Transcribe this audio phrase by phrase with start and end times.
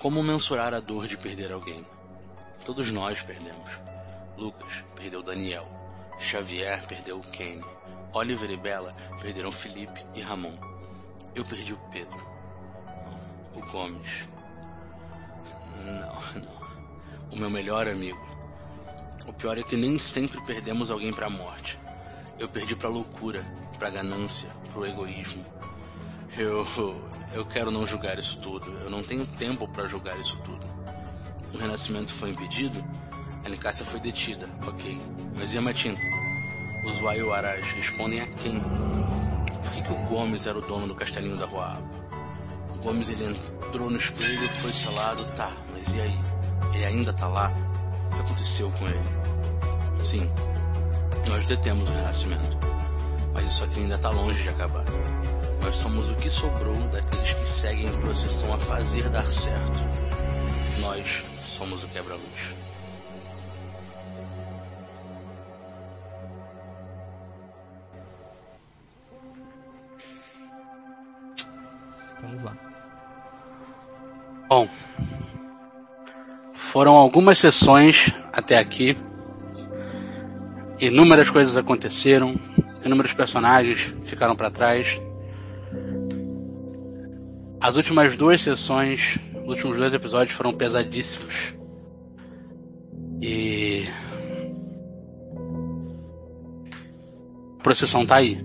[0.00, 1.84] Como mensurar a dor de perder alguém?
[2.64, 3.80] Todos nós perdemos.
[4.36, 5.66] Lucas perdeu Daniel.
[6.20, 7.64] Xavier perdeu Kenny.
[8.12, 10.56] Oliver e Bella perderam Felipe e Ramon.
[11.34, 12.16] Eu perdi o Pedro.
[13.56, 14.28] O Gomes.
[15.84, 16.58] Não, não.
[17.32, 18.24] O meu melhor amigo.
[19.26, 21.76] O pior é que nem sempre perdemos alguém para a morte.
[22.38, 23.44] Eu perdi para loucura,
[23.78, 25.42] para ganância, para o egoísmo.
[26.36, 26.64] Eu
[27.32, 28.70] eu quero não julgar isso tudo.
[28.82, 30.66] Eu não tenho tempo para julgar isso tudo.
[31.52, 32.84] O renascimento foi impedido?
[33.44, 35.00] A Nicásia foi detida, ok.
[35.36, 36.00] Mas e a Matinta?
[36.84, 38.60] Os Waiuarás respondem a quem?
[38.60, 41.78] Por que, que o Gomes era o dono do castelinho da Rua
[42.70, 46.18] O Gomes ele entrou no espelho, foi selado, tá, mas e aí?
[46.74, 47.52] Ele ainda tá lá?
[48.06, 49.02] O que aconteceu com ele?
[50.02, 50.30] Sim,
[51.26, 52.58] nós detemos o renascimento.
[53.34, 54.84] Mas isso aqui ainda tá longe de acabar.
[55.68, 59.84] Nós somos o que sobrou daqueles que seguem em procissão a fazer dar certo.
[60.80, 62.54] Nós somos o quebra-luz.
[72.22, 72.56] Vamos lá.
[74.48, 74.70] Bom,
[76.54, 78.96] foram algumas sessões até aqui.
[80.80, 82.40] Inúmeras coisas aconteceram,
[82.82, 84.98] inúmeros personagens ficaram para trás.
[87.60, 91.54] As últimas duas sessões, os últimos dois episódios foram pesadíssimos.
[93.20, 93.84] E.
[97.58, 98.38] A procissão tá aí.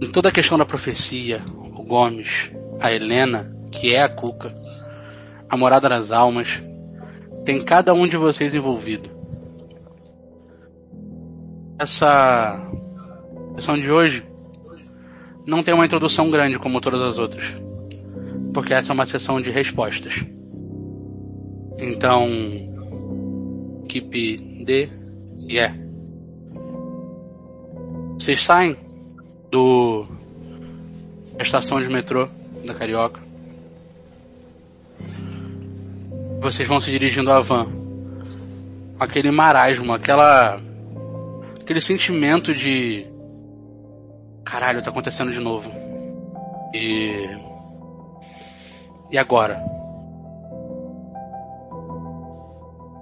[0.00, 4.54] Em toda a questão da profecia, o Gomes, a Helena, que é a Cuca,
[5.50, 6.62] a Morada das Almas,
[7.44, 9.10] tem cada um de vocês envolvido.
[11.80, 12.64] Essa
[13.56, 14.27] sessão de hoje
[15.48, 17.56] não tem uma introdução grande como todas as outras,
[18.52, 20.22] porque essa é uma sessão de respostas.
[21.78, 22.28] Então,
[23.84, 24.90] equipe D
[25.40, 25.74] e yeah.
[25.74, 25.88] E.
[28.18, 28.76] Vocês saem
[29.50, 30.04] do
[31.34, 32.28] da estação de metrô
[32.66, 33.22] da Carioca.
[36.42, 37.68] Vocês vão se dirigindo à van.
[39.00, 40.60] Aquele marasmo, aquela
[41.58, 43.06] aquele sentimento de
[44.48, 45.70] caralho, tá acontecendo de novo.
[46.74, 47.36] E.
[49.10, 49.62] E agora?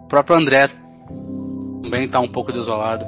[0.03, 0.69] O próprio André
[1.83, 3.07] também tá um pouco desolado.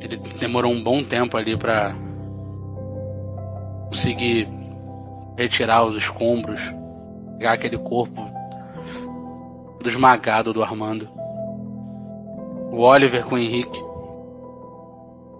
[0.00, 1.94] Ele demorou um bom tempo ali para
[3.88, 4.48] conseguir
[5.36, 6.60] retirar os escombros,
[7.38, 8.20] pegar aquele corpo
[9.80, 11.08] do esmagado do Armando.
[12.72, 13.82] O Oliver com o Henrique.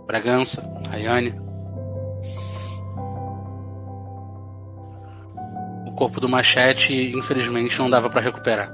[0.06, 1.49] Bragança, Rayane.
[6.00, 8.72] Corpo do machete, infelizmente, não dava para recuperar.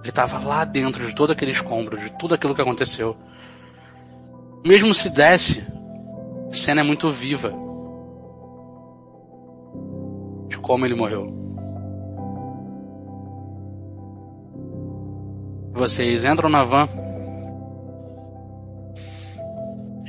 [0.00, 3.14] Ele estava lá dentro de todo aquele escombro, de tudo aquilo que aconteceu.
[4.64, 5.62] Mesmo se desse,
[6.50, 7.52] a cena é muito viva
[10.48, 11.38] de como ele morreu.
[15.74, 16.88] Vocês entram na van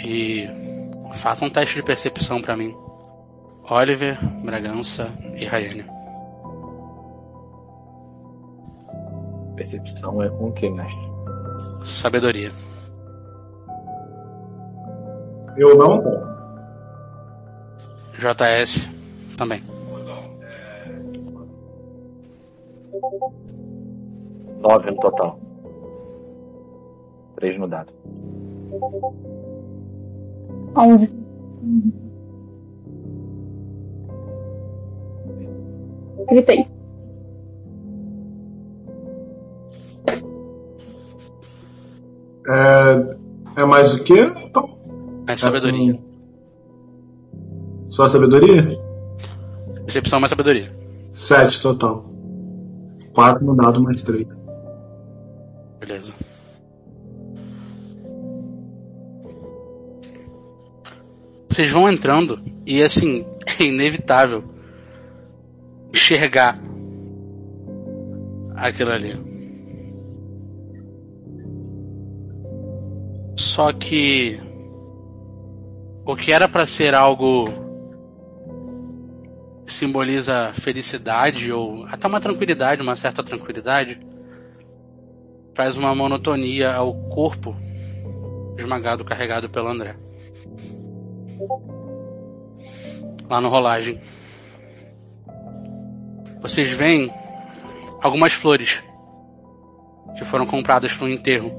[0.05, 0.49] e
[1.15, 2.73] façam um teste de percepção para mim.
[3.69, 5.85] Oliver, Bragança e Rayane.
[9.55, 11.11] Percepção é com o que, mestre?
[11.85, 12.51] Sabedoria.
[15.57, 16.01] Eu não.
[18.13, 18.87] JS
[19.37, 19.63] também.
[24.61, 25.39] Nove no total.
[27.35, 27.91] Três no dado.
[30.75, 31.11] Onze.
[36.31, 36.65] Gritei.
[42.47, 44.31] É, é mais o quê?
[44.45, 44.69] Então,
[45.27, 45.99] Mais sabedoria.
[47.89, 48.79] só sabedoria?
[49.85, 50.73] Percepção mais sabedoria.
[51.11, 52.05] Sete total.
[53.13, 54.29] Quatro no dado mais três.
[55.79, 56.13] Beleza.
[61.49, 63.25] Vocês vão entrando e assim,
[63.59, 64.43] é inevitável
[65.93, 66.59] enxergar
[68.55, 69.31] aquilo ali.
[73.35, 74.39] Só que
[76.05, 77.45] o que era para ser algo
[79.65, 83.99] que simboliza felicidade ou até uma tranquilidade, uma certa tranquilidade,
[85.53, 87.55] traz uma monotonia ao corpo
[88.57, 89.95] esmagado, carregado pelo André.
[93.29, 93.99] Lá no rolagem.
[96.41, 97.13] Vocês veem
[98.01, 98.83] algumas flores
[100.17, 101.51] que foram compradas para um enterro.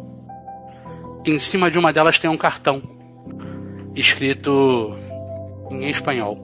[1.25, 2.83] Em cima de uma delas tem um cartão
[3.95, 4.97] escrito
[5.71, 6.37] em espanhol.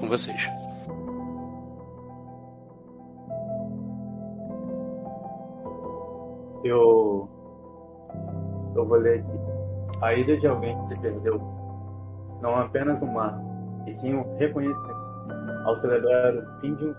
[0.00, 0.50] Com vocês.
[6.64, 7.28] Eu.
[8.74, 9.41] Eu vou ler aqui.
[10.02, 11.40] A ida de alguém que se perdeu
[12.42, 13.38] não é apenas um mar,
[13.86, 15.02] e sim um reconhecimento
[15.64, 16.94] ao celebrar o fim de um.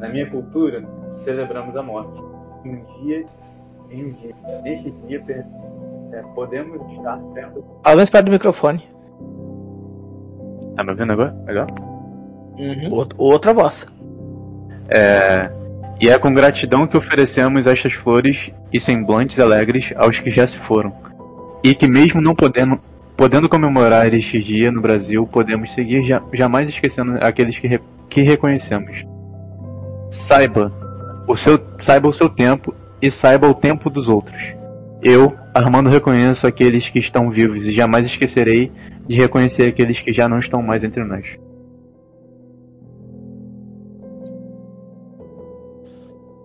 [0.00, 0.84] Na minha cultura,
[1.24, 2.20] celebramos a morte.
[2.66, 3.24] Um dia
[3.90, 4.34] em um dia.
[4.62, 5.46] Neste dia, per-
[6.12, 7.64] é, podemos estar perto.
[7.84, 8.82] Mais perto do microfone.
[10.76, 11.34] Tá me ouvindo agora?
[11.46, 11.66] Legal?
[12.92, 13.86] Out- Outra voz.
[14.90, 15.50] É,
[16.00, 20.58] e é com gratidão que oferecemos estas flores e semblantes alegres aos que já se
[20.58, 20.92] foram.
[21.62, 22.78] E que mesmo não podendo,
[23.16, 28.22] podendo comemorar este dia no Brasil, podemos seguir ja- jamais esquecendo aqueles que, re- que
[28.22, 29.04] reconhecemos.
[30.10, 30.72] Saiba
[31.26, 34.40] o seu, saiba o seu tempo e saiba o tempo dos outros.
[35.02, 38.72] Eu, Armando, reconheço aqueles que estão vivos e jamais esquecerei
[39.06, 41.24] de reconhecer aqueles que já não estão mais entre nós.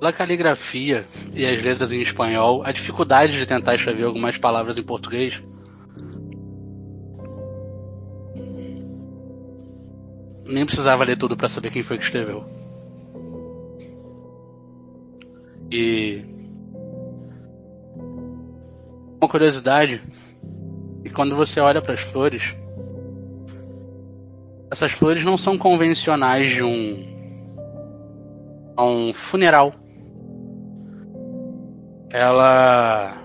[0.01, 4.81] Pela caligrafia e as letras em espanhol, a dificuldade de tentar escrever algumas palavras em
[4.81, 5.43] português
[10.43, 12.43] nem precisava ler tudo para saber quem foi que escreveu.
[15.69, 16.25] E
[19.21, 20.01] uma curiosidade
[21.03, 22.55] que quando você olha para as flores,
[24.71, 27.05] essas flores não são convencionais de um
[28.75, 29.80] a um funeral.
[32.11, 33.15] Ela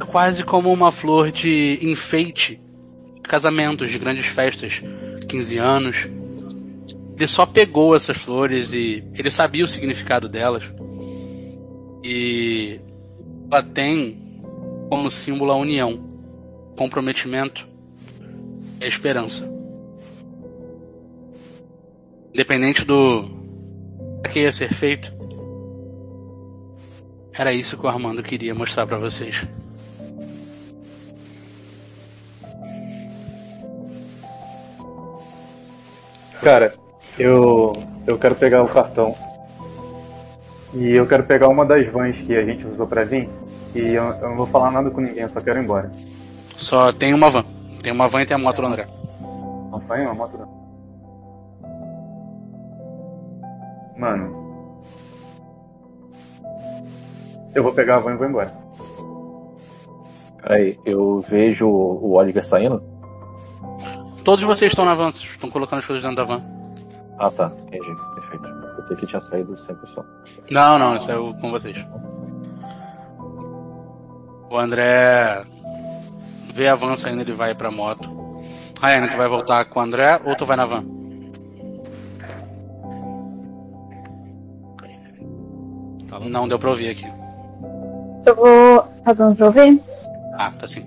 [0.00, 2.58] é quase como uma flor de enfeite
[3.16, 4.82] de casamentos, de grandes festas,
[5.28, 6.08] 15 anos.
[7.16, 10.64] Ele só pegou essas flores e ele sabia o significado delas.
[12.02, 12.80] E
[13.50, 14.42] ela tem
[14.88, 15.98] como símbolo a união,
[16.76, 17.68] comprometimento
[18.80, 19.50] e a esperança.
[22.32, 23.28] Independente do
[24.32, 25.15] que ia ser feito,
[27.38, 29.46] era isso que o Armando queria mostrar pra vocês.
[36.42, 36.74] Cara,
[37.18, 37.72] eu
[38.06, 39.14] eu quero pegar o cartão.
[40.74, 43.28] E eu quero pegar uma das vans que a gente usou pra vir.
[43.74, 45.90] E eu, eu não vou falar nada com ninguém, eu só quero ir embora.
[46.56, 47.44] Só tem uma van.
[47.82, 48.86] Tem uma van e tem a moto do André.
[49.70, 50.56] Não foi uma moto não.
[53.98, 54.45] Mano.
[57.56, 58.52] Eu vou pegar a van e vou embora.
[60.42, 62.82] Peraí, eu vejo o Oliver saindo?
[64.22, 66.42] Todos vocês estão na van, estão colocando as coisas dentro da van.
[67.18, 67.96] Ah tá, entendi.
[68.14, 68.46] Perfeito.
[68.76, 70.04] Pensei que tinha saído 100%.
[70.50, 71.76] Não, não, isso é o- com vocês.
[74.50, 75.42] O André
[76.52, 78.08] vê a van saindo, ele vai pra moto.
[78.80, 80.84] Ryan, tu vai voltar com o André ou tu vai na van?
[86.30, 87.06] Não deu pra ouvir aqui.
[88.26, 88.82] Eu vou.
[89.04, 89.80] Tá dando pra ouvir?
[90.34, 90.84] Ah, tá sim.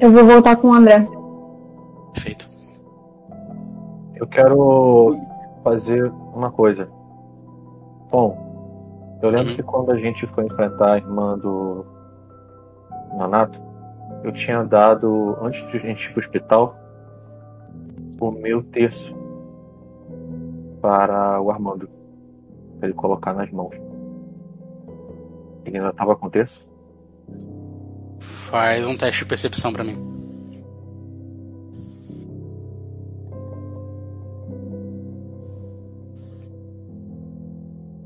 [0.00, 1.06] Eu vou voltar com o André.
[2.12, 2.48] Perfeito.
[4.16, 5.16] Eu quero
[5.62, 6.88] fazer uma coisa.
[8.10, 9.56] Bom, eu lembro Uhum.
[9.56, 11.84] que quando a gente foi enfrentar a irmã do
[13.16, 13.58] Nanato,
[14.22, 16.76] eu tinha dado, antes de a gente ir pro hospital,
[18.20, 19.14] o meu terço
[20.80, 21.88] para o Armando.
[22.78, 23.74] Pra ele colocar nas mãos.
[25.64, 26.60] Ele ainda tava com o terço?
[28.50, 29.96] Faz um teste de percepção pra mim.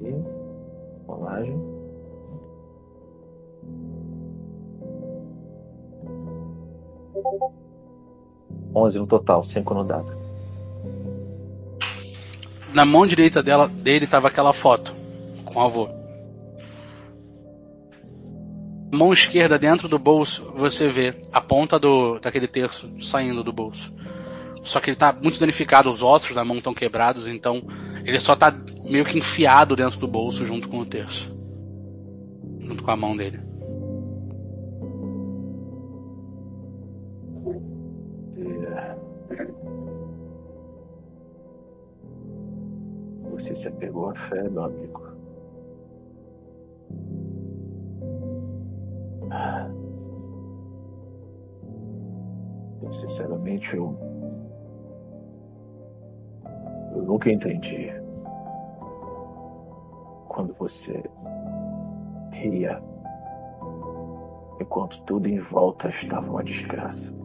[0.01, 1.61] E rolagem.
[8.75, 10.17] Onze no total, cinco no dado.
[12.73, 14.95] Na mão direita dela, dele tava aquela foto
[15.45, 15.98] com o avô.
[18.91, 23.93] Mão esquerda dentro do bolso, você vê a ponta do daquele terço saindo do bolso.
[24.63, 27.63] Só que ele tá muito danificado, os ossos da mão estão quebrados, então
[28.05, 28.55] ele só tá
[28.85, 31.31] meio que enfiado dentro do bolso junto com o terço.
[32.61, 33.41] Junto com a mão dele.
[43.31, 45.08] Você se apegou à fé, meu amigo.
[52.83, 53.97] E, sinceramente, eu.
[56.93, 57.91] Eu nunca entendi.
[60.29, 61.03] Quando você
[62.33, 62.83] ria,
[64.61, 67.18] enquanto tudo em volta estava uma desgraça.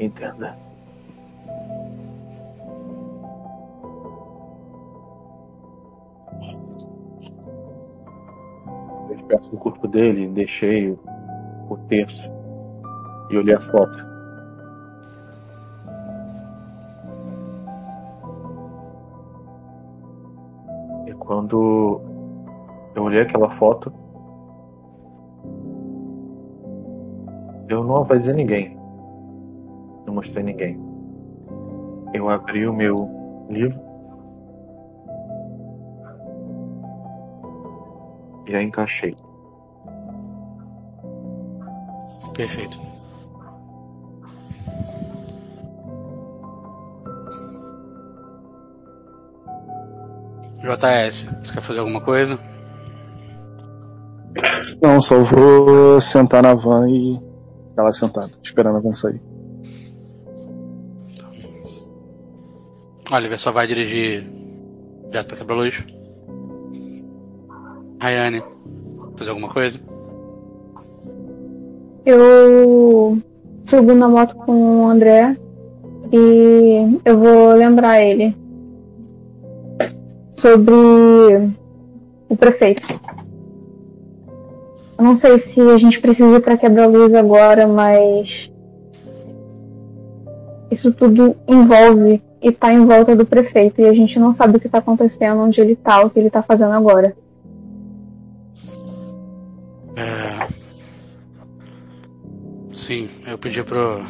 [0.00, 0.46] Entendo.
[9.10, 10.98] Eu perto do corpo dele, deixei
[11.68, 12.30] o terço
[13.28, 13.98] e olhei a foto.
[21.06, 22.00] E quando
[22.94, 23.92] eu olhei aquela foto,
[27.68, 28.79] eu não avisei ninguém.
[30.10, 30.76] Não mostrei ninguém.
[32.12, 33.08] Eu abri o meu
[33.48, 33.80] livro
[38.48, 39.16] e a encaixei.
[42.34, 42.76] Perfeito.
[50.58, 52.36] JS, você quer fazer alguma coisa?
[54.82, 57.16] Não, só vou sentar na van e
[57.68, 59.29] ficar lá sentado, esperando a van sair.
[63.10, 64.24] Oliver só vai dirigir
[65.08, 65.84] direto pra quebra-luz.
[68.00, 68.42] Rayane,
[69.16, 69.80] fazer alguma coisa?
[72.06, 73.18] Eu
[73.68, 75.36] subo na moto com o André
[76.12, 78.34] e eu vou lembrar ele
[80.36, 80.72] sobre
[82.28, 82.86] o prefeito.
[84.96, 88.50] Eu não sei se a gente precisa ir pra quebra-luz agora, mas
[90.70, 94.60] isso tudo envolve e tá em volta do prefeito e a gente não sabe o
[94.60, 97.14] que tá acontecendo, onde ele tá, o que ele tá fazendo agora.
[99.96, 100.48] É...
[102.72, 104.04] Sim, eu pedi pro.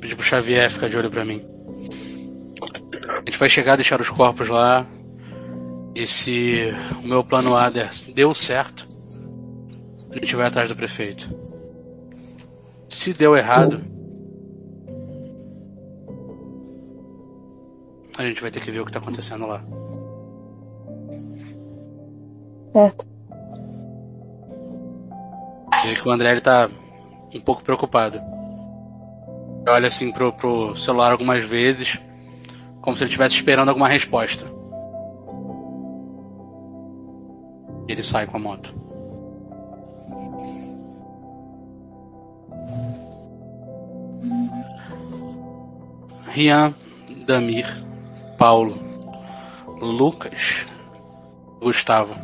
[0.00, 1.44] Pedi pro Xavier ficar de olho pra mim.
[3.08, 4.86] A gente vai chegar, deixar os corpos lá.
[5.94, 7.70] E se o meu plano A
[8.14, 8.88] deu certo,
[10.10, 11.28] a gente vai atrás do prefeito.
[12.88, 13.93] Se deu errado,
[18.16, 19.62] a gente vai ter que ver o que tá acontecendo lá.
[22.72, 23.06] Certo.
[25.84, 26.68] Vê que o André ele tá
[27.34, 28.20] um pouco preocupado.
[29.68, 32.00] Olha assim pro, pro celular algumas vezes,
[32.80, 34.44] como se ele estivesse esperando alguma resposta.
[37.88, 38.74] E ele sai com a moto.
[46.28, 46.74] Rian,
[47.26, 47.83] Damir,
[48.38, 48.78] Paulo,
[49.80, 50.66] Lucas,
[51.60, 52.14] Gustavo.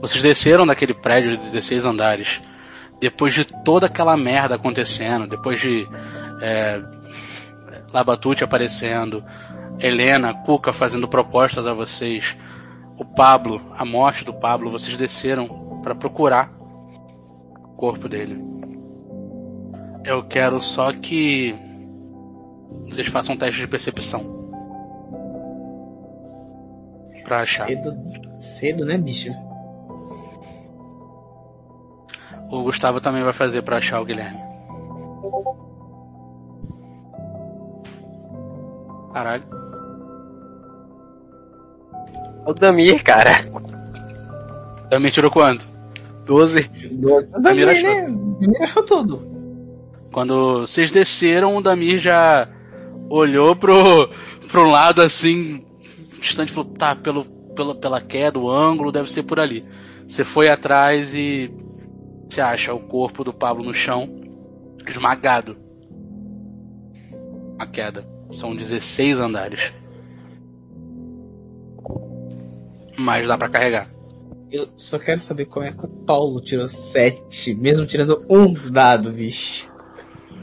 [0.00, 2.40] Vocês desceram daquele prédio de 16 andares.
[3.00, 5.86] Depois de toda aquela merda acontecendo, depois de
[6.40, 6.82] é,
[7.92, 9.22] Labatute aparecendo,
[9.78, 12.36] Helena, Cuca fazendo propostas a vocês,
[12.98, 16.50] o Pablo, a morte do Pablo, vocês desceram para procurar
[17.62, 18.42] o corpo dele.
[20.04, 21.54] Eu quero só que
[22.88, 24.45] vocês façam um teste de percepção.
[27.26, 27.66] Pra achar.
[27.66, 27.92] Cedo,
[28.38, 29.30] cedo, né, bicho?
[32.48, 34.38] O Gustavo também vai fazer pra achar o Guilherme.
[39.12, 39.42] Caralho.
[42.46, 43.44] O Damir, cara.
[44.88, 45.66] Também tirou quanto?
[46.26, 46.70] 12.
[47.34, 48.02] O Damir, né?
[48.08, 49.26] O Damir achou tudo.
[50.12, 52.46] Quando vocês desceram, o Damir já
[53.10, 54.08] olhou pro,
[54.48, 55.64] pro lado assim,
[56.20, 59.64] distante, falou: tá, pelo, pela, pela queda, o ângulo, deve ser por ali.
[60.06, 61.50] Você foi atrás e
[62.28, 64.08] você acha o corpo do Pablo no chão,
[64.86, 65.56] esmagado.
[67.58, 68.06] A queda.
[68.32, 69.72] São 16 andares.
[72.98, 73.90] Mas dá pra carregar.
[74.50, 79.12] Eu só quero saber como é que o Paulo tirou 7, mesmo tirando um dado,
[79.12, 79.70] bicho.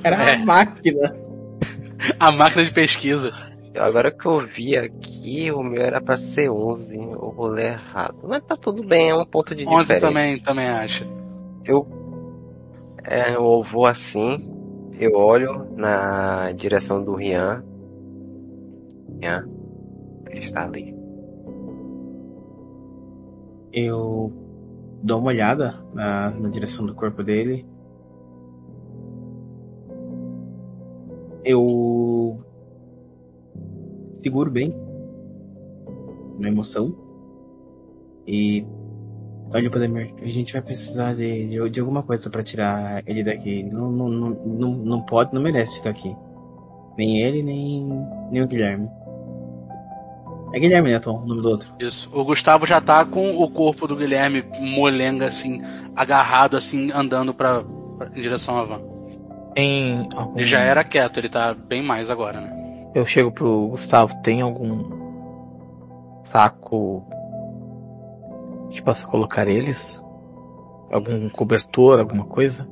[0.03, 0.35] Era É.
[0.35, 1.15] a máquina.
[2.19, 3.31] A máquina de pesquisa.
[3.75, 8.17] Agora que eu vi aqui, o meu era pra ser 11, o rolê errado.
[8.23, 10.07] Mas tá tudo bem, é um ponto de 11 diferença.
[10.07, 11.07] também, também acha.
[11.65, 11.87] Eu,
[13.03, 14.47] é, eu vou assim,
[14.99, 17.63] eu olho na direção do Rian.
[19.19, 19.49] Rian,
[20.29, 20.93] ele está ali.
[23.71, 24.31] Eu
[25.03, 27.65] dou uma olhada na, na direção do corpo dele.
[31.43, 32.37] Eu
[34.23, 34.73] seguro bem.
[36.39, 36.95] Na emoção.
[38.27, 38.65] E.
[39.53, 43.61] Olha, Podemir, a gente vai precisar de, de, de alguma coisa pra tirar ele daqui.
[43.63, 46.15] Não, não, não, não, não pode, não merece ficar aqui.
[46.97, 47.87] Nem ele, nem,
[48.31, 48.89] nem o Guilherme.
[50.53, 51.21] É Guilherme, né, Tom?
[51.23, 51.67] O nome do outro.
[51.79, 52.09] Isso.
[52.11, 55.61] O Gustavo já tá com o corpo do Guilherme molenga, assim,
[55.95, 57.63] agarrado, assim, andando pra,
[57.97, 58.81] pra- em direção à van.
[60.15, 60.37] Algum...
[60.37, 62.62] Ele já era quieto, ele tá bem mais agora, né?
[62.93, 65.03] Eu chego pro Gustavo, tem algum
[66.25, 67.05] saco
[68.71, 70.01] que possa colocar eles?
[70.91, 72.67] Algum cobertor, alguma coisa?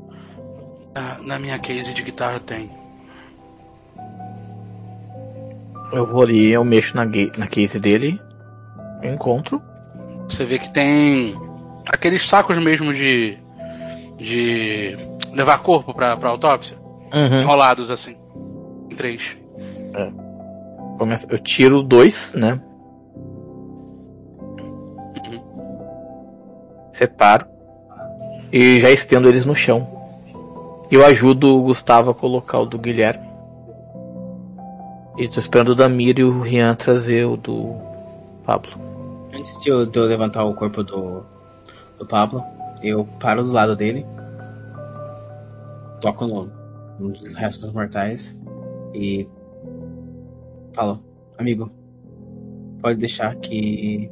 [1.23, 2.69] Na minha case de guitarra tem.
[5.91, 8.19] Eu vou ali, eu mexo na, na case dele,
[9.03, 9.61] encontro.
[10.27, 11.35] Você vê que tem
[11.89, 13.37] aqueles sacos mesmo de.
[14.17, 14.95] de
[15.33, 16.77] levar corpo pra, pra autópsia.
[17.13, 17.41] Uhum.
[17.41, 18.17] Enrolados assim.
[18.89, 19.37] Em três.
[20.97, 22.61] Começo- eu tiro dois, né?
[26.91, 27.45] Separo.
[28.51, 29.87] E já estendo eles no chão.
[30.91, 33.31] Eu ajudo o Gustavo a colocar o do Guilherme.
[35.17, 37.75] E tô esperando o Damir e o Rian trazer o do
[38.45, 38.71] Pablo.
[39.33, 41.23] Antes de eu, de eu levantar o corpo do,
[41.97, 42.43] do Pablo,
[42.83, 44.05] eu paro do lado dele,
[46.01, 46.49] toco no,
[46.99, 48.37] nos restos dos mortais
[48.93, 49.27] e
[50.73, 51.03] falo,
[51.37, 51.69] amigo,
[52.81, 54.09] pode deixar que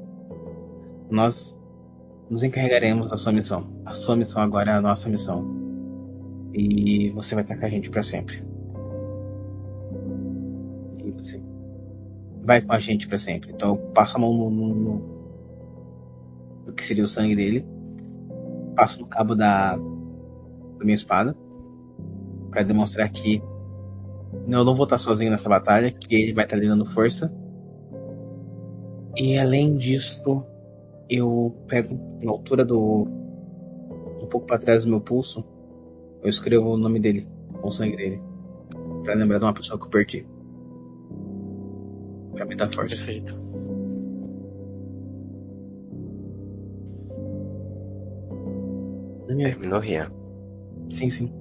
[1.10, 1.58] nós
[2.30, 3.68] nos encarregaremos da sua missão.
[3.86, 5.44] A sua missão agora é a nossa missão.
[6.54, 8.44] E você vai estar com a gente para sempre.
[11.04, 11.42] E você
[12.44, 13.52] vai com a gente para sempre.
[13.52, 15.20] Então passo a mão no, no, no,
[16.68, 17.66] no que seria o sangue dele,
[18.76, 21.36] passo no cabo da, da minha espada
[22.50, 23.42] para demonstrar que
[24.48, 27.32] eu não vou estar sozinho nessa batalha, que ele vai estar lhe dando força.
[29.16, 30.44] E além disso,
[31.10, 33.08] eu pego na altura do
[34.22, 35.44] um pouco para trás do meu pulso,
[36.22, 37.28] eu escrevo o nome dele
[37.62, 38.22] com o sangue dele,
[39.04, 40.28] para lembrar de uma pessoa que eu perdi.
[42.34, 42.96] Pra me dar força.
[42.96, 43.36] Perfeito.
[49.28, 50.12] Daniel, Terminou, Rian.
[50.90, 51.32] Sim, sim,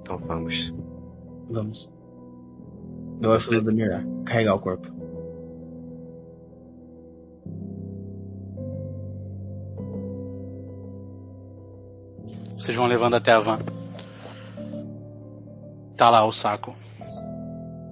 [0.00, 0.72] Então vamos.
[1.50, 1.90] Vamos.
[3.22, 4.96] Eu ajudo o Damir a carregar o corpo.
[12.58, 13.58] Vocês vão levando até a van.
[15.96, 16.74] Tá lá o saco.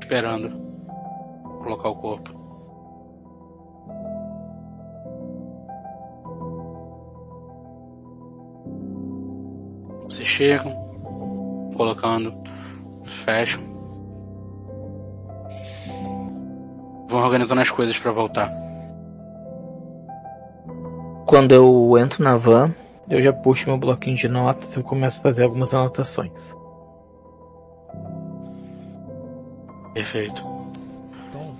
[0.00, 0.50] Esperando.
[1.62, 2.30] Colocar o corpo.
[10.04, 10.72] Vocês chegam.
[11.76, 12.34] Colocando.
[13.04, 13.62] Fecham.
[17.08, 18.52] Vão organizando as coisas pra voltar.
[21.26, 22.74] Quando eu entro na van,
[23.08, 26.54] eu já puxo meu bloquinho de notas e eu começo a fazer algumas anotações.
[29.92, 30.44] Perfeito.
[31.28, 31.56] Então.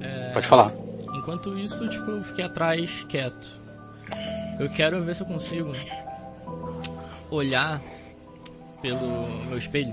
[0.00, 0.72] é, Pode falar.
[1.14, 3.60] Enquanto isso, tipo, eu fiquei atrás quieto.
[4.58, 5.72] Eu quero ver se eu consigo
[7.30, 7.80] olhar
[8.86, 9.92] pelo meu espelho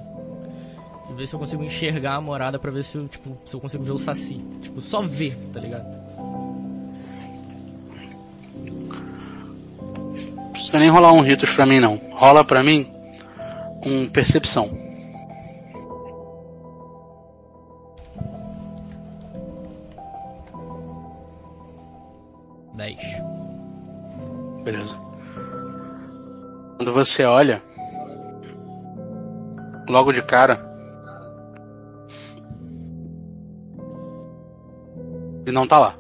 [1.10, 3.60] e ver se eu consigo enxergar a morada pra ver se eu, tipo, se eu
[3.60, 4.40] consigo ver o Saci.
[4.62, 5.86] Tipo, só ver, tá ligado?
[10.28, 12.00] Não precisa nem rolar um ritos pra mim, não.
[12.12, 12.88] Rola pra mim
[13.84, 14.70] um percepção.
[22.76, 23.02] Dez.
[24.64, 24.96] Beleza.
[26.78, 27.62] Quando você olha,
[29.94, 30.56] logo de cara,
[35.46, 35.98] ele não tá lá.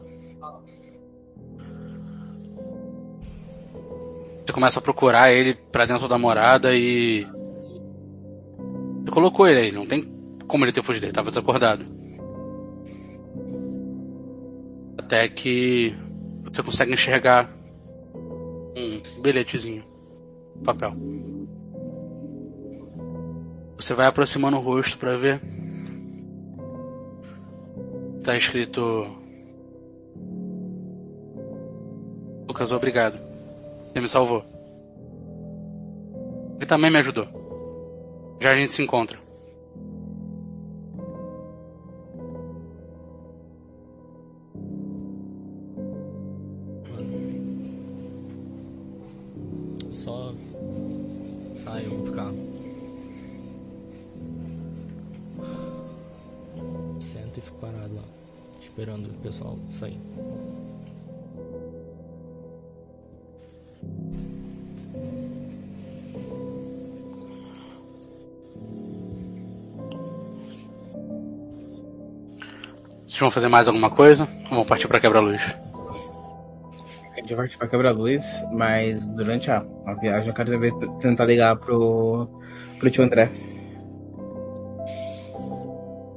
[4.45, 7.25] Você começa a procurar ele pra dentro da morada e.
[9.03, 10.11] Você colocou ele aí, não tem
[10.47, 11.85] como ele ter fugido, ele tava desacordado.
[14.97, 15.95] Até que
[16.43, 17.49] você consegue enxergar
[18.75, 19.83] um bilhetezinho.
[20.63, 20.93] Papel.
[23.83, 25.41] Você vai aproximando o rosto pra ver.
[28.23, 28.81] Tá escrito.
[32.47, 33.19] Lucas, obrigado.
[33.91, 34.45] Você me salvou.
[36.61, 37.27] E também me ajudou.
[38.39, 39.19] Já a gente se encontra.
[73.23, 74.27] Vão fazer mais alguma coisa?
[74.49, 75.41] Ou vão partir pra quebra-luz?
[77.11, 82.27] A gente vai pra quebra-luz, mas durante a, a viagem eu quero tentar ligar pro,
[82.79, 83.31] pro tio André.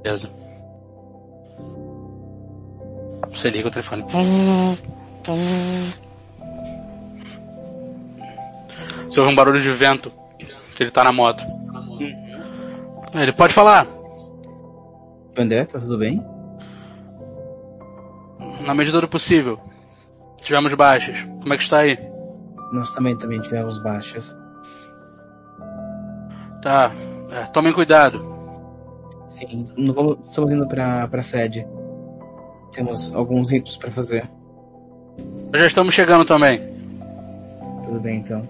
[0.03, 0.31] Beleza.
[3.33, 4.05] Você liga o telefone.
[9.05, 10.11] Você ouve um barulho de vento.
[10.75, 11.45] Que ele tá na moto.
[13.15, 13.87] Ele pode falar.
[15.37, 16.36] André, tá tudo bem?
[18.67, 19.61] Na medida do possível.
[20.39, 21.23] Tivemos baixas.
[21.41, 21.97] Como é que está aí?
[22.73, 24.37] Nós também, também tivemos baixas.
[26.61, 26.91] Tá.
[27.31, 28.27] É, tomem cuidado.
[29.29, 31.65] Sim, vamos, estamos indo pra, pra sede.
[32.73, 34.29] Temos alguns ritos pra fazer.
[35.53, 36.61] Nós já estamos chegando também.
[37.85, 38.47] Tudo bem, então.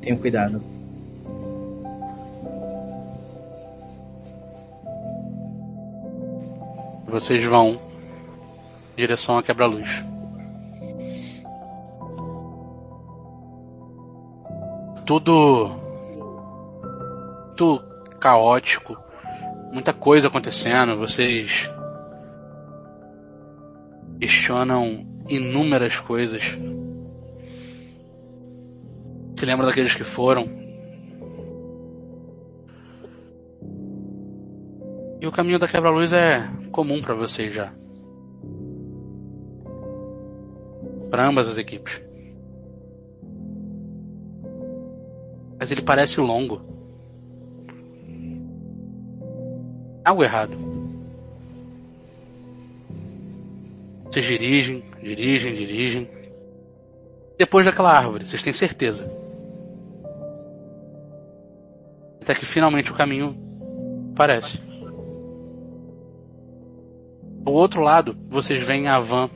[0.00, 0.62] Tenham cuidado.
[7.08, 7.89] Vocês vão
[9.00, 10.04] direção à quebra-luz.
[15.06, 15.70] Tudo.
[17.56, 17.82] Tudo
[18.20, 18.96] caótico.
[19.72, 20.96] Muita coisa acontecendo.
[20.96, 21.68] Vocês.
[24.20, 26.42] questionam inúmeras coisas.
[29.36, 30.46] Se lembra daqueles que foram.
[35.20, 37.72] E o caminho da quebra-luz é comum para vocês já.
[41.10, 42.00] Para ambas as equipes.
[45.58, 46.62] Mas ele parece longo.
[50.04, 50.56] Algo errado.
[54.04, 56.08] Vocês dirigem, dirigem, dirigem.
[57.38, 59.10] Depois daquela árvore, vocês têm certeza.
[62.22, 63.36] Até que finalmente o caminho
[64.12, 64.58] aparece.
[67.42, 69.30] Do outro lado, vocês veem a van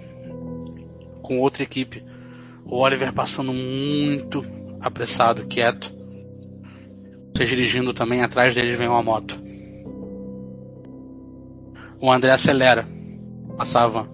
[1.24, 2.04] com outra equipe.
[2.64, 4.44] O Oliver passando muito
[4.80, 5.92] apressado, quieto.
[7.34, 9.42] Vocês dirigindo também, atrás deles vem uma moto.
[12.00, 12.86] O André acelera.
[13.56, 14.08] Passar a van.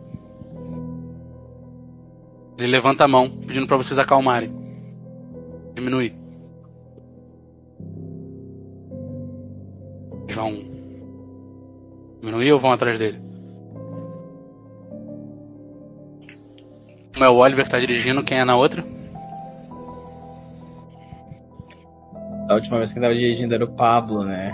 [2.58, 4.52] Ele levanta a mão, pedindo para vocês acalmarem.
[5.74, 6.14] Diminuir.
[10.24, 10.52] Eles vão
[12.20, 13.29] diminuir ou vão atrás dele?
[17.20, 18.84] É o Oliver que tá dirigindo, quem é na outra?
[22.48, 24.52] A última vez que tava dirigindo era o Pablo, né?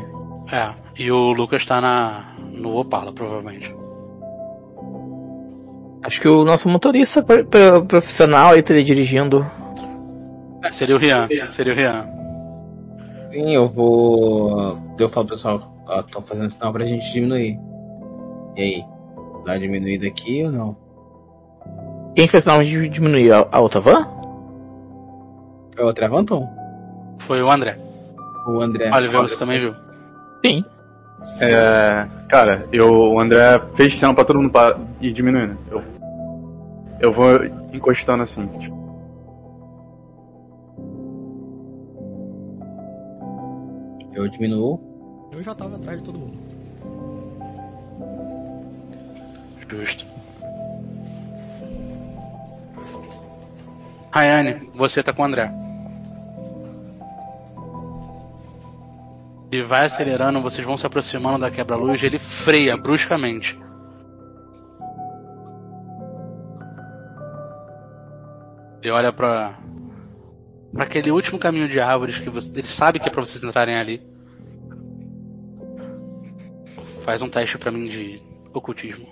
[0.52, 3.74] É, e o Lucas tá na, no Opala, provavelmente.
[6.05, 9.44] Acho que o nosso motorista pro- pro- profissional aí estaria dirigindo.
[10.62, 12.07] É, seria o Rian, seria o Rian.
[13.31, 14.79] Sim, eu vou.
[14.98, 17.59] Eu falo pro pessoal, ó, tô fazendo sinal pra gente diminuir.
[18.57, 18.85] E aí?
[19.44, 20.76] Dá uma diminuída aqui ou não?
[22.16, 24.09] Quem fez sinal de diminuir a, a outra van?
[25.76, 26.48] É o Travanton?
[27.18, 27.79] Foi o André.
[28.46, 28.90] O André.
[28.90, 29.74] Oliver, você também viu?
[30.44, 30.64] Sim.
[31.42, 35.59] É, cara, eu, o André fez sinal pra todo mundo parar e diminuindo.
[35.70, 35.83] Eu,
[37.00, 38.46] eu vou encostando assim.
[38.46, 38.74] tipo,
[44.14, 44.81] Eu diminuo.
[45.31, 46.38] Eu já tava atrás de todo mundo.
[49.68, 50.15] Justo.
[54.16, 55.52] Rayane, você tá com o André.
[59.52, 63.59] Ele vai acelerando, vocês vão se aproximando da quebra-luz, ele freia bruscamente.
[68.83, 69.59] Ele olha pra
[70.72, 73.76] para aquele último caminho de árvores que você, ele sabe que é pra vocês entrarem
[73.76, 74.02] ali.
[77.02, 78.22] Faz um teste pra mim de
[78.55, 79.07] ocultismo.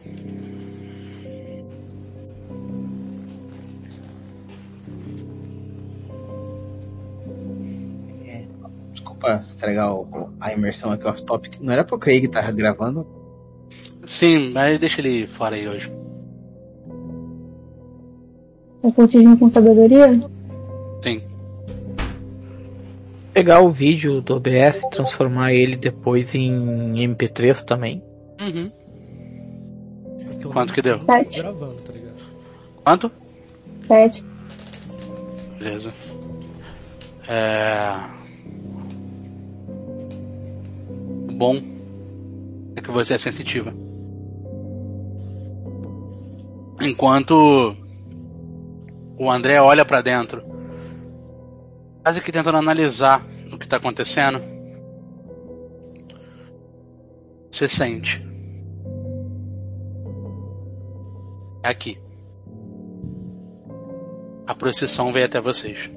[9.24, 11.56] Desculpa estragar o- a imersão aqui off-topic.
[11.60, 13.06] Não era pro Craig estar gravando?
[14.04, 15.90] Sim, mas deixa ele fora aí hoje.
[18.82, 20.12] Ocultismo com sabedoria?
[21.02, 21.22] Sim.
[23.32, 28.02] Pegar o vídeo do OBS e transformar ele depois em MP3 também.
[28.40, 28.70] Uhum.
[30.38, 31.00] Que Quanto que deu?
[31.06, 31.40] Sete.
[31.40, 32.14] gravando, tá ligado?
[32.84, 33.10] Quanto?
[33.88, 34.22] Sete.
[35.58, 35.92] Beleza.
[37.26, 38.13] É...
[41.34, 41.60] bom
[42.76, 43.72] é que você é sensitiva.
[46.80, 47.74] Enquanto
[49.18, 50.42] o André olha para dentro,
[52.02, 54.40] quase que tentando analisar o que está acontecendo,
[57.50, 58.24] você sente.
[61.62, 61.98] É aqui.
[64.46, 65.90] A procissão veio até vocês.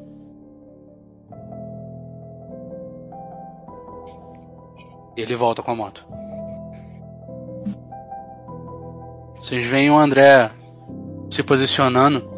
[5.22, 6.06] Ele volta com a moto.
[9.36, 10.52] Vocês veem o André
[11.30, 12.36] se posicionando.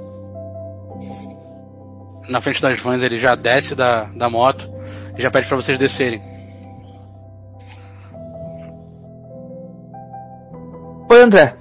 [2.27, 4.69] Na frente das vans ele já desce da, da moto
[5.17, 6.21] e já pede para vocês descerem.
[11.09, 11.55] Oi, André.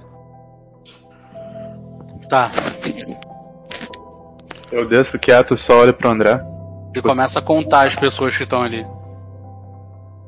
[2.29, 2.51] Tá.
[4.71, 6.39] Eu desço quieto, só olho pro André.
[6.93, 8.85] Ele começa a contar as pessoas que estão ali.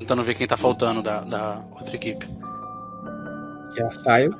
[0.02, 2.28] Tentando ver quem tá faltando da, da outra equipe.
[3.78, 4.36] Já saio.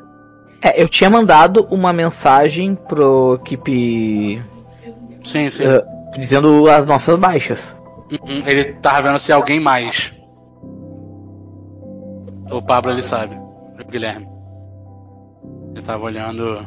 [0.60, 4.42] É, eu tinha mandado uma mensagem pro equipe
[5.24, 5.64] Sim, sim.
[5.64, 5.86] eh,
[6.18, 7.78] dizendo as nossas baixas.
[8.12, 10.12] Uhum, Ele tava vendo se alguém mais.
[12.52, 13.36] O Pablo ele sabe.
[13.80, 14.28] O Guilherme.
[15.76, 16.66] Ele tava olhando.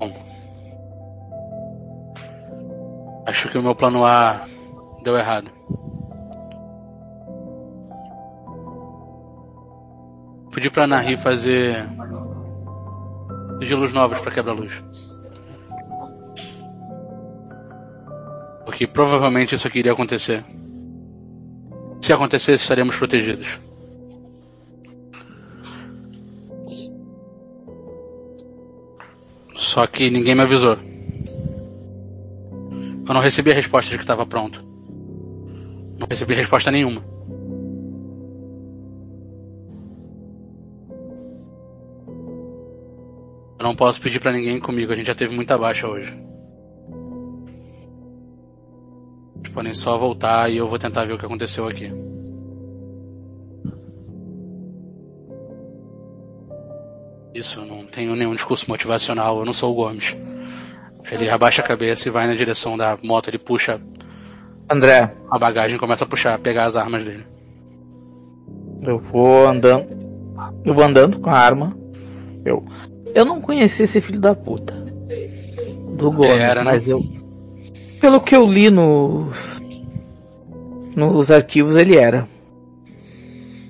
[0.00, 0.12] Bom.
[3.24, 4.40] Acho que o meu plano A
[5.04, 5.48] deu errado.
[10.56, 11.86] Pedi pra Nahi fazer
[13.58, 14.72] sigilos novos pra quebra-luz.
[18.64, 20.42] Porque provavelmente isso aqui iria acontecer.
[22.00, 23.60] Se acontecesse, estaremos protegidos.
[29.54, 30.78] Só que ninguém me avisou.
[33.06, 34.64] Eu não recebi a resposta de que estava pronto.
[35.98, 37.15] Não recebi resposta nenhuma.
[43.66, 46.16] Eu não posso pedir pra ninguém comigo, a gente já teve muita baixa hoje.
[49.40, 51.92] Eles podem só voltar e eu vou tentar ver o que aconteceu aqui.
[57.34, 60.16] Isso, não tenho nenhum discurso motivacional, eu não sou o Gomes.
[61.10, 63.80] Ele abaixa a cabeça e vai na direção da moto, ele puxa
[64.70, 67.26] André, a bagagem e começa a puxar, pegar as armas dele.
[68.82, 69.88] eu vou andando.
[70.64, 71.76] Eu vou andando com a arma.
[72.44, 72.64] Eu.
[73.16, 74.74] Eu não conheci esse filho da puta.
[75.96, 76.70] Do Gomes, Era, né?
[76.72, 77.02] mas eu.
[78.00, 79.64] Pelo que eu li nos.
[80.94, 82.28] Nos arquivos, ele era.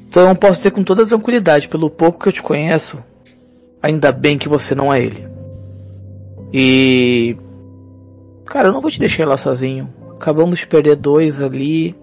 [0.08, 2.98] Então eu posso dizer com toda tranquilidade, pelo pouco que eu te conheço,
[3.82, 5.28] ainda bem que você não é ele.
[6.52, 7.36] E.
[8.46, 9.88] Cara, eu não vou te deixar lá sozinho.
[10.16, 11.94] Acabamos de perder dois ali.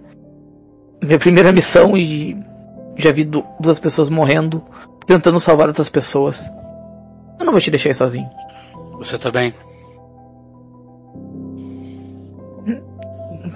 [1.02, 2.38] Minha primeira missão e
[2.96, 4.64] já vi du- duas pessoas morrendo,
[5.06, 6.50] tentando salvar outras pessoas.
[7.44, 8.30] Eu não vou te deixar aí sozinho.
[9.00, 9.54] Você tá bem?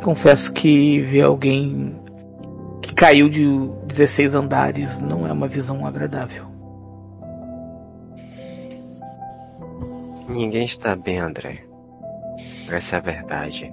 [0.03, 1.97] Confesso que ver alguém
[2.81, 3.45] que caiu de
[3.85, 6.45] 16 andares não é uma visão agradável.
[10.27, 11.63] Ninguém está bem, André.
[12.69, 13.71] Essa é a verdade.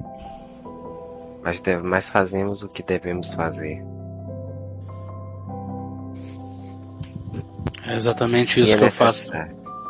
[1.43, 3.85] Mas, deve- mas fazemos o que devemos fazer.
[7.85, 9.33] É exatamente Se isso é que eu faço.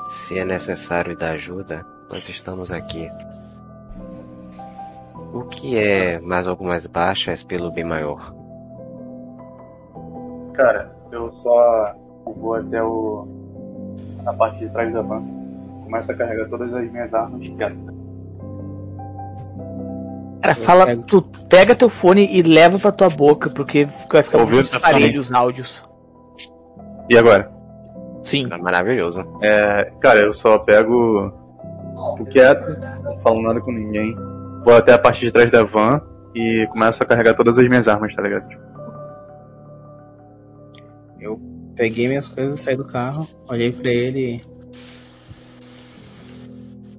[0.06, 3.10] Se é necessário dar ajuda, nós estamos aqui.
[5.32, 8.34] O que é mais algumas baixas pelo bem maior?
[10.54, 11.94] Cara, eu só
[12.36, 13.26] vou até o.
[14.26, 15.22] a parte de trás da van.
[15.84, 17.94] Começo a carregar todas as minhas armas quieto.
[20.42, 24.78] Cara, fala, tu pega teu fone e leva pra tua boca, porque vai ficar muito
[24.78, 25.82] parelho os áudios.
[27.08, 27.50] E agora?
[28.24, 28.48] Sim.
[28.50, 29.20] É maravilhoso.
[29.42, 31.32] É, cara, eu só pego.
[32.16, 34.14] Fico quieto, não falo nada com ninguém.
[34.64, 36.00] Vou até a parte de trás da van
[36.34, 38.46] e começo a carregar todas as minhas armas, tá ligado?
[41.20, 41.40] Eu
[41.76, 44.54] peguei minhas coisas, saí do carro, olhei pra ele e.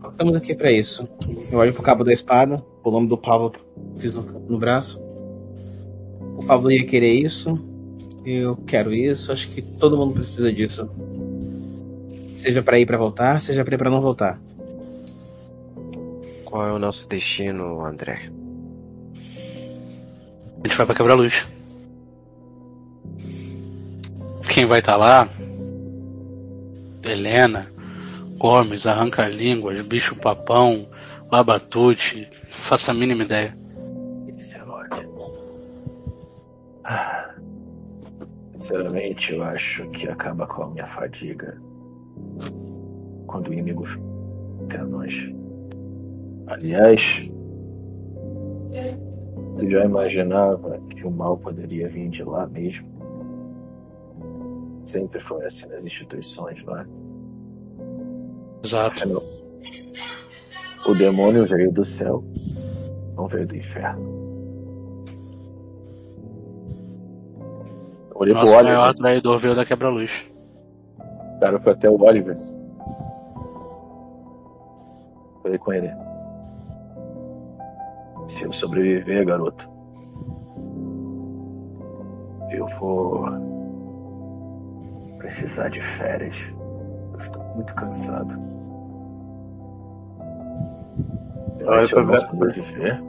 [0.09, 1.07] Estamos aqui pra isso.
[1.51, 3.51] Eu olho pro cabo da espada, o nome do Pablo
[3.99, 4.99] fiz no, no braço.
[6.37, 7.59] O Pablo ia querer isso.
[8.25, 9.31] Eu quero isso.
[9.31, 10.89] Acho que todo mundo precisa disso.
[12.45, 14.39] Seja pra ir pra voltar, seja pra ir pra não voltar.
[16.45, 18.29] Qual é o nosso destino, André?
[20.53, 21.47] A gente vai pra quebra-luz.
[24.47, 25.27] Quem vai estar lá?
[27.03, 27.65] Helena,
[28.37, 30.87] Gomes, Arranca-Línguas, Bicho Papão,
[31.31, 33.57] Labatute, faço a mínima ideia.
[38.59, 41.64] Sinceramente, eu acho que acaba com a minha fadiga
[43.27, 43.85] quando o inimigo
[44.65, 45.13] até nós.
[46.47, 47.01] Aliás,
[49.57, 52.85] eu já imaginava que o mal poderia vir de lá mesmo.
[54.85, 56.85] Sempre foi assim nas instituições, não é?
[58.63, 59.23] Exato.
[60.87, 62.23] O demônio veio do céu,
[63.15, 64.15] não veio do inferno.
[68.09, 68.63] Pro Oliver.
[68.63, 70.25] maior traidor veio da quebra-luz.
[71.35, 72.37] O cara foi até o Oliver.
[75.43, 75.91] Falei com ele.
[78.29, 79.69] Se eu sobreviver, garoto,
[82.51, 83.25] eu vou
[85.17, 86.35] precisar de férias.
[87.13, 88.39] Eu estou muito cansado.
[91.65, 93.03] Olha, se eu eu sobreviver,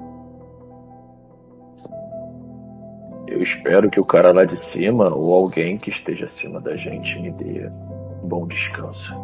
[3.28, 7.18] eu espero que o cara lá de cima ou alguém que esteja acima da gente
[7.20, 7.70] me dê
[8.26, 9.14] bom descanso.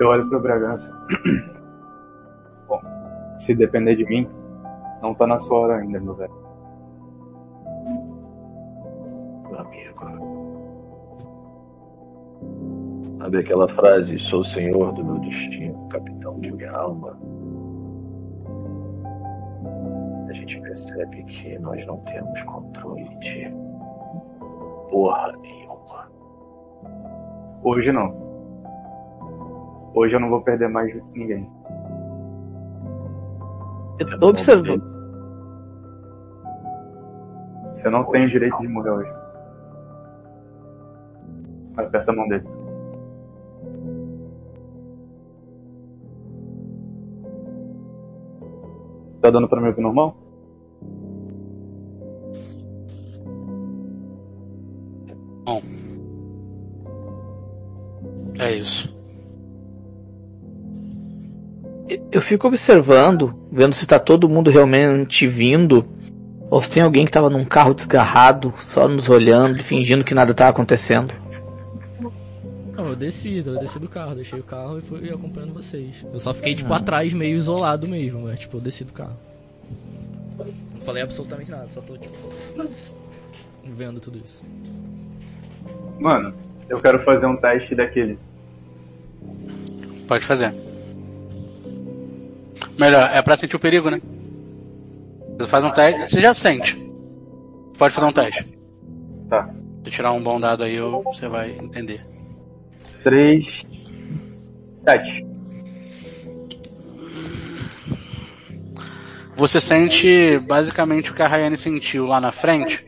[0.00, 0.90] Eu olho pro Bragança.
[2.66, 2.80] Bom,
[3.38, 4.26] se depender de mim,
[5.02, 6.40] não tá na sua hora ainda, meu velho.
[9.58, 10.00] amigo.
[13.18, 17.18] Sabe aquela frase, sou senhor do meu destino, capitão de minha alma?
[20.28, 23.52] A gente percebe que nós não temos controle de
[24.90, 26.10] porra nenhuma.
[27.62, 28.30] Hoje não.
[29.94, 31.50] Hoje eu não vou perder mais ninguém.
[33.98, 34.82] Eu tô observando.
[37.74, 39.12] Você não tem o direito de morrer hoje.
[41.76, 42.46] Aperta a mão dele.
[49.20, 50.16] Tá dando pra mim ouvir normal?
[58.50, 58.92] É isso.
[62.10, 65.86] Eu fico observando, vendo se tá todo mundo realmente vindo,
[66.50, 70.34] ou se tem alguém que tava num carro desgarrado, só nos olhando, fingindo que nada
[70.34, 71.14] tá acontecendo.
[72.76, 76.04] Não, eu desci, eu desci do carro, deixei o carro e fui acompanhando vocês.
[76.12, 79.16] Eu só fiquei, tipo, atrás, meio isolado mesmo, mas, tipo, eu desci do carro.
[80.38, 82.16] Não falei absolutamente nada, só tô, tipo,
[83.64, 84.42] vendo tudo isso.
[86.00, 86.34] Mano,
[86.68, 88.18] eu quero fazer um teste daquele.
[90.10, 90.52] Pode fazer.
[92.76, 94.02] Melhor, é pra sentir o perigo, né?
[95.38, 96.00] Você faz um teste.
[96.00, 96.76] Você já sente.
[97.78, 98.58] Pode fazer um teste.
[99.28, 99.48] Tá.
[99.84, 102.04] Se tirar um bom dado aí, você vai entender.
[103.04, 103.46] 3.
[104.82, 105.26] 7.
[109.36, 112.84] Você sente basicamente o que a Rayane sentiu lá na frente.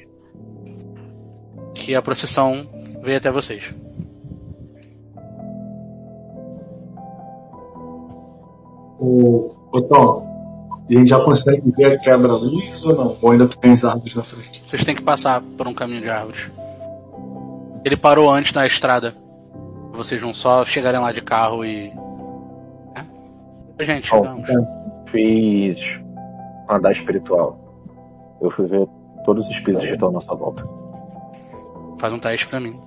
[1.73, 2.69] Que a procissão
[3.01, 3.73] veio até vocês.
[9.05, 13.17] O, o Tom, a gente já consegue ver a quebra-luz ou não?
[13.21, 14.63] Ou ainda tem as árvores na frente?
[14.65, 16.49] Vocês têm que passar por um caminho de árvores.
[17.85, 19.13] Ele parou antes na estrada.
[19.93, 21.93] Vocês vão só chegarem lá de carro e.
[22.95, 23.85] É?
[23.85, 24.49] Gente, Bom, chegamos.
[25.11, 25.81] Fiz
[26.71, 27.59] andar espiritual.
[28.41, 28.87] Eu fui ver
[29.25, 30.65] todos os espíritos que estão à nossa volta.
[31.99, 32.79] Faz um teste pra mim.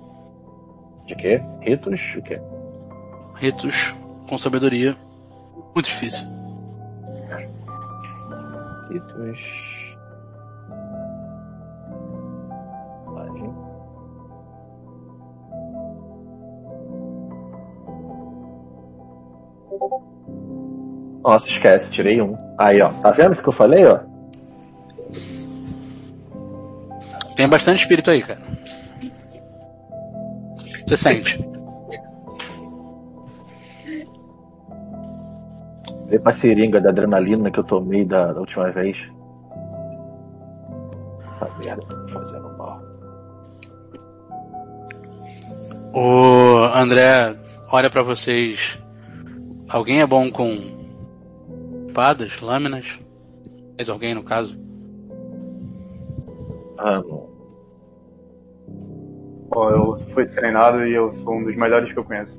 [1.06, 1.42] De quê?
[1.60, 2.00] Ritos?
[2.16, 2.40] O quê?
[3.34, 3.94] Ritos
[4.26, 4.96] com sabedoria.
[5.74, 6.26] Muito difícil.
[8.90, 9.38] Ritos.
[13.06, 13.28] Vai.
[21.22, 22.36] Nossa, esquece, tirei um.
[22.58, 22.92] Aí, ó.
[23.02, 24.00] Tá vendo o que eu falei, ó?
[27.34, 28.40] Tem bastante espírito aí, cara.
[30.86, 31.55] Você sente.
[36.08, 38.96] Vê pra seringa da adrenalina que eu tomei da, da última vez.
[41.40, 42.80] Essa merda tá me fazendo mal.
[45.92, 47.36] O André
[47.70, 48.78] olha pra vocês.
[49.68, 50.76] Alguém é bom com
[51.88, 53.00] espadas, lâminas?
[53.76, 54.56] Mais alguém no caso?
[56.78, 57.26] Ah, não.
[59.50, 62.32] Ó, eu fui treinado e eu sou um dos melhores que eu conheço.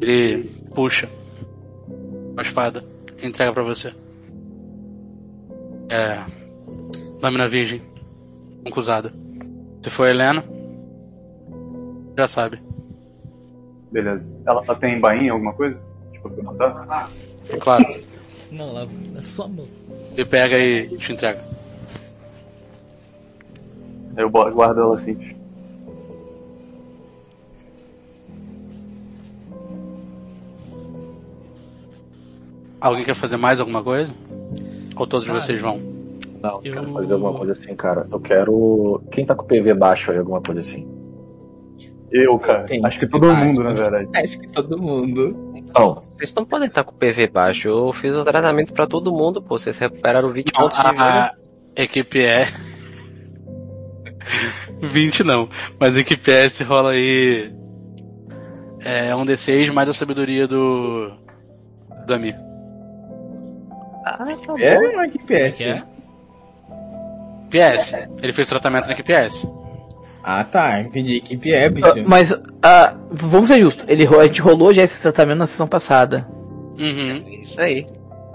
[0.00, 0.44] Ele
[0.74, 1.08] puxa
[2.36, 2.84] a espada
[3.22, 3.94] e entrega pra você.
[5.88, 6.22] É.
[7.22, 7.82] Lâmina virgem.
[8.64, 9.12] Concusada.
[9.82, 10.44] Se for Helena,
[12.18, 12.60] já sabe.
[13.92, 14.24] Beleza.
[14.46, 15.78] Ela, ela tem bainha, alguma coisa?
[16.12, 17.08] Tipo, pra botar?
[17.60, 17.84] Claro.
[18.50, 19.68] Não, lá é só a mão.
[20.12, 21.44] Ele pega e te entrega.
[24.16, 25.35] Eu guardo ela assim.
[32.80, 34.12] Alguém quer fazer mais alguma coisa?
[34.96, 35.78] Ou todos Cara, vocês vão?
[36.42, 38.06] Não, eu quero fazer alguma coisa assim, cara.
[38.10, 39.02] Eu quero.
[39.10, 40.86] Quem tá com o PV baixo aí, alguma coisa assim?
[42.10, 42.64] Eu, cara.
[42.64, 44.08] Tem Acho que todo mundo, na verdade.
[44.14, 45.52] Acho que todo mundo.
[45.54, 47.68] Então, Vocês não podem estar com o PV baixo.
[47.68, 49.58] Eu fiz o tratamento pra todo mundo, pô.
[49.58, 51.34] Vocês recuperaram 20 Não, pontos de vida.
[51.76, 52.46] a equipe é.
[54.80, 55.48] 20 não,
[55.78, 57.52] mas a equipe S rola aí.
[58.84, 61.10] É um D6 mais a sabedoria do.
[62.06, 62.36] do Amir.
[64.08, 64.58] Ah, tá bom.
[64.58, 65.58] É uma equipe S.
[67.50, 67.76] Que é?
[67.76, 67.92] PS.
[68.22, 69.48] Ele fez tratamento na equipe S.
[70.22, 71.16] Ah tá, entendi.
[71.16, 72.04] Equipe é, Ah, bicho.
[72.06, 76.26] Mas, ah, vamos ser justos, ele, a gente rolou já esse tratamento na sessão passada.
[76.78, 77.24] Uhum.
[77.40, 77.86] Isso aí.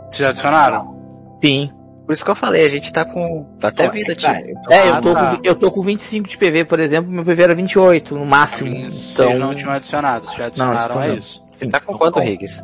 [0.09, 1.37] Vocês já adicionaram?
[1.43, 1.69] Sim.
[2.05, 4.27] Por isso que eu falei, a gente tá com até vida, tio.
[4.27, 5.35] Tá, eu tô- É, Ah, eu tô, tá.
[5.35, 8.69] com, eu tô com 25 de PV, por exemplo, meu PV era 28 no máximo.
[8.69, 11.09] Vocês Então, não tinham adicionado, vocês já adicionaram, adicionou.
[11.09, 11.43] é isso.
[11.51, 12.59] Você tá com quanto, Riggs?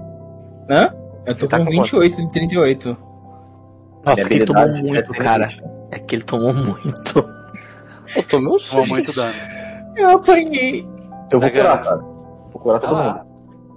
[0.70, 0.93] Hã?
[1.28, 2.98] Eu tô tá com com 28 de 38.
[4.06, 5.50] nossa, que ele tomou habilidade muito, é cara.
[5.92, 7.18] É que ele tomou muito.
[8.16, 8.88] Eu tomei um Tomou susto.
[8.90, 9.34] muito dano.
[9.96, 10.88] Eu apanhei.
[11.32, 11.66] Eu vou Legal.
[11.78, 11.98] curar, cara.
[11.98, 13.14] Vou curar todo lá.
[13.14, 13.28] mundo.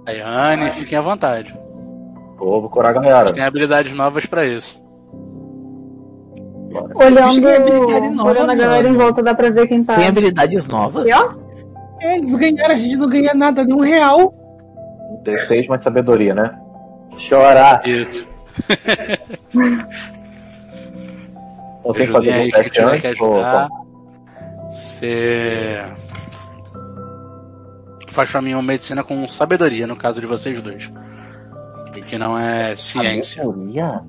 [0.07, 1.53] Aí, Anne, fiquem à vontade.
[2.39, 3.33] Vou, vou curar a galera.
[3.33, 4.81] Tem habilidades novas pra isso.
[6.71, 6.97] Bora.
[6.97, 9.03] Olhando, nova, olhando a galera em mano.
[9.03, 9.95] volta, dá pra ver quem tá.
[9.95, 11.07] Tem habilidades novas?
[11.07, 11.33] E ó,
[11.99, 14.33] É, eles ganharam, a gente não ganha nada, nem um real.
[15.25, 16.57] D6 mais sabedoria, né?
[17.17, 17.85] Chorar.
[17.87, 18.27] Isso.
[21.83, 23.21] Não tem que fazer aí um teste tiver que antes?
[23.21, 23.69] ou- ajudar.
[24.69, 25.77] Você
[28.09, 30.89] faz pra mim uma medicina com sabedoria, no caso de vocês dois.
[32.07, 33.43] Que não é ciência.
[33.43, 34.01] Sabedoria?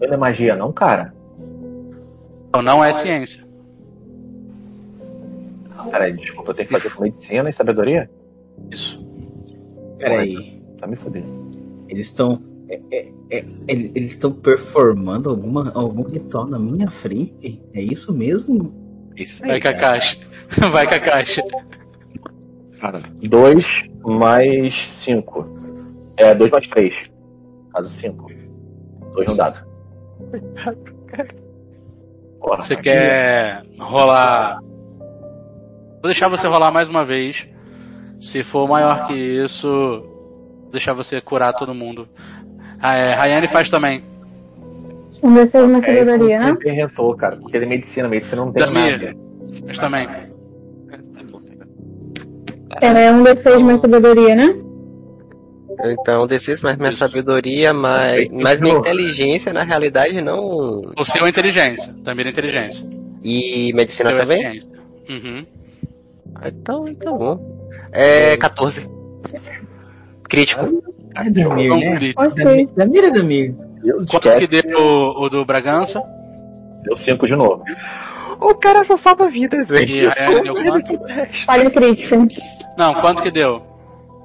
[0.00, 1.12] Não é magia, não, cara?
[2.48, 3.44] Então não é ciência.
[5.90, 8.10] Peraí, desculpa, eu tenho que fazer com medicina e sabedoria?
[8.70, 9.04] Isso.
[9.98, 11.45] Peraí, Tá me fudendo.
[11.88, 12.42] Eles estão.
[12.68, 17.62] é, é, é, eles estão performando alguma, algum ritual na minha frente?
[17.74, 18.72] É isso mesmo?
[19.16, 20.18] Isso Vai com a caixa.
[20.70, 21.42] Vai com a caixa.
[23.22, 25.46] 2 mais 5.
[26.16, 26.94] É, 2 mais 3.
[27.72, 28.30] Caso 5.
[29.14, 29.66] 2 no dado.
[32.40, 34.60] Porra, Você quer rolar.
[34.60, 37.48] Vou deixar você rolar mais uma vez.
[38.20, 40.02] Se for maior que isso,
[40.76, 42.08] deixar você curar todo mundo.
[42.80, 44.02] Ah, é, Rayane faz também.
[45.22, 46.46] um D6 uma É, sabedoria, né?
[46.48, 47.36] Sempre rentou, cara.
[47.36, 49.00] Porque ele é medicina, medicina não tem Damir.
[49.00, 49.16] nada.
[49.64, 50.08] Faz também.
[52.82, 54.54] É um D6 mais sabedoria, né?
[55.84, 60.82] Então, D6 mais minha sabedoria, mais, mais minha inteligência, na realidade, não.
[60.96, 61.94] O seu é inteligência.
[62.04, 62.86] Também é inteligência.
[63.22, 64.60] E medicina é também?
[65.08, 65.46] Uhum.
[66.34, 67.60] Ah, Então, então bom.
[67.92, 68.88] É 14.
[70.28, 70.82] Crítico.
[71.14, 71.96] Ai, Damir, né?
[71.96, 72.22] crítico.
[72.22, 72.68] Ok.
[72.76, 73.54] Damir, é Damir.
[74.10, 76.02] Quanto que deu o, o do Bragança?
[76.82, 77.62] Deu 5 de novo.
[78.40, 80.10] O cara só salva vidas, velho.
[80.64, 80.98] Quanto?
[81.46, 82.16] Falha crítica.
[82.78, 83.62] Não, quanto que deu?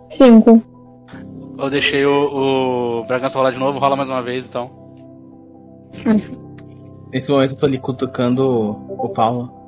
[0.09, 0.63] 5.
[1.57, 4.69] Eu deixei o, o Bragança rolar de novo, rola mais uma vez então.
[7.11, 9.61] Nesse momento eu tô ali cutucando o Paulo.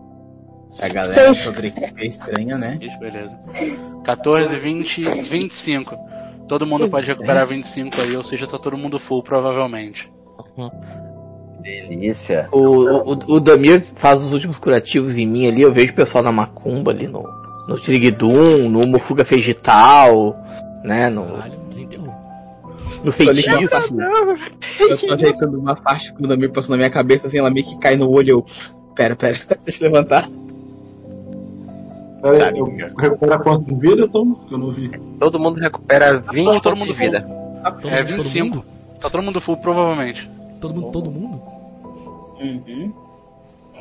[0.69, 2.79] Essa galera sobre que é estranha, né?
[2.81, 3.37] Isso, beleza.
[4.03, 5.95] 14, 20, 25.
[6.47, 10.11] Todo mundo pode recuperar 25 aí, ou seja, tá todo mundo full, provavelmente.
[11.61, 12.49] Delícia.
[12.51, 16.23] O, o, o Damir faz os últimos curativos em mim ali, eu vejo o pessoal
[16.23, 17.23] na macumba ali no,
[17.67, 20.35] no Trigdum, no Mofuga Vegetal,
[20.83, 22.13] né, no, Caralho, desenterrou.
[23.03, 23.49] no feitiço.
[24.79, 27.65] Eu tô ajeitando uma faixa que o Damir passou na minha cabeça, assim, ela meio
[27.65, 28.29] que cai no olho.
[28.29, 28.45] Eu.
[28.93, 30.29] Pera, pera, deixa eu levantar.
[32.23, 32.65] Pera aí, eu
[32.97, 34.33] recupero quanto de vida, Tom?
[34.47, 34.89] Que eu não vi.
[35.19, 37.21] Todo mundo recupera 20 todo pontos mundo de vida.
[37.21, 38.55] Todo É mundo, todo 25.
[38.55, 38.65] mundo?
[38.99, 40.29] Tá todo mundo full, provavelmente.
[40.61, 41.41] Todo mundo, todo mundo?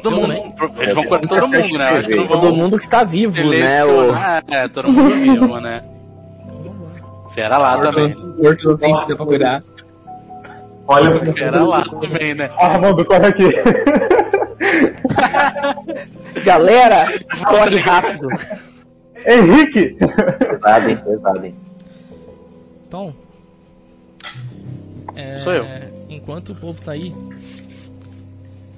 [0.02, 0.54] Todo Eu mundo.
[0.80, 1.88] Eles vão curar todo mundo, né?
[1.90, 3.84] Acho que não vão Todo mundo que tá vivo, né?
[3.84, 4.12] O.
[4.52, 5.84] É, todo mundo vivo, né?
[7.34, 8.14] Pera lá também.
[8.14, 9.62] O Horto não tem que pra curar.
[10.88, 12.50] Olha Pera lá também, né?
[12.58, 13.44] Armando, corre aqui.
[16.44, 17.18] galera,
[17.48, 18.28] corre rápido.
[19.26, 19.96] Henrique!
[19.98, 20.96] Pesado, hein?
[21.04, 21.54] Pesado, hein?
[22.88, 23.14] Então.
[25.14, 25.66] é, Sou eu.
[26.08, 27.14] Enquanto o povo tá aí.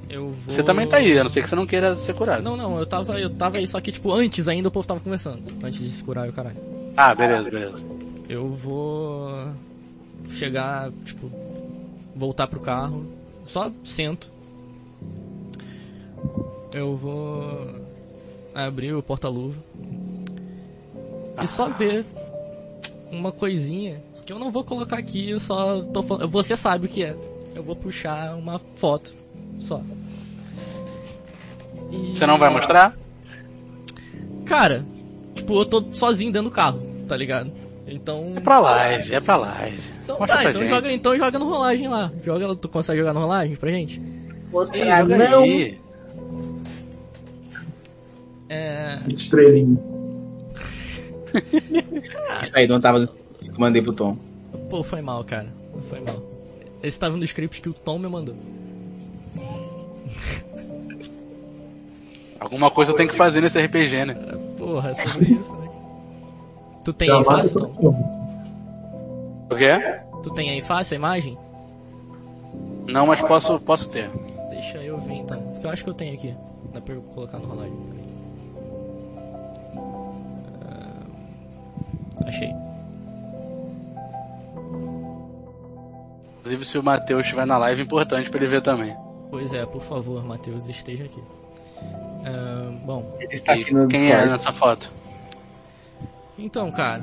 [0.08, 0.54] Eu vou.
[0.54, 2.42] Você também tá aí, a não ser que você não queira ser curado.
[2.42, 5.00] Não, não, eu tava, eu tava aí, só que tipo, antes ainda o povo tava
[5.00, 5.42] conversando.
[5.62, 6.56] Antes de se curar e o caralho.
[6.96, 7.82] Ah, beleza, beleza.
[8.28, 9.48] Eu vou
[10.28, 11.30] chegar, tipo,
[12.14, 13.06] voltar pro carro,
[13.44, 14.32] só sento.
[16.74, 17.68] Eu vou
[18.54, 19.56] abrir o porta-luva
[21.42, 22.04] e só ver
[23.10, 26.28] uma coisinha Que eu não vou colocar aqui, eu só tô falando.
[26.28, 27.16] Você sabe o que é.
[27.54, 29.14] Eu vou puxar uma foto.
[29.60, 29.80] Só.
[31.92, 32.96] E- Você não vai mostrar?
[34.44, 34.84] Cara,
[35.34, 37.52] tipo, eu tô sozinho dentro do carro, tá ligado?
[37.86, 38.32] Então.
[38.36, 39.78] É pra live, é pra live.
[40.02, 40.70] Então, Mostra tá, pra então gente.
[40.70, 42.12] joga, então joga no rolagem lá.
[42.24, 44.00] Joga, tu consegue jogar no rolagem pra gente?
[44.50, 45.42] Mostrar não.
[45.42, 45.78] aí.
[48.54, 49.00] É.
[49.08, 49.78] Estrelinha.
[52.40, 53.08] Isso aí, não tava.
[53.58, 54.16] Mandei pro Tom.
[54.70, 55.48] Pô, foi mal, cara.
[55.88, 56.22] Foi mal.
[56.82, 58.36] Esse tava no script que o Tom me mandou.
[62.38, 64.14] Alguma coisa eu tenho que fazer nesse RPG, né?
[64.56, 65.68] Porra, é sobre isso, né?
[66.84, 67.60] Tu tem aí vai fácil?
[67.60, 69.46] Tom.
[69.50, 70.00] O quê?
[70.22, 71.38] Tu tem aí fácil a imagem?
[72.86, 74.10] Não, mas posso, posso ter.
[74.50, 75.40] Deixa eu ver então.
[75.52, 76.34] Porque eu acho que eu tenho aqui.
[76.72, 77.93] Dá pra eu colocar no rolagem.
[82.26, 82.52] Achei.
[86.38, 88.94] Inclusive, se o Matheus estiver na live, é importante pra ele ver também.
[89.30, 91.22] Pois é, por favor, Matheus, esteja aqui.
[92.26, 94.90] Ah, bom, Ele está aqui no quem é nessa foto?
[96.38, 97.02] então, cara.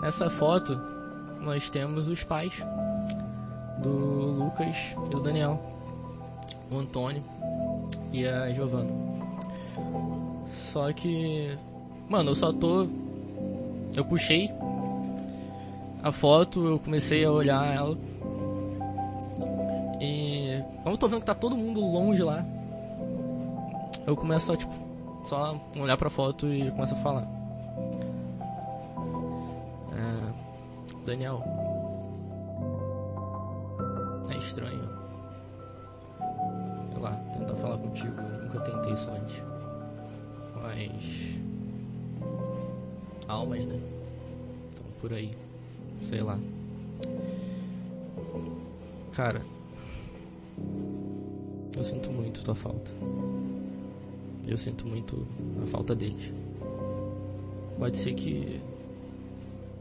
[0.00, 0.80] Nessa foto,
[1.40, 2.52] nós temos os pais
[3.82, 4.76] do Lucas
[5.06, 5.60] e do Daniel.
[6.70, 7.22] O Antônio
[8.12, 8.90] e a Giovana.
[10.46, 11.56] Só que.
[12.08, 12.86] Mano, eu só tô.
[13.96, 14.50] Eu puxei
[16.02, 17.96] a foto, eu comecei a olhar ela.
[20.00, 20.62] E.
[20.82, 22.44] Como eu tô vendo que tá todo mundo longe lá,
[24.06, 24.72] eu começo a, tipo,
[25.26, 27.28] só olhar pra foto e começo a falar.
[29.92, 31.42] É, Daniel.
[34.30, 34.88] É estranho.
[36.92, 38.14] Sei lá, tentar falar contigo.
[38.20, 39.42] Eu nunca tentei isso antes.
[40.62, 41.47] Mas.
[43.28, 43.78] Almas, né?
[44.70, 45.30] Estão por aí.
[46.08, 46.38] Sei lá.
[49.12, 49.42] Cara.
[51.76, 52.90] Eu sinto muito tua falta.
[54.46, 55.26] Eu sinto muito
[55.62, 56.32] a falta deles.
[57.78, 58.60] Pode ser que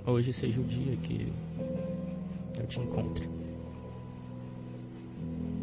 [0.06, 1.32] hoje seja o dia que
[2.60, 3.28] eu te encontre.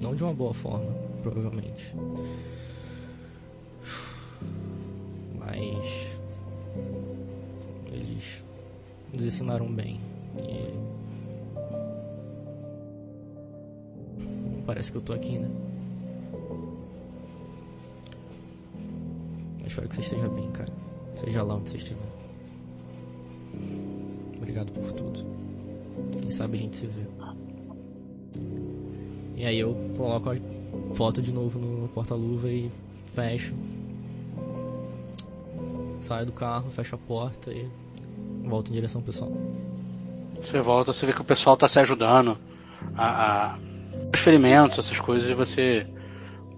[0.03, 0.91] Não de uma boa forma,
[1.23, 1.95] provavelmente.
[5.39, 6.14] Mas
[9.15, 10.01] nos ensinaram bem
[10.39, 10.75] e
[14.67, 15.49] parece que eu tô aqui, né?
[19.61, 20.73] Eu espero que você esteja bem, cara.
[21.17, 22.13] Seja lá onde você estiver.
[24.37, 25.25] Obrigado por tudo.
[26.21, 27.07] Quem sabe a gente se vê.
[29.37, 30.37] E aí eu coloco a
[30.95, 32.71] foto de novo no porta-luva e
[33.07, 33.55] fecho.
[36.01, 37.69] Saio do carro, fecho a porta e
[38.45, 39.33] volto em direção ao pessoal.
[40.43, 42.39] Você volta, você vê que o pessoal tá se ajudando
[42.97, 43.59] a, a
[44.13, 45.87] os ferimentos, essas coisas, e você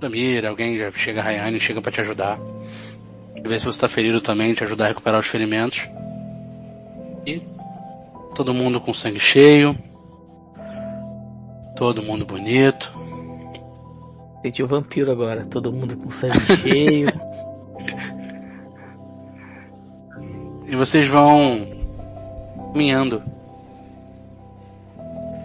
[0.02, 2.38] mira, alguém já chega a Rayane, chega pra te ajudar.
[3.42, 5.88] Vê se você tá ferido também, te ajudar a recuperar os ferimentos.
[7.26, 7.42] E
[8.34, 9.76] todo mundo com sangue cheio.
[11.76, 12.92] Todo mundo bonito.
[14.42, 17.08] Senti o vampiro agora, todo mundo com sangue cheio.
[20.68, 21.75] E vocês vão
[22.72, 23.22] caminhando.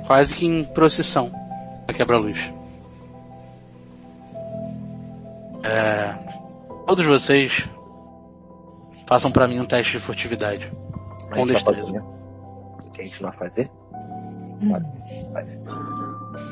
[0.06, 1.32] Quase que em procissão.
[1.88, 2.52] A quebra-luz.
[5.64, 6.14] É,
[6.86, 7.68] todos vocês
[9.08, 10.72] façam pra mim um teste de furtividade.
[11.30, 12.04] A Com destreza.
[12.86, 13.70] O que a gente vai fazer?
[14.64, 14.82] Vai,
[15.32, 15.46] vai.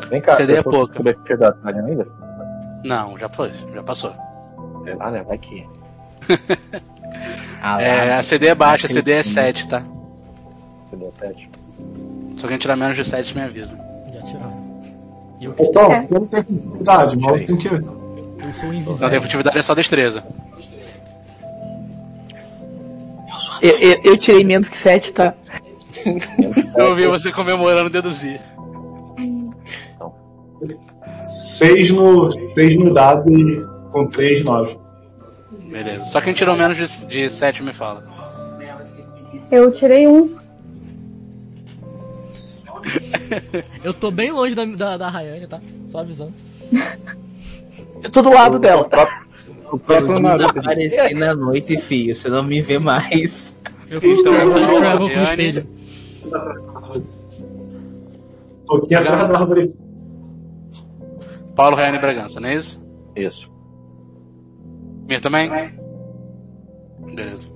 [0.10, 1.02] Vem cá, CD é pouca.
[1.64, 2.08] ainda?
[2.84, 4.14] Não, já foi, já passou.
[4.84, 5.24] Sei lá, né?
[5.24, 5.68] Vai que.
[7.62, 9.34] Ah, É, a CD é baixa, a CD é Sim.
[9.34, 9.84] 7, tá?
[10.90, 11.50] CD é 7.
[12.38, 13.78] Se alguém tirar menos de 7, me avisa.
[14.14, 14.70] Já tiraram.
[15.40, 16.08] E eu, Então, É.
[16.10, 17.68] eu não tenho dificuldade, mas eu tenho que.
[17.68, 19.10] eu sou Não, invisível.
[19.10, 20.24] tem furtividade é só destreza.
[23.62, 25.34] eu, eu- eu tirei menos que 7, tá?
[26.78, 28.40] Eu ouvi você comemorando deduzir.
[31.22, 34.78] 6 no, seis no dado e com 3, 9.
[35.70, 36.06] Beleza.
[36.06, 38.04] Só quem tirou menos de, de 7 me fala.
[39.52, 40.36] Eu tirei um.
[43.84, 45.62] Eu tô bem longe da, da, da Rayane, tá?
[45.88, 46.34] Só avisando.
[48.02, 48.88] Eu tô do lado dela.
[49.72, 52.16] O próprio Naruto aparecer na noite, filho.
[52.16, 53.54] Você não me vê mais.
[53.90, 55.68] Eu fiz Então, travel, fast travel com o espelho.
[58.66, 59.74] Tô aqui atrás da árvore.
[61.56, 62.82] Paulo Rayane Bragança, não é isso?
[63.16, 63.52] Isso.
[65.08, 65.50] Mir também?
[67.00, 67.52] Beleza.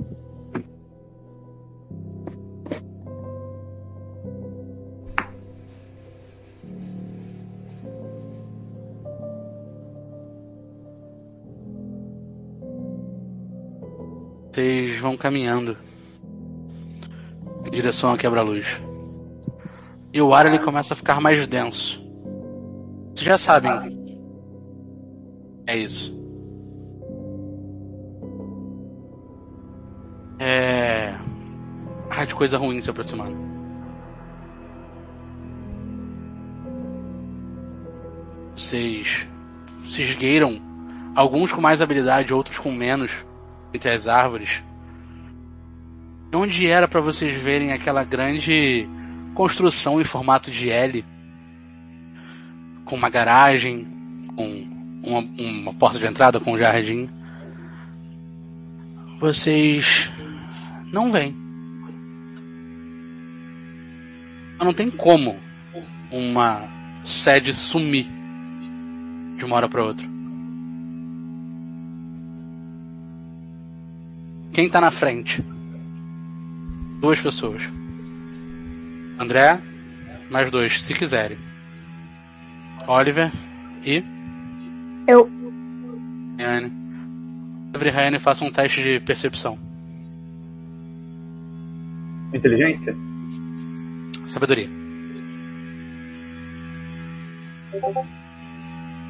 [14.53, 15.75] Vocês vão caminhando
[17.65, 18.79] em direção à quebra-luz.
[20.13, 21.99] E o ar ele começa a ficar mais denso.
[23.07, 23.71] Vocês já sabem.
[25.65, 26.15] É isso.
[30.37, 31.15] É.
[32.11, 33.35] Ah, de coisa ruim se aproximando.
[38.55, 39.27] Vocês
[39.87, 40.61] se esgueiram,
[41.15, 43.25] alguns com mais habilidade, outros com menos,
[43.73, 44.63] entre as árvores.
[46.33, 48.87] Onde era para vocês verem aquela grande
[49.33, 51.03] construção em formato de L,
[52.85, 53.87] com uma garagem,
[54.35, 54.67] com
[55.03, 57.09] uma, uma porta de entrada, com um jardim.
[59.19, 60.11] Vocês
[60.91, 61.35] não veem.
[64.59, 65.37] Não tem como
[66.09, 66.69] uma
[67.03, 68.07] sede sumir
[69.35, 70.12] de uma hora para outra.
[74.53, 75.43] Quem tá na frente?
[77.01, 77.63] Duas pessoas.
[79.19, 79.59] André,
[80.29, 81.39] mais dois, se quiserem.
[82.87, 83.31] Oliver
[83.83, 84.03] e.
[85.07, 85.27] Eu.
[86.37, 86.71] Rayane.
[87.69, 89.57] Oliver e Rayane façam um teste de percepção.
[92.31, 92.95] Inteligência?
[94.27, 94.69] Sabedoria.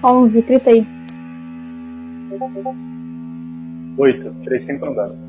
[0.01, 0.87] 11, gritei.
[3.97, 4.33] Oito.
[4.41, 5.22] Tirei cinco no dado.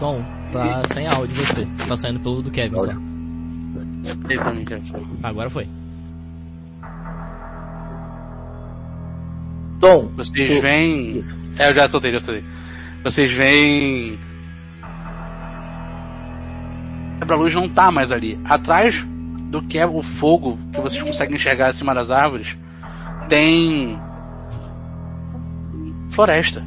[0.00, 1.66] Tom, tá sem áudio você.
[1.88, 2.92] Tá saindo pelo do Kevin só.
[4.28, 4.64] Kevin.
[5.22, 5.68] Agora foi.
[9.80, 11.18] Tom, Vocês tu- veem.
[11.18, 11.38] Isso.
[11.58, 12.44] É, eu já soltei, já soltei.
[13.02, 14.18] Vocês veem.
[17.16, 18.38] O quebra-luz não tá mais ali.
[18.44, 19.06] Atrás
[19.54, 22.58] do que é o fogo que vocês conseguem enxergar acima das árvores,
[23.28, 23.96] tem.
[26.10, 26.66] floresta.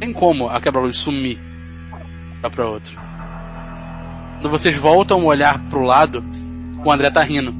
[0.00, 1.38] Tem como a quebra-luz sumir
[2.42, 2.98] lá pra outro.
[4.36, 6.24] Quando vocês voltam a olhar pro lado,
[6.82, 7.54] o André tá rindo.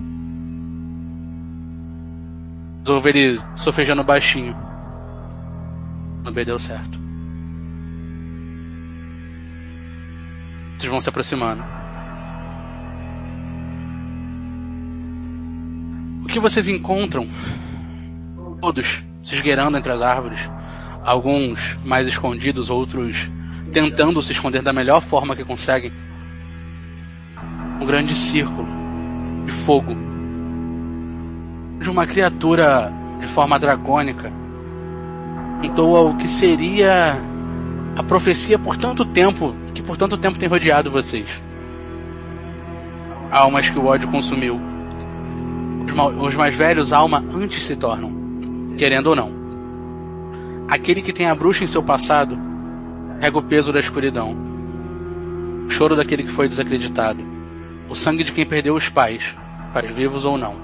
[2.88, 4.56] Ouvem ele sofejando baixinho.
[6.32, 6.98] Bem deu certo.
[10.78, 11.77] Vocês vão se aproximando.
[16.28, 17.26] O que vocês encontram?
[18.60, 20.38] Todos se esgueirando entre as árvores.
[21.02, 23.26] Alguns mais escondidos, outros
[23.72, 25.90] tentando se esconder da melhor forma que conseguem.
[27.80, 28.68] Um grande círculo
[29.46, 29.96] de fogo.
[31.80, 34.30] De uma criatura de forma dracônica.
[35.62, 37.16] Entoa o que seria
[37.96, 41.42] a profecia por tanto tempo, que por tanto tempo tem rodeado vocês.
[43.30, 44.77] Almas que o ódio consumiu.
[45.88, 48.12] Os, ma- os mais velhos, alma antes se tornam,
[48.76, 49.32] querendo ou não.
[50.68, 52.38] Aquele que tem a bruxa em seu passado,
[53.20, 54.36] rega o peso da escuridão.
[55.66, 57.22] O choro daquele que foi desacreditado.
[57.88, 59.34] O sangue de quem perdeu os pais,
[59.72, 60.56] pais vivos ou não.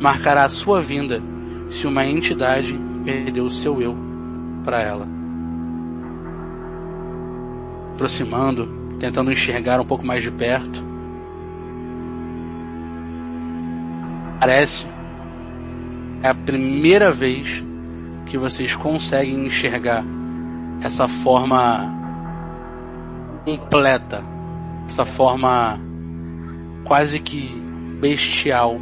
[0.00, 1.20] Marcará a sua vinda
[1.68, 3.96] se uma entidade perdeu o seu eu
[4.64, 5.06] para ela.
[7.94, 10.82] Aproximando, tentando enxergar um pouco mais de perto.
[14.44, 14.86] Parece
[16.22, 17.64] é a primeira vez
[18.26, 20.04] que vocês conseguem enxergar
[20.82, 21.90] essa forma
[23.46, 24.22] completa,
[24.86, 25.80] essa forma
[26.84, 27.48] quase que
[27.98, 28.78] bestial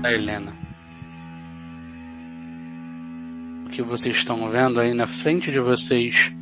[0.00, 0.54] da Helena.
[3.66, 6.34] O que vocês estão vendo aí na frente de vocês,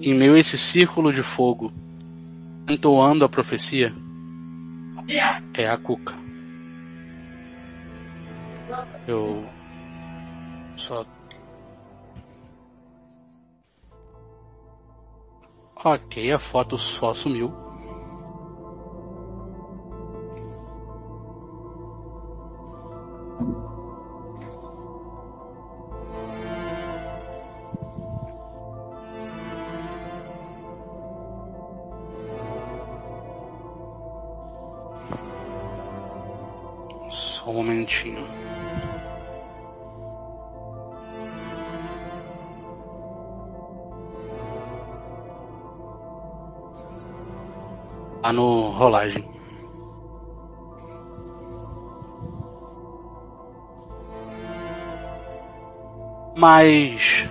[0.00, 1.72] em meio a esse círculo de fogo,
[2.68, 3.94] entoando a profecia,
[5.56, 6.23] é a Cuca.
[9.06, 9.44] Eu
[10.76, 11.04] só.
[15.76, 17.63] Ok, a foto só sumiu.
[48.74, 49.28] Rolagem.
[56.36, 57.28] Mas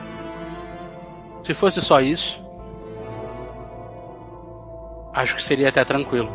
[1.44, 2.42] se fosse só isso,
[5.14, 6.32] acho que seria até tranquilo.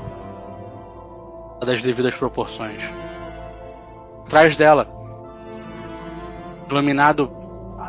[1.65, 2.81] das devidas proporções.
[4.25, 4.87] Atrás dela,
[6.71, 7.29] iluminado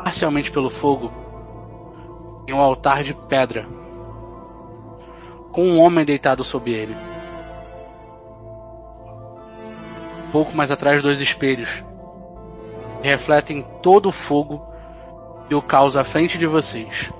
[0.02, 1.12] parcialmente pelo fogo,
[2.44, 3.64] tem um altar de pedra,
[5.52, 7.09] com um homem deitado sob ele.
[10.32, 11.82] Pouco mais atrás, dois espelhos
[13.02, 14.62] refletem todo o fogo
[15.48, 17.10] e o caos à frente de vocês.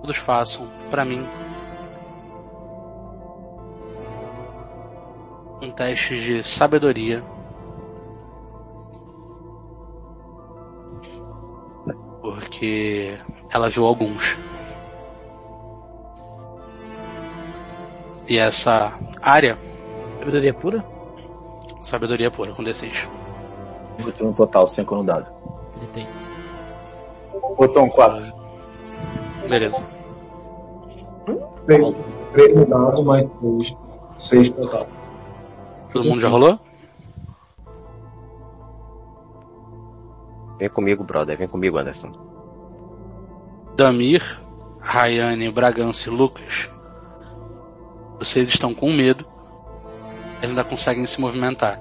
[0.00, 1.26] Todos façam, para mim,
[5.62, 7.22] um teste de sabedoria.
[12.20, 13.18] Porque
[13.52, 14.36] ela viu alguns.
[18.32, 19.58] E essa área.
[20.18, 20.82] Sabedoria pura?
[21.82, 23.06] Sabedoria pura, com D6.
[23.98, 25.26] Eu tenho um total, 5 no dado.
[25.76, 26.08] Ele tem.
[27.58, 28.34] Botou um 4.
[29.46, 29.84] Beleza.
[31.66, 33.76] 3 no dado, mais 3.
[34.16, 34.86] 6 total.
[35.92, 36.58] Todo mundo já rolou?
[40.58, 41.36] Vem comigo, brother.
[41.36, 42.12] Vem comigo, Anderson.
[43.76, 44.22] Damir,
[44.80, 46.71] Rayane, Bragança e Lucas.
[48.18, 49.26] Vocês estão com medo,
[50.40, 51.80] mas ainda conseguem se movimentar.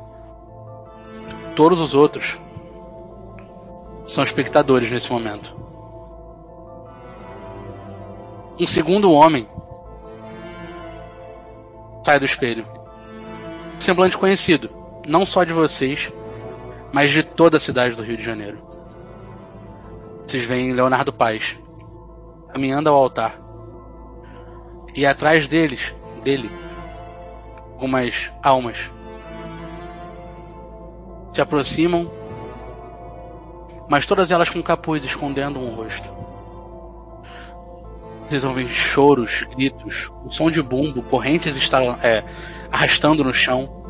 [1.56, 2.40] Todos os outros
[4.06, 5.56] são espectadores nesse momento.
[8.60, 9.48] Um segundo homem
[12.06, 12.66] sai do espelho.
[13.78, 14.70] Um semblante conhecido,
[15.08, 16.12] não só de vocês,
[16.92, 18.60] mas de toda a cidade do Rio de Janeiro.
[20.24, 21.58] Vocês veem Leonardo Paz
[22.54, 23.40] caminhando ao altar.
[24.96, 26.52] E atrás deles, dele,
[27.74, 28.92] algumas almas
[31.34, 32.12] se aproximam,
[33.90, 36.10] mas todas elas com capuz escondendo um rosto.
[38.32, 42.24] Vocês ouvem choros, gritos, um som de bumbo, correntes estar, é,
[42.72, 43.84] arrastando no chão.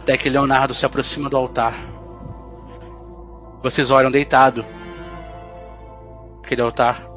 [0.00, 1.74] Até que Leonardo se aproxima do altar.
[3.62, 4.64] Vocês olham deitado.
[6.42, 7.08] Aquele altar.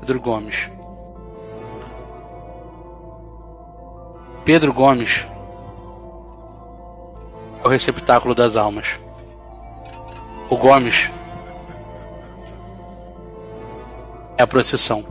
[0.00, 0.71] Pedro Gomes.
[4.44, 5.24] Pedro Gomes
[7.62, 8.98] é o receptáculo das almas.
[10.50, 11.08] O Gomes
[14.36, 15.06] é a procissão.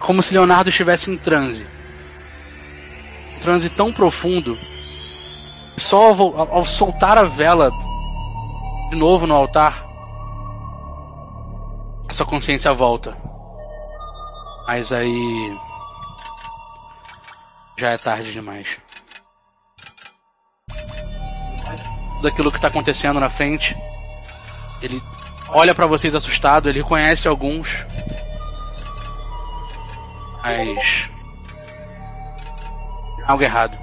[0.00, 1.64] Como se Leonardo estivesse em transe.
[3.36, 4.56] Um transe tão profundo
[5.76, 7.70] que só ao, ao soltar a vela
[8.90, 9.86] de novo no altar,
[12.08, 13.16] a sua consciência volta.
[14.68, 15.58] Mas aí.
[17.78, 18.76] Já é tarde demais.
[22.16, 23.74] Tudo aquilo que está acontecendo na frente.
[24.82, 25.02] Ele
[25.48, 27.86] olha para vocês assustado, ele conhece alguns.
[30.42, 31.08] Mas.
[33.26, 33.78] Algo errado.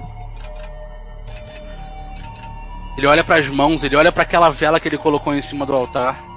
[2.96, 5.66] Ele olha para as mãos, ele olha para aquela vela que ele colocou em cima
[5.66, 6.35] do altar.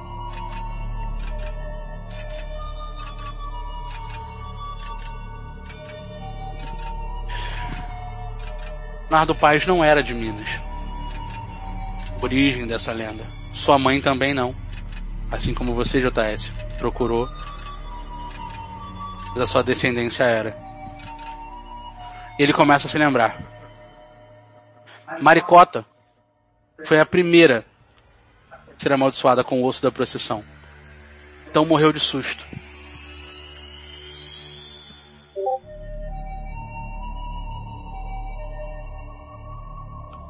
[9.10, 10.50] Nardo Paz não era de Minas.
[12.22, 13.26] Origem dessa lenda.
[13.54, 14.56] Sua mãe também não.
[15.32, 17.28] Assim como você, JS, procurou.
[19.30, 20.56] Mas a sua descendência era.
[22.38, 23.38] Ele começa a se lembrar.
[25.20, 25.86] Maricota
[26.86, 27.66] foi a primeira
[28.52, 30.44] a ser amaldiçoada com o osso da procissão.
[31.50, 32.46] Então morreu de susto.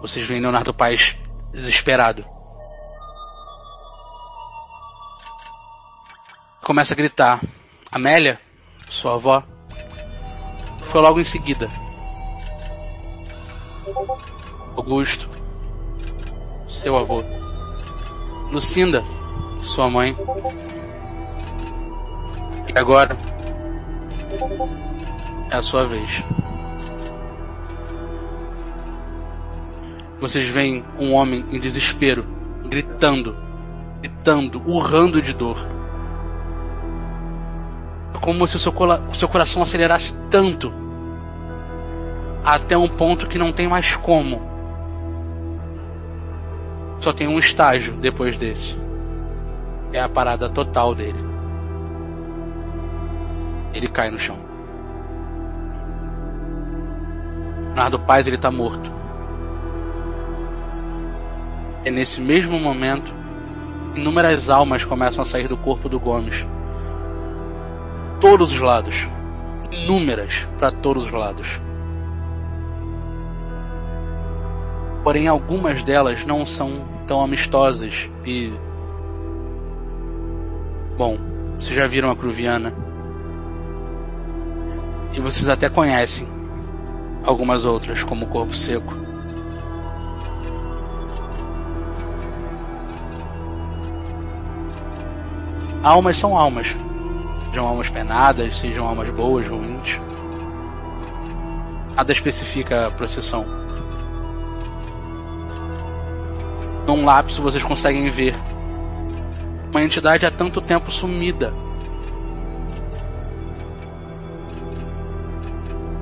[0.02, 1.18] Vocês veem Leonardo Paes
[1.52, 2.26] desesperado.
[6.64, 7.41] Começa a gritar.
[7.91, 8.39] Amélia,
[8.88, 9.43] sua avó,
[10.84, 11.70] foi logo em seguida.
[14.76, 15.30] Augusto,
[16.68, 17.24] seu avô.
[18.52, 19.04] Lucinda,
[19.64, 20.16] sua mãe.
[22.68, 23.18] E agora
[25.52, 26.24] é a sua vez.
[30.20, 32.26] Vocês veem um homem em desespero,
[32.65, 33.38] gritando,
[34.01, 35.57] gritando, urrando de dor.
[38.13, 38.74] É como se o seu,
[39.09, 40.74] o seu coração acelerasse tanto
[42.43, 44.41] até um ponto que não tem mais como.
[46.99, 48.78] Só tem um estágio depois desse.
[49.93, 51.20] É a parada total dele.
[53.74, 54.38] Ele cai no chão.
[57.74, 58.99] Nardo Paz ele tá morto.
[61.84, 63.13] É nesse mesmo momento
[63.95, 66.45] inúmeras almas começam a sair do corpo do Gomes.
[68.19, 69.07] Todos os lados.
[69.71, 71.59] Inúmeras para todos os lados.
[75.03, 78.51] Porém, algumas delas não são tão amistosas e.
[80.97, 81.17] Bom,
[81.55, 82.73] vocês já viram a Cruviana.
[85.13, 86.27] E vocês até conhecem
[87.23, 88.99] algumas outras, como o Corpo Seco.
[95.82, 96.75] Almas são almas.
[97.49, 99.99] Sejam almas penadas, sejam almas boas, ruins.
[101.95, 103.45] Nada especifica a procissão.
[106.86, 108.36] Num lapso vocês conseguem ver
[109.69, 111.53] uma entidade há tanto tempo sumida.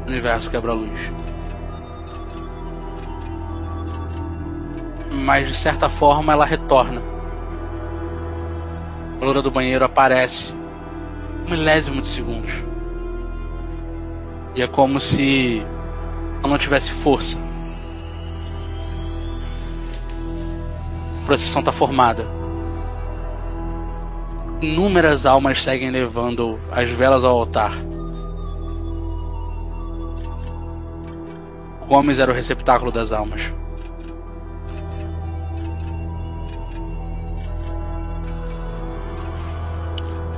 [0.07, 0.99] Universo quebra-luz.
[5.11, 7.16] Mas de certa forma ela retorna.
[9.19, 10.53] A loura do banheiro aparece
[11.45, 12.51] um milésimo de segundos.
[14.55, 15.61] E é como se
[16.39, 17.37] ela não tivesse força.
[21.21, 22.25] A procissão está formada.
[24.61, 27.73] Inúmeras almas seguem levando as velas ao altar.
[31.87, 33.53] Gomes era o receptáculo das almas.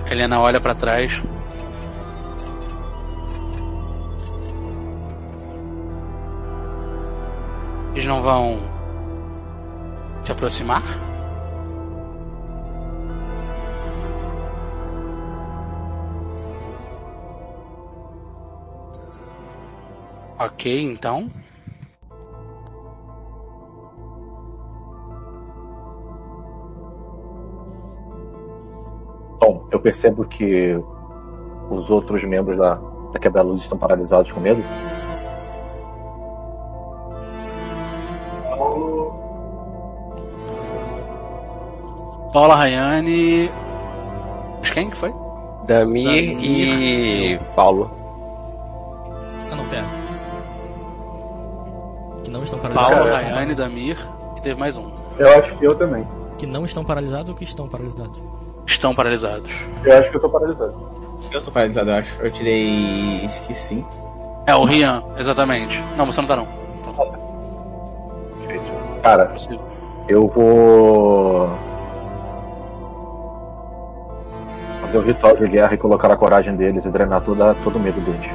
[0.09, 1.21] Helena olha para trás.
[7.93, 8.57] Eles não vão
[10.25, 10.81] se aproximar?
[20.39, 21.27] Ok, então.
[29.71, 30.79] Eu percebo que
[31.69, 32.79] os outros membros da,
[33.13, 34.63] da quebra-luz estão paralisados com medo.
[42.33, 43.49] Paula Rayane.
[44.59, 45.13] Mas quem que foi?
[45.65, 46.41] Damir, Damir.
[46.43, 47.91] e Paulo.
[49.51, 49.85] Ah, não, pera.
[52.23, 53.27] Que não estão Paula, paralisados.
[53.27, 53.97] Rayane, Damir
[54.37, 54.91] e teve mais um.
[55.17, 56.07] Eu acho que eu também.
[56.37, 58.19] Que não estão paralisados ou que estão paralisados?
[58.69, 59.51] Estão paralisados.
[59.83, 60.89] Eu acho que eu tô paralisado.
[61.31, 62.21] Eu tô paralisado, eu acho.
[62.21, 63.27] Eu tirei.
[63.51, 63.83] Sim.
[64.45, 65.83] É, o Rian, exatamente.
[65.97, 66.47] Não, você não tá não.
[69.01, 69.33] Cara,
[70.07, 71.49] eu vou.
[74.81, 77.79] fazer o ritual de guerra e colocar a coragem deles e drenar toda, todo o
[77.79, 78.31] medo deles.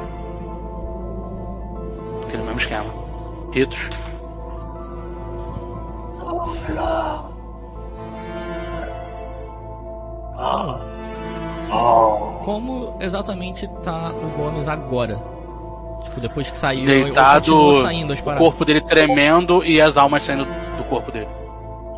[2.27, 2.93] Aquele mesmo esquema.
[3.51, 3.89] Ritos.
[12.43, 15.21] Como exatamente tá o Gomes agora?
[16.03, 20.45] Tipo, depois que saiu, Deitado, saindo as o corpo dele tremendo e as almas saindo
[20.45, 21.27] do corpo dele.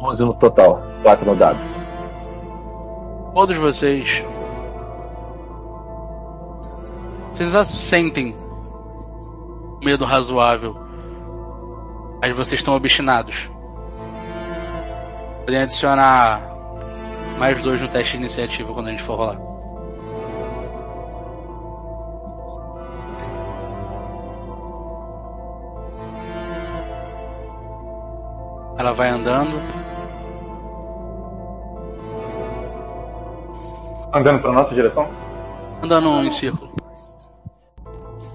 [0.01, 1.59] 11 no total, 4 no dado.
[3.33, 4.23] Todos vocês.
[7.33, 8.35] Vocês já sentem
[9.83, 10.75] medo razoável.
[12.21, 13.49] Mas vocês estão obstinados.
[15.45, 16.56] Podem adicionar
[17.37, 19.39] mais dois no teste de iniciativa quando a gente for rolar.
[28.77, 29.59] Ela vai andando.
[34.13, 35.27] Andando pra nossa direção?
[35.81, 36.71] andando em círculo.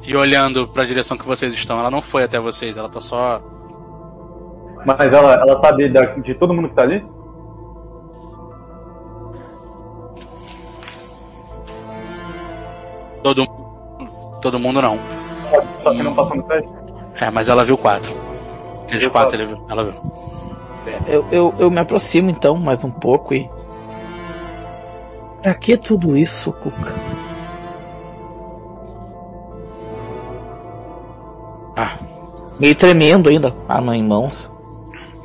[0.03, 1.78] E olhando para a direção que vocês estão.
[1.78, 3.40] Ela não foi até vocês, ela tá só.
[4.84, 7.05] Mas ela, ela sabe de todo mundo que tá ali?
[13.22, 13.46] Todo,
[14.40, 14.98] todo mundo não.
[15.50, 16.70] Só, só que não passou no teste?
[17.20, 18.12] É, mas ela viu quatro.
[18.88, 19.36] Viu quatro quatro.
[19.36, 19.94] ele viu, ela viu.
[21.06, 23.48] Eu, eu, eu me aproximo então mais um pouco e.
[25.40, 26.94] Pra que tudo isso, Cuca?
[31.76, 31.96] Ah.
[32.58, 34.52] Meio tremendo ainda, arma em mãos.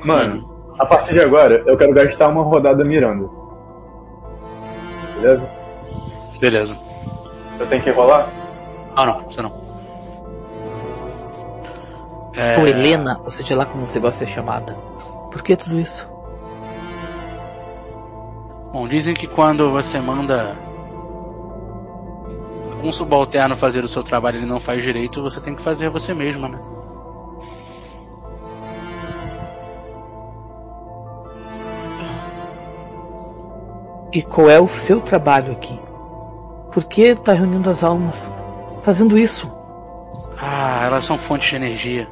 [0.04, 0.48] Mano,
[0.80, 3.30] a partir de agora, eu quero gastar uma rodada mirando.
[5.16, 5.50] Beleza?
[6.40, 6.87] Beleza.
[7.60, 8.30] Eu tenho que rolar?
[8.96, 9.52] Ah, não, você não.
[12.36, 14.74] É, Ô Helena, ou seja lá como você gosta de ser chamada.
[15.32, 16.08] Por que tudo isso?
[18.72, 20.56] Bom, dizem que quando você manda
[22.84, 25.90] um subalterno fazer o seu trabalho e ele não faz direito, você tem que fazer
[25.90, 26.60] você mesma, né?
[34.14, 35.87] E qual é o seu trabalho aqui?
[36.78, 38.32] Por que tá reunindo as almas?
[38.84, 39.52] Fazendo isso?
[40.40, 42.08] Ah, elas são fontes de energia.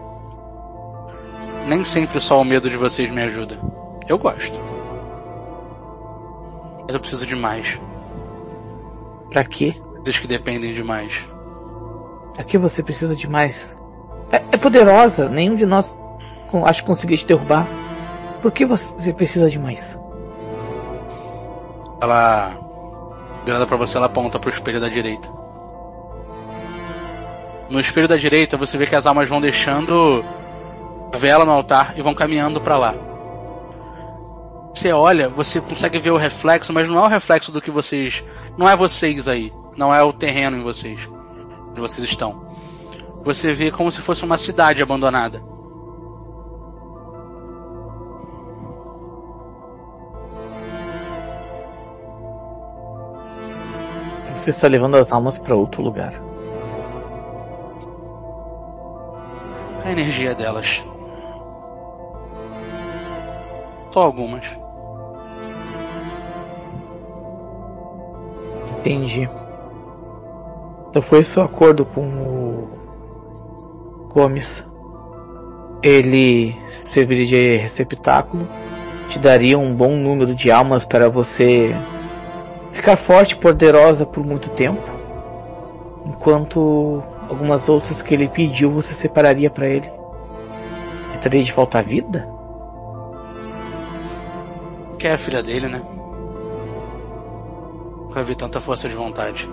[1.68, 3.60] Nem sempre só o medo de vocês me ajuda.
[4.08, 4.60] Eu gosto.
[6.82, 7.80] Mas eu preciso de mais.
[9.30, 9.80] Pra quê?
[9.98, 11.14] Coisas que dependem de mais.
[12.34, 13.78] Pra que você precisa de mais?
[14.32, 15.96] É, é poderosa, nenhum de nós
[16.66, 17.68] acho que conseguir te derrubar.
[18.42, 19.96] Por que você precisa de mais?
[22.02, 22.65] Ela
[23.46, 25.30] virada pra você, ela aponta pro espelho da direita.
[27.70, 30.26] No espelho da direita, você vê que as almas vão deixando
[31.14, 32.96] a vela no altar e vão caminhando pra lá.
[34.74, 38.24] Você olha, você consegue ver o reflexo, mas não é o reflexo do que vocês.
[38.58, 39.54] Não é vocês aí.
[39.78, 41.00] Não é o terreno em vocês.
[41.70, 42.46] Onde vocês estão.
[43.24, 45.42] Você vê como se fosse uma cidade abandonada.
[54.46, 56.14] Você está levando as almas para outro lugar.
[59.84, 60.86] A energia delas.
[63.92, 64.46] Só algumas.
[68.78, 69.28] Entendi.
[70.90, 72.70] Então foi o acordo com o
[74.14, 74.64] Gomes.
[75.82, 78.48] Ele serviria de receptáculo,
[79.10, 81.76] te daria um bom número de almas para você
[82.76, 84.84] ficar forte e poderosa por muito tempo,
[86.06, 89.90] enquanto algumas outras que ele pediu você separaria para ele.
[91.14, 92.28] E teria de volta à vida?
[95.00, 95.82] Que é a filha dele, né?
[98.02, 99.50] Nunca vi tanta força de vontade.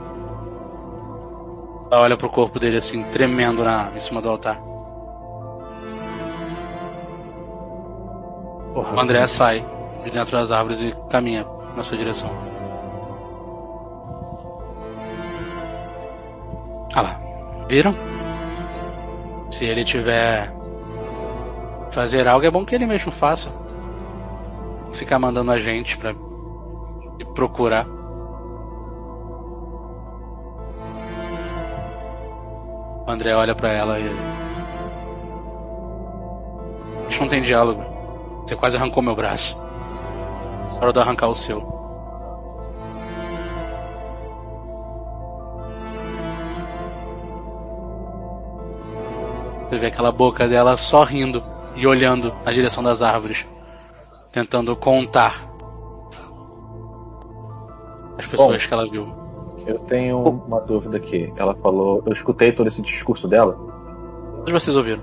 [1.91, 4.61] Ela olha pro corpo dele assim, tremendo na, em cima do altar.
[8.75, 9.65] O André sai
[10.03, 11.47] de dentro das árvores e caminha
[11.77, 12.52] na sua direção.
[16.95, 17.21] Ah lá,
[17.69, 17.95] viram?
[19.51, 20.53] Se ele tiver
[21.91, 23.51] fazer algo, é bom que ele mesmo faça.
[24.93, 26.15] Ficar mandando a gente pra
[27.35, 27.87] procurar.
[33.07, 34.07] O André olha pra ela e.
[37.07, 37.83] A gente não tem diálogo.
[38.43, 39.59] Você quase arrancou meu braço.
[40.81, 41.72] Hora de arrancar o seu.
[49.73, 51.41] Você vê aquela boca dela sorrindo
[51.75, 53.47] e olhando na direção das árvores,
[54.31, 55.51] tentando contar
[58.19, 58.69] as pessoas Bom.
[58.69, 59.09] que ela viu.
[59.67, 61.33] Eu tenho uma dúvida aqui.
[61.37, 62.03] Ela falou.
[62.05, 63.55] Eu escutei todo esse discurso dela.
[64.45, 65.03] Todos vocês ouviram?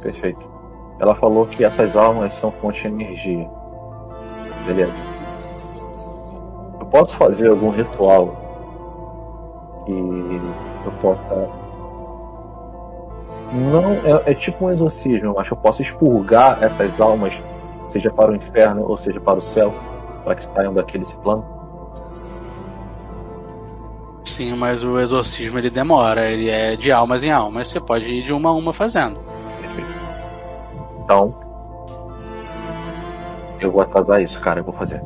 [0.00, 0.48] Perfeito.
[1.00, 3.50] Ela falou que essas almas são fonte de energia.
[4.64, 4.96] Beleza.
[6.78, 8.28] Eu posso fazer algum ritual
[9.84, 9.90] que
[10.86, 11.63] eu possa.
[13.54, 17.32] Não, é, é tipo um exorcismo, eu acho que eu posso expurgar essas almas,
[17.86, 19.72] seja para o inferno ou seja para o céu,
[20.24, 21.44] para que saiam daquele plano.
[24.24, 28.24] Sim, mas o exorcismo ele demora, ele é de almas em almas, você pode ir
[28.24, 29.20] de uma a uma fazendo.
[31.04, 31.32] Então,
[33.60, 35.00] eu vou atrasar isso, cara, eu vou fazer.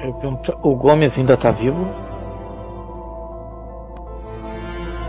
[0.00, 1.86] Eu pergunto, O Gomes ainda tá vivo?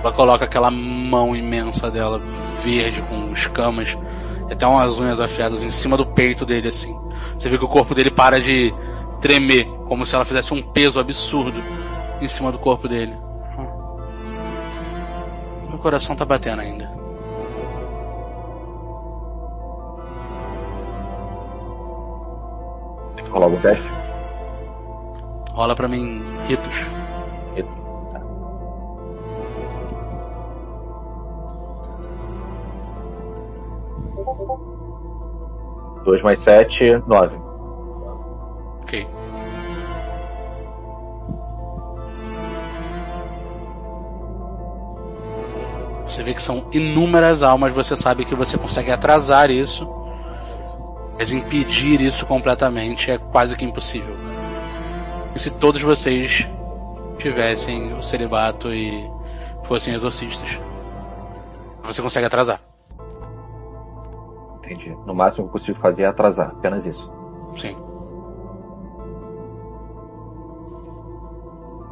[0.04, 2.20] Ela coloca aquela mão imensa dela,
[2.62, 3.98] verde, com escamas,
[4.50, 6.94] e até umas unhas afiadas em cima do peito dele, assim.
[7.38, 8.74] Você vê que o corpo dele para de
[9.22, 11.64] tremer, como se ela fizesse um peso absurdo
[12.20, 13.16] em cima do corpo dele.
[15.70, 16.92] Meu coração tá batendo ainda.
[23.32, 23.90] Rolar algum teste?
[25.54, 27.03] Rola pra mim, ritos.
[36.04, 37.38] 2 mais 7, 9.
[38.82, 39.08] Ok.
[46.08, 49.90] Você vê que são inúmeras almas, você sabe que você consegue atrasar isso,
[51.18, 54.16] mas impedir isso completamente é quase que impossível.
[55.34, 56.48] E se todos vocês
[57.18, 59.10] tivessem o celibato e
[59.64, 60.60] fossem exorcistas,
[61.84, 62.62] você consegue atrasar.
[64.64, 64.96] Entendi.
[65.06, 67.12] No máximo que eu consigo fazer é atrasar, apenas isso.
[67.56, 67.76] Sim.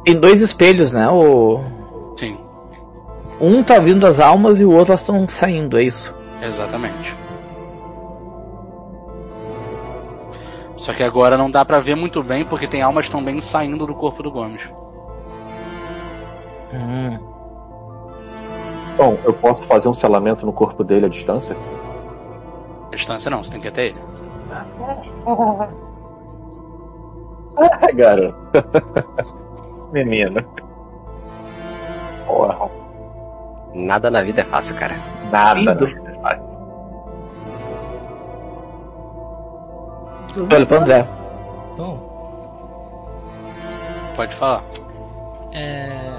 [0.04, 1.08] Tem dois espelhos, né?
[1.08, 1.60] O...
[2.18, 2.36] Sim,
[3.40, 6.14] Um tá vindo as almas e o outro elas estão saindo, é isso?
[6.42, 7.14] exatamente.
[10.76, 13.94] Só que agora não dá pra ver muito bem porque tem almas também saindo do
[13.94, 14.68] corpo do Gomes.
[16.74, 17.18] Hum.
[18.96, 21.56] Bom, eu posso fazer um selamento no corpo dele à distância?
[22.92, 23.98] A distância não, você tem que ir até ele.
[27.56, 28.36] Ah, garoto.
[29.92, 30.44] Menina.
[32.26, 32.70] Porra,
[33.74, 34.94] Nada na vida é fácil, cara.
[35.30, 35.76] nada.
[40.36, 41.06] Olha pra Zé.
[41.72, 42.10] Então,
[44.16, 44.62] Pode falar.
[45.52, 46.12] é.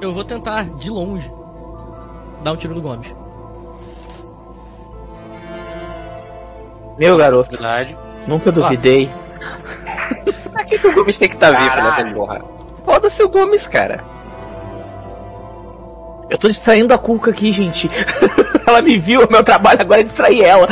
[0.00, 1.28] Eu vou tentar, de longe,
[2.42, 3.14] dar um tiro no Gomes.
[6.98, 7.96] Meu garoto, Verdade.
[8.26, 9.08] nunca duvidei.
[10.52, 12.42] Pra que, que o Gomes tem que estar vivo nessa porra?
[12.84, 14.02] Foda-se o Gomes, cara.
[16.28, 17.88] Eu tô distraindo a Cuca aqui, gente.
[18.66, 20.66] ela me viu, meu trabalho agora é distrair ela.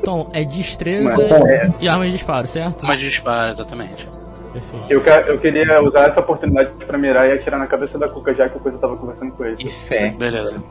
[0.00, 1.70] Então, é destreza Mas, é.
[1.80, 2.84] e arma de disparo, certo?
[2.84, 4.08] Mas dispara, exatamente.
[4.52, 4.86] Perfeito.
[4.90, 8.48] Eu, eu queria usar essa oportunidade pra mirar e atirar na cabeça da Cuca, já
[8.48, 9.56] que o coisa tava conversando com ele.
[9.56, 10.10] Que fé.
[10.10, 10.62] Beleza.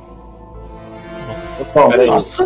[1.89, 2.07] Peraí.
[2.07, 2.43] Nossa,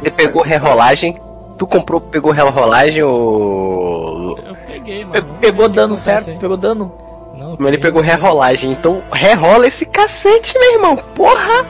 [0.00, 1.20] Ele pegou rerolagem.
[1.58, 4.38] Tu comprou, pegou rerolagem ou.
[4.38, 5.12] Eu peguei, mano.
[5.12, 6.38] Pe- Pegou dano certo, aí?
[6.38, 6.92] pegou dano.
[7.36, 8.72] Não, Mas ele pegou rerolagem.
[8.72, 10.96] Então rerola esse cacete, meu irmão.
[10.96, 11.64] Porra!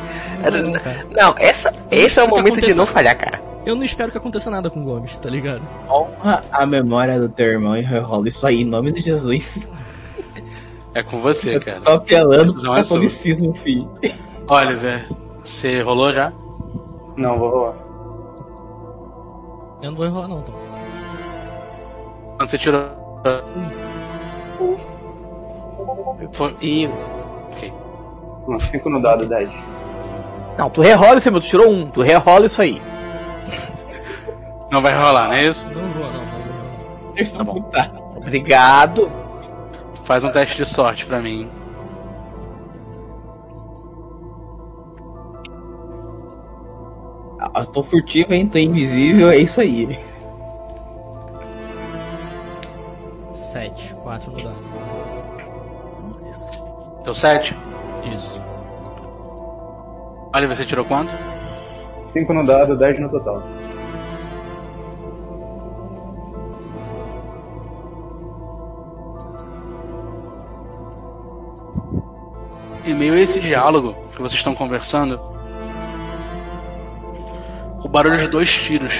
[0.50, 1.07] Não, cara.
[1.11, 3.40] Não, essa, esse é o momento de não falhar, cara.
[3.65, 5.63] Eu não espero que aconteça nada com o Gomes, tá ligado?
[5.89, 9.69] honra a memória do teu irmão e rola isso aí, em nome de Jesus.
[10.95, 11.81] É com você, cara.
[11.81, 12.77] Tô apelando pro é sua.
[12.77, 13.91] catolicismo, filho.
[14.51, 15.07] Oliver,
[15.43, 16.33] você rolou já?
[17.17, 17.75] Não, vou rolar.
[19.83, 20.55] Eu não vou enrolar não, então.
[22.37, 22.91] Quando você tirou.
[26.33, 26.57] Foi.
[26.61, 27.31] Isso.
[27.53, 27.73] Ok.
[28.47, 29.51] Não, 5 no dado, 10.
[30.59, 32.83] Não, tu rerola esse meu, tu tirou um, tu rerola isso aí.
[34.73, 35.68] Não vai rolar, não é isso?
[35.68, 36.33] Não vou, não, não
[37.14, 37.33] vou.
[37.37, 37.61] Tá bom.
[37.61, 37.93] Puta.
[38.16, 39.12] Obrigado.
[40.05, 41.47] Faz um teste de sorte pra mim.
[47.39, 48.47] Ah, Eu tô furtivo, hein?
[48.49, 49.99] Tô invisível, é isso aí.
[53.35, 54.62] Sete, quatro no dado.
[57.05, 57.55] Deu 7?
[58.14, 58.41] Isso.
[60.35, 61.12] Oliver, você tirou quanto?
[62.14, 63.43] 5 no dado, 10 no total.
[72.85, 75.20] Em meio a esse diálogo que vocês estão conversando,
[77.83, 78.95] o barulho de dois tiros.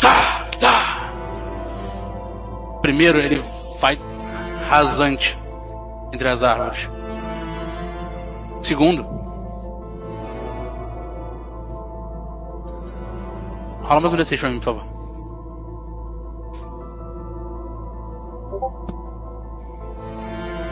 [0.00, 1.10] Tá, tá.
[2.82, 3.42] Primeiro ele
[3.80, 3.98] vai
[4.68, 5.36] rasante
[6.12, 6.88] entre as árvores.
[8.62, 9.02] Segundo,
[13.82, 14.89] rola mais um D6 pra mim, por favor.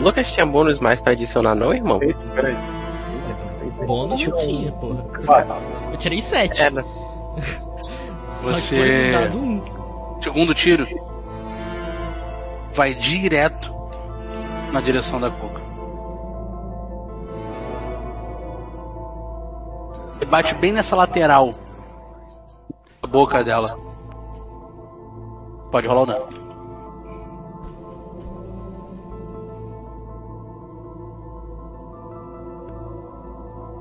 [0.01, 1.99] Lucas tinha bônus mais pra adicionar, não, irmão?
[2.35, 2.57] Peraí.
[3.87, 5.05] Bônus eu tinha, porra.
[5.21, 5.47] Vai.
[5.93, 6.63] Eu tirei 7.
[6.63, 6.85] É, né?
[8.43, 8.53] Era.
[8.53, 9.15] Você.
[10.21, 10.87] Segundo tiro.
[12.73, 13.75] Vai direto
[14.73, 15.61] na direção da coca.
[20.13, 21.53] Você bate bem nessa lateral.
[23.03, 23.69] A boca dela.
[25.71, 26.38] Pode rolar ou não?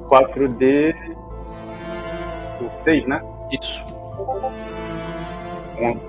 [0.10, 0.96] 4D.
[2.84, 3.22] 6, né?
[3.52, 3.86] Isso.
[5.80, 6.02] 11.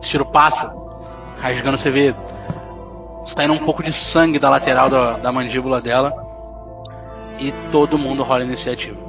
[0.00, 0.76] Esse tiro passa,
[1.38, 2.14] rasgando, você vê
[3.24, 6.12] saindo um pouco de sangue da lateral da, da mandíbula dela.
[7.38, 9.00] E todo mundo rola iniciativa.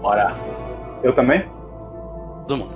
[0.00, 0.34] Bora.
[1.02, 1.44] Eu também?
[2.46, 2.74] Todo mundo.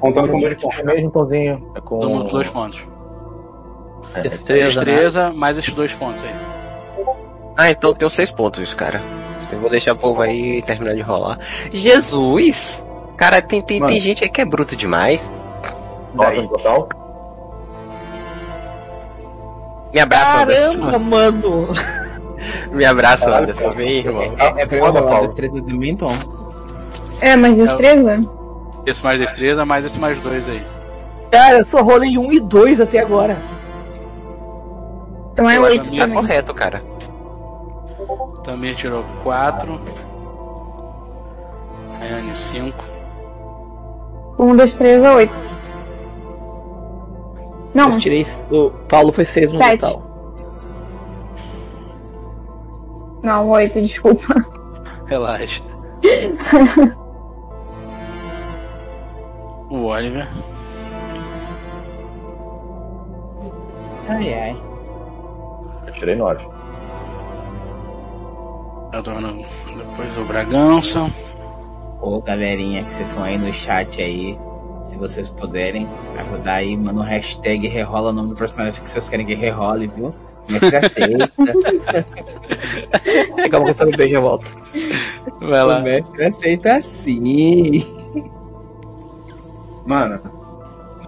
[0.00, 0.78] Contando com dois pontos.
[0.78, 1.72] É mesmo, Tonzinho.
[1.74, 1.98] É com...
[1.98, 2.86] Todo mundo com dois pontos.
[4.14, 4.84] É, Destreza, né?
[4.92, 6.34] Destreza mais esses dois pontos aí.
[7.56, 9.00] Ah, então tem seis pontos, cara.
[9.52, 11.38] Eu vou deixar o povo aí terminar de rolar.
[11.72, 12.84] Jesus!
[13.16, 13.92] Cara, tem, tem, Mano.
[13.92, 15.30] tem gente aí que é bruto demais.
[16.14, 16.88] Nota no total?
[19.92, 20.98] Me abraça, Caramba, Anderson.
[20.98, 21.68] mano.
[22.72, 23.72] Me abraça, Anderson.
[23.72, 24.34] Vem, irmão.
[24.38, 25.26] É, é Foda, a Paulo.
[25.28, 26.12] destreza do Menton.
[27.20, 28.20] É, mas destreza?
[28.86, 30.62] Esse mais destreza, mais esse mais dois aí.
[31.30, 33.36] Cara, eu só rolei um e dois até agora.
[35.40, 36.22] Então é Eu acho oito a minha Tá também.
[36.22, 36.84] correto, cara.
[38.44, 39.80] Tamir tirou 4.
[41.98, 42.84] Rayane 5.
[44.38, 45.32] Um, dois, três, é oito.
[47.72, 48.22] Não, Eu tirei.
[48.50, 49.80] O Paulo foi seis no Sete.
[49.80, 50.02] total.
[53.22, 54.34] Não, oito, desculpa.
[55.06, 55.62] Relaxa.
[59.70, 60.26] O Oliver.
[64.08, 64.56] Ai, ai.
[65.90, 66.46] Eu tirei 9.
[68.92, 69.44] Eu tô vendo
[69.76, 71.12] depois o Bragança.
[72.00, 74.38] Ô, galerinha que vocês estão aí no chat aí,
[74.84, 79.08] se vocês puderem ajudar aí, manda um hashtag rerola o nome do personagem que vocês
[79.08, 80.14] querem que rerole, viu?
[80.48, 81.32] Mestre aceita.
[83.50, 84.54] Calma que eu no beijo eu volto.
[85.40, 85.80] Vai lá.
[85.80, 87.84] O mestre aceita sim.
[89.84, 90.20] Mano,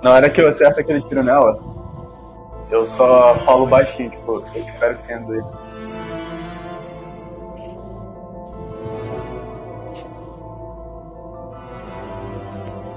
[0.02, 1.72] na hora que eu acerto aquele tiro nela,
[2.73, 5.44] eu só falo baixinho, tipo, eu espero sendo ele.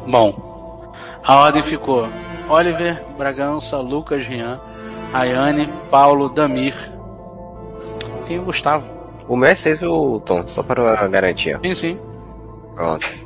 [0.07, 0.33] Bom,
[1.23, 2.07] a ordem ficou
[2.47, 4.61] Oliver, Bragança, Lucas, Rian,
[5.13, 6.75] Ayane, Paulo, Damir.
[8.27, 8.89] Tem o Gustavo.
[9.27, 11.55] O meu é 6, o Tom, só para garantir.
[11.55, 11.59] ó.
[11.61, 11.99] Sim, sim.
[12.75, 13.24] Pronto.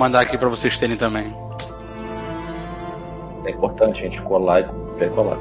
[0.00, 1.30] Mandar aqui pra vocês terem também.
[3.44, 4.60] É importante a gente colar
[4.98, 5.36] e colar.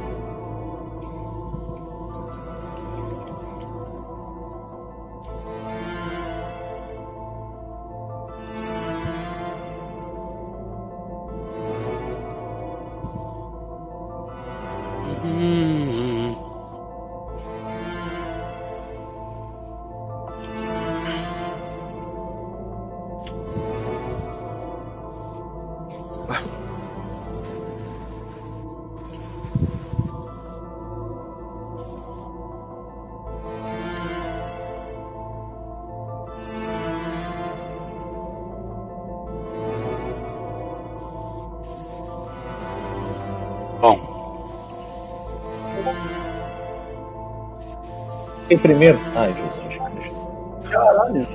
[48.49, 48.99] Quem primeiro?
[49.15, 49.53] Ai, Jesus
[49.93, 50.69] Cristo.
[50.71, 51.27] Caralho.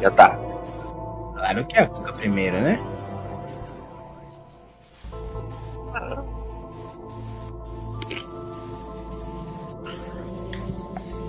[0.00, 0.38] Já tá.
[1.34, 2.80] Claro que é a primeira, né?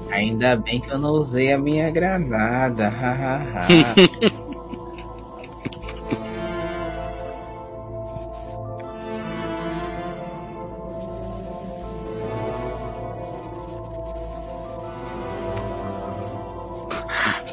[0.10, 2.90] Ainda bem que eu não usei a minha granada.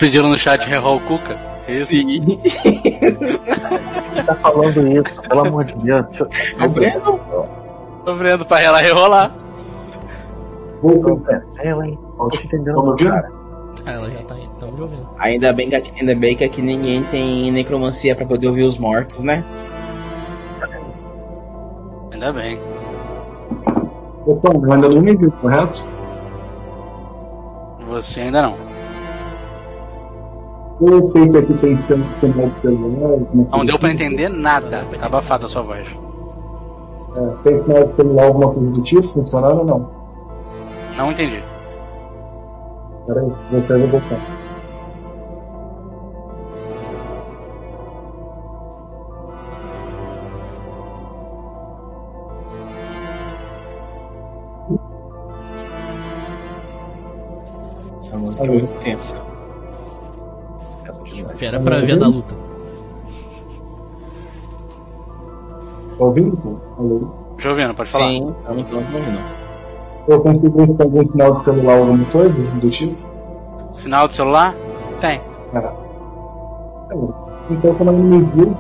[0.00, 1.38] pediram no chat reroll o Cuca?
[1.68, 1.86] Isso?
[1.86, 2.40] Sim.
[2.52, 5.22] Quem tá falando isso?
[5.22, 6.06] Pelo amor de Deus.
[6.06, 6.30] Deixa eu...
[6.58, 7.20] É o Breno?
[8.04, 9.30] Tô vendo pra ela rerolar.
[11.62, 11.98] Eu, hein?
[12.18, 12.96] Não tô entendendo.
[12.96, 13.28] Cara.
[13.86, 15.08] Ah, ela já tá aí, tamo me ouvindo.
[15.18, 18.76] Ainda bem que aqui, ainda bem que aqui ninguém tem necromancia pra poder ouvir os
[18.78, 19.44] mortos, né?
[22.12, 22.58] Ainda bem.
[24.26, 25.84] Opa, eu ainda não me viu, correto?
[27.88, 28.69] Você ainda não.
[30.80, 31.76] Eu sei se aqui tem
[32.14, 33.18] sinal de celular.
[33.34, 34.82] Não coisa deu pra entender nada.
[34.98, 35.86] Tá abafada a sua voz.
[37.16, 39.90] É, tem sinal de celular, alguma coisa do tipo, funcionando ou não?
[40.96, 41.42] Não entendi.
[43.06, 44.18] Peraí, vou pegar o botão.
[57.98, 59.29] Essa música é muito tensa.
[61.28, 62.34] Espera pra ver da luta.
[65.98, 66.60] Tá ouvindo?
[66.78, 67.08] Alô?
[67.38, 68.08] Jovena, pode falar.
[68.08, 69.40] Sim, eu não tô ouvindo.
[70.08, 72.96] Eu consigo ver algum sinal de celular, alguma coisa do tipo?
[73.74, 74.54] Sinal do celular?
[75.00, 75.20] Tem.
[75.54, 75.72] É.
[77.50, 78.56] Então, quando ele me viu,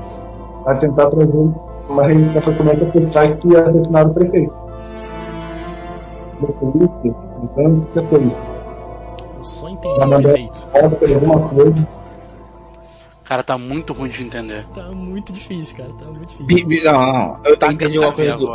[0.64, 1.50] vai tentar trazer
[1.88, 4.54] uma reivindicação como é que apertar que ia assassinar o prefeito.
[7.42, 8.36] Então, que coisa.
[9.38, 10.66] Eu só entendi o mandar efeito.
[10.66, 11.99] foto, alguma coisa.
[13.30, 14.66] Cara, tá muito ruim de entender.
[14.74, 15.88] Tá muito difícil, cara.
[15.90, 16.82] Tá muito difícil.
[16.92, 18.52] Não, não, eu Tá entendi alguma coisa do.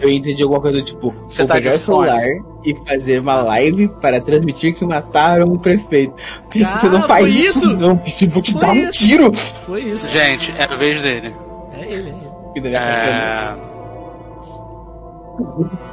[0.00, 2.20] Eu entendi alguma coisa do tipo, Você vou tá pegar o celular
[2.64, 6.14] e fazer uma live para transmitir que mataram o prefeito.
[6.44, 7.76] Porque Ah, você não faz foi isso, isso?
[7.76, 8.92] não, bicho, eu vou te Foi dar um isso.
[8.92, 9.32] tiro.
[9.32, 10.08] Foi isso.
[10.08, 11.34] Gente, é a vez dele.
[11.72, 12.68] É ele, é ele.
[12.68, 13.56] É...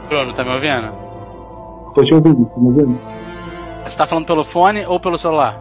[0.10, 0.93] Bruno, tá me ouvindo?
[1.95, 2.99] Tô te ouvindo, tá me ouvindo?
[3.84, 5.60] Você tá falando pelo fone ou pelo celular?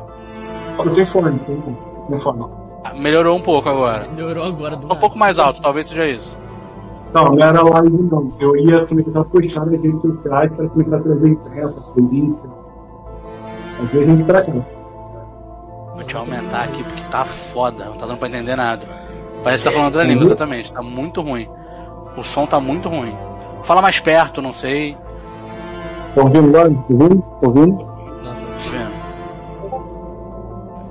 [0.79, 1.90] Eu tenho fone, tenho
[2.85, 4.07] Ah, Melhorou um pouco agora.
[4.09, 5.01] Melhorou agora do Um nada.
[5.01, 6.37] pouco mais alto, talvez seja isso.
[7.13, 8.29] Não, não era live não.
[8.39, 12.51] Eu ia começar a postar nas redes sociais para começar a trazer imprensa, polícia.
[13.79, 14.53] Fazer a gente pra cá.
[15.95, 18.87] Vou te aumentar aqui porque tá foda, não tá dando pra entender nada.
[19.43, 20.73] Parece que tá falando outra língua, exatamente.
[20.73, 21.49] Tá muito ruim.
[22.17, 23.15] O som tá muito ruim.
[23.65, 24.97] Fala mais perto, não sei.
[26.15, 26.65] Tá ouvindo lá?
[26.65, 27.23] Tá ouvindo?
[27.23, 27.87] Tá ouvindo?
[28.25, 28.91] Nossa, Tô vendo.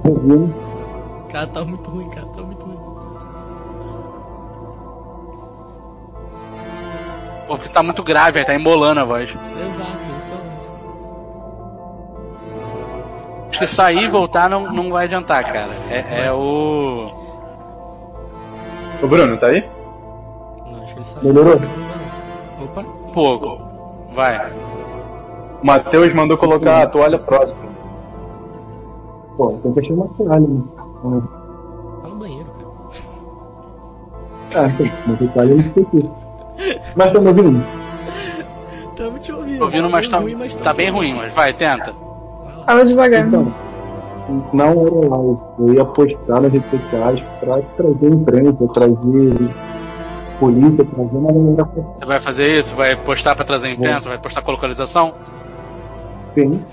[0.03, 0.68] Tá ouvindo?
[1.29, 2.79] Cara, tá muito ruim, cara, tá muito ruim.
[7.47, 9.29] Pô, porque tá muito grave, aí tá embolando a voz.
[9.29, 10.75] Exato, isso é isso.
[13.49, 15.69] Acho que sair e voltar não, não vai adiantar, cara.
[15.89, 17.07] É, é o.
[19.01, 19.67] Ô Bruno, tá aí?
[20.69, 21.23] Não, acho que ele saiu.
[21.23, 21.59] Melhorou?
[22.61, 22.83] Opa,
[23.13, 23.61] Pouco.
[24.13, 24.51] Vai.
[25.61, 27.69] O Matheus mandou colocar a toalha próxima.
[29.35, 30.45] Pô, tem que achar uma toalha,
[31.03, 31.21] né?
[32.01, 32.69] tá no banheiro, cara.
[34.55, 34.91] Ah, tem.
[35.05, 36.09] Mas não sei aqui.
[36.95, 37.65] Mas tá me ouvindo?
[38.95, 39.57] Tamo te ouvindo.
[39.59, 41.93] Tô ouvindo, mas tá, ruim, mas tá bem ruim, mas vai, tenta.
[42.65, 43.27] Fala devagar.
[43.27, 43.53] Então,
[44.53, 45.39] não era live.
[45.59, 49.49] Eu ia postar nas redes sociais pra trazer imprensa, trazer
[50.39, 52.75] polícia, trazer, mas não era pra Você vai fazer isso?
[52.75, 54.09] Vai postar pra trazer imprensa?
[54.09, 55.13] Vai postar com localização?
[56.29, 56.63] Sim.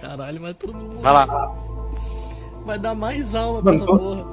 [0.00, 1.52] Caralho, mas todo mundo Vai lá.
[2.66, 4.24] Vai dar mais alma pra essa porra.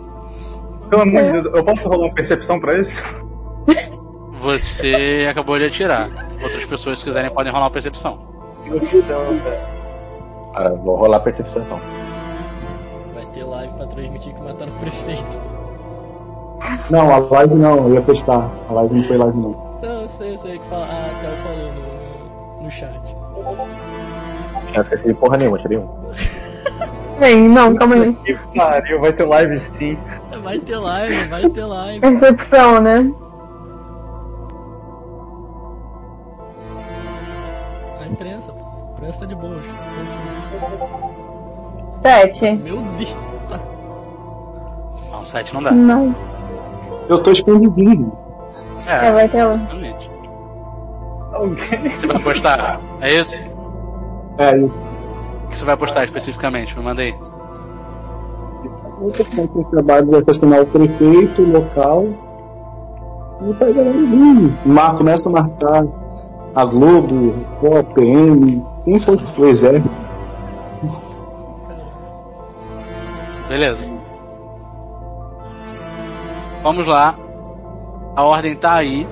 [0.89, 3.03] Pelo amor de Deus, eu posso rolar uma percepção pra isso?
[4.41, 6.09] Você acabou de atirar.
[6.41, 8.19] Outras pessoas, se quiserem, podem rolar uma percepção.
[10.55, 11.79] Ah, vou rolar a percepção então.
[13.13, 15.41] Vai ter live pra transmitir que mataram o prefeito.
[16.89, 18.49] Não, a live não, eu ia postar.
[18.69, 19.79] A live não foi live não.
[19.81, 21.73] Não, eu sei, eu sei que fala, a Kel falou
[22.57, 23.15] no, no chat.
[24.73, 25.87] Não esqueci de porra nenhuma, tirei um.
[27.23, 28.13] Vem, não, calma aí.
[28.25, 29.97] Que pariu, vai ter live sim.
[30.43, 31.99] Vai ter live, vai ter live.
[32.01, 33.09] Percepção, né?
[38.01, 38.59] A imprensa, pô.
[38.59, 39.55] A imprensa tá de boa.
[42.01, 42.51] Sete.
[42.55, 43.15] Meu Deus.
[45.11, 45.71] Não, 7 não dá.
[45.71, 46.15] Não.
[47.07, 48.11] Eu tô escondidinho.
[48.87, 49.53] É, É, vai ter lá.
[49.55, 50.11] exatamente.
[51.99, 52.79] Você vai postar?
[53.01, 53.35] É isso?
[54.37, 54.92] É, isso.
[55.53, 56.75] Que você vai postar especificamente?
[56.75, 56.83] Me
[59.47, 62.07] com o trabalho de assassinar o prefeito, o local.
[63.47, 63.93] E tá galera
[64.65, 65.85] Mar, começa a marcar
[66.55, 67.35] a Globo,
[67.77, 69.95] a PM, quem for o exército.
[73.47, 73.85] Beleza.
[76.63, 77.15] Vamos lá.
[78.15, 79.07] A ordem tá aí.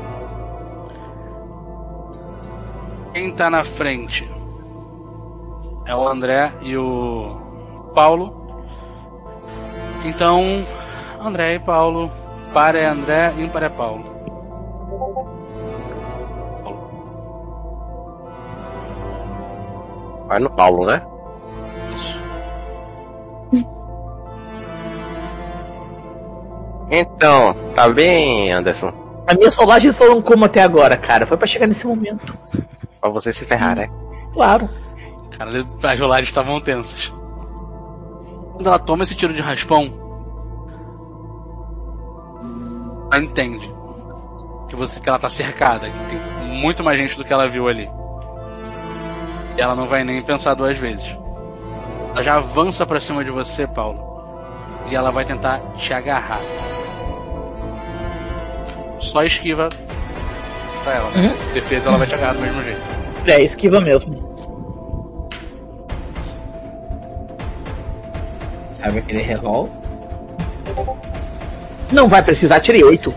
[3.14, 4.31] Quem tá na frente
[5.86, 8.56] é o André e o Paulo.
[10.06, 10.66] Então,
[11.20, 12.12] André e Paulo.
[12.54, 14.04] Par é André, ímpar é Paulo.
[20.28, 21.02] Vai no Paulo, né?
[26.90, 28.92] Então, tá bem, Anderson?
[29.26, 31.26] As minhas rolagens foram como até agora, cara?
[31.26, 32.38] Foi pra chegar nesse momento.
[33.00, 33.90] Pra você se ferrar, né?
[34.34, 34.70] Claro.
[35.38, 35.52] Cara,
[35.84, 37.12] as rolagens estavam tensas.
[38.54, 39.92] Quando ela toma esse tiro de raspão,
[43.12, 43.72] ela entende
[44.70, 47.68] que, você, que ela tá cercada, que tem muito mais gente do que ela viu
[47.68, 47.90] ali.
[49.58, 51.16] E ela não vai nem pensar duas vezes.
[52.12, 54.00] Ela já avança pra cima de você, Paulo.
[54.90, 56.40] E ela vai tentar te agarrar.
[59.00, 59.70] Só esquiva
[60.84, 61.10] pra ela.
[61.54, 62.82] Defesa ela vai te agarrar do mesmo jeito.
[63.28, 64.31] É, esquiva mesmo.
[68.82, 69.70] Sabe aquele revol?
[71.92, 73.14] Não vai precisar, tirei 8.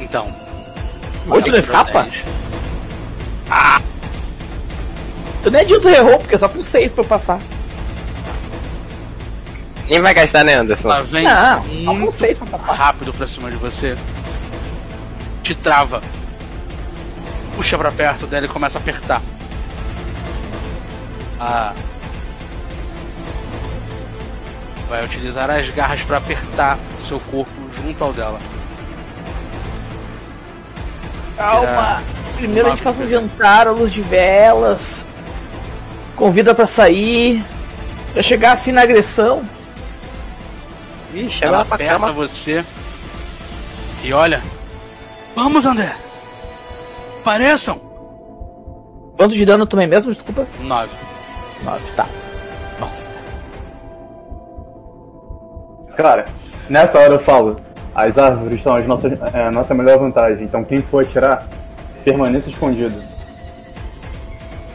[0.00, 0.28] Então.
[1.28, 2.02] 8 não escapa?
[2.04, 2.24] Dez.
[5.42, 7.40] Tu nem adianta errou, porque é só com 6 pra eu passar.
[9.88, 10.88] Nem vai gastar, né, Anderson?
[10.90, 12.72] Ela vem Não, só com muito 6 pra passar.
[12.72, 13.96] rápido pra cima de você.
[15.42, 16.02] Te trava.
[17.56, 19.22] Puxa pra perto dela e começa a apertar.
[21.40, 21.72] Ah.
[24.88, 28.38] Vai utilizar as garras pra apertar seu corpo junto ao dela.
[31.36, 32.02] Calma.
[32.36, 35.06] Primeiro a gente faz um jantar à luz de velas.
[36.16, 37.44] Convida pra sair.
[38.12, 39.44] Pra chegar assim na agressão.
[41.12, 42.12] Vixe, Ela aperta cama.
[42.12, 42.64] você.
[44.02, 44.42] E olha.
[45.34, 45.94] Vamos, André!
[47.22, 47.80] Pareçam!
[49.16, 50.12] Quanto de dano eu tomei mesmo?
[50.12, 50.46] Desculpa.
[50.60, 50.90] 9.
[51.62, 52.06] 9, tá.
[52.78, 53.02] Nossa.
[55.98, 56.26] Cara,
[56.70, 57.60] nessa hora eu falo,
[57.92, 60.44] As árvores são é, a nossa melhor vantagem.
[60.44, 61.48] Então quem for atirar,
[62.04, 63.02] permaneça escondido.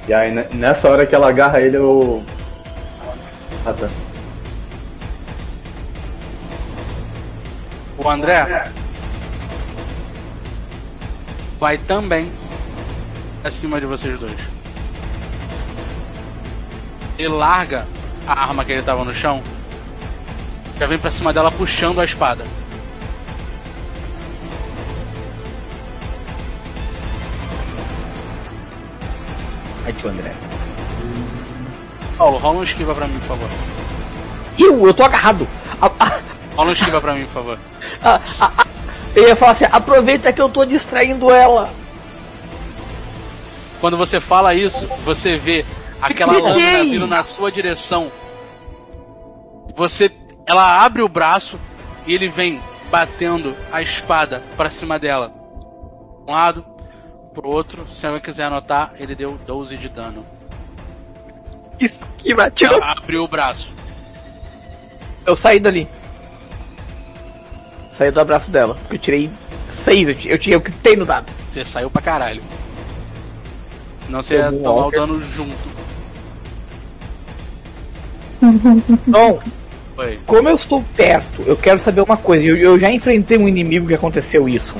[0.06, 2.22] E aí ne- nessa hora que ela agarra ele, eu.
[3.66, 3.88] Ah tá.
[7.98, 8.68] O André
[11.58, 12.30] vai também
[13.46, 14.36] acima de vocês dois.
[17.18, 17.86] Ele larga
[18.28, 19.42] a arma que ele tava no chão,
[20.80, 22.44] já vem pra cima dela puxando a espada.
[29.84, 30.34] Vai tio André.
[32.18, 33.50] Paulo, rola um esquiva pra mim, por favor.
[34.58, 35.48] Eu, eu tô agarrado.
[35.82, 36.22] A- a-
[36.56, 37.60] Rola um esquiva pra mim, por favor.
[38.02, 38.66] a- a- a-
[39.16, 41.70] eu ia falar assim, aproveita que eu tô distraindo ela.
[43.82, 45.66] Quando você fala isso, você vê
[46.02, 48.10] aquela lâmina vindo na sua direção.
[49.76, 50.10] Você,
[50.46, 51.60] ela abre o braço
[52.06, 52.60] e ele vem
[52.92, 55.32] batendo a espada pra cima dela.
[56.28, 56.66] Um lado,
[57.34, 57.86] pro outro.
[57.90, 60.26] Se alguém quiser anotar, ele deu 12 de dano.
[61.80, 62.78] Esquiva, tirou.
[62.78, 63.72] Ela abriu o braço.
[65.26, 65.88] Eu saí dali.
[67.92, 68.78] Saí do abraço dela.
[68.90, 69.30] Eu tirei
[69.68, 71.26] seis, eu, ti- eu tinha o que tem no dado.
[71.52, 72.42] Você saiu pra caralho.
[74.10, 75.74] Não você ia Como um tomar o dano junto.
[79.08, 79.42] Bom,
[79.96, 80.20] Foi.
[80.26, 82.44] como eu estou perto, eu quero saber uma coisa.
[82.44, 84.76] Eu, eu já enfrentei um inimigo que aconteceu isso.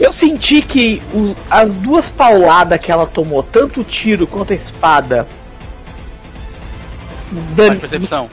[0.00, 4.56] Eu senti que os- as duas pauladas que ela tomou, tanto o tiro quanto a
[4.56, 5.26] espada.
[7.54, 7.68] Dan...
[7.68, 8.28] Faz percepção.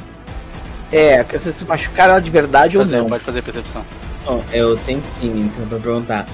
[0.91, 3.09] É, que vocês se machucaram ela de verdade ou Fazer, não.
[3.09, 3.83] Pode fazer percepção.
[4.25, 6.25] Ó, eu tenho que então pra perguntar.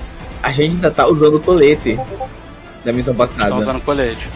[0.42, 2.00] A gente ainda tá usando o colete
[2.86, 3.44] da missão passada.
[3.44, 4.30] Estão usando colete.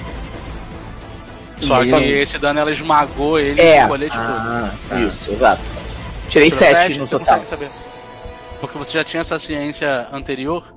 [1.61, 3.79] Só E- que esse dano ela esmagou ele É.
[3.81, 4.25] com o colete todo.
[4.29, 4.99] Ah, tá.
[5.01, 5.61] Isso, exato.
[6.29, 7.39] Tirei Tirou sete sete, no você total.
[7.39, 7.71] consegue saber.
[8.61, 10.73] Porque você já tinha essa ciência anterior.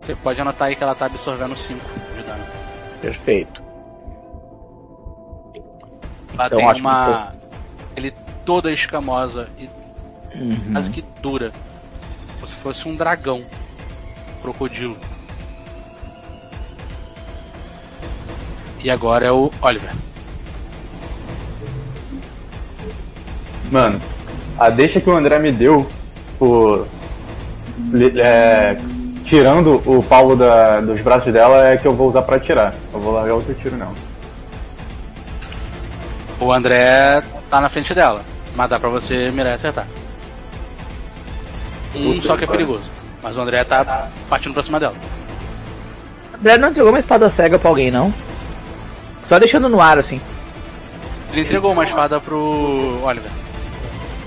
[0.00, 1.80] Você pode anotar aí que ela tá absorvendo 5
[2.16, 2.44] de dano.
[3.00, 3.62] Perfeito.
[6.34, 7.32] Ela Então, tem acho que uma.
[7.96, 8.12] Ele
[8.44, 9.68] toda escamosa e
[10.34, 10.72] Uhum.
[10.72, 11.52] quase que dura.
[12.34, 13.42] Como se fosse um dragão.
[14.42, 14.96] Crocodilo.
[18.84, 19.90] E agora é o Oliver.
[23.72, 24.00] Mano,
[24.58, 25.90] a deixa que o André me deu
[26.38, 26.86] por.
[28.22, 28.76] é,
[29.24, 32.74] tirando o Paulo da- dos braços dela é que eu vou usar pra atirar.
[32.92, 33.92] Eu vou largar outro tiro não.
[36.38, 38.20] O André tá na frente dela.
[38.54, 39.86] Mas dá pra você mirar e acertar.
[41.96, 42.84] Um Puta só que é perigoso.
[43.22, 44.94] Mas o André tá partindo pra cima dela.
[46.38, 48.12] André não entregou uma espada cega pra alguém, não?
[49.24, 50.20] Só deixando no ar, assim.
[51.32, 53.30] Ele entregou uma espada pro Oliver.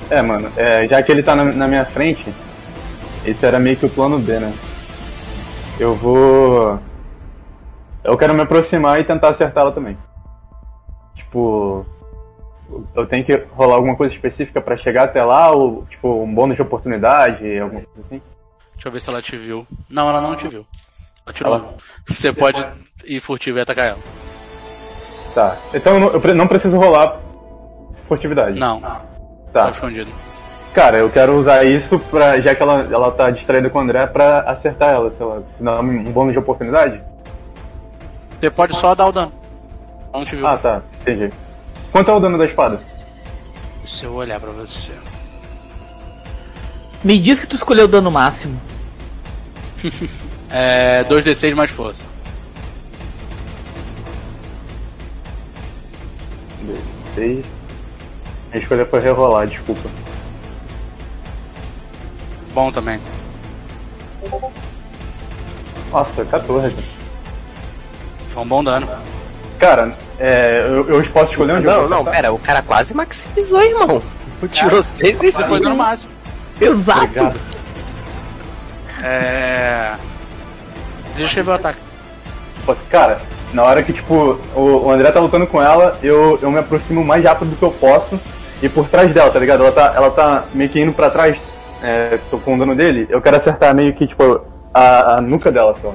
[0.10, 2.34] É, mano, é, já que ele tá na, na minha frente,
[3.26, 4.54] esse era meio que o plano B, né?
[5.80, 6.80] Eu vou.
[8.04, 9.98] Eu quero me aproximar e tentar acertá-la também.
[11.16, 11.86] Tipo.
[12.94, 16.58] Eu tenho que rolar alguma coisa específica pra chegar até lá, ou tipo, um bônus
[16.58, 18.22] de oportunidade, alguma coisa assim?
[18.74, 19.66] Deixa eu ver se ela te viu.
[19.90, 20.66] Não, ela não te viu.
[21.26, 21.54] Ela tirou.
[21.56, 21.74] Ela-
[22.06, 22.66] Você pode
[23.06, 24.00] ir furtivo e atacar ela.
[25.38, 25.56] Tá.
[25.72, 27.18] Então eu não, eu pre- não preciso rolar
[28.08, 28.58] furtividade.
[28.60, 29.02] Não, tá
[29.54, 29.70] Tá.
[29.70, 30.12] escondido.
[30.74, 32.40] Cara, eu quero usar isso pra.
[32.40, 35.40] Já que ela, ela tá distraída com o André, pra acertar ela, sei lá.
[35.60, 37.00] Dar um bônus de oportunidade?
[38.40, 39.32] Você pode só dar o dano.
[40.12, 40.48] Não te viu.
[40.48, 40.82] Ah, tá.
[41.02, 41.32] Entendi.
[41.92, 42.80] Quanto é o dano da espada?
[43.84, 44.92] Deixa eu olhar pra você.
[47.04, 48.60] Me diz que tu escolheu o dano máximo.
[50.50, 52.06] É 2d6 mais força.
[57.18, 57.44] Seis.
[58.54, 59.90] A escolha foi rerolar, desculpa.
[62.54, 63.00] Bom também.
[65.92, 66.76] Nossa, 14.
[68.32, 68.88] Foi um bom dano.
[69.58, 72.94] Cara, é, eu, eu posso escolher onde eu Não, vou não, pera, o cara quase
[72.94, 74.04] maximizou, irmão.
[74.52, 76.12] Tirou seis e Você foi dano máximo.
[76.62, 77.04] Exato.
[77.04, 77.40] Obrigado.
[79.02, 79.96] É.
[81.16, 81.80] Deixa eu ver o ataque.
[82.92, 83.20] Cara,
[83.54, 87.02] na hora que tipo, o, o André tá lutando com ela, eu, eu me aproximo
[87.02, 88.20] o mais rápido do que eu posso
[88.62, 89.64] e por trás dela, tá ligado?
[89.64, 91.38] Ela tá, ela tá meio que indo pra trás,
[91.82, 94.42] é, tô com o dano dele, eu quero acertar meio que tipo
[94.74, 95.94] a, a nuca dela só.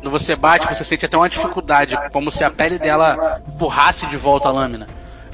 [0.00, 4.18] Quando você bate, você sente até uma dificuldade, como se a pele dela empurrasse de
[4.18, 4.86] volta a lâmina.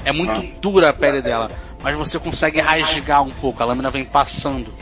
[0.05, 1.49] É muito dura a pele dela,
[1.83, 3.61] mas você consegue rasgar um pouco.
[3.61, 4.73] A lâmina vem passando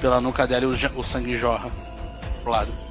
[0.00, 1.68] pela nuca dela e o, o sangue jorra
[2.42, 2.84] pro lado.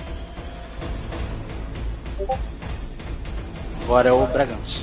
[3.83, 4.81] Agora é o Bragança.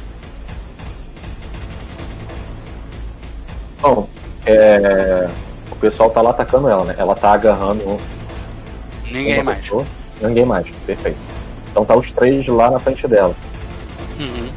[3.80, 4.08] Bom,
[4.44, 5.28] é,
[5.70, 6.94] o pessoal tá lá atacando ela, né?
[6.98, 7.98] Ela tá agarrando.
[9.10, 9.58] Ninguém mais.
[9.58, 9.86] pessoa.
[10.20, 11.18] Ninguém mais, perfeito.
[11.70, 13.34] Então tá os três lá na frente dela.
[14.18, 14.50] Uhum.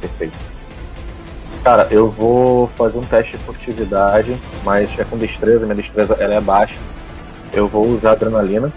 [0.00, 0.36] Perfeito.
[1.62, 6.34] Cara, eu vou fazer um teste de furtividade, mas é com destreza, minha destreza ela
[6.34, 6.76] é baixa.
[7.52, 8.72] Eu vou usar adrenalina,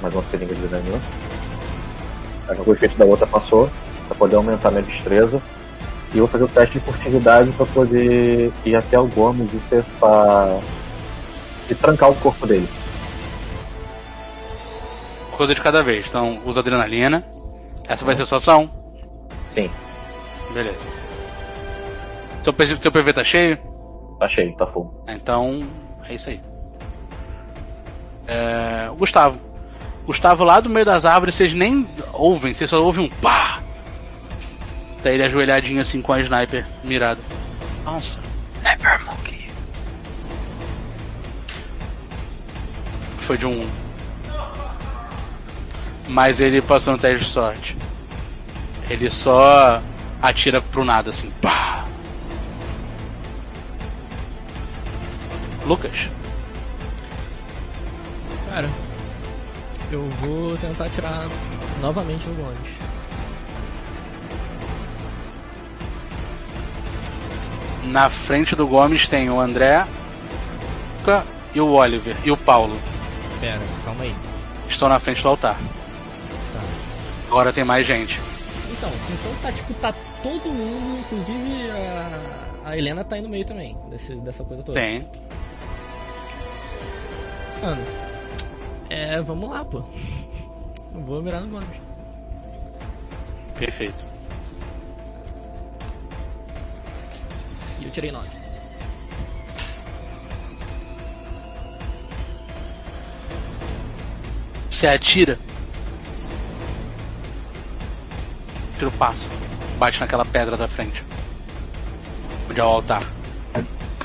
[0.00, 1.00] mais uma seringa de adrenalina.
[2.48, 3.70] Aí o efeito da outra passou,
[4.08, 5.40] pra poder aumentar minha destreza.
[6.12, 9.60] E eu vou fazer o teste de furtividade pra poder ir até o Gomes e
[9.60, 10.60] cessar.
[11.70, 12.68] e trancar o corpo dele.
[15.36, 16.06] Coisa de cada vez.
[16.06, 17.24] Então, usa adrenalina.
[17.88, 18.70] Essa vai ser a sua ação?
[19.54, 19.70] Sim.
[20.52, 20.86] Beleza.
[22.42, 23.58] Seu, seu PV tá cheio?
[24.18, 24.92] Tá cheio, tá full.
[25.08, 25.66] Então,
[26.08, 26.40] é isso aí.
[28.26, 29.38] É, Gustavo.
[30.04, 33.60] Gustavo lá do meio das árvores, vocês nem ouvem, vocês só ouvem um pá.
[35.02, 37.20] Tá ele ajoelhadinho assim com a sniper mirada.
[37.84, 38.18] Nossa.
[38.62, 39.50] Never monkey.
[43.26, 43.66] Foi de um.
[46.08, 47.76] Mas ele passou no teste de sorte.
[48.88, 49.80] Ele só
[50.20, 51.30] atira pro nada assim.
[51.40, 51.84] Pá.
[55.66, 56.08] Lucas.
[58.50, 58.68] Cara,
[59.94, 61.28] eu vou tentar atirar
[61.80, 62.68] novamente no Gomes.
[67.84, 69.86] Na frente do Gomes tem o André
[71.54, 72.76] e o Oliver e o Paulo.
[73.40, 74.14] Pera, calma aí.
[74.68, 75.56] Estão na frente do altar.
[75.56, 76.60] Tá.
[77.26, 78.20] Agora tem mais gente.
[78.70, 79.92] Então, então tá tipo, tá
[80.22, 84.80] todo mundo, inclusive a, a Helena tá aí no meio também, desse, dessa coisa toda.
[84.80, 85.06] Tem.
[87.60, 87.84] Mano,
[88.92, 89.78] é, vamos lá, pô.
[90.94, 91.80] Eu vou mirar no Gomes.
[93.58, 94.04] Perfeito.
[97.80, 98.28] E eu tirei 9.
[104.68, 105.38] Você atira.
[108.74, 109.28] O tiro passa.
[109.78, 111.02] Bate naquela pedra da frente.
[112.50, 113.02] Onde é o altar.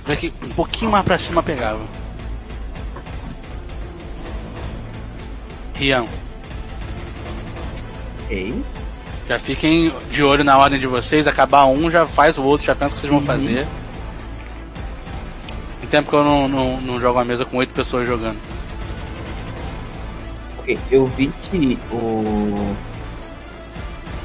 [0.06, 2.07] Vê que um pouquinho mais pra cima pegava.
[5.78, 6.06] Rian.
[8.24, 8.64] Ok.
[9.28, 11.28] Já fiquem de olho na ordem de vocês.
[11.28, 13.68] Acabar um, já faz o outro, já pensa o que vocês vão fazer.
[15.82, 18.38] Tem tempo que eu não, não, não jogo uma mesa com oito pessoas jogando.
[20.60, 22.76] Ok, eu vi que o.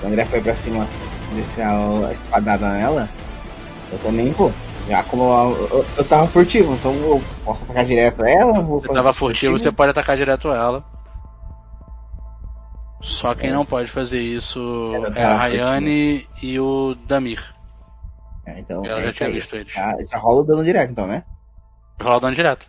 [0.03, 0.89] O André foi pra cima
[1.35, 3.09] descer a, a espadada nela.
[3.91, 4.53] Eu também vou.
[4.89, 8.61] Já como eu, eu, eu tava furtivo, então eu posso atacar direto ela?
[8.61, 10.85] Vou Você tava furtivo, você pode atacar direto ela.
[13.03, 14.61] Só quem não pode fazer isso
[14.95, 17.43] Ela é a Rayane e o Damir.
[18.47, 19.35] É, então, Ela é já isso tinha aí.
[19.35, 19.73] visto eles.
[19.73, 21.25] Já, já rola o dano direto, então, né?
[22.01, 22.67] Rola o dano direto.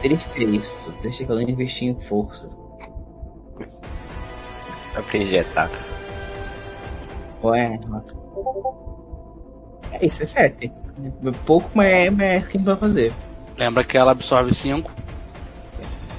[0.00, 0.90] Triste é isso.
[1.02, 2.48] Deixa que eu não investi em força.
[4.94, 5.70] Dá pra injetar.
[7.44, 7.78] Ué.
[9.92, 10.72] É isso, é 7.
[11.44, 13.12] Pouco, mas é, mas é isso que a gente vai fazer.
[13.58, 14.90] Lembra que ela absorve 5.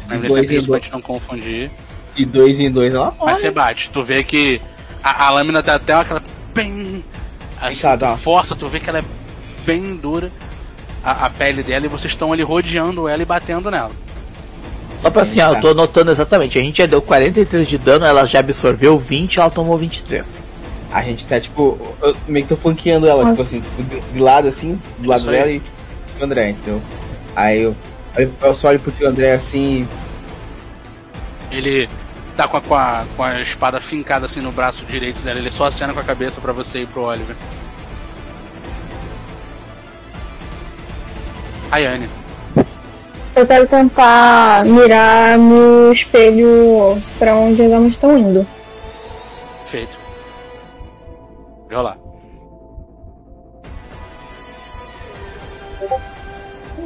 [0.10, 0.84] Lembra dois sempre em isso pra dois.
[0.84, 1.72] gente não confundir.
[2.16, 3.36] De 2 em 2 ela Mas morre.
[3.36, 4.60] você bate, tu vê que
[5.04, 6.22] a, a lâmina tá até aquela
[6.54, 7.04] bem.
[7.62, 9.04] Assim, Tá, tu força, tu vê que ela é
[9.66, 10.32] bem dura.
[11.04, 13.92] A, a pele dela e vocês estão ali rodeando ela e batendo nela.
[15.02, 16.58] Só pra assim, ó, eu tô anotando exatamente.
[16.58, 20.44] A gente já deu 43 de dano, ela já absorveu 20 ela tomou 23.
[20.92, 21.78] A gente tá tipo.
[22.02, 25.26] Eu meio que tô flanqueando ela, tipo assim, tipo, de, de lado assim, do lado
[25.26, 25.62] dela e
[26.16, 26.82] pro André, então.
[27.36, 27.76] Aí eu.
[28.18, 29.88] Aí eu só olho pro tio André assim.
[31.52, 31.88] Ele
[32.36, 35.50] tá com a, com, a, com a espada fincada assim no braço direito dela, ele
[35.52, 37.36] só acena com a cabeça pra você e pro Oliver.
[41.72, 42.10] Ayane,
[43.36, 48.48] Eu quero tentar mirar no espelho pra onde as almas estão indo.
[49.70, 49.98] feito.
[51.72, 51.98] Rolar.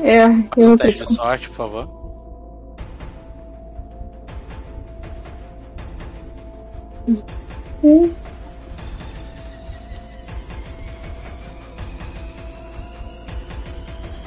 [0.03, 0.23] É,
[0.57, 2.01] eu Um teste de sorte, por favor.
[7.83, 8.11] Hum.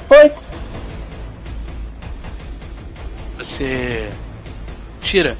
[0.09, 0.41] Oito.
[3.37, 4.09] Você
[5.01, 5.35] tira.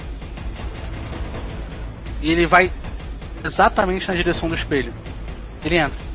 [2.22, 2.72] E ele vai
[3.44, 4.94] exatamente na direção do espelho.
[5.64, 6.06] Ele entra.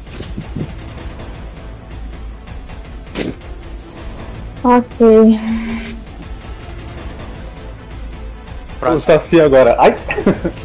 [4.63, 5.41] Ok.
[8.79, 8.81] Próximo.
[8.81, 9.77] Tá assim Desafio agora.
[9.79, 9.97] Ai!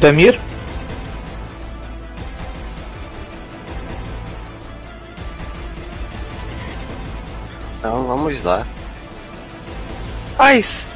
[0.00, 0.40] Damir?
[7.78, 8.66] Então vamos lá.
[10.38, 10.88] Mas.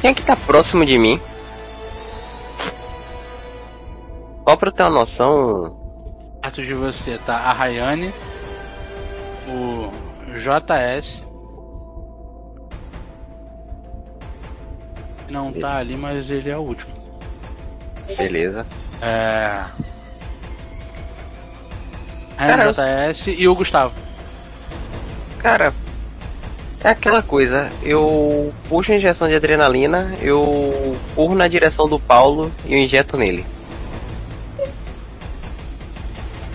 [0.00, 1.20] Quem é que tá próximo de mim?
[4.46, 5.76] Só pra eu ter uma noção.
[6.42, 8.12] Perto de você tá a Rayane,
[9.48, 9.90] o
[10.34, 11.24] JS.
[15.30, 16.92] Não tá ali, mas ele é o último.
[18.16, 18.66] Beleza.
[19.00, 19.64] É.
[22.36, 23.94] Cara, o JS e o Gustavo.
[25.38, 25.72] Cara,
[26.80, 27.70] é aquela coisa.
[27.82, 33.16] Eu puxo a injeção de adrenalina, eu corro na direção do Paulo e eu injeto
[33.16, 33.46] nele.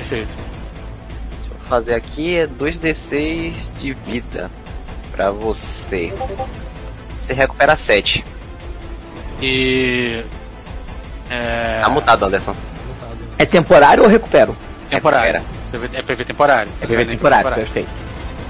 [0.09, 0.29] Perfeito.
[1.39, 4.49] Deixa eu fazer aqui é 2d6 de vida
[5.11, 6.11] pra você.
[7.21, 8.25] Você recupera 7.
[9.39, 10.23] E.
[11.29, 11.79] É.
[11.81, 12.55] Tá mutado, Anderson.
[13.37, 14.57] É temporário ou recupero?
[14.89, 15.41] Temporário.
[15.71, 16.71] PV É PV temporário.
[16.81, 17.89] É PV temporário, perfeito.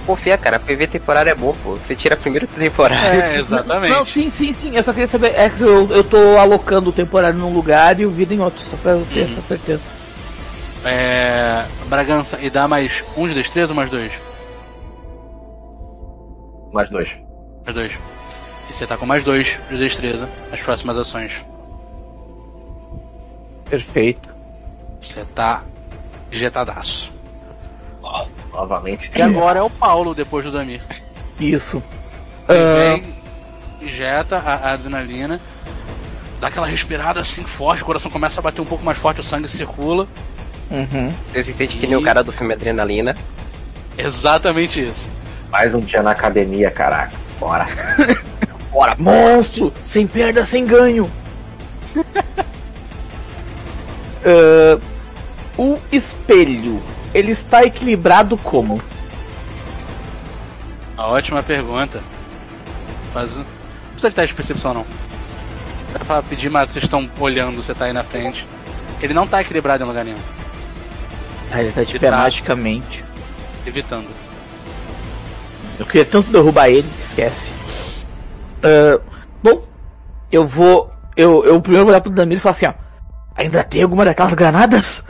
[0.06, 1.76] Confia, cara, PV temporário é bom, pô.
[1.76, 3.22] Você tira primeiro do temporário.
[3.22, 3.92] É, exatamente.
[3.92, 4.76] Não, sim, sim, sim.
[4.76, 5.36] Eu só queria saber.
[5.36, 8.64] É que eu, eu tô alocando o temporário num lugar e o vida em outro,
[8.64, 9.99] só pra eu ter essa certeza.
[10.86, 11.66] É.
[11.88, 14.12] Bragança, e dá mais um de destreza ou mais dois?
[16.72, 17.10] Mais dois.
[17.66, 18.00] Mais dois.
[18.70, 21.44] E você tá com mais dois de destreza nas próximas ações.
[23.70, 24.30] Perfeito.
[25.02, 25.64] Você tá
[26.32, 27.12] injetadaço.
[28.54, 29.12] Novamente.
[29.16, 30.82] E agora é o Paulo depois do Damir.
[31.40, 31.82] Isso.
[32.48, 33.14] Ele Ah, vem,
[33.82, 35.40] injeta a, a adrenalina,
[36.40, 39.24] dá aquela respirada assim forte, o coração começa a bater um pouco mais forte, o
[39.24, 40.08] sangue circula.
[40.72, 41.14] Uhum.
[41.34, 43.16] Você entende que nem o cara do filme Adrenalina.
[43.98, 45.10] Exatamente isso.
[45.50, 47.14] Mais um dia na academia, caraca.
[47.40, 47.66] Bora.
[48.72, 49.74] Bora, monstro!
[49.84, 51.10] Sem perda, sem ganho!
[54.22, 54.80] Ah,
[55.58, 56.82] o espelho,
[57.14, 58.82] ele está equilibrado como?
[60.94, 62.02] Uma ótima pergunta.
[63.14, 63.46] Mas não
[63.92, 64.86] precisa de teste de percepção não.
[65.94, 68.46] Vai falar, pedir, mas vocês estão olhando, você tá aí na frente.
[69.02, 70.20] Ele não tá equilibrado em lugar nenhum,
[71.52, 72.18] Ah, ele tá pé tá.
[72.18, 73.04] magicamente.
[73.66, 74.08] evitando.
[75.80, 77.52] Eu queria tanto derrubar ele, esquece.
[78.64, 79.02] Ah,
[79.42, 79.64] bom,
[80.32, 80.94] eu vou.
[81.16, 82.74] Eu, eu primeiro vou olhar pro Damir e falar assim, ó.
[83.36, 85.04] Ainda tem alguma daquelas granadas?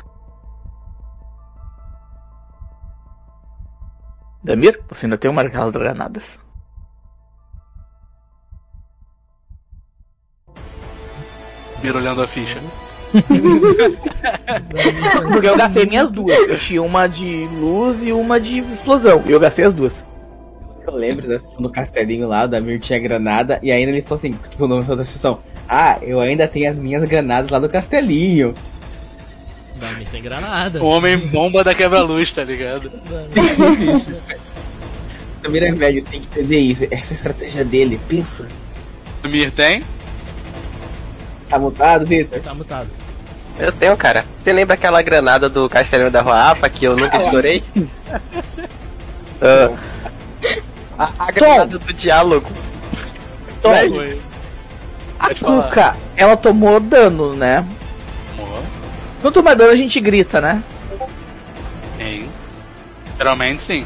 [4.44, 6.40] Damir, você ainda tem uma daquelas granadas?
[11.84, 12.60] Mira olhando a ficha.
[15.32, 16.38] Porque eu gastei minhas duas.
[16.38, 19.24] Eu tinha uma de luz e uma de explosão.
[19.26, 20.06] E eu gastei as duas.
[20.86, 24.18] Eu lembro da sessão do castelinho lá, o Damir tinha granada, e ainda ele falou
[24.18, 27.70] assim, tipo, no final da sessão, ah, eu ainda tenho as minhas granadas lá do
[27.70, 28.56] castelinho.
[29.76, 30.84] Damir tem granada.
[30.84, 32.92] O homem bomba da quebra-luz, tá ligado?
[35.40, 38.46] O Damir é velho, tem que entender isso, essa é a estratégia dele, pensa.
[39.26, 39.82] Mir tem?
[41.50, 42.40] Tá mutado, Victor?
[42.42, 42.88] Tá mutado.
[43.58, 44.24] Eu tenho, cara.
[44.44, 47.64] Você lembra aquela granada do Castelinho da Rua Apa que eu nunca estourei?
[49.42, 49.70] Ah,
[51.18, 52.50] a, a granada do diálogo.
[53.62, 53.72] Tom,
[55.18, 55.64] a Pode falar.
[55.64, 57.66] Cuca, ela tomou dano, né?
[58.36, 58.62] Tomou.
[59.22, 60.62] Quando tomar dano a gente grita, né?
[61.98, 62.30] Sim.
[63.18, 63.86] Geralmente sim.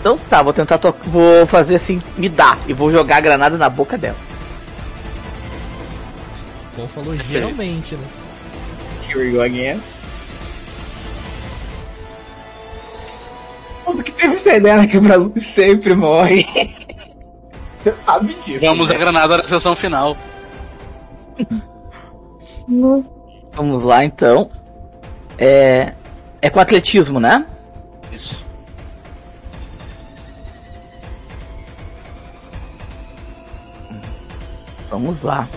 [0.00, 3.56] Então tá, vou tentar to- vou fazer assim, me dá e vou jogar a granada
[3.56, 4.16] na boca dela.
[6.76, 8.06] Tom falou geralmente, né?
[9.08, 9.82] Here we go again.
[13.86, 16.46] Tudo que teve fé na quebra-luz sempre morre.
[17.82, 18.60] Você sabe disso.
[18.60, 18.94] Vamos né?
[18.94, 20.14] à granada da sessão final.
[23.54, 24.50] Vamos lá então.
[25.38, 25.94] É.
[26.42, 27.46] É com atletismo, né?
[28.12, 28.44] Isso.
[34.90, 35.48] Vamos lá.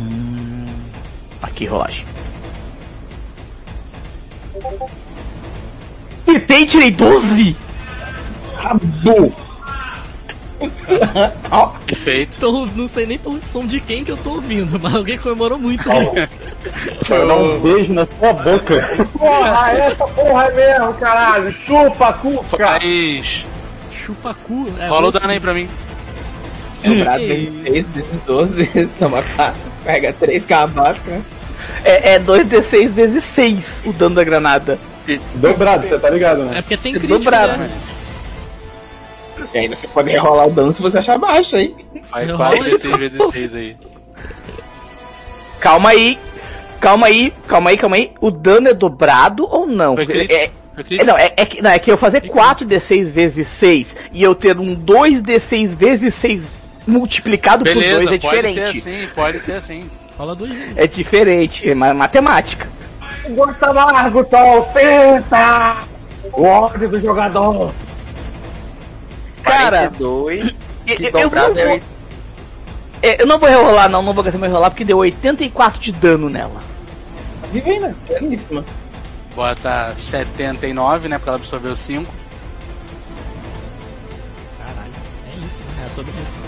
[0.00, 0.66] Hum,
[1.42, 2.06] aqui, rolagem.
[6.24, 7.56] Tentei, tirei 12!
[8.56, 9.32] Acabou!
[11.86, 12.36] Perfeito.
[12.36, 15.58] Então, não sei nem pelo som de quem que eu tô ouvindo, mas alguém comemorou
[15.58, 15.88] muito.
[15.88, 16.28] né?
[17.08, 19.06] Vai dar um beijo na sua boca.
[19.18, 21.52] Porra, essa porra é mesmo, caralho.
[21.52, 22.56] Chupa, cuca.
[22.58, 23.44] Faz.
[23.92, 24.88] Chupacu, é.
[24.88, 25.68] Rola o dano aí pra mim.
[26.82, 29.54] Sobrado tem 6 vezes 12, soma 4,
[29.84, 31.20] pega 3 cabasca.
[31.84, 34.78] É, é 2d6 vezes 6 o dano da granada.
[35.34, 36.58] Dobrado, você tá ligado, né?
[36.58, 37.70] É porque tem É crítico, dobrado, né?
[39.52, 41.74] E ainda você pode rolar o dano se você achar baixo, hein?
[42.04, 43.76] Faz Não 4 rola vezes 6 vezes 6 aí.
[45.58, 46.18] Calma aí.
[46.80, 48.12] Calma aí, calma aí, calma aí.
[48.20, 49.96] O dano é dobrado ou não?
[49.96, 50.32] Foi crítico.
[50.32, 50.50] É,
[50.98, 54.34] é, não, é, é que, não, é que eu fazer 4d6 vezes 6 e eu
[54.34, 58.78] ter um 2d6 vezes 6 multiplicado por Beleza, 2 é pode ser diferente.
[58.78, 59.90] assim, pode ser assim.
[60.16, 60.76] Fala vezes.
[60.76, 62.68] É diferente, é ma- matemática.
[63.30, 65.78] Gosta amargo, Tom, senta!
[66.32, 67.72] O ódio do jogador.
[69.42, 70.54] Cara, 42.
[70.86, 71.80] eu, que eu- eu não é vou,
[73.02, 75.92] é, eu não vou rerolar não, não vou gastar meu rerolar porque deu 84 de
[75.92, 76.60] dano nela.
[77.52, 78.64] Divina, belíssima.
[79.34, 81.16] Bota 79, né?
[81.18, 82.12] Porque ela absorveu 5.
[84.58, 84.92] Caralho.
[85.26, 85.86] É isso, né?
[85.86, 86.39] É sobre isso.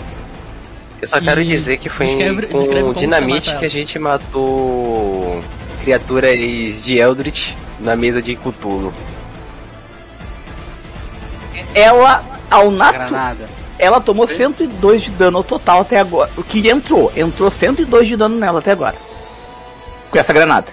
[1.03, 5.43] Eu só quero E dizer que foi descreve- com dinamite que a gente matou
[5.81, 6.39] criaturas
[6.81, 8.93] de Eldritch na mesa de Cthulhu.
[11.75, 13.49] Ela, ao nato, Granada.
[13.77, 16.31] ela tomou 102 de dano ao total até agora.
[16.37, 17.11] O que entrou?
[17.17, 18.95] Entrou 102 de dano nela até agora.
[20.09, 20.67] Com essa granada.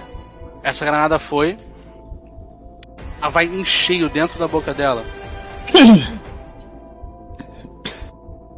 [0.63, 1.59] Essa granada foi.
[3.21, 5.03] Ela vai em cheio dentro da boca dela.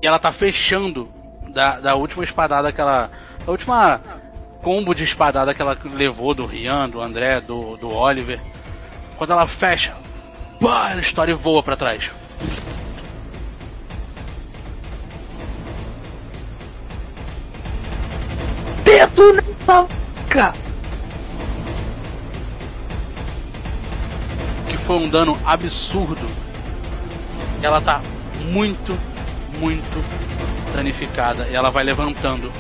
[0.04, 1.10] e ela tá fechando
[1.54, 3.10] da, da última espadada que ela.
[3.46, 4.02] Da última
[4.62, 8.40] combo de espadada que ela levou do Rian, do André, do, do Oliver.
[9.18, 9.94] Quando ela fecha,
[10.60, 12.10] pá, estoura e voa pra trás.
[18.86, 20.54] Dedo nessa boca!
[24.70, 26.26] que foi um dano absurdo.
[27.62, 28.02] Ela tá
[28.50, 28.98] muito,
[29.60, 30.04] muito
[30.74, 32.52] danificada e ela vai levantando.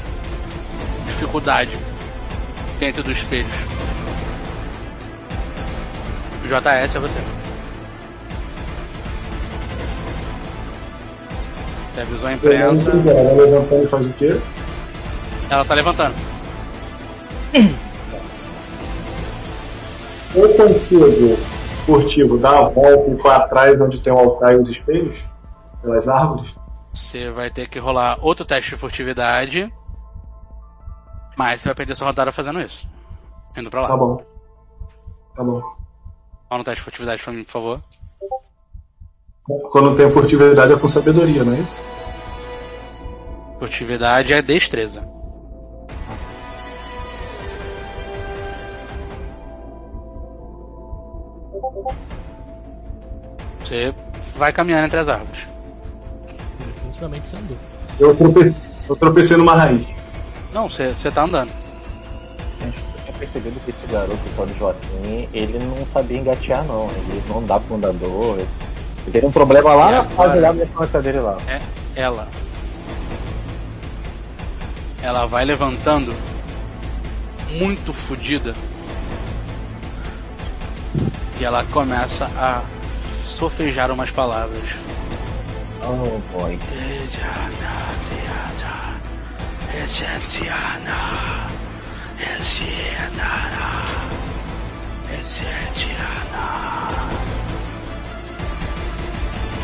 [1.05, 1.77] Dificuldade
[2.79, 3.51] dentro dos espelhos.
[6.43, 7.19] JS é você.
[11.93, 12.89] Você avisou a imprensa.
[12.89, 14.39] Ela levantando e faz o quê?
[15.49, 16.15] Ela tá levantando.
[20.35, 21.37] Eu consigo,
[21.85, 25.23] furtivo, dar a volta e pra trás onde tem o altar e os espelhos?
[25.83, 26.55] Pelas árvores?
[26.93, 29.73] Você vai ter que rolar outro teste de furtividade.
[31.35, 32.87] Mas você vai perder sua rodada fazendo isso.
[33.57, 33.87] Indo pra lá.
[33.87, 34.23] Tá bom.
[35.35, 35.59] Tá bom.
[36.49, 37.83] Rola um teste de furtividade pra mim, por favor.
[39.71, 41.81] Quando tem furtividade é com sabedoria, não é isso?
[43.59, 45.05] Furtividade é destreza.
[53.59, 53.93] Você
[54.35, 55.52] vai caminhando entre as árvores.
[57.07, 57.57] Você andou.
[57.99, 58.55] Eu tropecei,
[58.89, 59.85] eu tropecei numa raiz.
[60.53, 61.51] Não, você, tá andando.
[62.61, 66.63] Gente, eu tinha percebido que esse garoto, o tal de Joaquim, ele não sabia engatear
[66.65, 66.89] não.
[66.89, 68.37] Ele não dá pro andador.
[68.37, 71.37] Ele teve um problema lá E lá da infância dele lá.
[71.47, 71.59] É
[71.95, 72.27] ela.
[75.01, 76.13] Ela vai levantando
[77.51, 78.53] muito fodida.
[81.39, 82.61] E ela começa a
[83.25, 84.63] sofejar umas palavras.
[85.85, 86.57] Oh boy.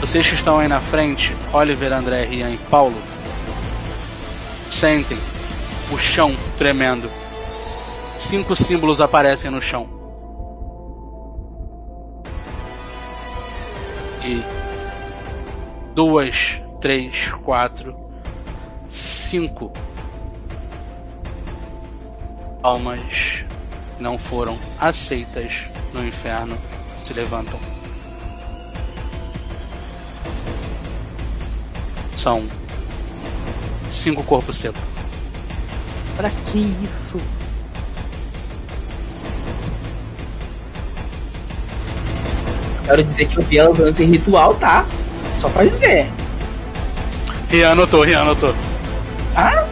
[0.02, 3.02] Vocês que estão aí na frente, Oliver, André, Rian e Paulo,
[4.70, 5.18] sentem
[5.90, 7.10] o chão tremendo.
[8.18, 9.88] Cinco símbolos aparecem no chão.
[14.22, 14.59] E
[15.94, 17.96] duas, três, quatro,
[18.90, 19.72] cinco
[22.62, 23.46] almas
[24.00, 26.58] não foram aceitas no inferno
[26.98, 27.60] se levantam.
[32.16, 32.46] São
[33.92, 34.82] cinco corpos secos.
[36.16, 37.18] Pra que isso?
[42.86, 44.86] Quero dizer que eu vi ela usando esse ritual, tá?
[45.40, 46.06] Só pra dizer.
[47.50, 48.54] Rian anotou, Rian anotou.
[49.36, 49.66] Ah?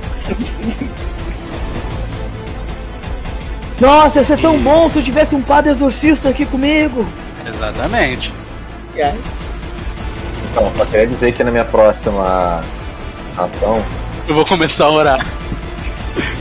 [3.80, 7.06] Nossa, ia ser tão bom se eu tivesse um padre exorcista aqui comigo.
[7.45, 8.34] Exatamente.
[10.52, 12.64] Então, só queria dizer que na minha próxima
[13.38, 13.84] ação.
[14.26, 15.26] Eu vou começar a orar.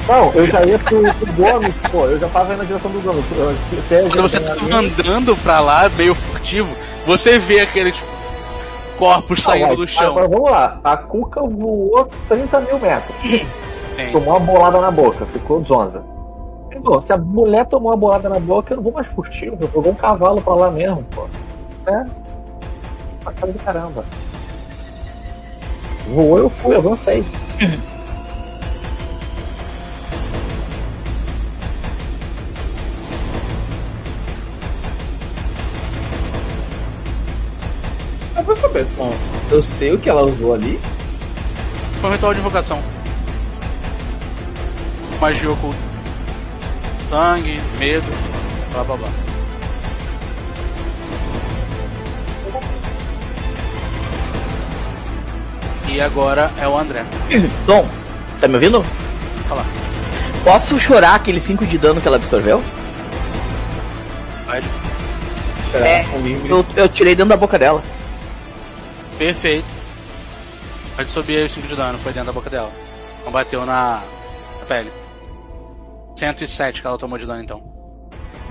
[0.07, 3.01] Não, eu já ia pro, pro bônus, pô, eu já tava indo na direção do.
[3.01, 3.55] Eu,
[3.91, 6.69] eu, Quando você tá andando pra lá, meio furtivo,
[7.05, 7.95] você vê aqueles
[8.97, 10.11] corpos saindo do chão.
[10.11, 13.17] Agora vamos lá, a Cuca voou 30 mil metros.
[13.97, 14.13] Tem.
[14.13, 16.03] Tomou uma bolada na boca, ficou zonza.
[16.85, 19.69] Pô, se a mulher tomou uma bolada na boca, eu não vou mais furtivo, eu
[19.69, 21.27] vou um cavalo pra lá mesmo, pô.
[21.87, 22.05] É.
[23.25, 24.05] Pra casa do caramba.
[26.09, 27.25] Voou, eu fui, avancei.
[38.47, 39.13] vou saber, bom,
[39.51, 40.81] eu sei o que ela usou ali.
[42.01, 42.81] Foi um ritual de invocação.
[45.21, 45.79] Magia oculta.
[47.11, 48.13] Sangue, medo,
[48.73, 49.09] blá blá blá.
[55.89, 57.05] E agora é o André.
[57.67, 57.89] Tom,
[58.41, 58.85] tá me ouvindo?
[59.49, 59.65] Fala.
[60.45, 62.63] Posso chorar aquele 5 de dano que ela absorveu?
[64.45, 64.67] Pode.
[65.75, 66.05] É,
[66.49, 67.83] eu, eu tirei dentro da boca dela.
[69.19, 69.67] Perfeito.
[70.97, 72.73] Pode subir aí o 5 de dano, foi dentro da boca dela.
[73.25, 74.03] Não bateu na,
[74.61, 74.91] na pele.
[76.17, 77.63] 107 que ela tomou de dano então.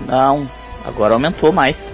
[0.06, 0.48] Não,
[0.84, 1.92] agora aumentou mais.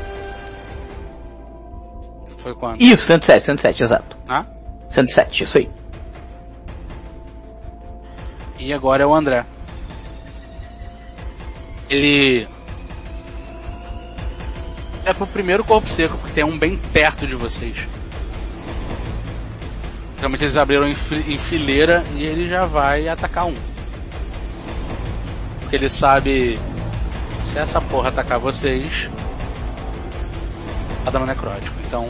[2.39, 2.83] Foi quanto?
[2.83, 4.17] Isso, 107, 107, exato.
[4.29, 4.45] Ah?
[4.89, 5.71] 107, isso aí.
[8.59, 9.45] E agora é o André.
[11.89, 12.49] Ele.
[15.05, 17.77] É pro primeiro corpo seco, porque tem um bem perto de vocês.
[20.23, 23.55] Realmente eles abriram em, em fileira e ele já vai atacar um.
[25.59, 26.61] Porque ele sabe.
[27.41, 29.11] Se essa porra atacar vocês.
[31.05, 31.75] Tá dando necrótico.
[31.85, 32.09] Então.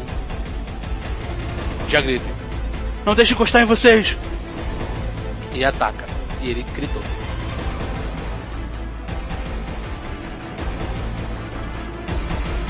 [1.88, 2.26] Já grita.
[3.06, 4.14] Não deixe encostar em vocês!
[5.54, 6.04] E ataca.
[6.42, 7.02] E ele gritou.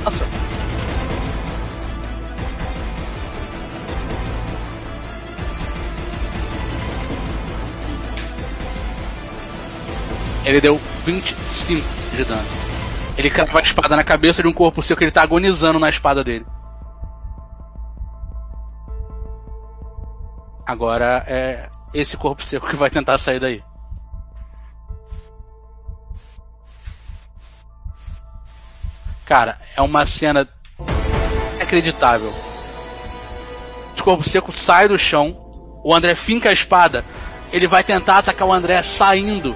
[0.05, 0.41] Passou.
[10.44, 11.86] Ele deu 25
[12.16, 12.48] de dano.
[13.16, 15.89] Ele crava a espada na cabeça de um corpo seu que ele tá agonizando na
[15.89, 16.47] espada dele.
[20.66, 23.62] Agora é esse corpo seco que vai tentar sair daí.
[29.24, 30.48] Cara, é uma cena
[31.55, 32.32] inacreditável.
[33.98, 35.36] O corpo seco sai do chão,
[35.85, 37.05] o André finca a espada,
[37.52, 39.55] ele vai tentar atacar o André saindo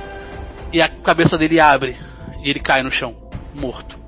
[0.76, 1.98] e a cabeça dele abre
[2.44, 3.16] e ele cai no chão,
[3.54, 3.98] morto.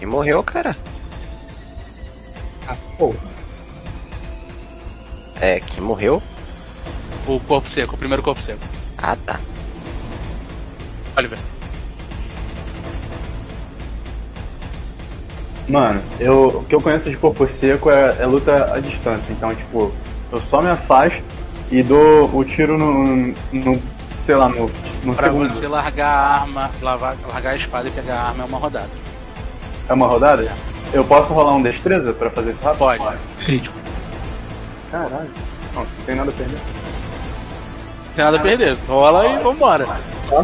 [0.00, 0.76] E morreu, cara.
[2.68, 3.18] Ah, porra.
[5.40, 6.22] É, que morreu?
[7.26, 8.62] O corpo seco, o primeiro corpo seco.
[8.96, 9.40] Ah, tá.
[11.16, 11.38] Oliver.
[15.68, 19.32] Mano, eu, o que eu conheço de corpo seco é, é luta à distância.
[19.32, 19.92] Então, tipo,
[20.30, 21.39] eu só me afasto
[21.70, 23.34] e dou o tiro no.
[23.52, 23.82] no
[24.26, 24.70] sei lá, no,
[25.04, 25.48] no Pra segundo.
[25.50, 28.90] você largar a arma, lavar- largar a espada e pegar a arma é uma rodada.
[29.88, 30.52] É uma rodada?
[30.92, 32.78] Eu posso rolar um destreza pra fazer isso rápido?
[32.78, 33.02] Pode.
[33.44, 33.74] Crítico.
[34.90, 35.30] Caralho.
[35.74, 36.54] Não, não tem nada a perder.
[36.56, 38.76] Não tem nada a perder.
[38.88, 39.86] Rola e vambora.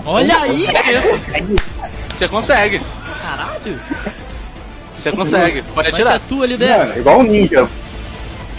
[0.05, 0.67] Olha aí!
[0.67, 1.65] É isso.
[2.15, 2.81] Você consegue.
[3.23, 3.81] Caralho!
[4.97, 5.63] Você consegue.
[5.63, 6.17] Pode Vai atirar.
[6.17, 6.79] é tu ali dentro.
[6.89, 7.69] Mano, igual um ninja.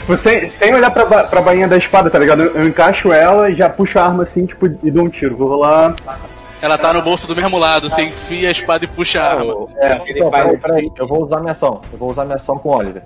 [0.08, 2.42] Tipo, sem, sem olhar pra, pra bainha da espada, tá ligado?
[2.44, 5.36] Eu, encaixo ela e já puxo a arma assim, tipo, e dou um tiro.
[5.36, 5.94] Vou rolar.
[6.62, 7.90] Ela tá no bolso do mesmo lado.
[7.90, 9.68] Você enfia a espada e puxa a arma.
[9.76, 11.82] É, Então, peraí, peraí, eu vou usar minha ação.
[11.92, 13.04] Eu vou usar minha ação com o Oliver.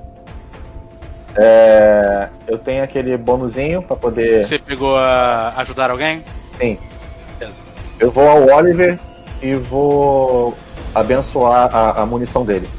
[1.36, 4.44] É, eu tenho aquele bonuzinho pra poder.
[4.44, 6.24] Você pegou a ajudar alguém?
[6.60, 6.78] Sim.
[8.00, 9.00] Eu vou ao Oliver
[9.42, 10.56] e vou
[10.94, 12.70] abençoar a, a munição dele.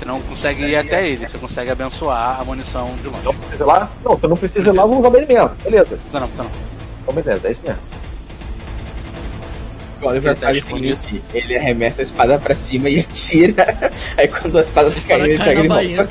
[0.00, 1.28] Você não consegue ir até ele.
[1.28, 3.22] Você consegue abençoar a munição de longe.
[3.22, 3.90] Não precisa ir lá?
[4.02, 5.50] Não, se eu não preciso ir lá, eu vou usar dele mesmo.
[5.62, 6.00] Beleza.
[6.10, 6.50] Não, não, precisa não.
[7.02, 7.80] Então, beleza, é isso mesmo.
[10.00, 13.92] O Oliver Ele tá o seguinte, ele arremessa a espada pra cima e atira.
[14.16, 16.08] Aí quando a espada tá caindo, ele cai pega na volta.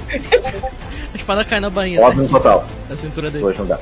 [1.12, 2.00] A espada cai na bainha.
[2.02, 2.68] Óbvio no certinho, total.
[2.88, 3.56] Na cintura dele.
[3.58, 3.80] Não dá.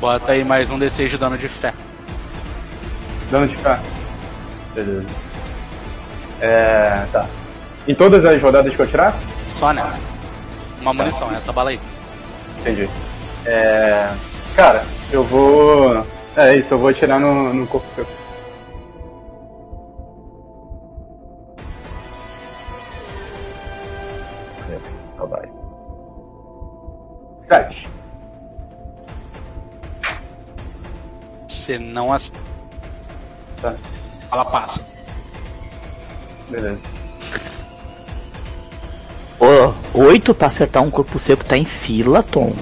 [0.00, 1.72] Bota aí mais um D6 de dano de fé.
[3.30, 3.80] Dano de cá.
[4.74, 5.06] Beleza.
[6.42, 7.06] É.
[7.12, 7.26] tá.
[7.86, 9.14] Em todas as rodadas que eu tirar?
[9.56, 10.00] Só nessa.
[10.80, 11.80] Uma munição, essa bala aí.
[12.60, 12.90] Entendi.
[13.46, 14.12] É.
[14.56, 16.04] Cara, eu vou.
[16.36, 18.06] É isso, eu vou atirar no, no corpo seu.
[25.14, 25.48] Então vai.
[27.46, 27.88] Sete.
[31.46, 32.40] Você não acerta.
[33.60, 33.74] Tá.
[34.32, 34.91] Ela passa.
[36.52, 36.78] Beleza.
[39.40, 42.54] Ô, oito pra acertar um corpo seco tá em fila, Tom.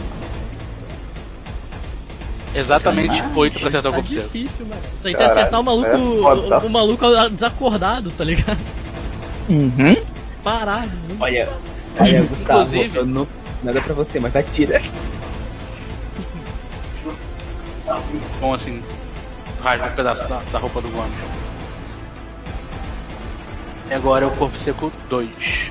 [2.55, 4.23] Exatamente 8 pra acertar o Tá corpo seco.
[4.33, 4.81] difícil, mano.
[5.03, 6.59] Tem que acertar o maluco, é foda, tá?
[6.59, 8.59] o, o maluco desacordado, tá ligado?
[9.49, 9.97] Uhum.
[10.43, 10.87] parar.
[11.09, 11.17] Não...
[11.21, 11.49] Olha,
[11.99, 13.29] olha, Gustavo, Inclusive- eu não,
[13.63, 14.81] nada pra você, mas atira.
[18.41, 18.83] Bom, assim,
[19.63, 21.13] rasga um pedaço da, da roupa do Gomes.
[23.91, 25.71] E agora é o Corpo Seco 2.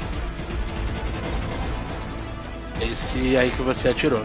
[2.81, 4.21] Esse aí que você atirou.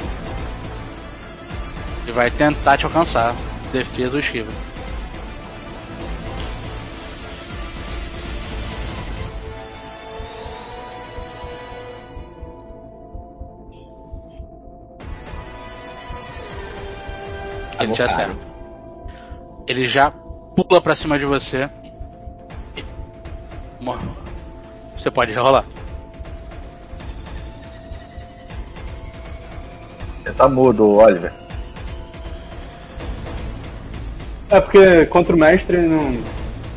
[2.03, 3.37] Ele vai tentar te alcançar.
[3.73, 4.51] Defesa ou esquiva.
[17.79, 18.11] Ele te Avocado.
[18.11, 18.47] acerta.
[19.67, 21.71] Ele já pula pra cima de você.
[23.85, 23.99] Mo-
[24.97, 25.65] Você pode rolar.
[30.25, 31.33] Você tá mudo, Oliver.
[34.51, 36.17] É porque contra o mestre não.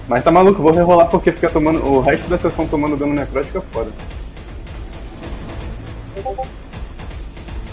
[0.07, 1.83] Mas tá maluco, vou rerolar porque fica tomando.
[1.85, 3.91] O resto da sessão tomando dano necrótico é foda.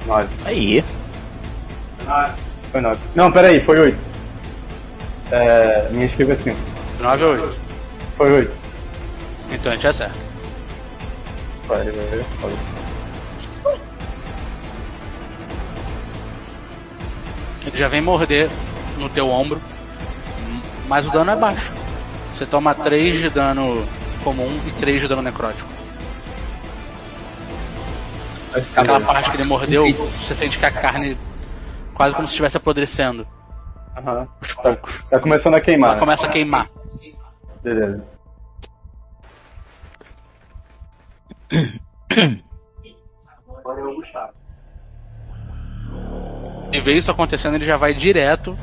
[0.07, 0.29] Nove.
[0.45, 0.85] Aí.
[2.71, 3.01] Foi nove.
[3.15, 3.99] Não, peraí, foi oito.
[5.33, 5.89] É.
[5.91, 6.59] Minha esquiva é cinco.
[7.01, 7.57] 9 ou 8.
[8.17, 8.64] Foi oito.
[9.55, 10.15] Então a gente acerta.
[11.67, 12.53] Vai, vai, vai.
[17.67, 18.51] Ele já vem morder
[18.99, 19.61] no teu ombro.
[20.87, 21.73] Mas o dano é baixo.
[22.33, 23.87] Você toma 3 de dano
[24.23, 25.69] comum e 3 de dano necrótico.
[28.77, 31.17] Aquela parte que ele mordeu, você sente que a carne
[31.95, 33.27] quase como se estivesse apodrecendo.
[33.97, 34.29] Aham.
[34.63, 34.77] Tá,
[35.11, 35.91] tá começando a queimar.
[35.91, 36.69] Ela começa a queimar.
[37.63, 38.14] Beleza.
[43.59, 44.33] Agora é o Gustavo.
[46.73, 48.57] E vê isso acontecendo, ele já vai direto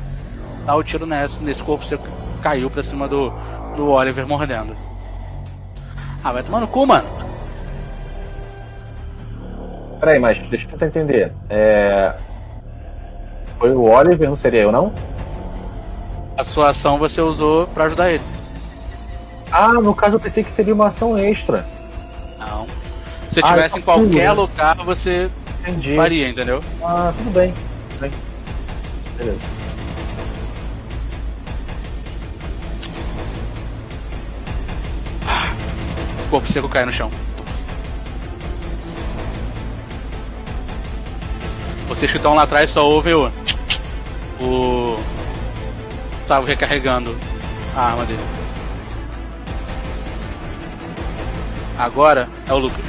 [0.66, 3.32] dar o tiro nesse, nesse corpo seco que caiu pra cima do,
[3.76, 4.76] do Oliver mordendo.
[6.22, 7.08] Ah, vai tomar no cu, mano.
[9.98, 11.32] Peraí, mas deixa eu tentar entender.
[11.48, 12.14] É...
[13.58, 14.92] Foi o Oliver, não seria eu, não?
[16.36, 18.24] A sua ação você usou pra ajudar ele.
[19.50, 21.64] Ah, no caso eu pensei que seria uma ação extra.
[22.38, 22.66] Não.
[23.32, 24.30] Se Ah, tivesse em qualquer tudo, né?
[24.32, 25.30] lugar, você
[25.60, 25.96] Entendi.
[25.96, 26.62] faria, entendeu?
[26.82, 27.52] Ah, tudo bem.
[27.90, 28.10] Tudo bem.
[29.16, 29.38] Beleza.
[36.26, 37.10] O corpo seco cai no chão.
[41.88, 43.30] Vocês que estão lá atrás só ouvem o.
[44.40, 44.98] O.
[46.18, 47.14] Gustavo recarregando
[47.76, 48.20] a arma dele.
[51.78, 52.84] Agora é o Lucas.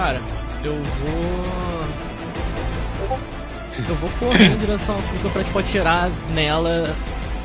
[0.00, 0.18] Cara,
[0.64, 1.84] eu vou.
[3.86, 6.96] Eu vou correr em direção à Kuka pra tipo atirar nela,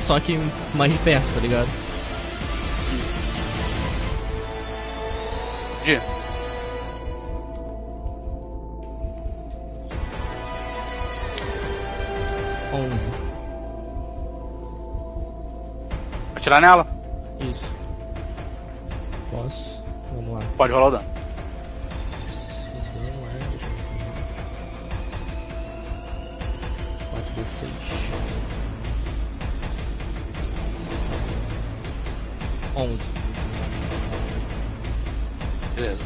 [0.06, 0.40] só que
[0.72, 1.68] mais de perto, tá ligado?
[5.84, 6.00] Dia.
[12.72, 13.10] Onze.
[16.36, 16.86] Atirar nela?
[17.38, 17.66] Isso.
[19.30, 19.84] Posso?
[20.14, 20.40] Vamos lá.
[20.56, 21.25] Pode rolar o dano.
[27.36, 27.68] 4d6.
[32.74, 33.04] Onze.
[35.74, 36.04] Beleza.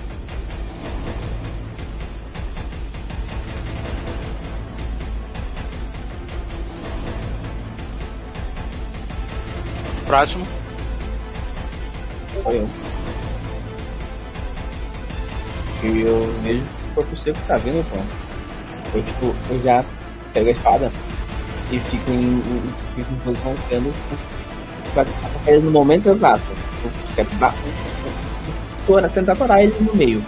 [10.07, 10.47] Próximo.
[12.43, 12.69] Foi eu.
[15.83, 17.97] E eu vejo que o corpo seco tá vindo, pô.
[18.97, 19.85] Eu, tipo, eu já
[20.33, 20.93] pego a espada
[21.73, 22.43] e fico em,
[22.95, 23.93] fico em posição tendo
[25.63, 26.43] no momento exato.
[28.87, 30.25] Tora, tentar parar ele no meio.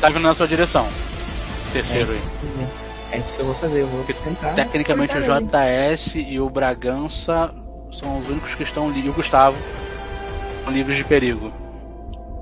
[0.00, 0.86] Tá vindo na sua direção.
[1.72, 2.20] Terceiro aí.
[3.12, 4.54] É isso que eu vou fazer, eu vou tentar.
[4.54, 5.96] Tecnicamente o cortar ele.
[5.96, 7.50] JS e o Bragança
[7.92, 9.06] são os únicos que estão livres.
[9.06, 9.56] E o Gustavo
[10.64, 11.50] são livres de perigo.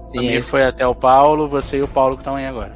[0.06, 2.72] Sim, Sim, é foi até o Paulo, você e o Paulo que estão aí agora.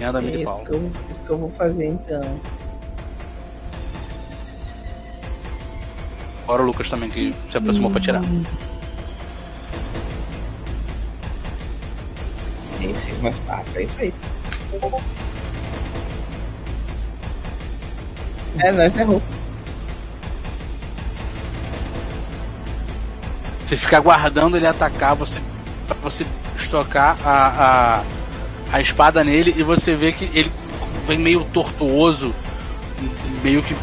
[0.00, 0.64] Anda É e isso Paulo.
[0.64, 2.40] que, eu, isso que eu vou fazer então.
[6.48, 8.22] Fora o Lucas também que se aproximou pra tirar.
[12.80, 14.14] É 6 mais 4, é isso aí.
[18.60, 19.22] É, nós errou.
[23.66, 25.38] Você fica aguardando ele atacar, você
[25.86, 26.24] pra você
[26.56, 28.04] estocar a, a,
[28.72, 30.50] a espada nele e você vê que ele
[31.06, 32.34] vem meio tortuoso,
[33.42, 33.76] meio que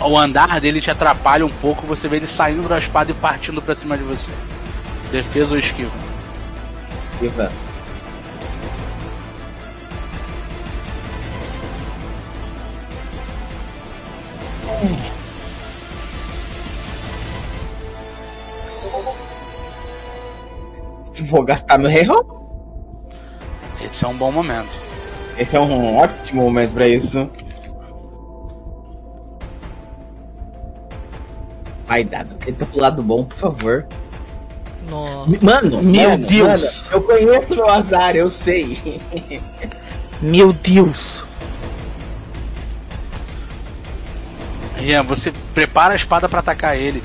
[0.00, 3.14] o, o andar dele te atrapalha um pouco, você vê ele saindo da espada e
[3.14, 4.30] partindo pra cima de você.
[5.10, 5.90] Defesa ou esquiva?
[7.20, 7.50] Ivan.
[21.30, 22.24] Vou gastar meu reroll.
[23.80, 24.78] Esse é um bom momento.
[25.36, 27.28] Esse é um ótimo momento pra isso.
[31.86, 32.34] Vai, Dado.
[32.36, 33.86] Tenta pro lado bom, por favor.
[34.88, 35.30] Nossa.
[35.40, 36.48] Mano, Meu mano, Deus.
[36.48, 39.00] mano, eu conheço meu azar, eu sei.
[40.20, 41.22] Meu Deus.
[44.76, 47.02] Rian, você prepara a espada pra atacar ele.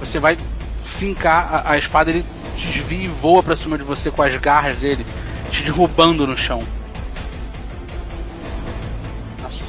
[0.00, 0.36] Você vai
[0.84, 2.24] fincar a, a espada, ele
[2.56, 5.06] desvia e voa pra cima de você com as garras dele,
[5.50, 6.62] te derrubando no chão.
[9.42, 9.68] Nossa.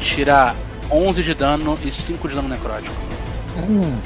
[0.00, 0.54] Tira
[0.90, 2.94] 11 de dano e 5 de dano necrótico.
[3.56, 3.98] Hum.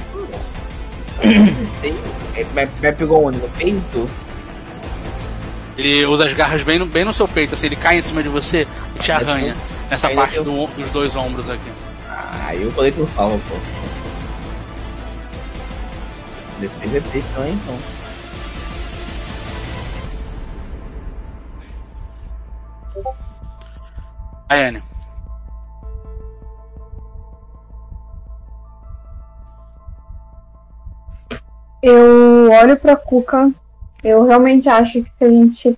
[2.54, 3.38] Vai, vai pegou onde?
[3.38, 4.08] No peito?
[5.76, 8.22] Ele usa as garras bem no, bem no seu peito, assim, ele cai em cima
[8.22, 9.56] de você e te arranha
[9.90, 11.70] nessa Ainda parte do- dos dois ombros aqui.
[12.08, 13.54] Ah, eu falei não falo, pô.
[16.58, 17.78] Deve ter VP também, então.
[24.48, 24.82] Ayane.
[31.82, 33.50] Eu olho pra Cuca.
[34.02, 35.76] Eu realmente acho que se a gente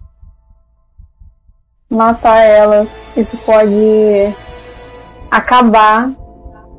[1.89, 2.87] matar ela,
[3.17, 4.37] isso pode
[5.31, 6.11] acabar.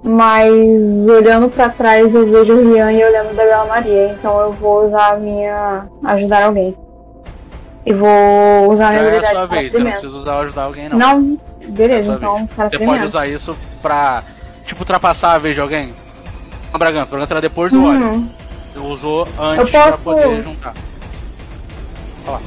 [0.04, 4.14] Mas olhando pra trás eu vejo o Rian e olhando da Bela Maria.
[4.14, 5.88] Então eu vou usar a minha.
[6.04, 6.76] ajudar alguém.
[7.86, 10.64] E vou usar a minha é a habilidade sua vez, você não precisa usar ajudar
[10.64, 10.98] alguém, não.
[10.98, 14.24] Não, beleza, É então para Você pode usar isso pra,
[14.66, 15.94] tipo, ultrapassar a vez de alguém.
[16.74, 18.28] A Bragança, a Bragança era depois do óleo.
[18.76, 18.92] Uhum.
[18.92, 20.74] Usou Eu antes pra posso- poder juntar.
[22.28, 22.42] Olha lá.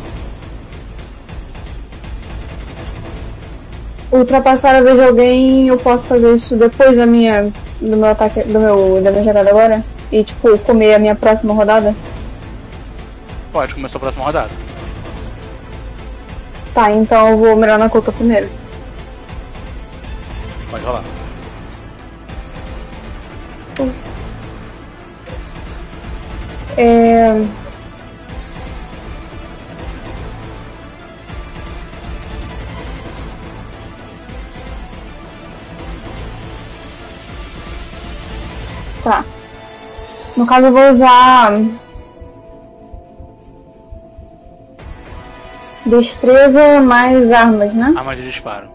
[4.12, 8.42] ultrapassar a vez de alguém, eu posso fazer isso depois da minha do meu ataque
[8.44, 11.94] do meu da minha jogada agora e tipo comer a minha próxima rodada.
[13.52, 14.50] Pode, começou a próxima rodada.
[16.72, 18.48] Tá, então eu vou mirar na Cuca primeiro.
[20.70, 21.02] Pode rolar.
[26.76, 27.32] É...
[39.02, 39.24] Tá.
[40.36, 41.60] No caso eu vou usar
[45.86, 47.94] destreza mais armas, né?
[47.96, 48.68] Arma de disparo.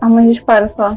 [0.00, 0.96] Armas de disparo só.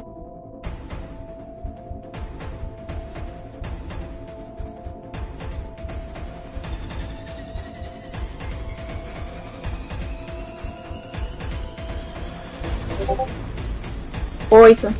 [14.51, 14.93] Oito.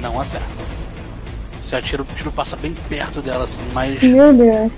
[0.00, 0.46] Não acerta.
[1.62, 4.02] Você atira, o tiro passa bem perto dela, assim, mas.
[4.02, 4.72] Meu Deus.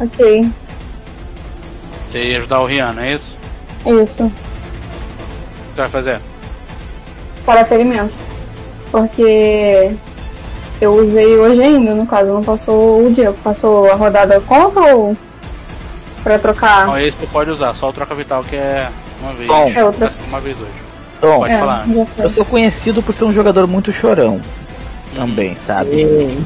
[0.00, 0.48] Ok,
[2.08, 3.36] Você ia ajudar o Rian, não é isso?
[3.84, 4.24] isso.
[4.24, 6.20] O que você vai fazer?
[7.44, 8.12] Para ferimento.
[8.92, 9.90] Porque
[10.80, 13.32] eu usei hoje ainda, no caso, não passou o dia.
[13.42, 15.16] Passou a rodada conta ou
[16.22, 16.86] pra trocar?
[16.86, 18.88] Não, esse tu pode usar, só o troca vital que é
[19.20, 19.48] uma vez.
[19.48, 19.72] Bom.
[19.74, 20.10] É outra.
[20.10, 20.70] Ser uma vez hoje.
[21.20, 21.84] Tom, Pode É, falar.
[22.18, 24.40] eu sou conhecido por ser um jogador muito chorão.
[25.14, 26.02] Também, sabe?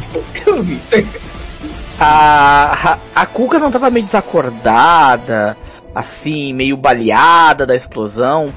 [0.47, 0.81] Eu vi.
[2.01, 5.57] A, a, a Cuca não tava meio desacordada,
[5.95, 8.53] assim, meio baleada da explosão.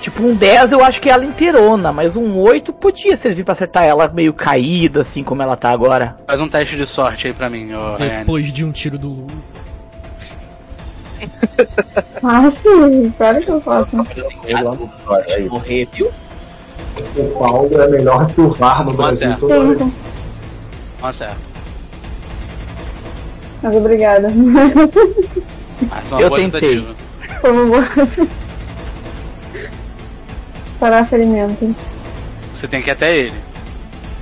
[0.00, 3.52] Tipo, um 10 eu acho que é ela inteirona, mas um 8 podia servir pra
[3.52, 6.16] acertar ela meio caída, assim como ela tá agora.
[6.26, 7.70] Faz um teste de sorte aí pra mim.
[7.98, 9.26] Depois de um tiro do.
[12.26, 13.90] Ah, sim, claro que eu faço.
[13.90, 16.10] Pode morrer, viu?
[17.16, 19.78] O Paulo é melhor que o VAR no Brasil toda vez.
[19.78, 19.92] Não
[21.02, 21.36] acerta.
[23.62, 24.28] Mas obrigada.
[24.28, 26.60] É uma Eu tentei.
[26.60, 26.94] tentativa.
[27.40, 27.84] Foi uma boa.
[30.80, 31.76] Parar ferimento.
[32.54, 33.34] Você tem que ir até ele.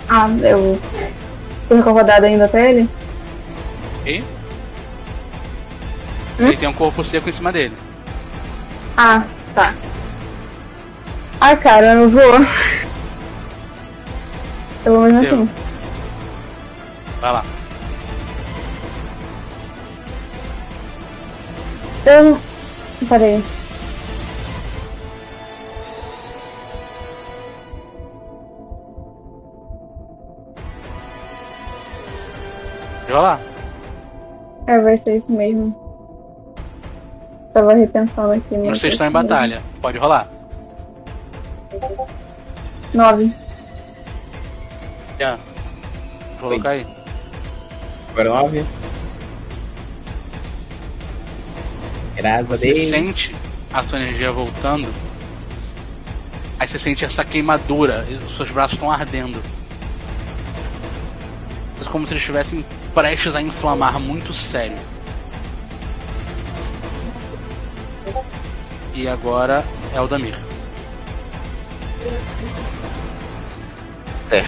[0.09, 0.81] Ah, eu.
[1.69, 2.89] Tô com a rodada ainda até ele?
[4.06, 4.23] E?
[6.43, 6.48] Hum?
[6.48, 7.77] Ele tem um corpo seco em cima dele.
[8.97, 9.23] Ah,
[9.55, 9.73] tá.
[11.40, 12.47] Ah, cara, eu não vou.
[14.85, 15.35] Eu vou mesmo Seu.
[15.35, 15.51] assim.
[17.20, 17.44] Vai lá.
[22.05, 22.39] Eu.
[23.09, 23.44] Peraí.
[33.02, 33.40] Pode rolar.
[34.66, 35.82] É, vai ser isso mesmo.
[37.53, 38.57] Tava repensando aqui.
[38.57, 39.29] mas Vocês estão em mesmo.
[39.29, 39.62] batalha.
[39.81, 40.29] Pode rolar.
[42.95, 43.33] Nove.
[45.19, 45.37] Já.
[46.41, 46.87] Vou colocar aí.
[48.11, 48.65] Agora nove.
[52.16, 52.89] Graças a Você Deus.
[52.89, 53.35] sente
[53.73, 54.89] a sua energia voltando.
[56.59, 58.05] Aí você sente essa queimadura.
[58.09, 59.41] e Os seus braços estão ardendo.
[61.81, 62.65] É como se eles estivessem
[62.95, 64.77] prestes a inflamar muito sério.
[68.94, 69.64] E agora
[69.94, 70.39] é o Damir.
[74.31, 74.44] É.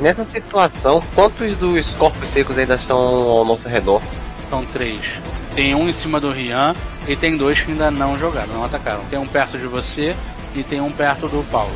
[0.00, 4.02] Nessa situação, quantos dos corpos secos ainda estão ao nosso redor?
[4.48, 5.20] São três.
[5.54, 6.74] Tem um em cima do Rian
[7.06, 9.04] e tem dois que ainda não jogaram, não atacaram.
[9.10, 10.14] Tem um perto de você
[10.54, 11.72] e tem um perto do Paulo.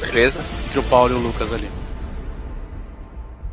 [0.00, 0.40] Beleza?
[0.64, 1.68] Entre o Paulo e o Lucas ali.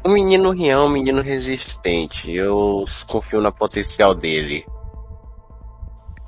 [0.06, 2.32] O menino Rian é um menino resistente.
[2.32, 4.66] Eu confio na potencial dele.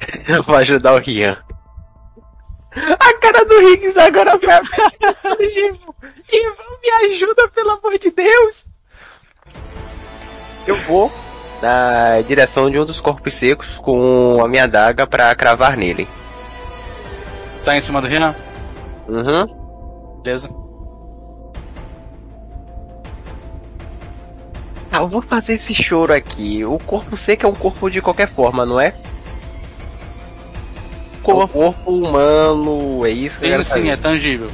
[0.28, 1.38] Eu vou ajudar o Rian.
[2.74, 4.50] A cara do Higgs agora foi
[6.32, 6.72] Ivan.
[6.82, 8.66] Me ajuda, pelo amor de Deus!
[10.66, 11.12] Eu vou
[11.62, 16.08] na direção de um dos corpos secos com a minha adaga pra cravar nele.
[17.66, 18.34] Tá em cima do Rian?
[19.08, 20.22] Uhum.
[20.24, 20.50] Beleza.
[24.92, 26.66] Ah, eu vou fazer esse choro aqui.
[26.66, 28.94] O corpo seco é um corpo de qualquer forma, não é?
[31.22, 34.50] Corpo, corpo humano, é isso que eu Sim, sim, é tangível.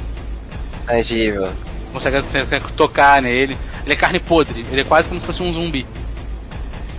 [0.86, 1.48] tangível.
[1.92, 3.56] Consegue, você consegue tocar nele.
[3.84, 5.86] Ele é carne podre, ele é quase como se fosse um zumbi.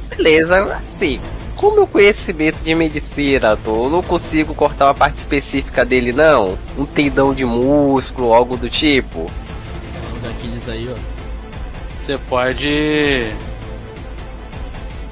[0.10, 1.20] Beleza, assim,
[1.56, 6.12] com o meu conhecimento de medicina, tô, eu não consigo cortar uma parte específica dele,
[6.12, 6.58] não.
[6.78, 9.30] Um tendão de músculo, algo do tipo.
[10.16, 10.98] Um daqueles aí, ó.
[12.02, 13.32] Você pode.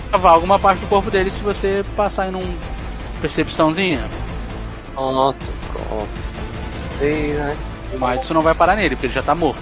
[0.10, 2.56] cavar alguma parte do corpo dele se você passar em um
[3.22, 4.02] percepçãozinha.
[4.98, 6.08] Pronto, pronto.
[6.98, 7.56] Sei, né?
[8.00, 9.62] Mas isso não vai parar nele, porque ele já tá morto.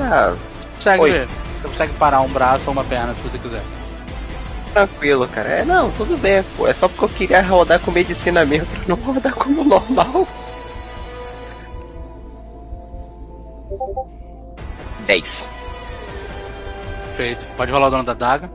[0.00, 0.34] Ah,
[0.76, 1.28] Consegue ver.
[1.60, 3.62] Você consegue parar um braço ou uma perna se você quiser.
[4.72, 5.50] tranquilo, cara.
[5.50, 6.66] É, não, tudo bem, pô.
[6.66, 10.26] É só porque eu queria rodar com medicina mesmo, pra não rodar como normal.
[15.06, 15.48] 10.
[17.16, 17.46] Feito.
[17.56, 18.50] Pode rolar o dono da daga,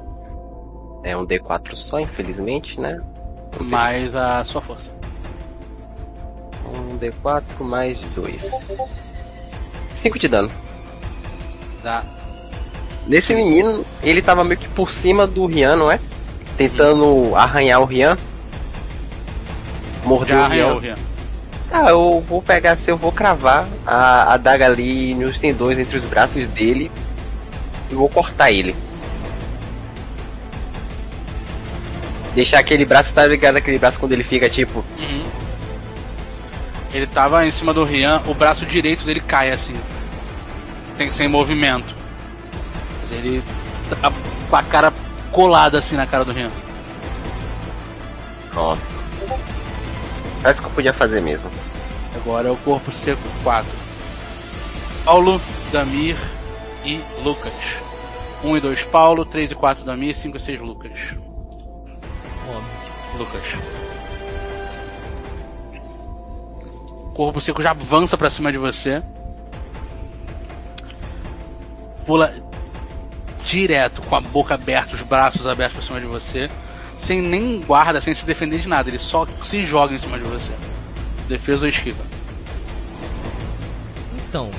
[1.04, 3.00] É um D4 só, infelizmente, né?
[3.62, 4.92] mais a sua força.
[6.74, 8.52] Um D4 mais 2.
[9.96, 10.52] 5 de dano.
[11.82, 12.04] Tá.
[13.08, 16.00] Nesse menino, ele tava meio que por cima do Rian, não é?
[16.58, 18.18] Tentando arranhar o Rian.
[20.06, 20.96] Morder Já o Rian.
[21.72, 25.98] Ah, eu vou pegar assim, eu vou cravar a, a daga ali nos tendões entre
[25.98, 26.90] os braços dele
[27.92, 28.76] e vou cortar ele.
[32.34, 33.58] Deixar aquele braço, tá ligado?
[33.58, 34.80] Aquele braço quando ele fica tipo.
[34.80, 35.29] Uhum.
[36.94, 39.80] Ele tava em cima do Rian, o braço direito dele cai assim.
[40.98, 41.96] Tem sem movimento.
[43.02, 43.44] Mas ele
[43.90, 44.12] tá
[44.50, 44.94] com a cara
[45.32, 46.52] colada assim na cara do Rian.
[48.56, 48.76] Ó.
[50.42, 51.50] Faz o que eu podia fazer mesmo.
[52.16, 53.70] Agora é o corpo seco 4.
[55.06, 55.42] Paulo,
[55.72, 56.18] Damir
[56.84, 57.54] e Lucas.
[58.44, 61.16] 1 e 2 Paulo, 3 e 4 Damir, 5 e 6 Lucas.
[63.18, 63.44] Lucas.
[67.20, 69.04] Corpo seco já avança pra cima de você.
[72.06, 72.34] Pula
[73.44, 76.50] direto, com a boca aberta, os braços abertos pra cima de você.
[76.98, 78.90] Sem nem guarda, sem se defender de nada.
[78.90, 80.50] Ele só se joga em cima de você.
[81.28, 82.02] Defesa ou esquiva.
[84.26, 84.50] Então.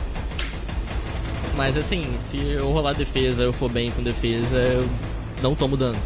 [1.57, 4.87] Mas assim, se eu rolar defesa, eu for bem com defesa, eu
[5.41, 5.99] não tomo dano.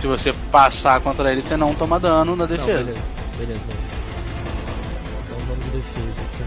[0.00, 3.21] Se você passar contra ele, você não toma dano na Não, defesa.
[3.46, 4.02] Beleza, beleza.
[5.26, 6.20] Então vamos de defesa.
[6.20, 6.42] aqui.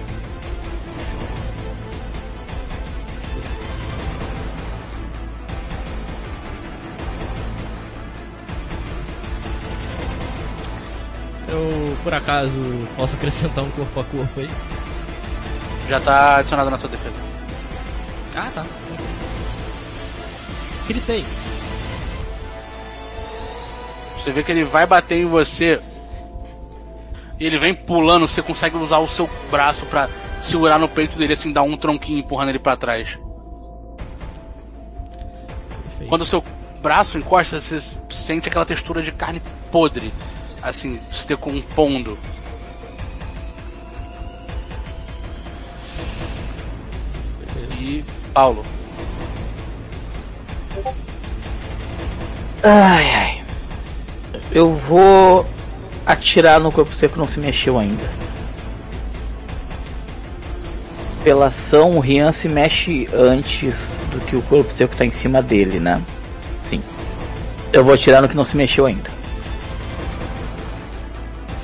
[11.50, 12.52] Eu, por acaso,
[12.98, 14.50] posso acrescentar um corpo a corpo aí?
[15.90, 17.16] Já tá adicionado na sua defesa.
[18.36, 18.66] Ah, tá.
[20.88, 21.26] Gritei.
[24.18, 25.80] Você vê que ele vai bater em você.
[27.40, 30.10] E ele vem pulando, você consegue usar o seu braço pra
[30.42, 33.20] segurar no peito dele, assim, dar um tronquinho empurrando ele pra trás.
[36.08, 36.44] Quando o seu
[36.82, 37.80] braço encosta, você
[38.12, 39.42] sente aquela textura de carne
[39.72, 40.14] podre,
[40.62, 42.18] assim, se decompondo.
[47.80, 48.04] E
[48.34, 48.66] Paulo.
[52.64, 53.44] Ai, ai.
[54.52, 55.46] Eu vou
[56.06, 58.04] atirar no corpo seco que não se mexeu ainda.
[61.24, 65.42] Pela ação, o Rian se mexe antes do que o corpo seco tá em cima
[65.42, 66.02] dele, né?
[66.64, 66.84] Sim.
[67.74, 69.10] Eu vou atirar no que não se mexeu ainda.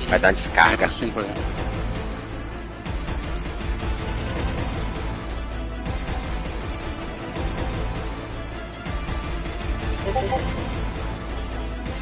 [0.08, 0.88] Vai dar descarga.
[0.88, 1.42] Sim, por exemplo.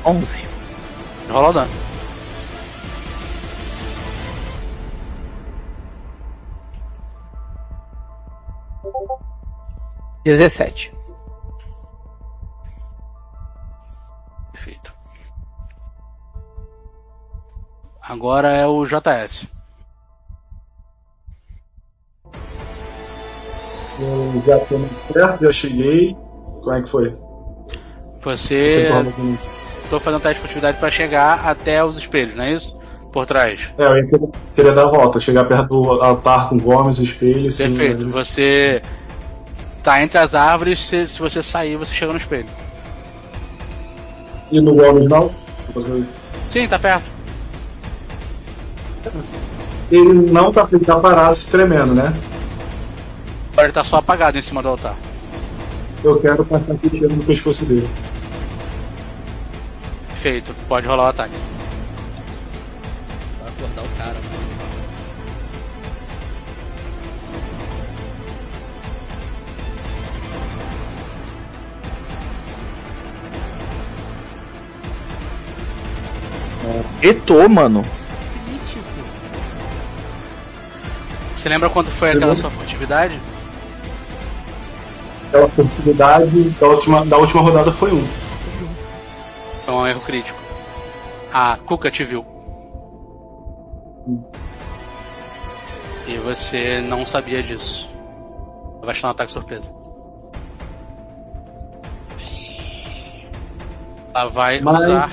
[0.04, 0.44] Onze.
[1.28, 1.89] Rola o dano.
[10.30, 10.92] Dezessete.
[14.52, 14.94] Perfeito.
[18.00, 19.48] Agora é o JS.
[23.98, 24.78] Eu já tô
[25.12, 26.14] perto, já cheguei.
[26.62, 27.12] Como é que foi?
[28.22, 28.88] Você.
[29.88, 32.78] Tô fazendo teste de furtividade pra chegar até os espelhos, não é isso?
[33.12, 33.72] Por trás.
[33.76, 37.60] É, eu ia querer, queria dar a volta, chegar perto do altar com gomes, espelhos.
[37.60, 38.02] assim, Perfeito.
[38.02, 38.80] eles- Você
[39.82, 42.46] tá entre as árvores, se, se você sair, você chega no espelho.
[44.50, 45.34] E no gomes não?
[46.50, 47.08] Sim, tá perto.
[49.90, 52.12] Ele não tá, ele tá parado se tremendo, né?
[53.52, 54.96] Agora ele tá só apagado em cima do altar.
[56.02, 57.88] Eu quero passar aqui tiro no pescoço dele.
[60.08, 60.54] Perfeito.
[60.68, 61.34] Pode rolar o ataque.
[77.00, 77.82] Gritou, mano.
[81.34, 83.18] Você lembra quanto foi aquela sua furtividade?
[85.28, 88.04] Aquela oportunidade da última, da última rodada foi um.
[89.64, 90.38] Foi um erro crítico.
[91.32, 92.26] A Kuka te viu.
[96.06, 97.88] E você não sabia disso.
[98.82, 99.72] Vai dar um ataque surpresa.
[104.12, 105.10] Ela vai Mas- usar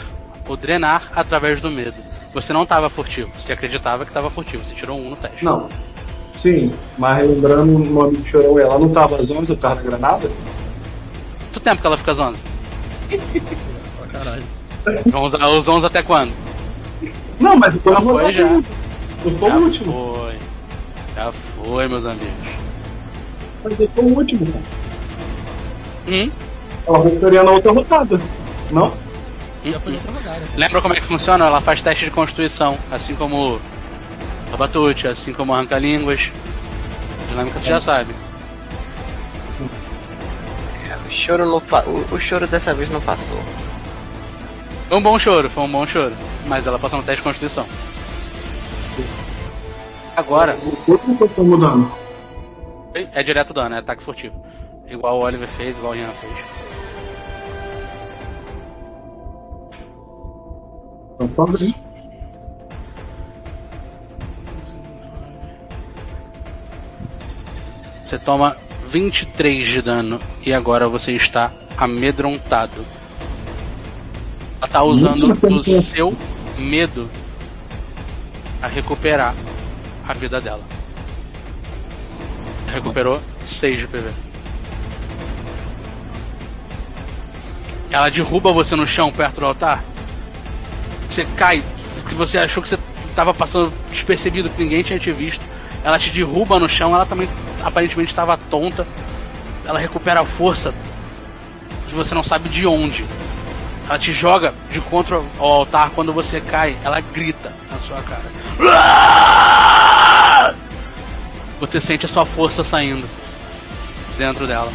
[0.48, 1.96] o drenar através do medo.
[2.34, 5.44] Você não estava furtivo, você acreditava que estava furtivo, você tirou um no teste.
[5.44, 5.68] Não.
[6.30, 9.82] Sim, mas lembrando o nome do chorão, ela não tava às 11 por causa da
[9.82, 10.30] granada?
[11.54, 12.42] Quanto tempo que ela fica às 11?
[13.98, 14.44] Pra caralho.
[15.08, 16.32] Vamos usar os 11 até quando?
[17.40, 18.44] Não, mas eu vou foi, já.
[18.44, 18.64] Eu
[19.40, 19.94] foi Já o último.
[19.94, 20.36] foi.
[21.16, 22.28] Já foi, meus amigos.
[23.64, 24.64] Mas eu foi o último, cara.
[26.08, 26.32] Hum?
[26.88, 28.22] Ela voltaria na outra rodada.
[28.72, 28.94] Não?
[29.72, 30.48] Já foi outra rodada.
[30.56, 31.46] Lembra como é que funciona?
[31.46, 33.60] Ela faz teste de constituição, assim como
[34.52, 36.32] a Batute, assim como arranca-línguas.
[37.28, 38.14] Dinâmica você já sabe.
[41.06, 43.38] O choro, não o, o choro dessa vez não passou.
[44.88, 46.16] Foi um bom choro, foi um bom choro.
[46.46, 47.68] Mas ela passou no teste de constituição.
[50.16, 50.56] Agora,
[50.88, 51.92] O mudando.
[52.96, 54.36] é direto dano, é ataque furtivo.
[54.90, 56.57] Igual o Oliver fez, igual o Ian fez.
[61.18, 61.74] Então, só bem.
[68.06, 68.56] Você toma
[68.88, 72.86] 23 de dano e agora você está amedrontado.
[74.60, 76.16] Ela tá usando o seu
[76.58, 77.10] medo
[78.62, 79.36] a recuperar
[80.08, 80.64] a vida dela.
[82.72, 84.10] Recuperou 6 de PV.
[87.92, 89.84] Ela derruba você no chão perto do altar.
[91.18, 91.64] Você cai,
[91.96, 92.78] porque você achou que você
[93.10, 95.44] estava passando despercebido, que ninguém tinha te visto.
[95.84, 97.28] Ela te derruba no chão, ela também
[97.64, 98.86] aparentemente estava tonta.
[99.66, 100.76] Ela recupera a força
[101.88, 103.04] que você não sabe de onde.
[103.90, 108.22] Ela te joga de contra ao altar quando você cai, ela grita na sua cara.
[111.60, 113.10] Você sente a sua força saindo
[114.20, 114.72] dentro dela.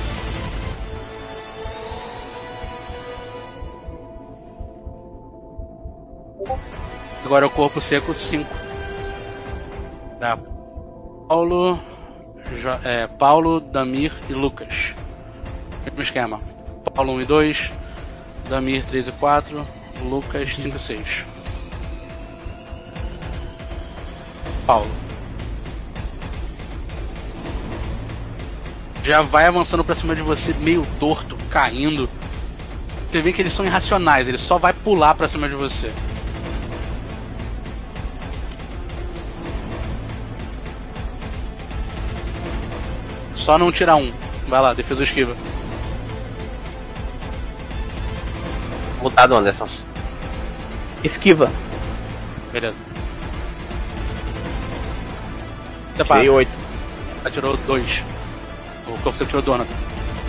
[7.24, 8.48] Agora é o corpo seco 5.
[10.18, 10.38] Tá.
[11.28, 11.78] Paulo,
[12.60, 14.94] Jo- é, Paulo, Damir e Lucas.
[15.84, 16.40] Mesmo esquema.
[16.94, 17.70] Paulo 1 e 2,
[18.48, 19.66] Damir 3 e 4,
[20.02, 21.24] Lucas 5 e 6.
[24.66, 24.90] Paulo.
[29.04, 32.08] Já vai avançando pra cima de você, meio torto, caindo.
[33.10, 35.90] Você vê que eles são irracionais, ele só vai pular pra cima de você.
[43.43, 44.12] Só não tira um.
[44.47, 45.35] Vai lá, defesa ou esquiva.
[49.02, 49.66] Mutado, Anderson.
[51.02, 51.51] Esquiva.
[52.52, 52.78] Beleza.
[55.90, 56.20] Você passa.
[56.20, 56.51] Tirei 8.
[57.20, 58.02] Ela tirou dois.
[58.86, 59.66] O corpo você tirou dona.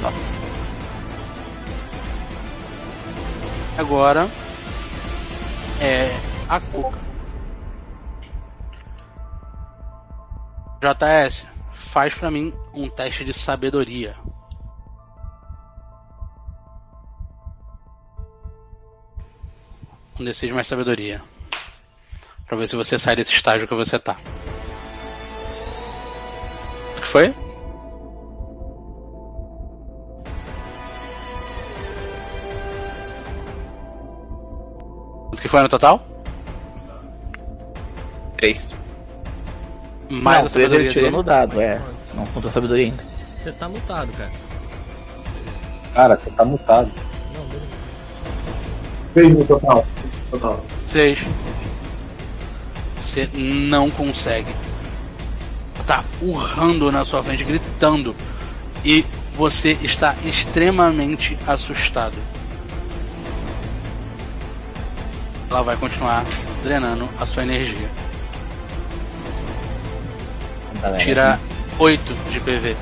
[0.02, 0.18] Nossa.
[3.77, 4.27] Agora
[5.80, 6.10] é
[6.49, 6.98] a Cuca.
[10.81, 14.15] JS, faz pra mim um teste de sabedoria.
[20.19, 21.21] Um D6 mais sabedoria.
[22.47, 24.15] Pra ver se você sai desse estágio que você tá.
[26.97, 27.33] O que foi?
[35.29, 36.07] Quanto que foi no total?
[38.37, 38.67] Três.
[40.09, 41.17] Mais não, a três sabedoria ele tirou dele.
[41.17, 41.81] no dado, é.
[42.15, 43.03] Não contou a sabedoria ainda.
[43.38, 44.31] Você tá mutado, cara.
[45.94, 46.91] Cara, você tá mutado.
[47.34, 47.68] Não, beleza.
[49.14, 49.85] Fez no total.
[50.31, 50.65] Total.
[50.88, 51.19] Seis.
[52.98, 54.53] Você não consegue.
[55.85, 58.15] Tá urrando na sua frente, gritando.
[58.85, 62.18] E você está extremamente assustado.
[65.49, 66.23] Ela vai continuar
[66.64, 67.90] drenando a sua energia.
[70.99, 71.40] Tira
[71.79, 72.75] 8 de PV.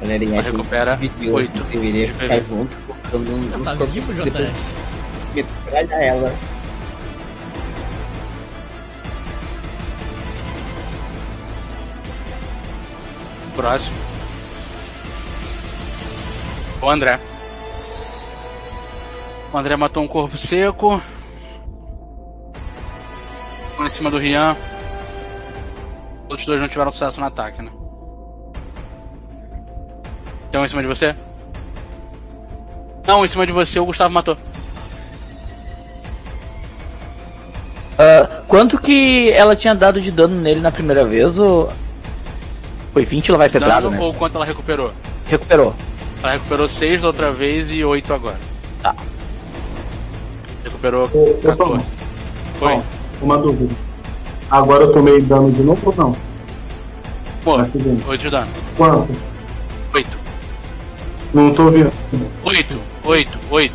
[0.00, 2.48] Galerinha, Ela recupera devia- 8 Deveria de ficar PV.
[2.48, 4.72] junto, colocando um Tá uns vivo, JS?
[5.34, 6.32] metralha ela.
[13.54, 13.96] Próximo.
[16.80, 17.18] O André.
[19.52, 21.00] O André matou um corpo seco.
[23.78, 24.56] Um em cima do Rian.
[26.24, 27.70] Os outros dois não tiveram sucesso no ataque, né?
[30.52, 31.16] Tem um em cima de você?
[33.06, 34.36] Não, em cima de você o Gustavo matou.
[37.98, 41.38] Ah, quanto que ela tinha dado de dano nele na primeira vez?
[41.38, 41.72] Ou...
[42.92, 43.98] Foi 20 ela vai pedrada, né?
[43.98, 44.92] ou quanto ela recuperou?
[45.26, 45.74] Recuperou.
[46.22, 48.36] Ela recuperou 6 da outra vez e 8 agora.
[48.82, 48.94] Tá.
[50.62, 51.56] Recuperou Ô, ô, 14.
[51.56, 51.84] Tom,
[52.58, 52.74] Foi.
[52.74, 52.82] Tom,
[53.22, 53.74] uma dúvida.
[54.50, 56.16] Agora eu tomei dano de novo ou não?
[57.42, 58.06] Pô, Tá seguindo.
[58.06, 58.52] 8 de dano.
[58.76, 59.31] Quanto?
[61.32, 61.34] 8.
[61.34, 61.92] Não tô vendo.
[62.44, 63.74] 8, 8, 8.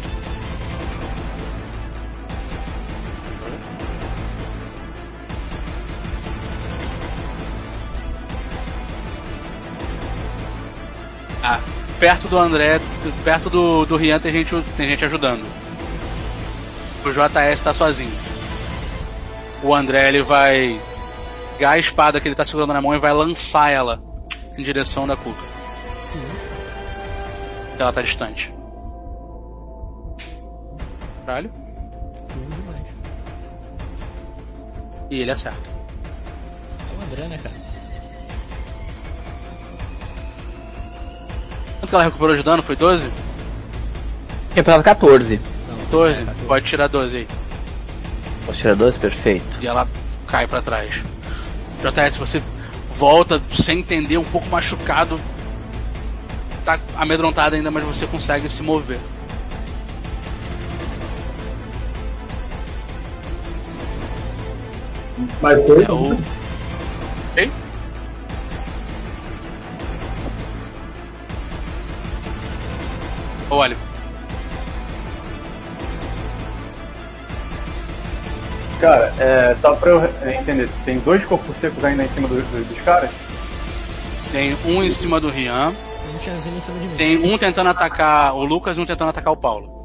[11.44, 11.60] Ah,
[12.00, 12.80] perto do André,
[13.24, 15.46] perto do, do Rian tem gente, tem gente ajudando.
[17.04, 18.12] O JS tá sozinho.
[19.64, 20.80] O André ele vai
[21.58, 24.00] pegar a espada que ele tá segurando na mão e vai lançar ela
[24.58, 25.57] em direção da Cuca.
[27.80, 28.54] Ela tá distante.
[31.26, 31.52] Caralho.
[35.10, 35.58] E ele acerta.
[35.60, 37.56] É o André, né, cara?
[41.80, 42.64] Quanto que ela recuperou de dano?
[42.64, 43.10] Foi 12?
[44.56, 45.40] Recuperado 14.
[45.92, 46.26] 12?
[46.48, 47.28] Pode tirar 12 aí.
[48.46, 49.00] Posso tirar 12?
[49.00, 49.46] Perfeito.
[49.62, 49.88] E ela
[50.28, 51.02] cai pra trás.
[51.82, 52.42] JS, você
[52.98, 55.20] volta sem entender, um pouco machucado.
[56.68, 59.00] Tá amedrontado ainda, mas você consegue se mover.
[65.42, 65.84] Mas foi.
[65.84, 66.18] É o.
[67.38, 67.52] Ei?
[73.50, 73.78] Oliver.
[78.80, 82.66] Cara, é, só pra eu entender, tem dois corpos secos ainda em cima do- do-
[82.68, 83.10] dos caras?
[84.32, 85.74] Tem um em cima do Rian.
[86.20, 86.98] Tinha vindo em cima de mim.
[86.98, 89.78] Tem um tentando atacar o Lucas e um tentando atacar o Paulo.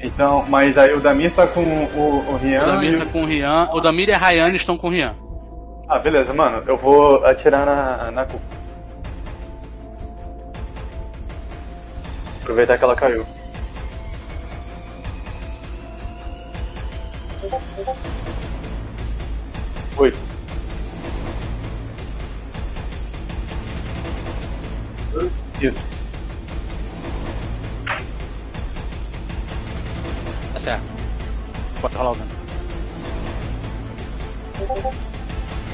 [0.00, 3.22] Então, mas aí o Damir tá com o, o Rian O Damir e tá com
[3.22, 3.68] o Rian.
[3.72, 5.14] O Damir e a Rayane estão com o Rian.
[5.88, 6.62] Ah, beleza, mano.
[6.66, 8.42] Eu vou atirar na, na Cuca.
[12.40, 13.24] Aproveitar que ela caiu.
[19.96, 20.31] Oito.
[25.60, 25.82] Isso.
[30.54, 30.82] Tá certo.
[31.80, 32.30] Pode rolar o dano.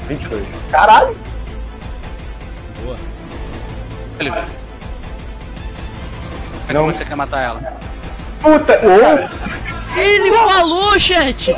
[0.07, 0.47] 22.
[0.71, 1.15] Caralho!
[2.83, 2.97] Boa.
[4.19, 4.41] Ele vê.
[6.67, 7.79] Como é que você quer matar ela?
[8.41, 8.79] Puta!
[9.97, 11.51] Ele falou, chat!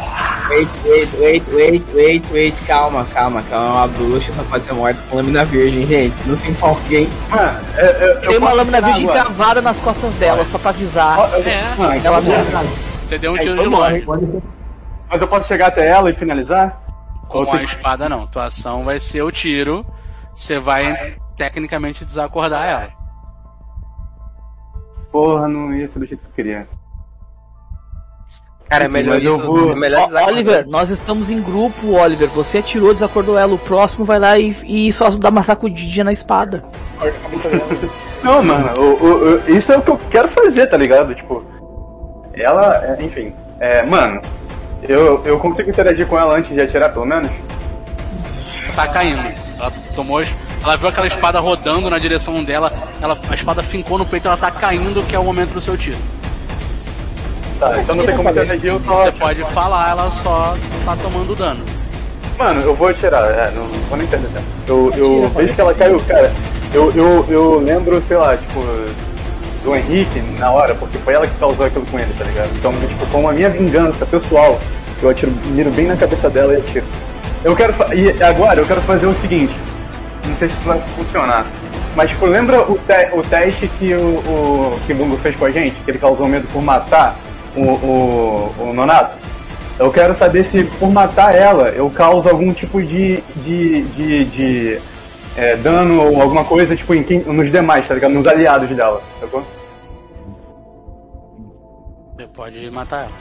[0.49, 3.71] Wait, wait, wait, wait, wait, wait, calma, calma, calma.
[3.73, 6.15] Uma bruxa só pode ser morta com lâmina virgem, gente.
[6.27, 7.07] Não se empolguem.
[7.29, 9.21] Mano, eu, eu, Tem eu uma lâmina virgem agora.
[9.25, 11.19] cravada nas costas dela, só pra avisar.
[11.45, 12.43] É, Ah, então Ela morre.
[13.07, 14.05] Você deu um tiro de longe.
[15.09, 16.81] Mas eu posso chegar até ela e finalizar?
[17.29, 18.25] Ou Com a tem- espada não.
[18.27, 19.85] Tua ação vai ser o tiro.
[20.33, 22.89] Você vai tecnicamente desacordar ela.
[25.11, 26.67] Porra, não ia ser do jeito que eu queria.
[28.69, 29.45] Cara, é melhor Mas eu isso.
[29.45, 32.29] vou- É melhor Oliver, nós estamos em grupo, Oliver.
[32.29, 33.53] Você atirou, desacordou ela.
[33.53, 36.63] O próximo vai lá e, e só dá uma sacudidinha na espada.
[38.23, 41.13] Não, mano, o- o- o- isso é o que eu quero fazer, tá ligado?
[41.15, 41.43] Tipo,
[42.33, 44.21] ela, é, enfim, é, mano,
[44.83, 47.29] eu, eu consigo interagir com ela antes de atirar, pelo menos?
[48.75, 49.33] Tá caindo.
[49.59, 50.21] Ela tomou.
[50.21, 52.71] Ela viu aquela espada rodando na direção dela.
[53.01, 54.27] Ela, a espada fincou no peito.
[54.27, 55.97] Ela tá caindo, que é o momento do seu tiro.
[57.59, 59.03] Tá, então não tem como interagir, eu só.
[59.03, 61.63] Você pode falar, ela só tá tomando dano.
[62.39, 64.45] Mano, eu vou atirar, é, não, não vou nem perder tempo.
[64.67, 66.33] Eu, eu vejo que ela caiu, cara,
[66.73, 68.61] eu, eu, eu lembro, sei lá, tipo,
[69.63, 72.49] do Henrique na hora, porque foi ela que causou aquilo com ele, tá ligado?
[72.55, 74.59] Então, tipo, como a minha vingança pessoal,
[75.03, 76.85] eu atiro, miro bem na cabeça dela e atiro.
[77.43, 79.53] Eu quero fa- e agora eu quero fazer o seguinte,
[80.27, 81.45] não sei se isso vai funcionar.
[81.95, 85.45] Mas tipo, lembra o, te- o teste que o, o que o Bungo fez com
[85.45, 87.15] a gente, que ele causou medo por matar
[87.55, 89.17] o, o, o Nonato?
[89.79, 94.81] Eu quero saber se por matar ela eu causo algum tipo de, de, de, de,
[95.35, 98.11] é, dano ou alguma coisa tipo em quem, nos demais, tá ligado?
[98.13, 99.43] Nos aliados dela, sacou?
[102.15, 103.11] Você pode matar ela.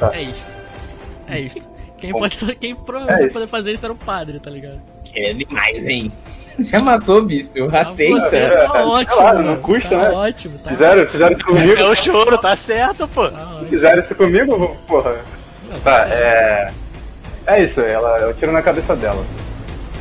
[0.00, 0.10] Tá.
[0.16, 0.46] É isso.
[1.28, 1.58] É isso.
[2.02, 3.32] Quem, pode, quem É provavelmente isso.
[3.32, 4.80] poder fazer isso era o padre, tá ligado?
[5.04, 6.12] Que é demais, hein?
[6.58, 7.50] Já matou, bicho.
[7.72, 8.36] Ah, Aceita.
[8.36, 9.16] É, tá sei ótimo.
[9.16, 9.56] lá, não mano.
[9.58, 10.10] custa, tá né?
[10.10, 10.58] ótimo.
[10.58, 11.80] Tá Fizeram, fizeram isso comigo?
[11.80, 13.28] É o choro, tá certo, pô.
[13.30, 13.62] Tá.
[13.70, 15.16] Fizeram isso comigo, porra.
[15.84, 16.72] Tá, é.
[17.46, 19.24] É isso, ela, eu tiro na cabeça dela.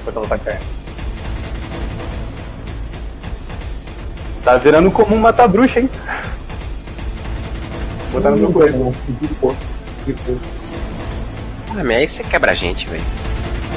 [0.02, 0.82] Enquanto ela tá caindo.
[4.44, 5.90] Tá virando comum matar bruxa, hein?
[8.12, 8.96] Botar no meu corpo.
[9.20, 9.56] Zicou.
[10.04, 10.38] Zicou.
[11.72, 13.04] Ah, mas aí você quebra a gente, velho.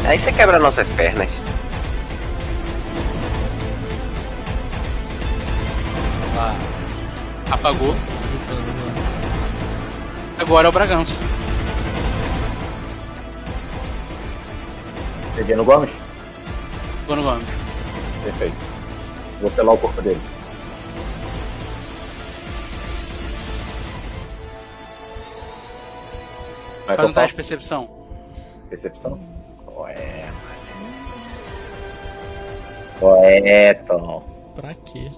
[0.07, 1.29] Aí você quebra nossas pernas.
[6.35, 6.57] Ela
[7.51, 7.95] apagou.
[10.39, 11.15] Agora é o Bragança.
[15.37, 15.91] Peguei no Gomes?
[17.07, 17.47] Gono Gomes.
[18.25, 18.57] Perfeito.
[19.41, 20.21] Vou pelar o corpo dele.
[26.87, 27.89] Vai Faz um teste de percepção.
[28.69, 29.19] Percepção?
[29.77, 30.25] Ué,
[33.01, 33.21] mano.
[33.21, 34.23] Ué, Tom.
[34.55, 35.11] Pra quê?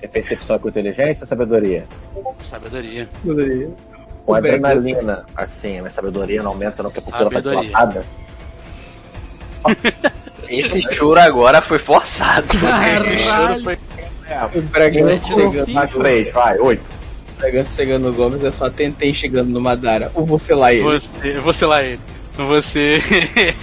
[0.00, 1.86] É percepção com inteligência ou sabedoria?
[2.38, 3.08] Sabedoria.
[3.22, 3.70] Sabedoria.
[4.24, 8.04] Com adrenalina, assim, a sabedoria não aumenta, não, porque a cultura sabedoria.
[10.48, 12.46] Esse choro agora foi forçado.
[12.58, 13.06] Caralho!
[13.06, 13.78] Esse choro foi...
[14.28, 17.01] É, o Bragante chegando na 3, vai, oito.
[17.42, 20.12] Elegância chegando no Gomes, é só tentei chegando no Madara.
[20.14, 20.82] Ou você lá ele.
[20.84, 22.00] Você, você lá ele.
[22.36, 23.00] Você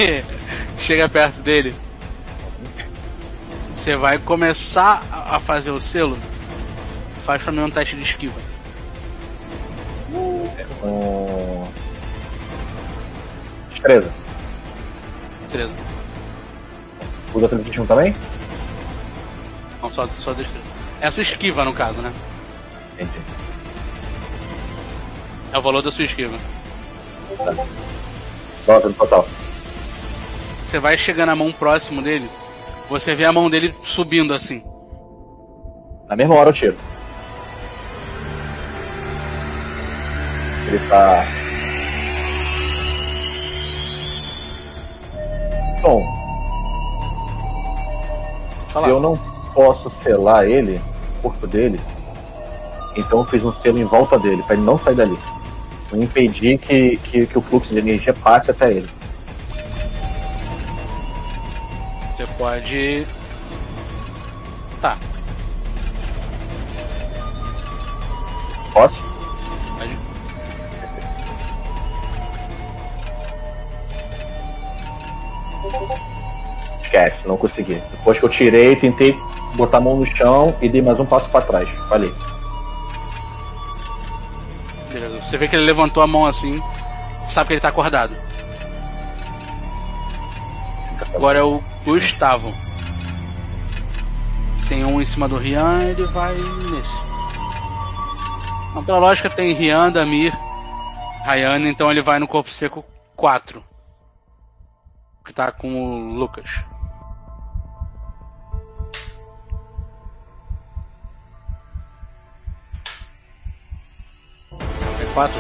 [0.78, 1.74] chega perto dele.
[3.74, 6.18] Você vai começar a fazer o selo.
[7.26, 8.36] Faz pra mim um teste de esquiva.
[10.84, 11.66] Um...
[13.82, 14.10] 13.
[15.52, 15.74] 13.
[17.34, 18.14] Usa atletismo também?
[19.82, 20.68] Não, só, só destreza.
[21.00, 22.12] É a sua esquiva, no caso, né?
[22.96, 23.49] Entendi.
[25.52, 26.38] É o valor da sua esquiva.
[28.68, 29.28] Nota no total.
[30.68, 32.30] Você vai chegando a mão próximo dele.
[32.90, 34.64] Você vê a mão dele subindo assim.
[36.08, 36.78] Na mesma hora eu tiro.
[40.68, 41.26] Ele tá.
[45.82, 46.04] Bom.
[48.72, 49.18] Se eu não
[49.54, 50.80] posso selar ele,
[51.18, 51.82] o corpo dele,
[52.96, 55.18] então eu fiz um selo em volta dele, pra ele não sair dali.
[55.94, 58.90] Impedir que, que, que o fluxo de energia passe até ele.
[62.16, 63.08] Você pode.
[64.82, 64.98] Tá,
[68.74, 69.02] Posso?
[69.78, 69.98] pode.
[76.84, 77.82] Esquece, não consegui.
[77.92, 79.18] Depois que eu tirei, tentei
[79.56, 81.68] botar a mão no chão e dei mais um passo pra trás.
[81.90, 82.14] Falei.
[85.22, 86.62] Você vê que ele levantou a mão assim.
[87.28, 88.16] Sabe que ele tá acordado.
[91.14, 92.54] Agora é o Gustavo.
[94.68, 97.10] Tem um em cima do Rian, ele vai nesse.
[98.72, 100.34] Então, pela lógica, tem Rian, Damir
[101.24, 102.84] Rayane, então ele vai no corpo seco
[103.16, 103.64] 4.
[105.26, 106.50] Que tá com o Lucas.
[115.14, 115.40] 4?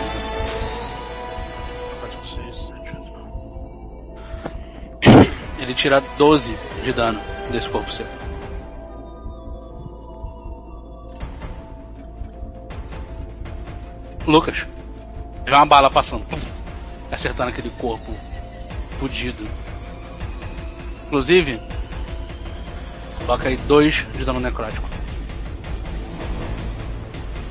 [2.00, 2.98] 4, 6, 7,
[5.04, 7.20] 8, Ele tira 12 de dano
[7.52, 8.10] desse corpo seco.
[14.26, 14.68] Lucas,
[15.46, 16.26] vê uma bala passando,
[17.12, 18.14] acertando aquele corpo
[19.00, 19.48] fudido.
[21.08, 21.60] Inclusive,
[23.26, 24.88] coloca aí 2 de dano necrótico.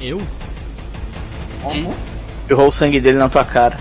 [0.00, 0.22] Eu?
[1.64, 1.92] Hum?
[2.42, 3.76] Espirrou o sangue dele na tua cara.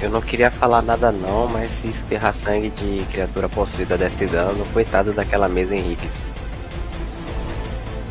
[0.00, 4.64] Eu não queria falar nada não, mas se espirrar sangue de criatura possuída desse dano,
[4.72, 6.14] coitado daquela mesa Henriques.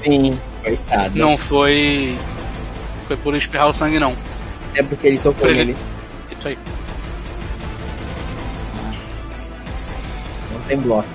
[0.03, 1.18] Sim, coitado.
[1.18, 2.18] Não foi.
[3.07, 4.15] Foi por espirrar o sangue, não.
[4.73, 5.77] É porque ele tocou ele- nele.
[6.38, 6.57] Isso aí.
[10.52, 11.07] Não tem bloco.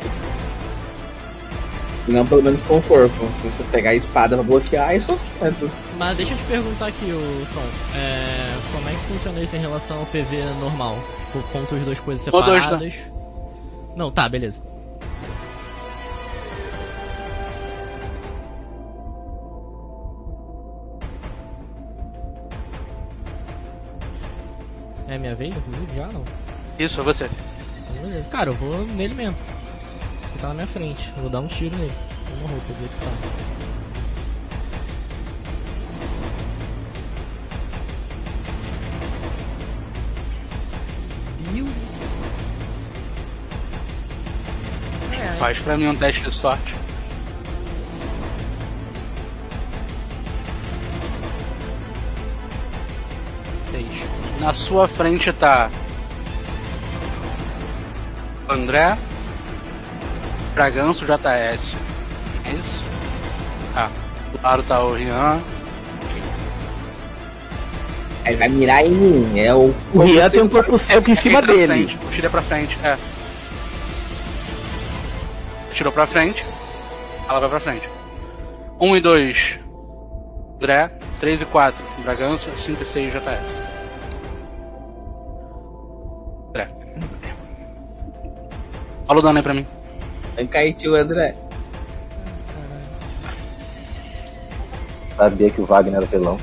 [2.10, 3.28] Não, pelo menos com o corpo.
[3.40, 5.72] Se você pegar a espada pra bloquear, aí são os 500.
[5.96, 7.62] Mas deixa eu te perguntar aqui, o Tom.
[7.94, 10.98] É, como é que funciona isso em relação ao PV normal?
[11.32, 12.94] Por pontos de duas coisas Ou dois, separadas?
[13.94, 14.60] Não, tá, beleza.
[25.08, 26.24] É minha vez, inclusive, já não?
[26.78, 27.28] Isso, é você.
[28.00, 28.28] Beleza.
[28.30, 29.36] Cara, eu vou nele mesmo.
[30.30, 31.10] Ele tá na minha frente.
[31.16, 31.92] Eu vou dar um tiro nele.
[32.38, 33.50] Uma roupa, ver que tá.
[45.12, 46.74] É, Faz pra mim um teste de sorte.
[53.70, 53.86] Seis.
[54.40, 55.70] Na sua frente tá.
[58.48, 58.96] André.
[60.54, 61.76] Braganço JS.
[62.46, 62.84] É isso?
[63.74, 63.88] Ah.
[64.32, 65.40] Do lado tá o Rian.
[68.24, 69.38] Aí vai mirar em mim.
[69.38, 69.74] É o.
[69.94, 71.66] O Rian tem um corpo seco em cima dele.
[71.66, 71.98] Frente.
[72.10, 72.98] Tira pra frente, é.
[75.72, 76.44] Tirou pra frente.
[77.28, 77.88] Ela vai pra frente.
[78.80, 79.60] 1 e 2.
[80.56, 80.90] André.
[81.18, 81.84] 3 e 4.
[82.04, 82.50] Bragança.
[82.54, 83.64] 5 e 6 JS.
[86.50, 86.68] André.
[89.06, 89.66] Fala o dano aí pra mim.
[90.36, 91.34] Tanca aí, tio André.
[95.16, 96.38] Sabia que o Wagner era vilão.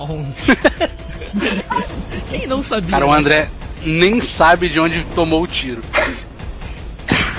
[0.00, 0.56] 11.
[2.30, 2.90] Quem não sabia?
[2.90, 3.12] Cara, o?
[3.12, 3.48] André
[3.82, 5.82] nem sabe de onde tomou o tiro.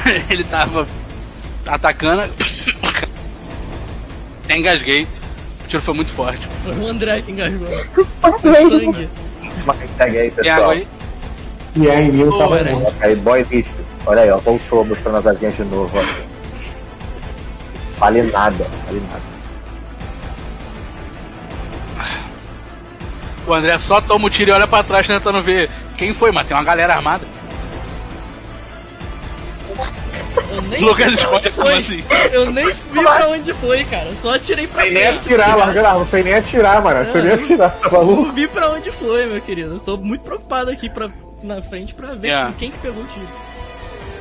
[0.30, 0.88] Ele tava
[1.66, 2.22] atacando.
[4.43, 5.08] Até engasguei.
[5.66, 6.45] O tiro foi muito forte.
[6.64, 7.67] Foi o André que engasgou.
[8.22, 9.09] Foi sangue.
[9.66, 10.69] Mas Tem água pessoal.
[10.72, 10.88] aí?
[11.75, 12.93] E aí, Ô, tava bom.
[12.99, 13.69] Aí, boy lixo.
[14.05, 14.37] Olha aí, ó.
[14.37, 16.29] Voltou mostrando as asinhas de novo, ó.
[17.99, 19.29] Vale nada, vale nada.
[23.45, 26.47] O André só toma o tiro e olha pra trás tentando ver quem foi, mas
[26.47, 27.25] tem uma galera armada.
[30.51, 31.77] Eu nem Lucas vi pra onde escolhe como foi.
[31.77, 32.03] assim?
[32.31, 34.13] Eu nem vi pra onde foi, cara.
[34.15, 35.19] Só atirei pra Sem nem frente.
[35.19, 35.59] atirar, ligado?
[35.59, 37.03] larga lá, não sei nem atirar, mano.
[37.03, 37.33] Não sei nem É.
[37.35, 38.21] atirar, tá maluco?
[38.27, 39.73] Não vi pra onde foi, meu querido.
[39.75, 41.09] Eu tô muito preocupado aqui pra,
[41.43, 42.53] na frente pra ver É.
[42.57, 43.27] quem que pegou o tiro.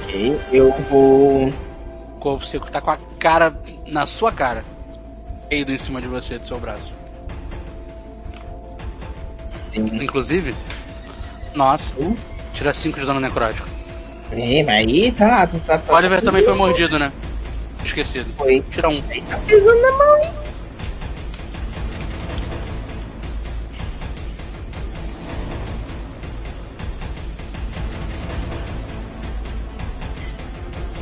[0.09, 1.49] Ok, eu vou.
[1.49, 3.55] O corpo seco tá com a cara
[3.87, 4.65] na sua cara.
[5.51, 6.91] Caído em cima de você, do seu braço.
[9.45, 9.85] Sim.
[10.03, 10.55] Inclusive,
[11.55, 11.95] nossa,
[12.55, 13.69] tira 5 de dano necrótico.
[14.33, 15.47] É, mas aí tá.
[15.47, 17.13] tá, tá, tá O Oliver também foi mordido, né?
[17.85, 18.33] Esquecido.
[18.33, 18.63] Foi.
[18.63, 19.03] Tira um.
[19.11, 20.48] Aí tá pesando na mão, hein?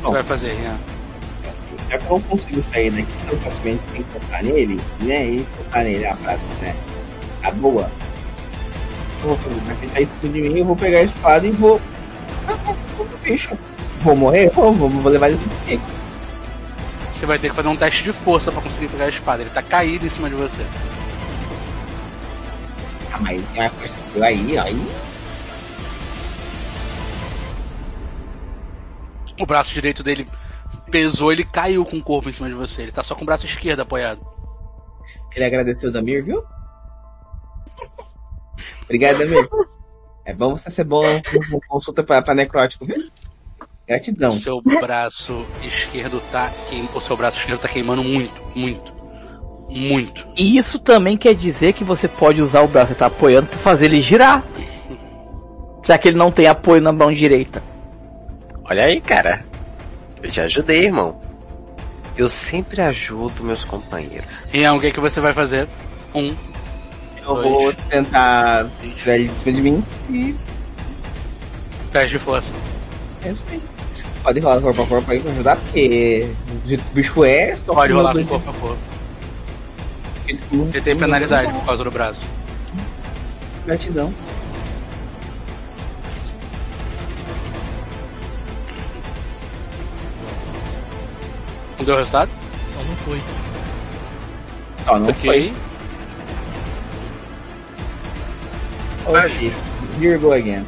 [0.07, 0.77] O que vai fazer, Rian?
[1.89, 5.25] Já que eu consigo sair daqui tão facilmente sem tocar nele, né?
[5.25, 6.75] E tocar nele a frase, né?
[7.41, 7.89] Tá boa.
[9.21, 11.81] Fazer, vai tentar cima de mim, eu vou pegar a espada e vou.
[12.97, 13.57] Vou pro bicho.
[14.01, 14.49] Vou morrer?
[14.51, 15.83] Vou, vou, vou levar ele comigo.
[17.11, 19.41] Você vai ter que fazer um teste de força pra conseguir pegar a espada.
[19.41, 20.63] Ele tá caído em cima de você.
[23.11, 24.87] Ah, mas tem uma força que aí, aí.
[29.39, 30.27] O braço direito dele
[30.89, 32.83] pesou, ele caiu com o corpo em cima de você.
[32.83, 34.25] Ele tá só com o braço esquerdo apoiado.
[35.31, 36.43] Queria agradecer o Damir, viu?
[38.83, 39.47] Obrigado, Damir.
[40.25, 41.03] É bom você ser bom
[41.49, 43.09] com consulta pra, pra necrótico, viu?
[43.87, 44.29] Gratidão.
[44.29, 46.89] O seu braço esquerdo tá queim...
[46.93, 48.93] O seu braço esquerdo tá queimando muito, muito.
[49.69, 50.27] Muito.
[50.37, 53.57] E isso também quer dizer que você pode usar o braço que tá apoiando para
[53.59, 54.43] fazer ele girar.
[55.85, 57.63] Já que ele não tem apoio na mão direita.
[58.69, 59.45] Olha aí, cara.
[60.21, 61.19] Eu te ajudei, irmão.
[62.15, 64.47] Eu sempre ajudo meus companheiros.
[64.53, 65.67] E é o que, que você vai fazer?
[66.13, 66.35] Um.
[67.21, 67.47] Eu Dois.
[67.49, 70.35] vou tentar tirar ele de cima de mim e.
[71.91, 72.51] Teste de força.
[73.23, 73.61] É isso aí.
[74.23, 76.27] Pode rolar corpo a corpo aí pra ajudar, porque
[76.63, 78.77] do jeito que o bicho é, só Pode rolar com corpo a corpo.
[80.51, 82.27] um- Ele tem penalidade por causa do braço.
[83.65, 84.13] Gratidão.
[91.77, 92.31] Não deu resultado?
[92.73, 93.21] Só não foi.
[94.85, 95.53] Só não ok.
[99.05, 99.13] foi.
[99.15, 99.53] Oxi.
[99.99, 100.65] Here we go again.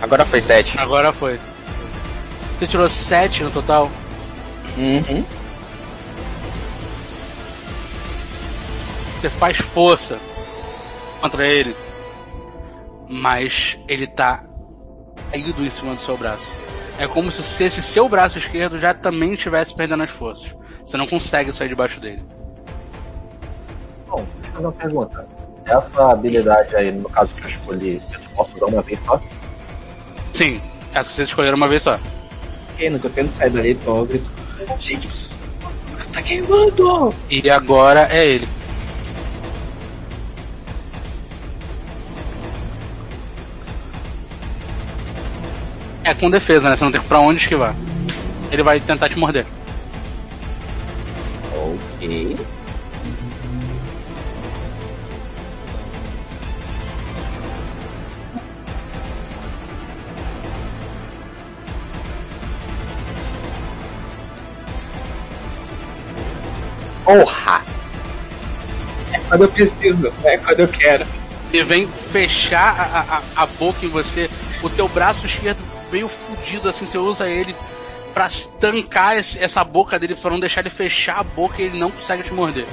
[0.00, 0.78] Agora foi 7.
[0.78, 1.38] Agora foi.
[2.58, 3.90] Você tirou 7 no total?
[4.76, 5.24] Uhum.
[9.14, 10.18] Você faz força
[11.20, 11.74] contra ele.
[13.08, 14.42] Mas ele tá
[15.30, 16.52] caído em cima do seu braço.
[16.98, 20.48] É como se esse seu braço esquerdo já também estivesse perdendo as forças.
[20.84, 22.22] Você não consegue sair debaixo dele.
[24.08, 25.26] Bom, deixa eu fazer uma pergunta.
[25.66, 29.20] Essa habilidade aí, no caso que eu escolhi, eu posso usar uma vez só?
[30.32, 30.60] Sim,
[30.94, 31.98] essa que vocês escolheram uma vez só.
[32.72, 34.30] Ok, no que eu tento sair dali, tô grito.
[34.78, 35.08] Gente,
[35.92, 37.14] mas tá queimando!
[37.28, 38.48] E agora é ele.
[46.06, 46.76] É com defesa, né?
[46.76, 47.74] Você não tem pra onde esquivar.
[48.52, 49.44] Ele vai tentar te morder.
[51.52, 52.36] Ok.
[67.04, 67.64] Porra!
[69.12, 71.04] É quando eu preciso, é quando eu quero.
[71.52, 74.30] Ele vem fechar a, a, a boca em você.
[74.62, 77.54] O teu braço esquerdo meio fudido, assim, você usa ele
[78.12, 81.78] pra estancar esse- essa boca dele, pra não deixar ele fechar a boca e ele
[81.78, 82.66] não consegue te morder.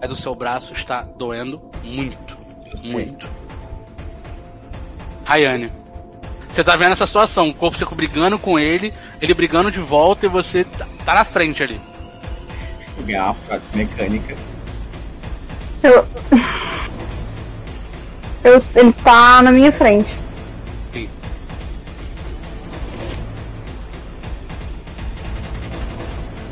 [0.00, 2.36] Mas o seu braço está doendo muito.
[2.84, 3.28] Muito.
[5.24, 5.70] Rayane.
[6.50, 10.26] Você tá vendo essa situação, o corpo seco brigando com ele, ele brigando de volta
[10.26, 11.80] e você tá, tá na frente ali.
[12.96, 14.34] Vou ganhar uma frase mecânica.
[15.82, 16.06] Eu...
[18.44, 18.62] eu.
[18.74, 20.10] Ele tá na minha frente.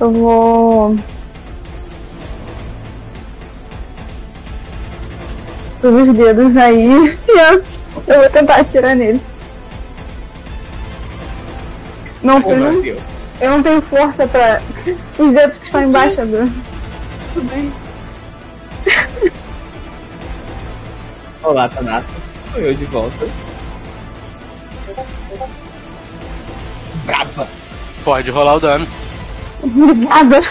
[0.01, 0.97] Eu vou.
[5.83, 6.87] Os dedos aí.
[7.29, 9.21] e eu vou tentar atirar nele.
[12.23, 12.83] Não Porra, tenho.
[12.83, 13.01] Deus.
[13.41, 14.63] Eu não tenho força pra.
[15.19, 16.51] Os dedos que estão embaixo do.
[17.35, 17.73] Tudo bem.
[21.43, 22.07] Olá, Tanata.
[22.53, 23.27] Sou eu de volta.
[27.05, 27.49] Braba.
[28.05, 28.87] Pode rolar o dano.
[29.63, 30.43] Obrigada.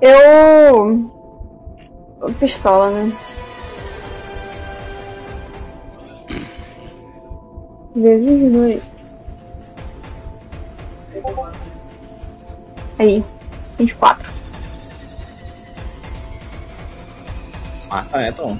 [0.00, 1.10] Eu.
[2.38, 3.12] Pistola, né?
[7.94, 8.82] Vezes dois.
[12.98, 13.24] Aí.
[13.78, 14.32] 24.
[17.88, 18.58] Mata, é, Tom.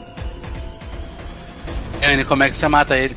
[2.03, 3.17] Anne, como é que você mata ele?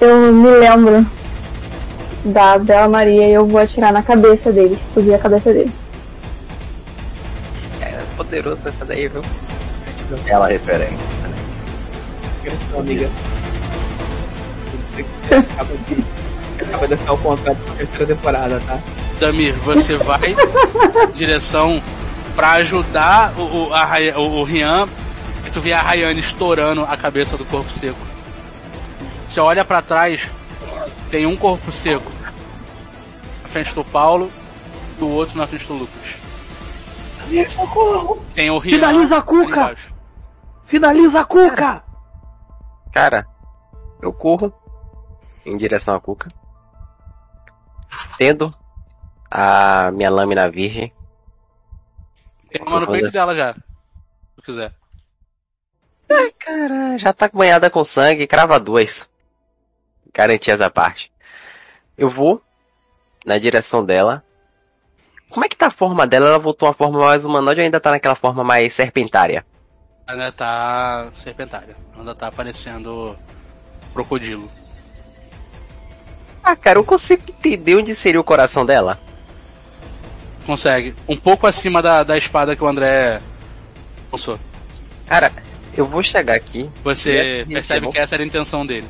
[0.00, 1.06] Eu me lembro
[2.24, 4.78] da Bela Maria e eu vou atirar na cabeça dele.
[4.88, 5.72] Explodir a cabeça dele.
[7.80, 9.22] É poderoso essa daí, viu?
[10.26, 10.98] Ela é referência.
[12.42, 13.08] Gratidão, amiga.
[14.94, 16.04] Você acaba de,
[16.62, 18.78] acaba de assinar o contrato pra terceira temporada, tá?
[19.18, 20.34] Damir, você vai
[21.08, 21.82] em direção
[22.34, 24.88] pra ajudar o, o, a, o, o Rian
[25.46, 27.98] e tu vê a Rayane estourando a cabeça do corpo seco.
[29.28, 30.28] Você olha pra trás,
[31.10, 32.10] tem um corpo seco
[33.42, 34.30] na frente do Paulo
[34.98, 36.16] e o outro na frente do Lucas.
[37.50, 38.24] Socorro!
[38.34, 38.74] Tem o Rian.
[38.74, 39.76] Finaliza a Cuca!
[40.64, 41.84] Finaliza a Cuca!
[42.92, 43.26] Cara,
[44.02, 44.52] eu corro
[45.46, 46.30] em direção à Cuca.
[47.90, 48.54] Estendo
[49.30, 50.92] a minha lâmina virgem.
[52.50, 53.54] Tem uma no peito dela já.
[53.54, 53.60] Se
[54.36, 54.74] tu quiser.
[56.10, 59.08] Ai, cara, já tá banhada com sangue, crava duas.
[60.14, 61.10] Garantir essa parte.
[61.96, 62.42] Eu vou
[63.24, 64.22] na direção dela.
[65.30, 66.28] Como é que tá a forma dela?
[66.28, 69.46] Ela voltou a forma mais humanoide ou ainda tá naquela forma mais serpentária?
[70.06, 71.76] Ainda tá serpentária.
[71.96, 73.16] Ainda tá aparecendo
[73.94, 74.50] crocodilo.
[76.44, 78.98] Ah, cara, eu consigo entender onde seria o coração dela.
[80.44, 80.94] Consegue.
[81.08, 83.22] Um pouco acima da, da espada que o André
[84.10, 84.38] lançou.
[85.06, 85.32] Cara,
[85.76, 86.68] eu vou chegar aqui.
[86.82, 88.88] Você percebe que essa era a intenção dele.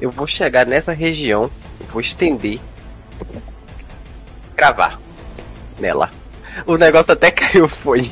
[0.00, 1.50] Eu vou chegar nessa região,
[1.90, 2.60] vou estender.
[4.54, 4.98] Gravar.
[5.78, 6.10] Nela.
[6.66, 8.10] O negócio até caiu, foi.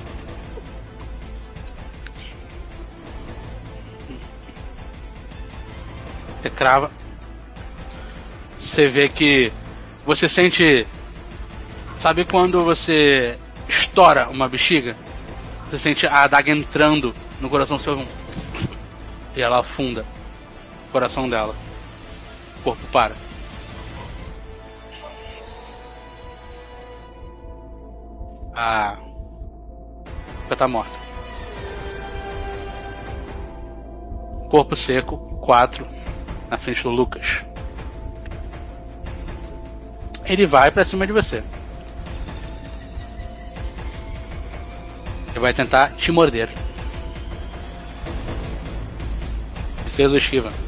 [6.42, 6.90] Você crava.
[8.58, 9.52] Você vê que
[10.04, 10.86] você sente.
[11.98, 14.96] Sabe quando você estoura uma bexiga?
[15.70, 18.04] Você sente a adaga entrando no coração seu.
[19.34, 20.04] E ela afunda
[20.88, 21.54] o coração dela.
[22.66, 23.14] O corpo para.
[28.52, 28.98] A.
[30.50, 30.98] Já tá morta.
[34.50, 35.86] Corpo seco, 4,
[36.50, 37.44] na frente do Lucas.
[40.24, 41.44] Ele vai pra cima de você.
[45.28, 46.48] Ele vai tentar te morder.
[49.84, 50.65] Defesa ou esquiva?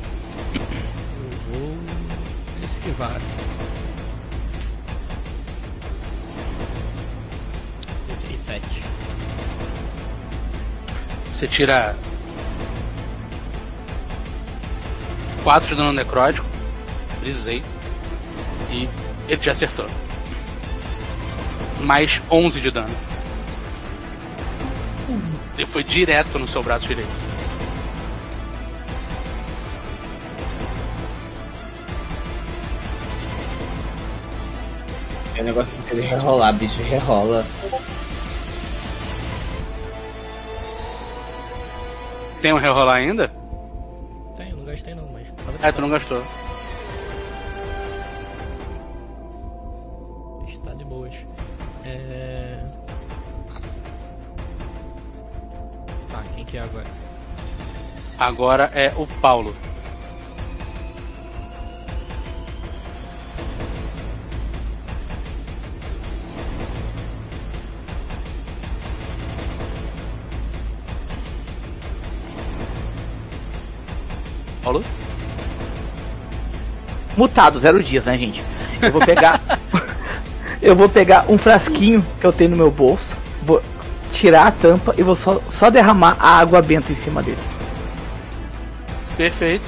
[2.99, 3.21] Esquivar.
[8.09, 8.83] Eu tirei.
[11.33, 11.97] Você tira
[15.45, 16.47] 4 de dano necrótico.
[17.21, 17.63] Brisei.
[18.71, 18.89] E
[19.29, 19.87] ele te acertou.
[21.81, 22.97] Mais 11 de dano.
[25.57, 27.28] Ele foi direto no seu braço direito.
[35.49, 37.45] Negócio que ele rerolar, bicho, rerola.
[42.43, 43.29] Tem um rerolar ainda?
[44.37, 45.27] Tem, não gastei não, mas.
[45.63, 46.23] Ah, tu não gastou.
[50.47, 51.15] Está de boas.
[51.85, 52.59] É.
[56.11, 56.87] Tá, quem que é agora?
[58.19, 59.68] Agora é o Paulo.
[77.17, 78.43] Mutado, zero dias, né, gente?
[78.81, 79.41] Eu vou pegar.
[80.63, 83.63] eu vou pegar um frasquinho que eu tenho no meu bolso, vou
[84.13, 87.39] tirar a tampa e vou só, só derramar a água benta em cima dele.
[89.17, 89.65] Perfeito.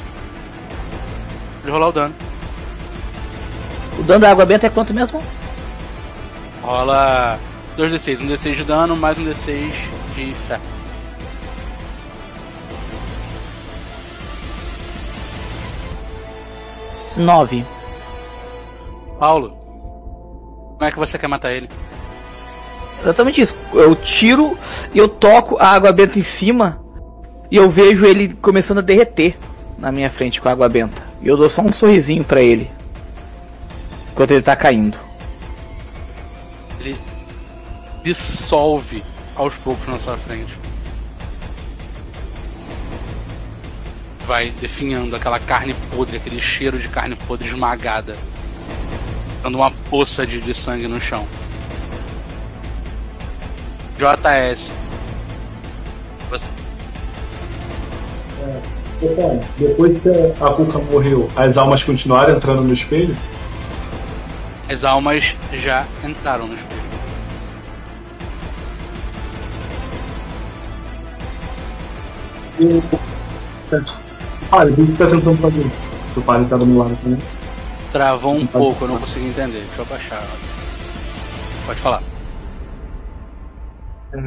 [1.65, 2.15] Vou rolar o dano.
[3.99, 5.23] O dano da água benta é quanto mesmo?
[6.62, 7.39] Rola
[7.77, 9.73] 2d6, um d6 de dano mais um d6
[10.15, 10.80] de ferro.
[17.16, 17.64] 9.
[19.18, 19.50] Paulo,
[20.74, 21.68] como é que você quer matar ele?
[23.02, 23.56] Exatamente isso.
[23.72, 24.58] Eu tiro
[24.94, 26.80] e eu toco a água benta em cima
[27.50, 29.36] e eu vejo ele começando a derreter
[29.78, 31.02] na minha frente com a água benta.
[31.20, 32.70] E eu dou só um sorrisinho para ele
[34.12, 34.97] enquanto ele tá caindo.
[36.78, 36.97] Ele
[38.02, 39.02] dissolve
[39.34, 40.58] aos poucos na sua frente.
[44.26, 48.16] Vai definhando aquela carne podre, aquele cheiro de carne podre esmagada.
[49.42, 51.26] Dando uma poça de, de sangue no chão.
[53.97, 54.73] JS.
[56.31, 56.49] Você.
[59.02, 60.08] Então, depois que
[60.42, 63.16] a Cuca morreu, as almas continuaram entrando no espelho?
[64.68, 66.81] As almas já entraram no espelho.
[72.60, 74.00] E...
[74.53, 75.67] Olha, o que tá tentando fazer?
[76.17, 77.19] O padre tá do meu lado também.
[77.93, 79.61] Travou um pouco, eu não consegui entender.
[79.61, 80.23] Deixa eu abaixar.
[81.67, 82.03] Pode falar.
[84.12, 84.19] É,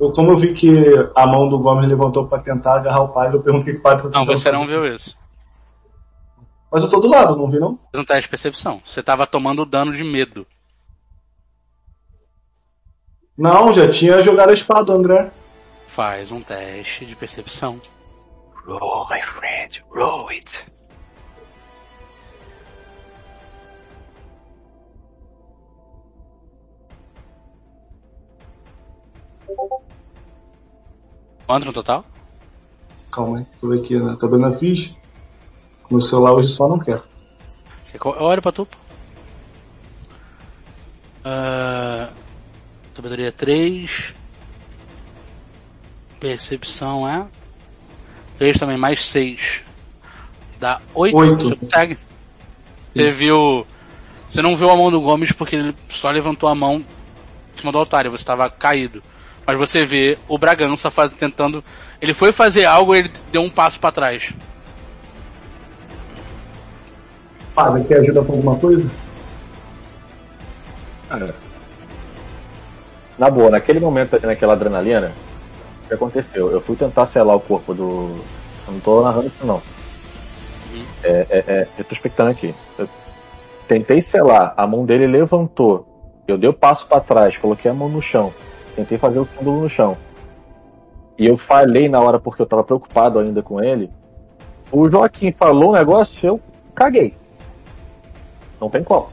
[0.00, 0.70] eu, como eu vi que
[1.14, 3.80] a mão do Gomes levantou pra tentar agarrar o padre, eu pergunto o que o
[3.80, 4.72] padre tá Não, você não fazer.
[4.72, 5.16] viu isso.
[6.70, 7.78] Mas eu tô do lado, não vi não?
[7.92, 8.82] Fez um teste de percepção.
[8.84, 10.46] Você tava tomando dano de medo.
[13.36, 15.30] Não, já tinha jogado a espada, André.
[15.88, 17.80] Faz um teste de percepção.
[18.66, 20.66] Roll, my friend, roll it.
[31.46, 32.04] Quanto no total?
[33.10, 34.16] Calma aí, tô aqui, né?
[34.20, 34.94] Tô vendo a ficha.
[35.90, 37.02] Meu celular hoje só não quer.
[37.92, 38.64] Eu olho pra tu.
[38.64, 38.76] pô.
[41.24, 42.08] Ah,
[42.94, 44.14] sabedoria 3.
[46.20, 47.26] Percepção é.
[48.40, 49.62] 3 também, mais 6.
[50.58, 51.14] Dá 8.
[51.14, 51.44] Oito.
[51.44, 51.98] Você consegue?
[52.80, 53.66] Você Você viu.
[54.14, 56.84] Você não viu a mão do Gomes porque ele só levantou a mão em
[57.54, 59.02] cima do altar e você estava caído.
[59.46, 61.62] Mas você vê o Bragança faz, tentando.
[62.00, 64.32] Ele foi fazer algo e ele deu um passo para trás.
[67.54, 68.90] Fala, quer ajuda com alguma coisa?
[71.10, 71.34] Cara,
[73.18, 75.12] na boa, naquele momento, naquela adrenalina,
[75.90, 76.50] que aconteceu?
[76.52, 78.24] Eu fui tentar selar o corpo do.
[78.66, 79.60] Eu não tô narrando isso não.
[81.02, 82.54] É, é, é retrospectando aqui.
[82.78, 82.88] Eu
[83.66, 85.86] tentei selar, a mão dele levantou.
[86.28, 88.32] Eu dei o passo para trás, coloquei a mão no chão.
[88.76, 89.96] Tentei fazer o símbolo no chão.
[91.18, 93.90] E eu falhei na hora porque eu tava preocupado ainda com ele.
[94.70, 96.40] O Joaquim falou um negócio, eu
[96.72, 97.16] caguei.
[98.60, 99.08] Não tem como.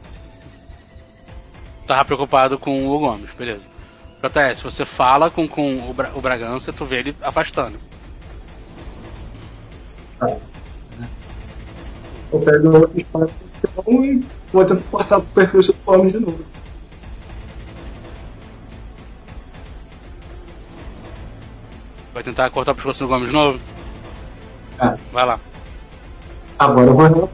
[1.86, 3.77] Tava preocupado com o Gomes, beleza.
[4.22, 7.78] JS, você fala com, com o, Bra o Bragança, tu vê ele afastando.
[12.32, 13.30] Eu pego o espada
[13.86, 16.44] e vou tentar cortar o percurso do homem de novo.
[22.12, 23.60] Vai tentar cortar o pescoço do Gomes de novo?
[24.80, 24.96] É.
[25.12, 25.38] Vai lá.
[26.58, 27.30] Agora eu vou.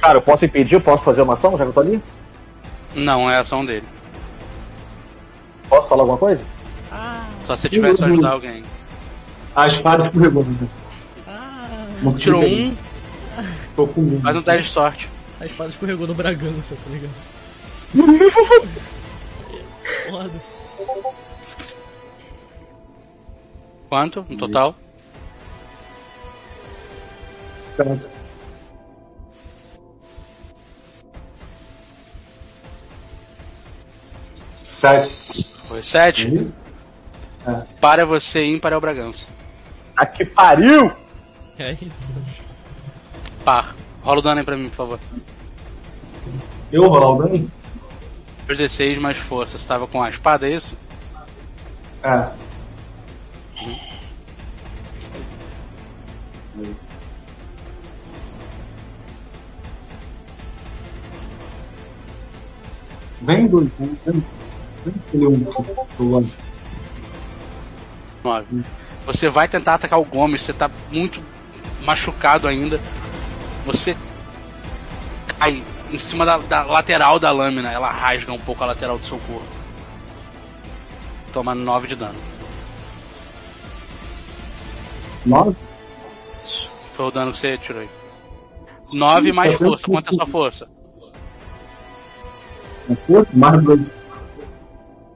[0.00, 0.74] Cara, eu posso impedir?
[0.74, 2.02] Eu posso fazer uma ação já que eu tô ali?
[2.96, 3.86] Não, é a ação dele.
[5.68, 6.44] Posso falar alguma coisa?
[7.46, 8.08] Só se tivesse Uhum.
[8.12, 8.62] ajudar alguém.
[9.54, 10.44] A espada escorregou.
[10.44, 10.68] né?
[12.02, 12.76] Não Tirou um,
[13.76, 14.22] Tô com medo.
[14.22, 15.08] faz um teste de sorte.
[15.40, 17.12] A espada escorregou no Bragança, tá ligado?
[20.10, 20.30] Foda.
[23.88, 24.74] Quanto no total?
[34.62, 35.23] Sete.
[35.74, 36.28] Foi 7?
[36.28, 36.52] Uhum.
[37.48, 37.62] É.
[37.80, 39.26] Para você ímpar é o Bragança.
[39.96, 40.92] A que pariu!
[41.58, 41.90] É isso.
[43.44, 43.74] Par.
[44.00, 45.00] Rola o dano aí pra mim, por favor.
[46.70, 47.50] Eu rolar o dano?
[48.46, 49.58] 16 mais força.
[49.58, 50.76] Você tava com a espada, é isso?
[52.04, 52.30] É.
[63.22, 64.24] Vem dois, vem, vem.
[64.86, 65.28] Escolher
[65.98, 66.30] um.
[68.22, 68.64] 9.
[69.06, 71.22] Você vai tentar atacar o Gomes, você tá muito
[71.82, 72.80] machucado ainda.
[73.66, 73.96] Você
[75.38, 79.06] cai em cima da, da lateral da lâmina, ela rasga um pouco a lateral do
[79.06, 79.46] seu corpo.
[81.32, 82.18] Toma 9 de dano.
[85.26, 85.56] Nove?
[86.94, 87.88] Foi o dano que você tirou aí.
[88.92, 89.84] 9 mais tem força.
[89.86, 90.68] Quanto é a sua força?
[92.88, 93.80] Um força, mais dois.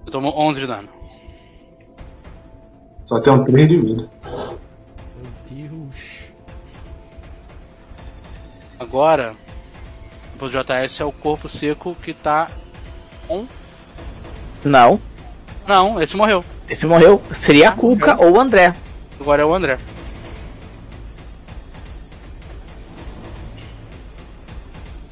[0.08, 0.88] Você tomou 11 de dano.
[3.04, 4.10] Só tem um 3 de vida.
[5.50, 6.20] Meu Deus.
[8.80, 9.34] Agora,
[10.38, 12.48] pro JS é o corpo seco que tá
[13.28, 13.44] on.
[14.64, 14.98] Não.
[15.66, 16.42] Não, esse morreu.
[16.70, 17.22] Esse morreu.
[17.34, 18.74] Seria a Cuca ou o André.
[19.20, 19.78] Agora é o André.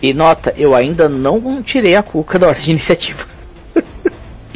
[0.00, 3.35] E nota, eu ainda não tirei a Cuca da ordem de iniciativa.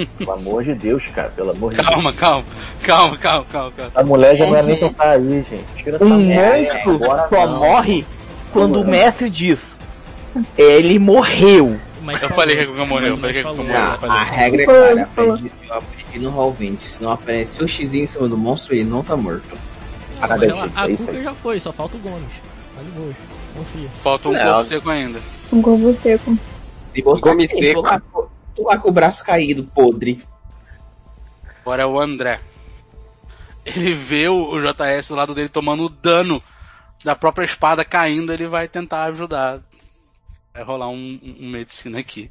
[0.07, 1.89] Pelo amor de Deus, cara, pelo amor de Deus.
[1.89, 2.45] Calma, calma,
[2.83, 3.93] calma, calma, calma, calma.
[3.95, 5.65] A mulher já não é nem pra estar aí, gente.
[5.77, 7.59] Tira Um monstro agora só não.
[7.59, 8.05] morre
[8.53, 9.79] quando o mestre diz.
[10.57, 11.79] Ele morreu.
[12.03, 13.73] Mas Eu falei que a Cuca morreu, eu falei que a Cuca falou.
[13.73, 13.99] morreu.
[14.11, 15.03] Ah, a regra é clara.
[15.03, 16.83] Aprendi, eu aprendi no Roll 20.
[16.83, 19.43] Se não aparecer o X em cima do monstro, ele não tá morto.
[20.15, 22.23] Não, Cada mas ela- a é já foi, só falta o Gomes.
[22.75, 23.13] Tá de boa.
[23.57, 23.89] Confia.
[24.03, 24.41] Falta um Não.
[24.41, 25.21] corpo seco ainda.
[25.53, 26.39] Um corpo seco.
[27.21, 28.30] Tá aqui, seco.
[28.55, 30.23] Tô lá, com- lá com o braço caído, podre.
[31.63, 32.41] Agora é o André.
[33.65, 36.43] Ele vê o JS do lado dele tomando o dano
[37.05, 39.61] da própria espada caindo, ele vai tentar ajudar.
[40.53, 42.31] Vai rolar um, um- medicina aqui.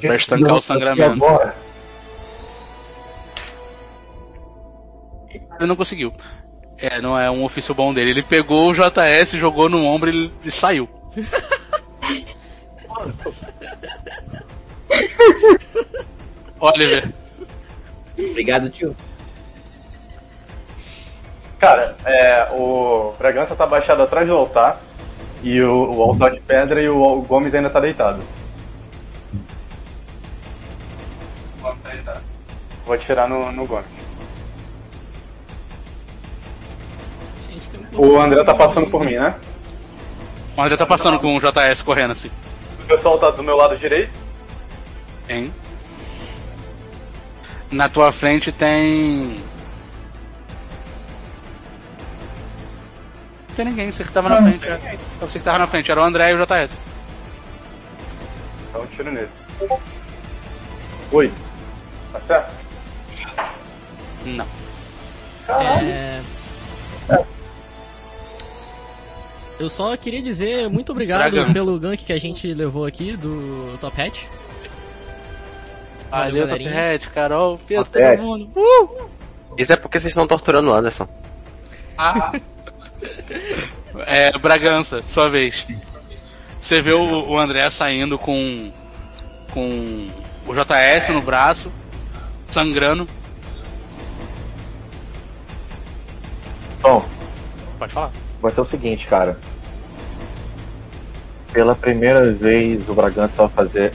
[0.00, 1.24] Pra estancar o sangramento.
[5.58, 6.12] Ele não conseguiu.
[6.78, 8.10] É, não é um ofício bom dele.
[8.10, 10.88] Ele pegou o JS, jogou no ombro e ele e saiu.
[16.60, 17.12] Oliver,
[18.28, 18.94] Obrigado, tio.
[21.58, 24.80] Cara, é, o Bragança tá baixado atrás do altar.
[25.42, 28.22] E o, o altar de pedra e o, o Gomes ainda tá deitado.
[32.84, 33.86] Vou atirar no, no Gomes.
[37.48, 39.34] Gente, um O André tá passando por mim, né?
[40.56, 42.30] o André tá passando com o JS correndo assim.
[42.82, 44.12] O pessoal tá do meu lado direito.
[45.30, 45.52] Hein?
[47.70, 49.40] Na tua frente tem.
[53.54, 54.66] tem ninguém, você que tava na frente.
[54.66, 56.76] É você que tava na frente, era o André e o JS.
[58.72, 59.28] Dá um tiro nele.
[61.12, 61.32] Oi.
[62.12, 62.54] Tá certo?
[64.24, 64.46] Não.
[65.48, 66.20] É...
[69.60, 74.00] Eu só queria dizer muito obrigado pelo gank que a gente levou aqui do Top
[74.00, 74.28] Hat.
[76.10, 76.94] Valeu, Top galerinha.
[76.94, 78.50] Hat, Carol, Pedro, todo mundo.
[78.56, 79.08] Uh!
[79.56, 81.08] Isso é porque vocês estão torturando o Anderson.
[81.96, 82.32] Ah.
[84.06, 85.66] É, Bragança, sua vez.
[86.60, 88.70] Você vê o, o André saindo com.
[89.52, 90.08] com
[90.46, 91.70] o JS no braço,
[92.48, 93.08] sangrando.
[96.80, 97.04] Tom,
[97.78, 98.10] Pode falar.
[98.40, 99.38] vai ser o seguinte, cara.
[101.52, 103.92] Pela primeira vez, o Bragança vai fazer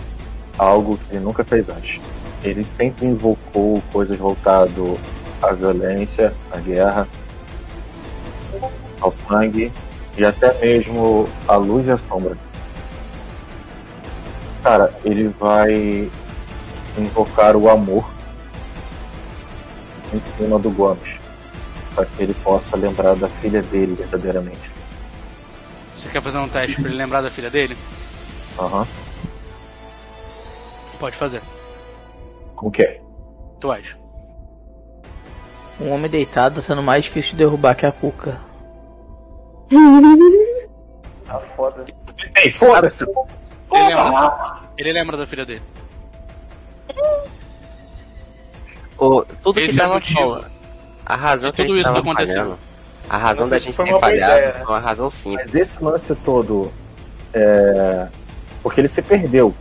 [0.57, 2.01] algo que ele nunca fez antes.
[2.43, 4.97] Ele sempre invocou coisas voltado
[5.41, 7.07] à violência, à guerra,
[9.01, 9.71] ao sangue
[10.17, 12.37] e até mesmo à luz e à sombra.
[14.63, 16.09] Cara, ele vai
[16.97, 18.09] invocar o amor
[20.13, 21.15] em cima do Gomes,
[21.93, 24.71] para que ele possa lembrar da filha dele verdadeiramente.
[25.93, 27.77] Você quer fazer um teste pra ele lembrar da filha dele?
[28.57, 28.87] Aham.
[30.99, 31.41] Pode fazer.
[32.55, 33.01] Como que é?
[33.59, 33.97] Tu acha?
[35.79, 38.39] Um homem deitado sendo mais difícil de derrubar que a cuca.
[41.25, 41.83] Tá foda.
[42.37, 43.03] Ei, foda-se!
[43.03, 45.61] Ele lembra, ele lembra da filha dele.
[48.97, 50.19] O, tudo Esse que é o tava motivo.
[50.19, 50.45] falando.
[51.05, 52.35] A razão De que tudo isso que tava aconteceu.
[52.35, 52.59] falhando.
[53.09, 54.53] A razão da gente ter falhado ideia.
[54.53, 55.51] foi uma razão simples.
[55.51, 56.71] Mas esse lance todo
[57.33, 58.07] é.
[58.63, 59.53] Porque ele se perdeu.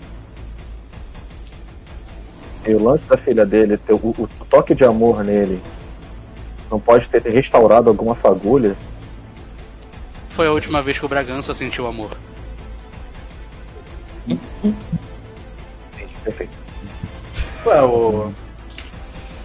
[2.66, 5.60] E o lance da filha dele, ter o, o toque de amor nele,
[6.70, 8.74] não pode ter restaurado alguma fagulha.
[10.30, 12.10] Foi a última vez que o Bragança sentiu amor.
[16.24, 16.52] Perfeito.
[17.66, 18.32] Ué, o.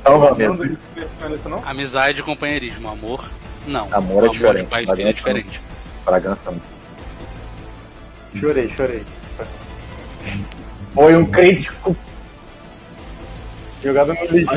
[0.03, 0.65] Salvamento.
[0.65, 1.61] Isso não?
[1.65, 2.87] Amizade e companheirismo.
[2.89, 3.29] Amor,
[3.67, 3.87] não.
[3.91, 4.63] Amor é O diferente.
[4.63, 5.61] de pai Bragança é diferente.
[6.05, 8.39] Bragança não.
[8.39, 9.03] Chorei, chorei.
[10.93, 11.95] Foi um crítico.
[13.81, 14.55] Jogado no lixo.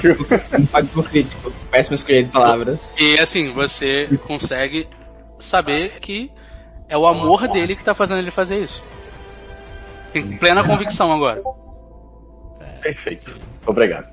[0.59, 1.53] Impacto crítico.
[1.71, 2.89] Péssimo escolher de palavras.
[2.99, 4.89] E assim, você consegue
[5.39, 6.31] saber que
[6.89, 8.83] é o amor dele que tá fazendo ele fazer isso.
[10.13, 11.43] Tem plena convicção agora.
[12.83, 13.35] Perfeito.
[13.65, 14.09] Obrigado.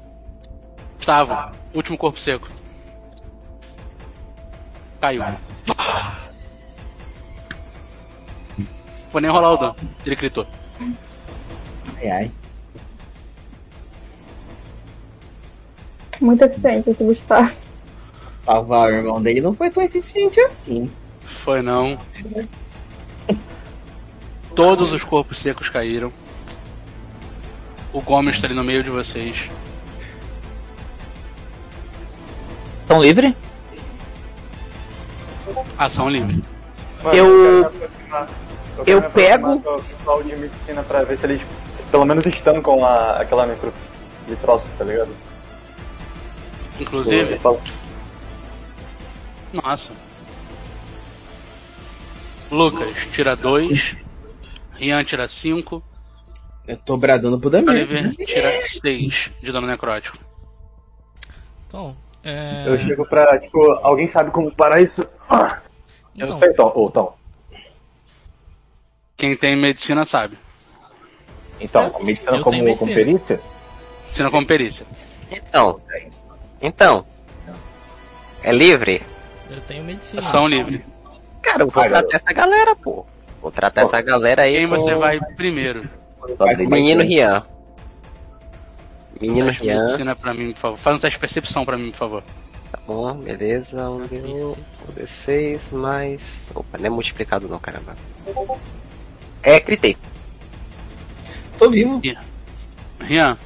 [0.95, 2.47] Gustavo, último corpo seco.
[5.01, 5.23] Caiu.
[9.11, 9.75] Vou nem rolar o dano.
[10.05, 10.45] Ele gritou.
[11.97, 12.31] Ai, ai.
[16.21, 17.51] Muito eficiente esse Gustavo.
[18.43, 20.89] Salvar o irmão dele não foi tão eficiente assim.
[21.43, 21.97] Foi não.
[24.55, 26.11] Todos os corpos secos caíram.
[27.93, 29.49] O Gomes está ali no meio de vocês.
[32.81, 33.35] Estão livre?
[35.77, 36.43] Ação livre.
[37.03, 37.71] Mano, Eu-
[38.85, 41.41] eu me pego- do pessoal de medicina pra ver se eles,
[41.91, 43.71] pelo menos estão com a, aquela micro
[44.27, 45.09] de troço, tá ligado?
[46.79, 47.39] Inclusive,
[49.51, 49.91] Nossa.
[52.51, 53.97] Lucas tira 2.
[54.73, 55.83] Rian tira 5.
[56.67, 57.69] Eu tô bradando pro Damir.
[57.69, 60.17] Oliver tira 6 de dano necrótico.
[61.67, 62.67] Então, é...
[62.67, 65.07] Eu chego pra, tipo, alguém sabe como parar isso?
[65.29, 65.61] Ah!
[66.15, 66.71] Eu então, não sei, Tom.
[66.75, 67.15] Ô, Tom.
[69.15, 70.37] Quem tem medicina sabe.
[71.59, 72.93] Então, a medicina Eu como, tenho como medicina.
[72.93, 73.41] perícia?
[74.03, 74.85] Medicina como perícia.
[75.31, 75.81] Então.
[76.61, 77.05] Então.
[78.43, 79.03] É livre?
[79.49, 80.21] eu tenho medicina.
[80.21, 80.85] Ação livre.
[81.41, 83.05] Cara, eu vou Vai, tratar essa galera, pô.
[83.41, 84.57] Vou tratar essa galera aí.
[84.57, 85.89] Quem com você vai primeiro?
[86.37, 87.45] Tá Menino Rian.
[89.19, 89.81] Menino Rian.
[89.81, 90.77] medicina pra mim, por favor.
[90.77, 92.23] Faz um teste de percepção pra mim, por favor.
[92.71, 93.89] Tá bom, beleza.
[93.89, 96.51] Um D1, um D6 mais.
[96.53, 97.95] Opa, não é multiplicado não, caramba.
[99.41, 99.97] É, critei.
[101.57, 102.01] Tô vivo.
[102.99, 103.37] Rian.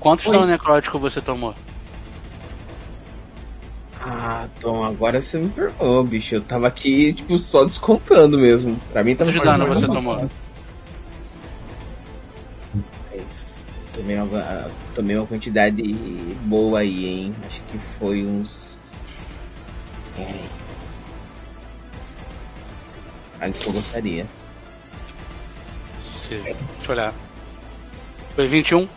[0.00, 1.54] Quantos dano necrótico você tomou?
[4.06, 6.34] Ah, Tom, agora você me perdoou, bicho.
[6.34, 8.76] Eu tava aqui, tipo, só descontando mesmo.
[8.92, 10.28] Pra mim tava Quantos de dano você tomou?
[13.10, 15.80] Mas Tomei uma, tomei uma quantidade
[16.42, 17.34] boa aí, hein?
[17.46, 18.76] Acho que foi uns.
[20.18, 20.40] É.
[23.38, 24.26] Mais do que eu gostaria.
[26.16, 26.56] Se- Deixa
[26.88, 27.14] eu olhar.
[28.34, 28.88] Foi 21?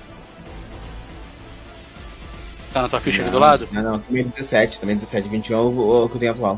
[2.73, 3.67] Tá na tua ficha aqui do Não, lado?
[3.71, 6.57] Não, não, tomei 17, tomei 17, 21 é o, o que eu tenho atual.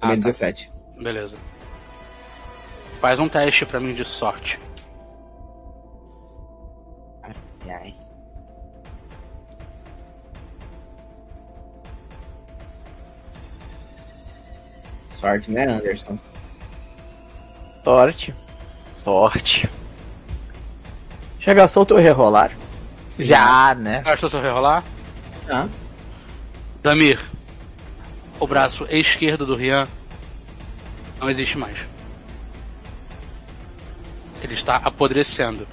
[0.00, 0.26] Tomei Ah, tá.
[0.28, 0.72] 17.
[0.98, 1.36] Beleza.
[3.00, 4.58] Faz um teste pra mim de sorte.
[7.68, 7.94] Ai.
[15.10, 16.18] Sorte, né, Anderson?
[17.84, 18.34] Sorte.
[18.96, 19.68] Sorte.
[21.38, 22.50] Já gastou o teu rerolar?
[23.18, 24.02] Já, né?
[24.02, 24.84] Gastou seu rerolar?
[25.48, 25.68] Ah.
[26.82, 27.20] Damir,
[28.38, 29.88] o braço esquerdo do Rian
[31.20, 31.78] não existe mais.
[34.42, 35.66] Ele está apodrecendo.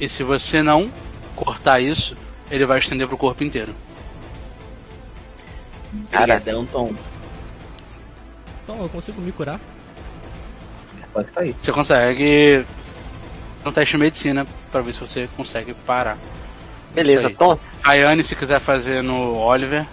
[0.00, 0.90] E se você não
[1.34, 2.16] cortar isso,
[2.50, 3.74] ele vai estender pro corpo inteiro.
[6.12, 6.94] Obrigadão, Tom.
[8.62, 9.60] Então, eu consigo me curar?
[11.12, 11.56] Pode sair.
[11.60, 12.64] Você consegue
[13.64, 16.18] um teste de medicina pra ver se você consegue parar.
[16.94, 17.30] Beleza.
[17.30, 17.58] Tom.
[17.82, 19.86] Ayane, se quiser fazer no Oliver.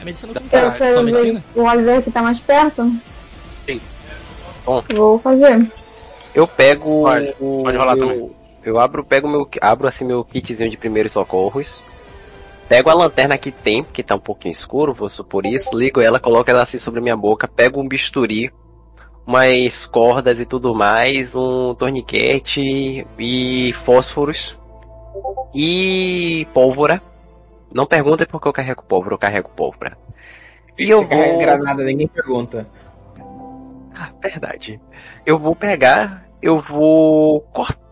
[0.00, 1.44] A medicina Eu quero medicina?
[1.54, 2.92] ver o Oliver que tá mais perto.
[3.66, 3.80] Sim.
[4.64, 4.82] Bom.
[4.88, 5.70] Vou fazer.
[6.34, 7.62] Eu pego Pode, o.
[7.64, 8.30] pode rolar eu, também.
[8.62, 11.82] Eu abro, pego meu, abro assim meu kitzinho de primeiros socorros.
[12.68, 15.74] Pego a lanterna que tem, porque tá um pouquinho escuro, vou supor isso.
[15.74, 17.48] Ligo ela, coloco ela assim sobre a minha boca.
[17.48, 18.52] Pego um bisturi,
[19.26, 24.57] umas cordas e tudo mais, um torniquete e fósforos
[25.54, 27.02] e pólvora.
[27.72, 29.96] Não pergunta por que eu carrego pólvora, eu carrego pólvora.
[30.78, 31.40] E eu Você carrega vou.
[31.40, 32.68] granada, ninguém pergunta.
[33.94, 34.80] Ah, verdade.
[35.26, 37.44] Eu vou pegar, eu vou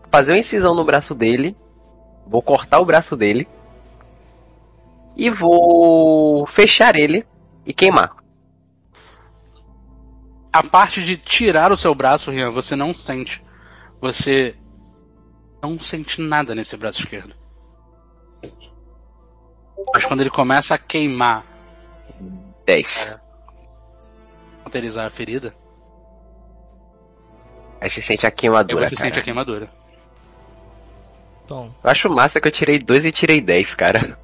[0.09, 1.55] fazer uma incisão no braço dele,
[2.25, 3.47] vou cortar o braço dele
[5.15, 7.25] e vou fechar ele
[7.65, 8.15] e queimar.
[10.51, 13.43] A parte de tirar o seu braço, Rian, você não sente.
[14.01, 14.55] Você
[15.71, 17.33] não sente nada nesse braço esquerdo.
[19.93, 21.45] Mas quando ele começa a queimar,
[22.65, 23.17] 10.
[24.63, 25.53] cauterizar a ferida,
[27.79, 28.87] Aí você sente a aí queimadura.
[28.87, 29.07] você cara.
[29.07, 29.69] sente a queimadura.
[31.45, 34.19] Tom, Eu acho massa que eu tirei 2 e tirei 10, cara.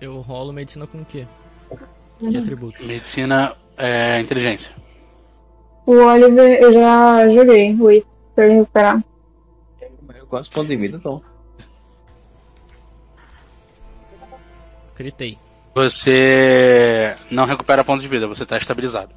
[0.00, 1.26] eu rolo medicina com o quê?
[2.18, 2.82] Que atributo?
[2.84, 4.74] Medicina é inteligência.
[5.84, 7.76] O Oliver eu já joguei.
[8.34, 9.02] Pra ele recuperar.
[10.26, 11.22] Eu gosto de vida, Tom.
[14.94, 15.38] Critei.
[15.74, 19.14] Você não recupera pontos de vida, você está estabilizado.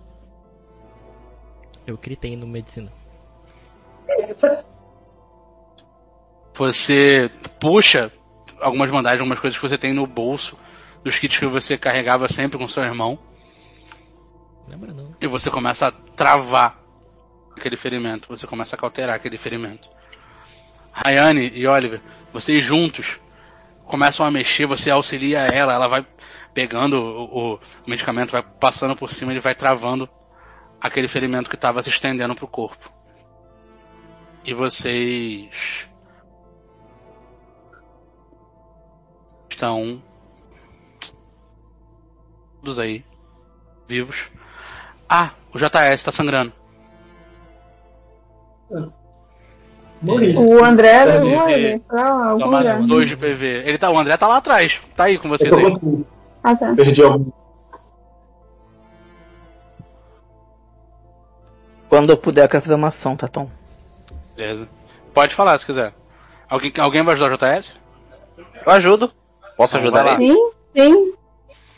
[1.88, 2.92] Eu critei no medicina.
[6.54, 8.12] Você puxa
[8.60, 10.58] algumas bandagens, algumas coisas que você tem no bolso,
[11.04, 13.18] dos kits que você carregava sempre com seu irmão,
[14.68, 15.16] Lembra não?
[15.20, 16.78] e você começa a travar
[17.56, 19.90] aquele ferimento, você começa a cauterar aquele ferimento.
[20.92, 22.02] Rayane e Oliver,
[22.34, 23.20] vocês juntos
[23.86, 26.06] começam a mexer, você auxilia ela, ela vai
[26.54, 30.10] pegando o, o medicamento, vai passando por cima, ele vai travando
[30.80, 32.92] aquele ferimento que estava se estendendo pro corpo.
[34.44, 35.90] E vocês
[39.50, 40.02] estão
[42.60, 43.04] todos aí
[43.88, 44.30] vivos.
[45.08, 46.54] Ah, o JS tá sangrando.
[50.02, 50.36] Morri.
[50.36, 52.88] O André levou ele pra algum Tomaram lugar.
[52.88, 53.64] dois de PV.
[53.66, 54.80] Ele tá, o André tá lá atrás.
[54.96, 56.06] Tá aí com vocês tô aí.
[56.44, 56.74] Ah, tá.
[56.74, 57.32] Perdi algum.
[61.90, 63.50] Quando eu puder, eu quero fazer uma ação, tá, Tom?
[64.38, 64.68] Beleza.
[65.14, 65.94] Pode falar se quiser.
[66.48, 67.76] Alguém, alguém vai ajudar o JS?
[68.66, 69.12] Eu ajudo.
[69.58, 70.14] Posso Então, ajudar lá.
[70.22, 70.34] ele?
[70.34, 71.14] Sim, sim.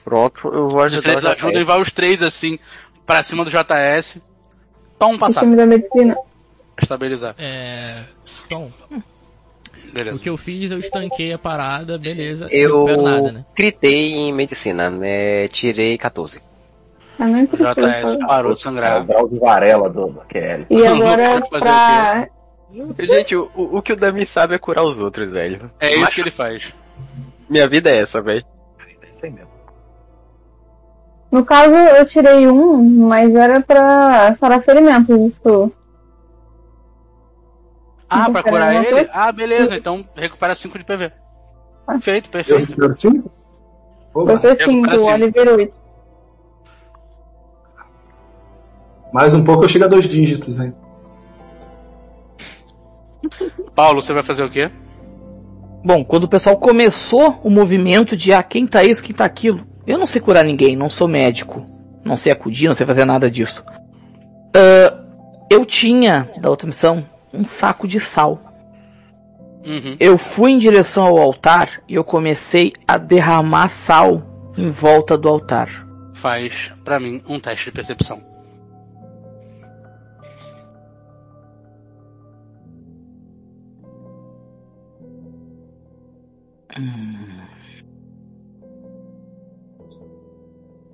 [0.04, 2.60] Pronto, eu vou Vocês ajudar o ajudam e vai os três assim
[3.06, 4.18] pra cima do JS.
[5.00, 5.44] Toma um O passado.
[5.44, 6.16] time da medicina.
[6.82, 7.36] Estabilizar.
[7.38, 8.04] É.
[9.94, 10.18] Beleza.
[10.18, 12.46] o que eu fiz, eu estanquei a parada, beleza.
[12.46, 13.46] não Eu nada, né?
[13.56, 15.48] critei em medicina, né?
[15.48, 16.42] Tirei 14.
[17.20, 17.74] Eu nem O preciso.
[17.74, 19.06] JS parou de É o sangrar.
[19.06, 20.66] de varela do, QL.
[20.70, 22.28] E agora pra.
[23.00, 25.70] Gente, o, o que o Dami sabe é curar os outros, velho.
[25.80, 26.74] É isso que ele faz.
[27.50, 28.46] Minha vida é essa, velho.
[29.04, 29.52] É isso aí mesmo.
[31.30, 35.72] No caso, eu tirei um, mas era pra sarar ferimentos, isso.
[38.14, 38.92] Ah, pra curar ele?
[38.92, 39.10] coisa?
[39.14, 39.76] Ah, beleza.
[39.76, 41.12] Então recupera 5 de PV.
[41.88, 42.60] Perfeito, Eu perfeito.
[42.68, 43.32] recupero cinco?
[44.14, 45.12] Oba, Você sim, recupera o cinco.
[45.12, 45.82] Oliver 8.
[49.14, 50.74] mais um pouco eu chego a dois dígitos, hein?
[53.76, 54.70] Paulo, você vai fazer o quê?
[55.84, 59.66] Bom, quando o pessoal começou o movimento de ah, quem tá isso, quem tá aquilo,
[59.88, 61.66] eu não sei curar ninguém, não sou médico,
[62.06, 63.64] não sei acudir, não sei fazer nada disso.
[64.56, 64.98] Ah,
[65.50, 68.40] eu tinha, da outra missão, um saco de sal.
[69.66, 69.96] Uhum.
[70.00, 74.24] Eu fui em direção ao altar e eu comecei a derramar sal
[74.58, 75.88] em volta do altar.
[76.14, 78.32] Faz para mim um teste de percepção.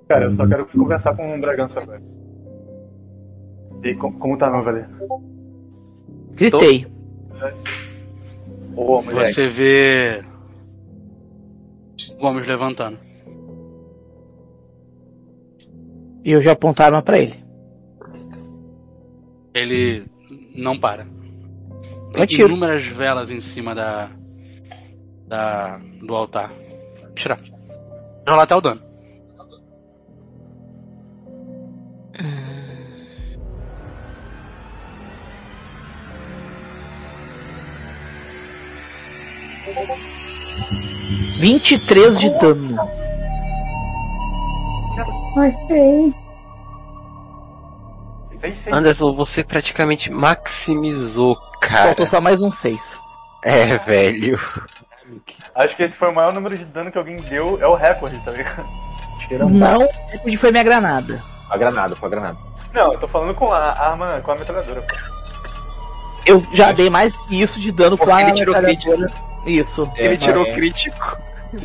[0.08, 2.02] Cara, eu só quero conversar com o Bragança, velho.
[3.84, 4.86] E como, como tá, não, velho?
[6.38, 6.86] Gritei.
[9.12, 10.24] Você vê
[12.20, 12.98] Gomes levantando.
[16.24, 17.42] E eu já aponto a arma pra ele.
[19.54, 20.04] Ele
[20.54, 21.04] não para.
[21.04, 22.48] Eu Tem atiro.
[22.48, 24.10] inúmeras velas em cima da,
[25.26, 26.52] da do altar.
[27.14, 27.40] Tirar.
[28.28, 28.87] Rolar até o dano.
[41.38, 42.76] Vinte e três de dano.
[45.36, 46.14] Ok.
[48.72, 51.86] Anderson, você praticamente maximizou, cara.
[51.86, 52.98] Faltou só mais um seis.
[53.44, 54.38] É, velho.
[55.54, 58.20] Acho que esse foi o maior número de dano que alguém deu, é o recorde,
[58.24, 58.64] tá ligado?
[59.48, 61.22] Não, o recorde foi minha granada.
[61.50, 62.38] A granada, foi a granada.
[62.72, 64.82] Não, eu tô falando com a arma, com a metralhadora.
[64.82, 64.94] pô.
[66.26, 69.27] Eu já dei mais que isso de dano com Porque a ele tirou metralhadora.
[69.48, 69.90] Isso.
[69.96, 70.52] É, Ele tirou é.
[70.52, 71.16] crítico.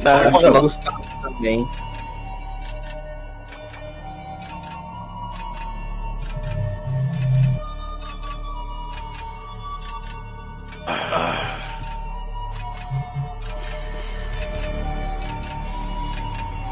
[0.02, 1.68] Tá, Da- o Gustavo também.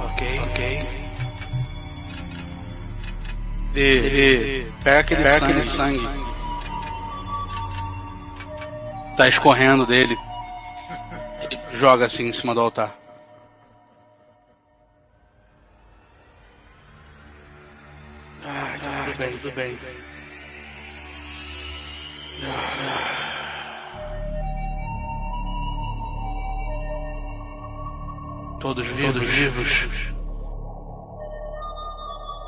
[0.05, 0.59] Ok, ok.
[3.75, 5.51] E, e pega aquele Pega sangue.
[5.51, 6.07] aquele sangue.
[9.17, 10.17] Tá escorrendo dele.
[11.49, 12.95] E Joga assim em cima do altar.
[18.43, 19.77] Ah, tá tudo bem, tudo bem.
[28.59, 30.13] Todos vivos, Todos vivos.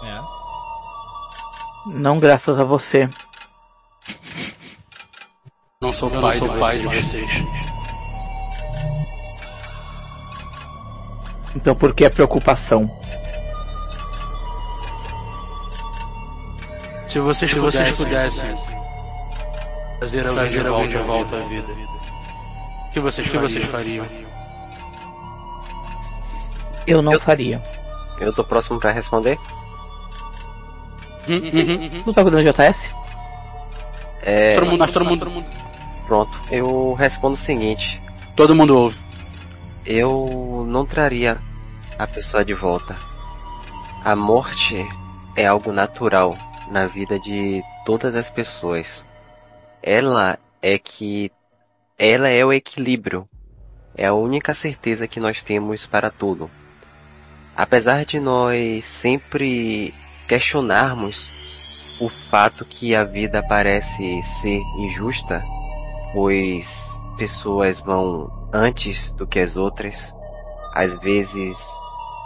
[0.05, 0.21] É.
[1.87, 3.09] Não graças a você.
[5.81, 7.27] Não sou pai, não sou de, pai vocês.
[7.27, 7.62] de vocês.
[11.55, 12.89] Então por que a preocupação?
[17.07, 18.55] Se vocês, Se pudessem, vocês pudessem
[19.99, 23.37] trazer alguém, trazer de, alguém volta de volta à vida, o que vocês, o que
[23.37, 24.05] vocês fariam?
[26.85, 27.61] Eu não faria.
[28.19, 29.39] Eu tô próximo pra responder.
[31.27, 32.03] Uhum, uhum.
[32.03, 32.91] Tu tá cuidando de JS?
[34.21, 35.45] É, Todo mundo, nós, todo mundo, todo mundo.
[36.07, 36.41] Pronto.
[36.51, 38.01] Eu respondo o seguinte.
[38.35, 39.02] Todo mundo ouve.
[39.85, 41.37] Eu não traria
[41.99, 42.95] a pessoa de volta.
[44.01, 44.77] A morte
[45.35, 46.37] é algo natural
[46.71, 49.05] na vida de todas as pessoas.
[49.81, 51.29] Ela é que
[51.99, 53.27] ela é o equilíbrio.
[53.93, 56.49] É a única certeza que nós temos para tudo.
[57.53, 59.93] Apesar de nós sempre
[60.29, 61.29] questionarmos
[61.99, 65.43] o fato que a vida parece ser injusta,
[66.13, 70.13] pois pessoas vão antes do que as outras.
[70.73, 71.65] Às vezes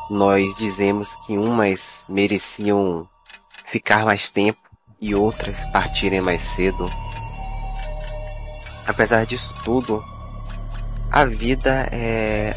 [0.10, 3.08] nós dizemos que umas mereciam
[3.66, 4.60] ficar mais tempo
[5.00, 6.90] e outras partirem mais cedo.
[8.86, 10.04] Apesar disso tudo,
[11.12, 12.56] a vida é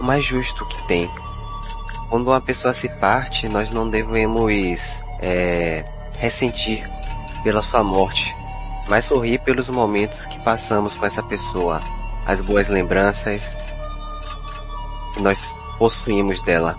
[0.00, 1.08] o mais justo que tem.
[2.10, 5.84] Quando uma pessoa se parte, nós não devemos é,
[6.18, 6.88] ressentir
[7.42, 8.34] pela sua morte,
[8.88, 11.82] mas sorrir pelos momentos que passamos com essa pessoa,
[12.26, 13.56] as boas lembranças
[15.14, 16.76] que nós possuímos dela.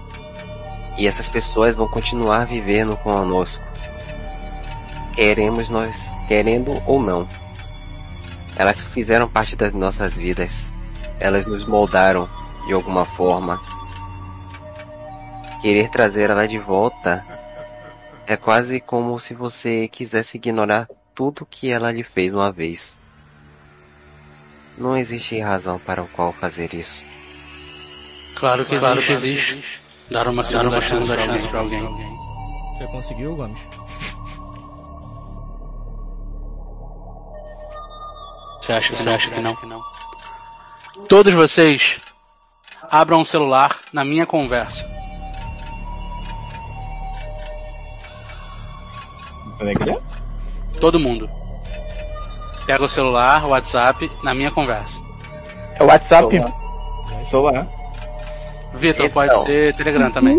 [0.98, 3.64] E essas pessoas vão continuar vivendo conosco.
[5.14, 7.27] Queremos nós, querendo ou não.
[8.56, 10.72] Elas fizeram parte das nossas vidas.
[11.19, 12.30] Elas nos moldaram
[12.67, 13.59] de alguma forma.
[15.61, 17.25] Querer trazer ela de volta
[18.27, 22.98] é quase como se você quisesse ignorar tudo que ela lhe fez uma vez.
[24.77, 27.02] Não existe razão para o qual fazer isso.
[28.35, 29.08] Claro que Claro existe.
[29.08, 29.82] que existe.
[30.11, 31.82] Dar uma Dar uma chance, alguém, chance pra alguém.
[32.77, 33.60] Você conseguiu, Gomes?
[38.61, 39.56] Você acha que, você acha que não?
[41.08, 42.02] Todos vocês
[42.82, 44.84] abram o celular na minha conversa.
[49.58, 50.15] Telegram?
[50.80, 51.30] Todo mundo.
[52.66, 55.00] Pega o celular, o WhatsApp, na minha conversa.
[55.76, 56.36] É o WhatsApp?
[56.36, 57.16] Estou lá.
[57.16, 57.68] Estou lá.
[58.74, 59.14] Vitor, Então.
[59.14, 60.38] pode ser Telegram também.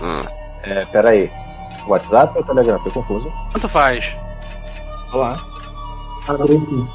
[0.00, 0.24] Hum.
[0.62, 1.30] É, pera aí.
[1.86, 2.78] WhatsApp ou Telegram?
[2.78, 3.32] Tô confuso.
[3.50, 4.16] Quanto faz?
[5.06, 5.40] Estou lá.
[6.28, 6.86] Abre aqui.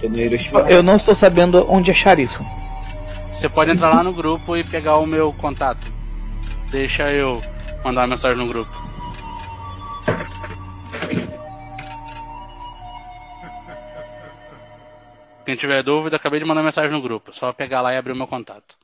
[0.00, 0.60] Tô no Hiroshima.
[0.62, 2.44] Eu não estou sabendo onde achar isso.
[3.32, 5.86] Você pode entrar lá no grupo e pegar o meu contato.
[6.70, 7.40] Deixa eu
[7.84, 8.72] mandar uma mensagem no grupo.
[15.44, 17.30] Quem tiver dúvida, acabei de mandar mensagem no grupo.
[17.32, 18.76] Só pegar lá e abrir o meu contato.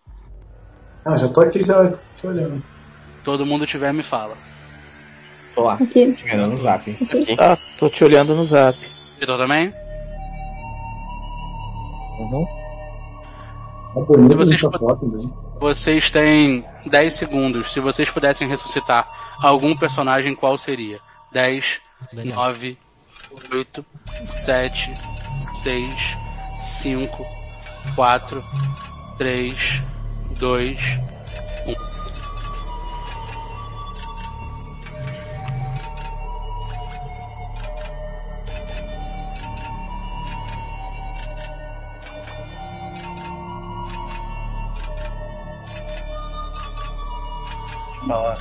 [1.04, 2.62] Ah, já tô aqui já te olhando.
[3.24, 4.36] Todo mundo tiver, me fala.
[5.54, 5.74] Tô lá.
[5.74, 6.12] Aqui.
[6.12, 6.90] Te vendo no zap.
[6.90, 7.36] Aqui.
[7.36, 8.78] Tá, tô te olhando no zap.
[9.18, 9.72] Vitor também?
[12.18, 12.46] Uhum.
[13.94, 15.30] Tá bonito Se vocês essa foto, né?
[15.60, 17.72] Vocês têm 10 segundos.
[17.72, 19.06] Se vocês pudessem ressuscitar
[19.42, 20.98] algum personagem, qual seria?
[21.32, 21.80] 10,
[22.14, 22.36] Daniel.
[22.36, 22.78] 9,
[23.52, 23.86] 8,
[24.46, 24.90] 7,
[25.62, 26.16] 6,
[26.80, 27.26] 5,
[27.94, 28.44] 4,
[29.18, 29.82] 3,
[30.38, 30.80] 2,
[31.66, 31.99] 1.
[48.10, 48.38] Falar.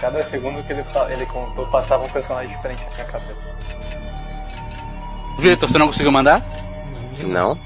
[0.00, 3.54] Cada segundo que ele, ele contou, passava um personagem diferente na minha cabeça.
[5.38, 6.42] Vitor, você não conseguiu mandar?
[7.18, 7.58] Não.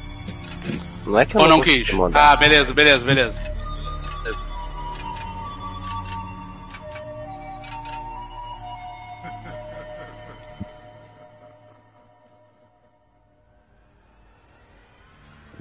[1.04, 1.94] Não é que eu Ou não consegui quis?
[1.94, 2.32] mandar.
[2.32, 3.48] Ah, beleza, beleza, beleza.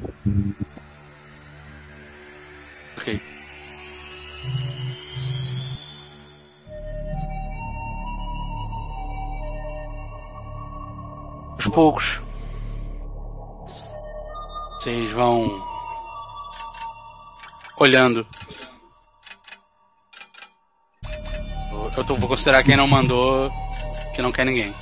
[0.03, 0.66] Ok.
[11.77, 12.19] Poucos.
[14.79, 15.47] Vocês vão
[17.79, 18.25] olhando.
[21.95, 23.51] Eu- tô- vou considerar quem não mandou
[24.15, 24.73] que não quer ninguém.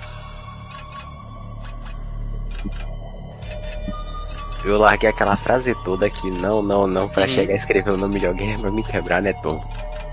[4.63, 7.27] Eu larguei aquela frase toda aqui, não, não, não, pra Uhum.
[7.27, 9.61] chegar a escrever o nome de alguém é pra me quebrar, né, Tom?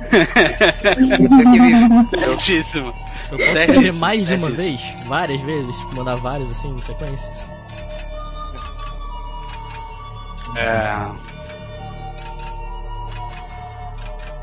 [2.19, 2.93] Certíssimo.
[3.31, 4.81] Eu posso escrever mais de uma vez?
[5.07, 5.77] Várias vezes?
[5.77, 7.33] Tipo, mandar várias assim em sequência?
[10.57, 11.33] É.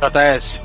[0.02, 0.62] JS.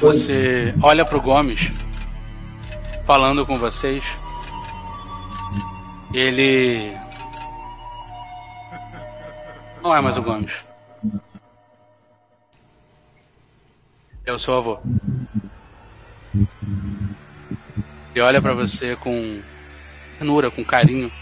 [0.00, 1.70] Você olha pro Gomes
[3.06, 4.02] falando com vocês.
[6.12, 6.96] Ele
[9.82, 10.65] não é mais o Gomes.
[14.26, 14.80] É o seu avô.
[18.12, 19.40] Ele olha pra você com
[20.18, 21.12] ternura, com carinho.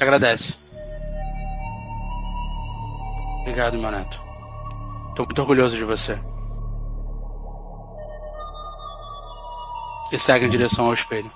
[0.00, 0.56] Agradece.
[3.42, 4.20] Obrigado, meu neto.
[5.14, 6.18] Tô muito orgulhoso de você.
[10.10, 11.30] E segue em direção ao espelho.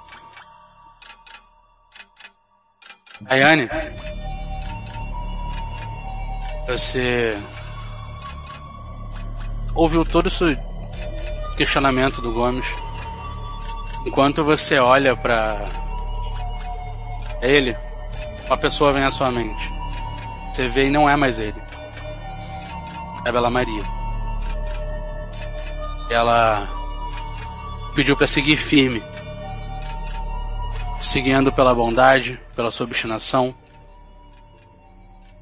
[3.26, 3.68] Ayane,
[6.66, 7.38] você
[9.76, 10.58] ouviu todo esse
[11.56, 12.66] questionamento do Gomes.
[14.06, 15.68] Enquanto você olha pra
[17.42, 17.76] ele,
[18.46, 19.70] uma pessoa vem à sua mente.
[20.52, 21.60] Você vê e não é mais ele.
[23.24, 23.84] É a Bela Maria.
[26.10, 26.68] Ela
[27.94, 29.02] pediu pra seguir firme,
[31.00, 33.54] seguindo pela bondade, pela sua obstinação.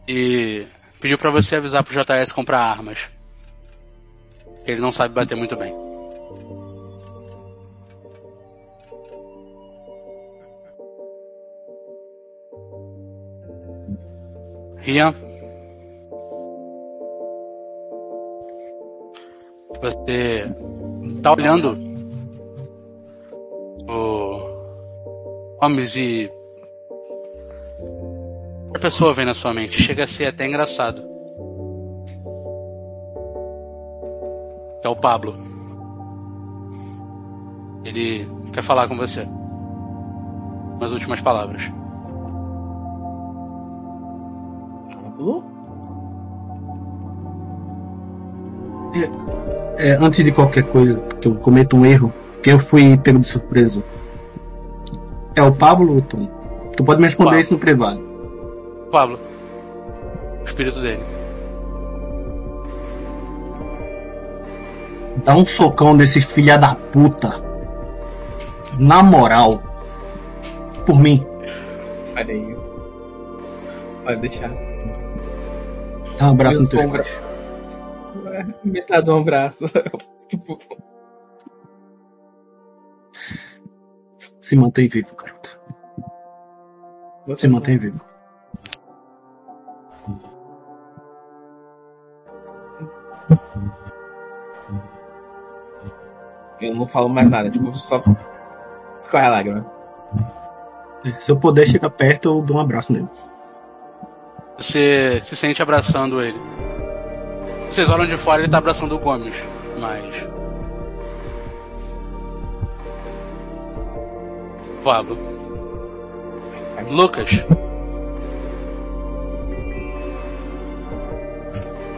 [0.08, 0.66] E
[1.00, 3.13] pediu pra você avisar pro JS comprar armas.
[4.66, 5.74] Ele não sabe bater muito bem.
[14.78, 15.14] Rian.
[19.80, 20.44] Você
[21.22, 21.76] tá olhando
[23.88, 24.34] o
[25.62, 26.30] homens e
[28.74, 29.80] a pessoa vem na sua mente.
[29.80, 31.13] Chega a ser até engraçado.
[34.84, 35.34] É o Pablo.
[37.86, 39.26] Ele quer falar com você.
[40.76, 41.72] Umas últimas palavras.
[44.92, 45.42] Pablo?
[49.78, 53.26] É, antes de qualquer coisa, que eu cometo um erro, que eu fui pego de
[53.26, 53.82] surpresa.
[55.34, 56.28] É o Pablo Tom?
[56.76, 57.42] Tu pode me responder Pablo.
[57.42, 58.00] isso no privado.
[58.90, 59.18] Pablo.
[60.42, 61.13] O espírito dele.
[65.22, 67.40] Dá um socão desse filha da puta.
[68.78, 69.62] Na moral.
[70.86, 71.24] Por mim.
[72.16, 72.72] Olha isso.
[74.04, 74.50] Pode deixar.
[76.18, 77.22] Dá um abraço no teu coração.
[78.64, 79.66] Metade do um braço.
[80.28, 80.58] Tipo,
[84.40, 85.58] Se mantém vivo, garoto.
[87.38, 88.00] Se mantém vivo.
[96.68, 98.02] Eu não falo mais nada, tipo, só
[98.98, 99.66] escorre a lágrima.
[101.20, 103.08] Se eu puder chegar perto, eu dou um abraço nele.
[104.58, 106.38] Você se sente abraçando ele.
[107.68, 109.34] Vocês olham de fora ele tá abraçando o Gomes,
[109.78, 110.26] mas.
[114.82, 115.18] Pablo.
[116.88, 117.30] Lucas.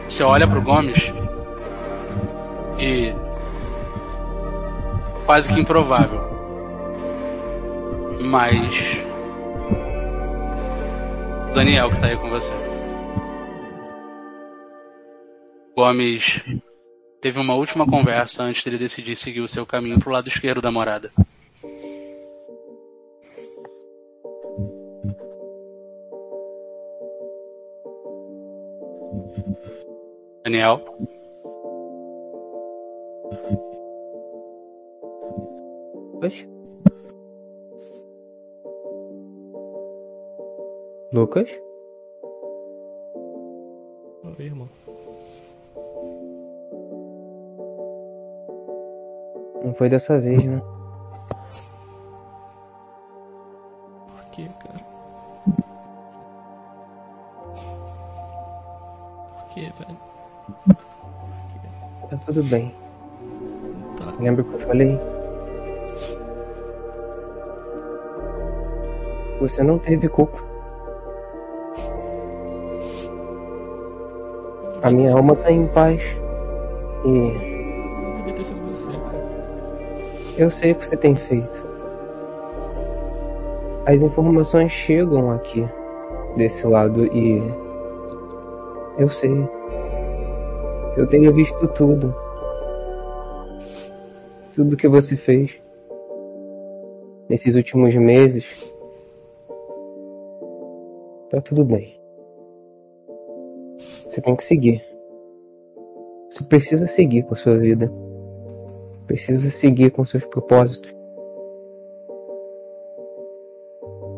[0.07, 1.13] Você olha pro Gomes
[2.79, 3.13] e.
[5.27, 6.21] Quase que improvável.
[8.21, 8.97] Mas.
[11.53, 12.53] Daniel que tá aí com você.
[15.75, 16.41] Gomes
[17.19, 20.71] teve uma última conversa antes dele decidir seguir o seu caminho pro lado esquerdo da
[20.71, 21.11] morada.
[30.41, 30.85] Daniel.
[41.17, 41.49] Lucas?
[44.23, 44.69] Oi, irmão.
[49.65, 50.61] Não foi dessa vez, né?
[54.11, 54.79] Por que, cara?
[59.39, 59.97] Por que, velho?
[62.11, 62.75] Tá tudo bem.
[63.97, 64.13] Tá.
[64.19, 64.99] Lembra o que eu falei?
[69.39, 70.46] Você não teve culpa.
[74.87, 76.01] A minha alma tá em paz.
[77.03, 79.27] E Devia ter sido você, cara.
[80.37, 81.67] eu sei o que você tem feito.
[83.85, 85.67] As informações chegam aqui,
[86.37, 87.43] desse lado, e.
[88.97, 89.31] Eu sei.
[90.95, 92.15] Eu tenho visto tudo.
[94.55, 95.61] Tudo que você fez.
[97.29, 98.73] Nesses últimos meses.
[101.29, 101.96] Tá tudo bem.
[104.17, 104.83] Você tem que seguir.
[106.27, 107.91] Você precisa seguir com a sua vida.
[109.05, 110.91] Precisa seguir com seus propósitos.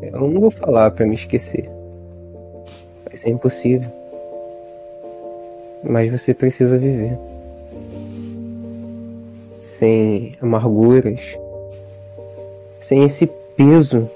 [0.02, 1.70] Eu não vou falar pra me esquecer.
[3.04, 3.92] Vai ser impossível.
[5.84, 7.20] Mas você precisa viver.
[9.60, 11.38] Sem amarguras.
[12.80, 14.10] Sem esse peso.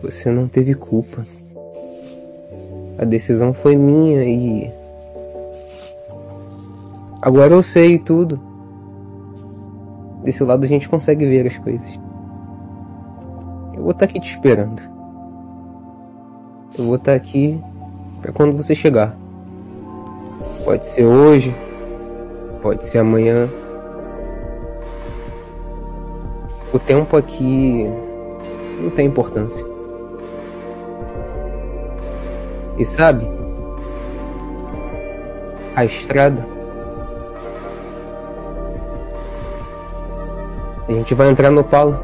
[0.00, 1.22] Você não teve culpa.
[3.00, 4.70] A decisão foi minha e.
[7.22, 8.38] Agora eu sei tudo.
[10.22, 11.98] Desse lado a gente consegue ver as coisas.
[13.72, 14.82] Eu vou estar aqui te esperando.
[16.78, 17.58] Eu vou estar aqui
[18.20, 19.16] para quando você chegar.
[20.62, 21.56] Pode ser hoje,
[22.60, 23.48] pode ser amanhã.
[26.70, 27.86] O tempo aqui
[28.78, 29.69] não tem importância.
[32.80, 33.26] E sabe?
[35.76, 36.46] A estrada.
[40.88, 41.94] A gente vai entrar no palo.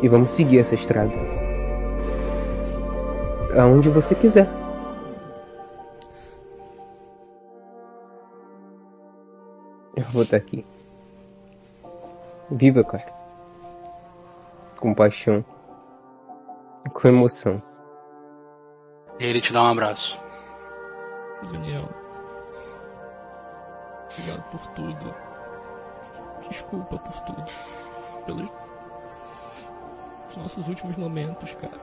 [0.00, 1.12] E vamos seguir essa estrada.
[3.54, 4.48] Aonde você quiser.
[9.94, 10.64] Eu vou estar aqui.
[12.50, 13.12] Viva, cara.
[14.80, 15.44] Com paixão.
[16.94, 17.67] Com emoção.
[19.18, 20.18] E ele te dá um abraço.
[21.50, 21.88] Daniel.
[24.12, 25.14] Obrigado por tudo.
[26.48, 27.44] Desculpa por tudo.
[28.26, 28.48] Pelos
[30.30, 31.80] os nossos últimos momentos, cara.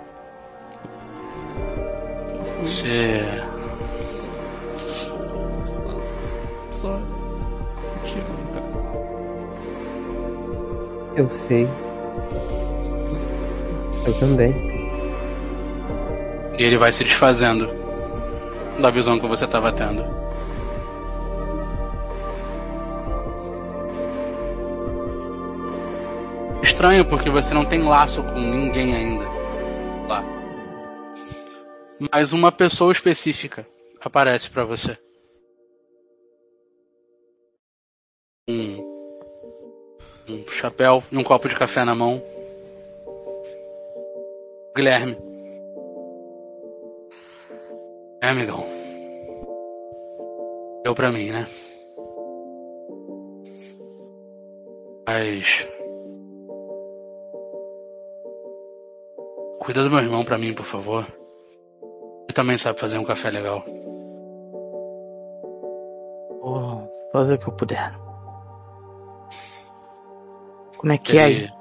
[2.38, 3.22] Eu fui Você.
[6.72, 7.00] só.
[7.00, 8.66] Eu te amo, cara.
[11.16, 11.68] Eu sei.
[14.06, 14.75] Eu também.
[16.58, 17.68] E ele vai se desfazendo
[18.80, 20.04] da visão que você estava tendo.
[26.62, 29.26] Estranho porque você não tem laço com ninguém ainda
[30.08, 30.24] lá.
[32.12, 33.66] Mas uma pessoa específica
[34.02, 34.98] aparece pra você.
[38.48, 38.78] Um,
[40.30, 42.22] um chapéu e um copo de café na mão.
[44.76, 45.25] Guilherme.
[48.26, 48.66] É, amigão?
[50.84, 51.46] Deu pra mim, né?
[55.06, 55.68] Mas.
[59.60, 61.06] Cuida do meu irmão pra mim, por favor.
[62.24, 63.64] Ele também sabe fazer um café legal.
[66.42, 67.94] Vou fazer o que eu puder.
[70.78, 71.44] Como é que é Ele...
[71.44, 71.54] é aí?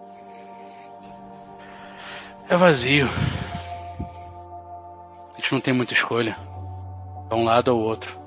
[2.49, 3.07] É vazio.
[5.31, 6.54] A gente não tem muita escolha.
[7.35, 8.19] Um lado ou outro.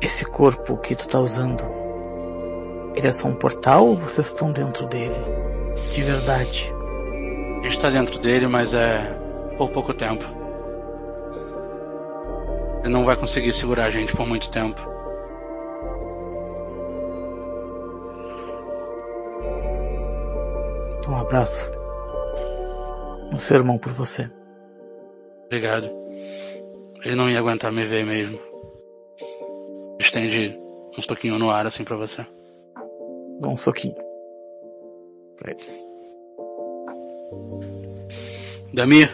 [0.00, 1.62] Esse corpo que tu tá usando,
[2.94, 5.14] ele é só um portal ou vocês estão dentro dele?
[5.92, 6.72] De verdade?
[7.60, 9.16] A gente tá dentro dele, mas é
[9.56, 10.24] por pouco tempo.
[12.80, 14.91] Ele não vai conseguir segurar a gente por muito tempo.
[21.08, 21.64] Um abraço.
[23.32, 24.30] Um sermão por você.
[25.46, 25.90] Obrigado.
[27.04, 28.38] Ele não ia aguentar me ver mesmo.
[29.98, 30.56] Estende
[30.96, 32.26] uns toquinhos no ar assim pra você.
[33.40, 33.96] Dá um soquinho.
[35.36, 35.82] Pra ele.
[38.72, 39.10] Damir,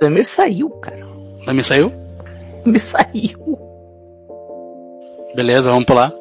[0.00, 1.06] Damir saiu, cara.
[1.44, 1.92] Damir saiu?
[2.64, 3.58] Damir saiu.
[5.34, 6.12] Beleza, vamos pular.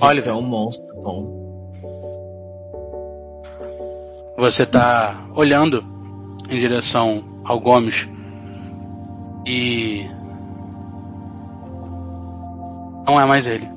[0.00, 1.38] Oliver é um monstro, Tom.
[4.36, 5.84] Você tá olhando
[6.48, 8.08] em direção ao Gomes
[9.46, 10.08] e
[13.06, 13.68] não é mais ele.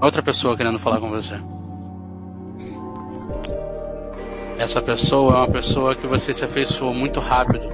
[0.00, 1.36] Outra pessoa querendo falar com você.
[4.58, 7.68] Essa pessoa é uma pessoa que você se afeiçoou muito rápido.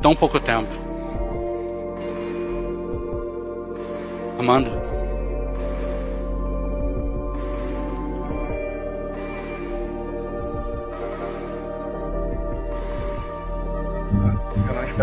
[0.00, 0.70] Tão pouco tempo.
[4.38, 4.79] Amanda.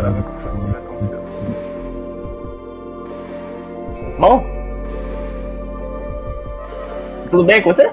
[0.02, 0.78] Não tão cedo.
[4.20, 4.44] Bom?
[7.32, 7.88] Tudo bem com você?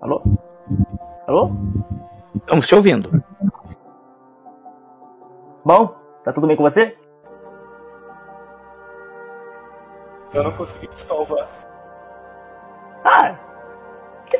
[0.00, 0.22] Alô?
[1.26, 1.50] Alô?
[2.36, 3.22] Estamos te ouvindo.
[5.64, 5.94] Bom?
[6.24, 6.96] Tá tudo bem com você?
[10.32, 11.47] Eu não consegui te salvar.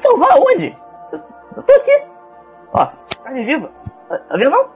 [0.08, 0.76] Salvar onde?
[1.12, 1.20] Eu,
[1.56, 2.02] eu tô aqui.
[2.72, 2.86] Ó,
[3.22, 3.70] carne viva.
[4.08, 4.68] Tá, tá vendo não?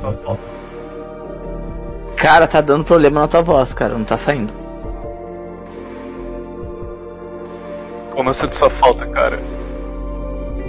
[0.00, 0.42] Só falta.
[2.16, 3.94] Cara, tá dando problema na tua voz, cara.
[3.94, 4.52] Não tá saindo.
[8.10, 9.38] Como eu sinto sua falta, cara.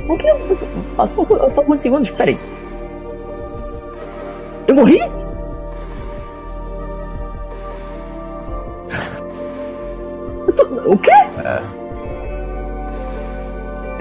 [0.07, 0.27] O que?
[0.95, 2.39] Passou só alguns segundos, peraí.
[4.67, 4.99] Eu morri?
[10.89, 11.11] O quê?
[11.11, 11.79] É.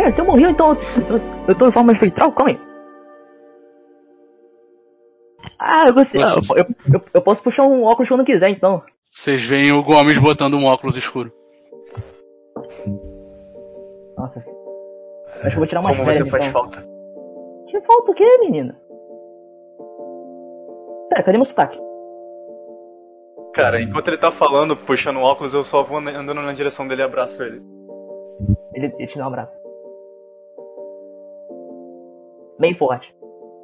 [0.03, 0.75] É, se eu morri, então
[1.11, 2.33] eu, eu, tô em forma espectral?
[2.33, 2.61] Calma aí.
[5.59, 6.23] Ah, eu, gostei.
[6.23, 8.83] Ah, eu, eu, eu, posso puxar um óculos quando quiser, então.
[9.03, 11.31] Vocês veem o Gomes botando um óculos escuro.
[14.17, 14.43] Nossa.
[15.43, 16.63] Acho que eu vou tirar umas Como férias, você faz então.
[16.63, 16.89] falta.
[17.67, 18.81] Que falta o quê, menina?
[21.11, 21.79] Pera, cadê meu sotaque?
[23.55, 27.03] Cara, enquanto ele tá falando, puxando o óculos, eu só vou andando na direção dele
[27.03, 27.63] e abraço ele.
[28.75, 29.61] Ele, ele te dá um abraço.
[32.59, 33.15] Bem forte.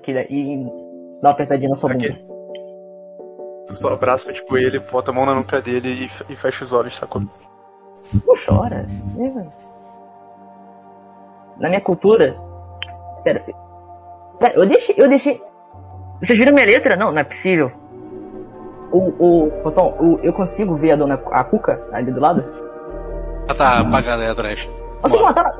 [0.06, 0.64] E
[1.22, 2.18] dá uma apertadinha na sua bunda.
[3.68, 6.72] Eu só abraço, tipo, ele, boto a mão na nuca dele e, e fecho os
[6.72, 7.22] olhos, sacou?
[7.22, 8.86] Não chora.
[11.58, 12.36] Na minha cultura.
[13.22, 13.44] Pera.
[14.38, 14.94] Pera, eu deixei.
[14.98, 15.40] Eu deixei.
[16.20, 16.96] Vocês viram minha letra?
[16.96, 17.72] Não, não é possível.
[18.96, 19.48] O.
[19.66, 19.70] O.
[19.72, 21.20] Tom, o, eu consigo ver a dona.
[21.32, 22.44] A Cuca ali do lado?
[23.48, 24.70] Ela tá apagada aí atrás.
[25.02, 25.50] Você mataram.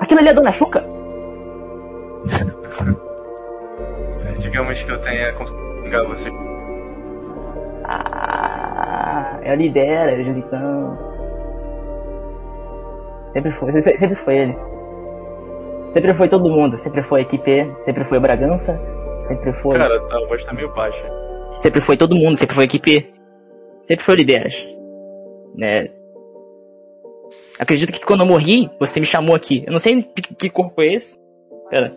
[0.00, 0.82] Aquilo ali é a dona Chuca?
[4.38, 6.28] Digamos que eu tenha conseguido vingar você.
[7.84, 10.92] Ah, ela lidera, Jericão.
[13.32, 14.54] Sempre foi, se- sempre foi ele.
[15.92, 18.78] Sempre foi todo mundo, sempre foi a equipe, sempre foi a Bragança,
[19.28, 19.78] sempre foi.
[19.78, 21.06] Cara, tá, a voz tá meio baixa.
[21.58, 23.12] Sempre foi todo mundo, sempre foi a equipe.
[23.84, 24.54] Sempre foi o Lideras.
[25.54, 25.88] Né?
[27.58, 29.64] Acredito que quando eu morri, você me chamou aqui.
[29.66, 31.18] Eu não sei que, que corpo é esse.
[31.70, 31.96] Pera.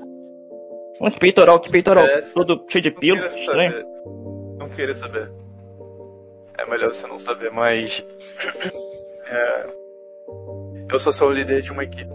[1.02, 2.06] Um peitoral, que peitoral.
[2.06, 3.72] Parece- Todo cheio de pelo, estranho.
[3.72, 3.86] saber.
[4.58, 5.32] Não queria saber.
[6.58, 8.04] É melhor você não saber, mas.
[9.32, 9.68] É,
[10.92, 12.10] eu só sou o líder de uma equipe.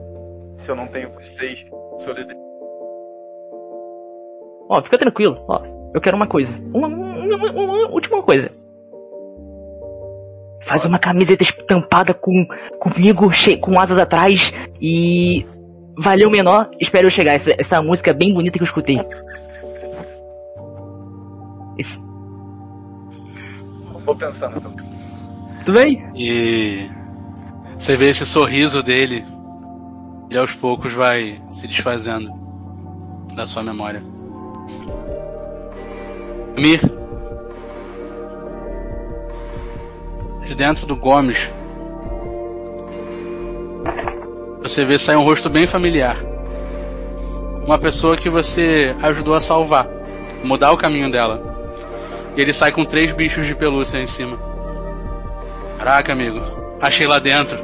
[0.59, 1.65] Se eu não tenho vocês,
[2.01, 2.37] sou o líder.
[4.69, 5.37] Ó, fica tranquilo.
[5.49, 5.63] Ó,
[5.95, 6.53] eu quero uma coisa.
[6.75, 8.51] Uma, uma, uma- uma última coisa.
[10.67, 12.47] Faz uma camiseta estampada com
[12.81, 15.47] comigo, com asas atrás e
[15.99, 16.71] valeu menor.
[16.81, 17.33] Espero eu chegar.
[17.35, 18.99] Essa, essa música é bem bonita que eu escutei.
[21.79, 21.99] Esse-
[24.05, 24.73] Vou pensar então.
[25.65, 26.05] Tudo bem?
[26.15, 26.89] E
[27.79, 29.25] você vê esse sorriso dele
[30.31, 32.31] e aos poucos vai se desfazendo
[33.35, 34.03] da sua memória.
[36.57, 36.81] Mir.
[40.45, 41.51] De dentro do Gomes.
[44.63, 46.17] Você vê sair um rosto bem familiar.
[47.67, 49.89] Uma pessoa que você ajudou a salvar,
[50.45, 51.43] mudar o caminho dela.
[52.37, 54.39] E ele sai com três bichos de pelúcia em cima.
[55.79, 56.41] Caraca, amigo.
[56.81, 57.59] Achei lá dentro.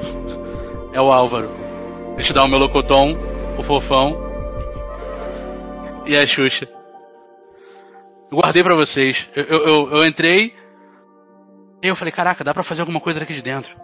[0.92, 1.50] É o Álvaro.
[2.14, 3.16] Ele te dá o melocotom,
[3.56, 4.16] o fofão
[6.06, 6.79] e a Xuxa.
[8.30, 9.28] Guardei pra vocês.
[9.34, 10.54] Eu, eu, eu, entrei
[11.82, 13.74] e eu falei, caraca, dá pra fazer alguma coisa daqui de dentro.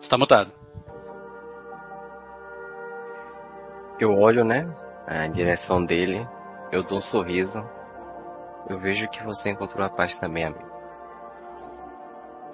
[0.00, 0.52] Você tá mutado.
[3.98, 4.68] Eu olho, né?
[5.06, 6.26] A direção dele.
[6.70, 7.64] Eu dou um sorriso.
[8.68, 10.64] Eu vejo que você encontrou a paz também, amigo.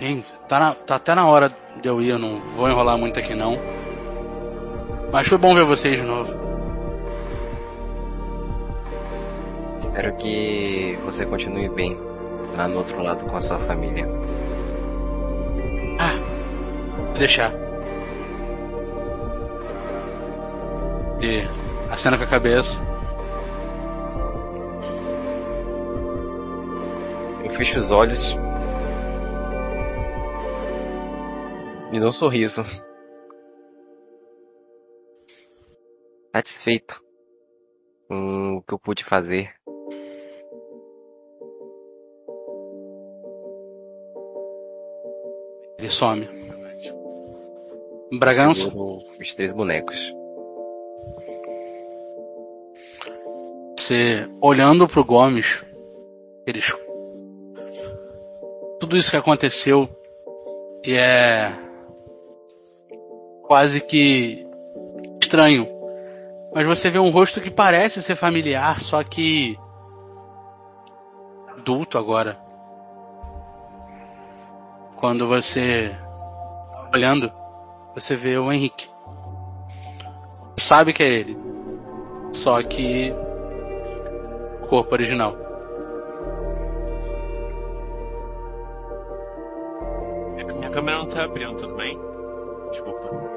[0.00, 3.18] Sim, tá, na- tá até na hora de eu ir, eu não vou enrolar muito
[3.18, 3.56] aqui não.
[5.12, 6.30] Mas foi bom ver vocês de novo.
[9.80, 11.98] Espero que você continue bem
[12.56, 14.06] lá no outro lado com a sua família.
[16.96, 17.52] Vou deixar.
[21.20, 21.42] E
[21.90, 22.80] acena com a cabeça.
[27.44, 28.36] Eu fecho os olhos.
[31.92, 32.64] E dou um sorriso.
[36.34, 37.02] Satisfeito
[38.08, 39.52] com o que eu pude fazer.
[45.78, 46.28] Ele some.
[48.18, 48.64] Bragança?
[48.64, 49.98] Seguro Os três bonecos.
[53.78, 55.64] Você olhando pro Gomes,
[56.46, 56.72] eles.
[58.78, 59.88] Tudo isso que aconteceu
[60.84, 61.52] e é
[63.42, 64.46] quase que
[65.20, 65.79] estranho.
[66.52, 69.58] Mas você vê um rosto que parece ser familiar, só que
[71.48, 72.38] adulto agora.
[74.96, 75.96] Quando você
[76.92, 77.32] olhando,
[77.94, 78.90] você vê o Henrique.
[80.58, 81.38] Sabe que é ele.
[82.32, 83.14] Só que
[84.68, 85.36] corpo original.
[90.58, 91.98] Minha câmera não tá abrindo, tudo bem?
[92.70, 93.29] Desculpa.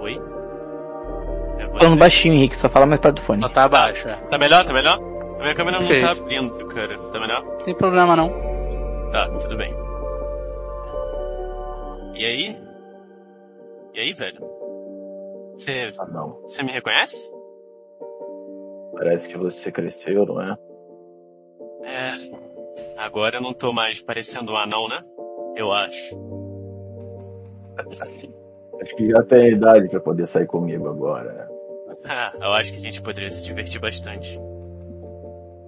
[0.00, 0.14] Oi?
[1.58, 1.78] É você?
[1.78, 3.42] Falando baixinho, Henrique, só fala mais perto do fone.
[3.42, 4.16] Só tá abaixo, é.
[4.16, 4.64] Tá melhor?
[4.64, 4.98] Tá melhor?
[4.98, 6.20] A minha câmera não tá Perfeito.
[6.22, 6.98] abrindo, cara.
[6.98, 7.42] Tá melhor?
[7.64, 8.28] Tem problema não.
[9.10, 9.72] Tá, tudo bem.
[12.14, 12.56] E aí?
[13.94, 14.40] E aí, velho?
[15.52, 15.90] Você.
[16.12, 16.40] não.
[16.42, 17.32] Você me reconhece?
[18.92, 20.56] Parece que você cresceu, não é?
[21.84, 22.12] É.
[22.96, 25.00] Agora eu não tô mais parecendo um anão, né?
[25.56, 26.16] Eu acho.
[28.80, 31.48] Acho que já tem idade pra poder sair comigo agora.
[32.04, 34.38] Ah, eu acho que a gente poderia se divertir bastante.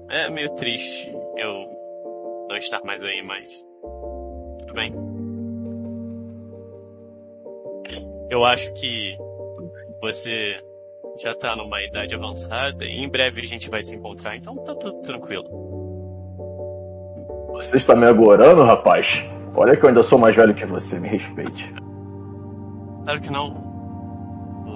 [0.08, 1.68] É meio triste eu
[2.48, 3.52] não estar mais aí, mas.
[4.60, 4.94] Tudo bem.
[8.30, 9.16] Eu acho que
[10.00, 10.56] você
[11.18, 14.74] já tá numa idade avançada e em breve a gente vai se encontrar, então tá
[14.74, 15.44] tudo tranquilo.
[17.52, 19.06] Você está me agorando, rapaz?
[19.54, 21.74] Olha que eu ainda sou mais velho que você, me respeite.
[23.04, 23.70] Claro que não.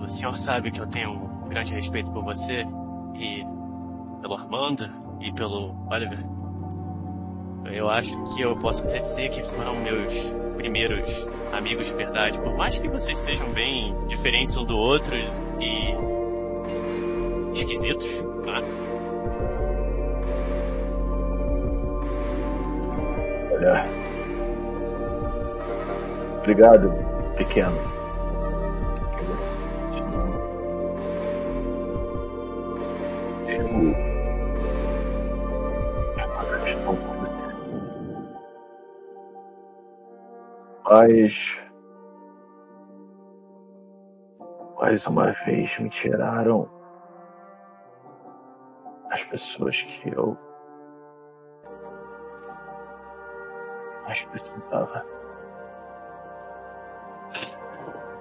[0.02, 2.64] O senhor sabe que eu tenho um grande respeito por você
[3.14, 3.44] e
[4.20, 6.24] pelo Armando e pelo Oliver.
[7.72, 12.56] Eu acho que eu posso até dizer que foram meus primeiros amigos de verdade, por
[12.56, 15.14] mais que vocês sejam bem diferentes um do outro
[15.60, 15.94] e
[17.52, 18.06] esquisitos,
[18.44, 18.60] né?
[23.52, 23.86] Olha.
[26.40, 26.92] Obrigado,
[27.36, 27.93] pequeno.
[33.54, 33.94] Você.
[40.84, 41.60] Mas.
[44.76, 46.68] Mais uma vez me tiraram
[49.10, 50.36] as pessoas que eu
[54.04, 55.04] mais precisava.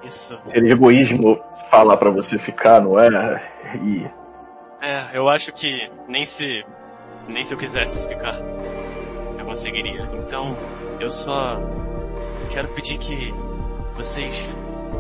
[0.04, 0.40] Isso.
[0.46, 3.10] Seria egoísmo falar pra você ficar, não é?
[3.82, 4.23] E
[4.84, 6.66] É, eu acho que nem se.
[7.30, 8.38] Nem se eu quisesse ficar,
[9.40, 10.10] eu conseguiria.
[10.16, 10.58] Então,
[11.00, 11.58] eu só
[12.52, 13.34] quero pedir que
[13.96, 14.46] vocês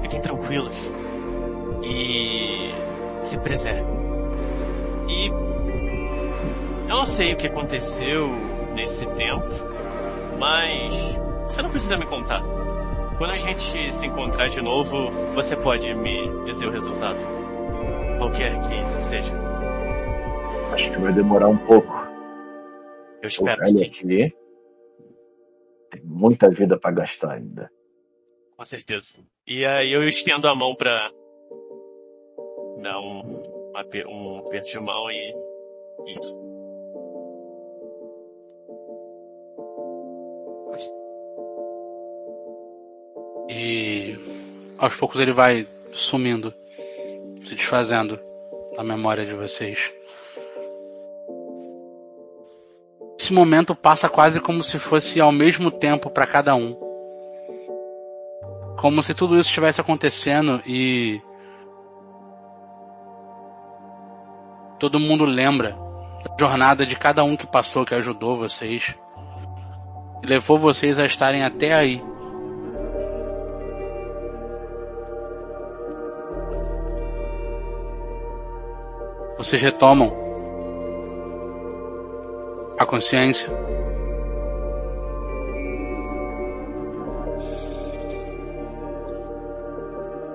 [0.02, 0.90] fiquem tranquilos
[1.84, 2.72] e
[3.24, 3.86] se preservem.
[5.10, 5.28] E
[6.88, 8.30] eu não sei o que aconteceu
[8.74, 9.50] nesse tempo,
[10.40, 10.94] mas
[11.46, 12.42] você não precisa me contar.
[13.18, 17.20] Quando a gente se encontrar de novo, você pode me dizer o resultado.
[18.18, 19.43] Qualquer que seja.
[20.74, 21.94] Acho que vai demorar um pouco.
[23.22, 24.34] Eu espero sim, aqui
[25.92, 27.72] tem muita vida pra gastar ainda.
[28.58, 29.24] com certeza.
[29.46, 31.12] E aí eu estendo a mão pra
[32.82, 35.34] dar um, um um aperto de mão e.
[36.08, 36.54] e
[43.50, 44.18] E
[44.80, 46.52] aos poucos ele vai sumindo,
[47.44, 48.20] se desfazendo
[48.76, 49.94] da memória de vocês.
[53.24, 56.76] Esse momento passa quase como se fosse ao mesmo tempo para cada um.
[58.78, 61.22] Como se tudo isso estivesse acontecendo e
[64.78, 65.70] todo mundo lembra
[66.26, 68.94] da jornada de cada um que passou, que ajudou vocês.
[70.22, 72.04] Levou vocês a estarem até aí.
[79.38, 80.23] Vocês retomam
[82.84, 83.50] a consciência.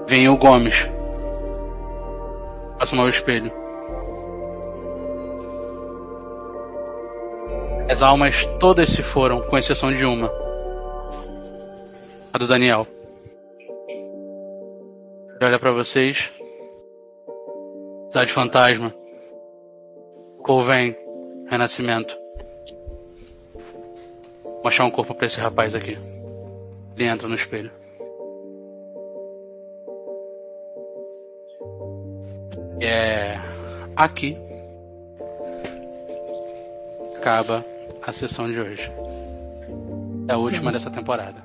[0.07, 0.89] Vem o Gomes.
[2.77, 3.53] Próximo ao espelho.
[7.91, 10.31] As almas todas se foram, com exceção de uma.
[12.33, 12.87] A do Daniel.
[13.89, 16.33] Ele olha pra vocês.
[18.09, 18.95] Cidade Fantasma.
[20.43, 20.97] Colvém.
[21.49, 22.28] Renascimento.
[24.69, 25.99] Achar um corpo pra esse rapaz aqui.
[26.95, 27.71] Ele entra no espelho.
[32.81, 33.39] É
[33.97, 34.37] aqui
[37.17, 37.65] acaba
[38.03, 38.93] a sessão de hoje.
[40.29, 41.43] É a última dessa temporada.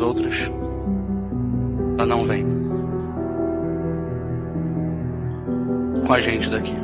[0.00, 0.50] As outras.
[1.98, 2.44] Ela não vem.
[6.06, 6.74] Com a gente daqui.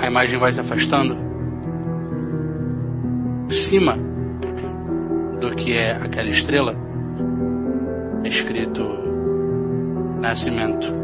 [0.00, 1.16] A imagem vai se afastando.
[3.46, 3.96] Em cima
[5.40, 6.74] do que é aquela estrela,
[8.24, 8.82] é escrito
[10.20, 11.03] Nascimento.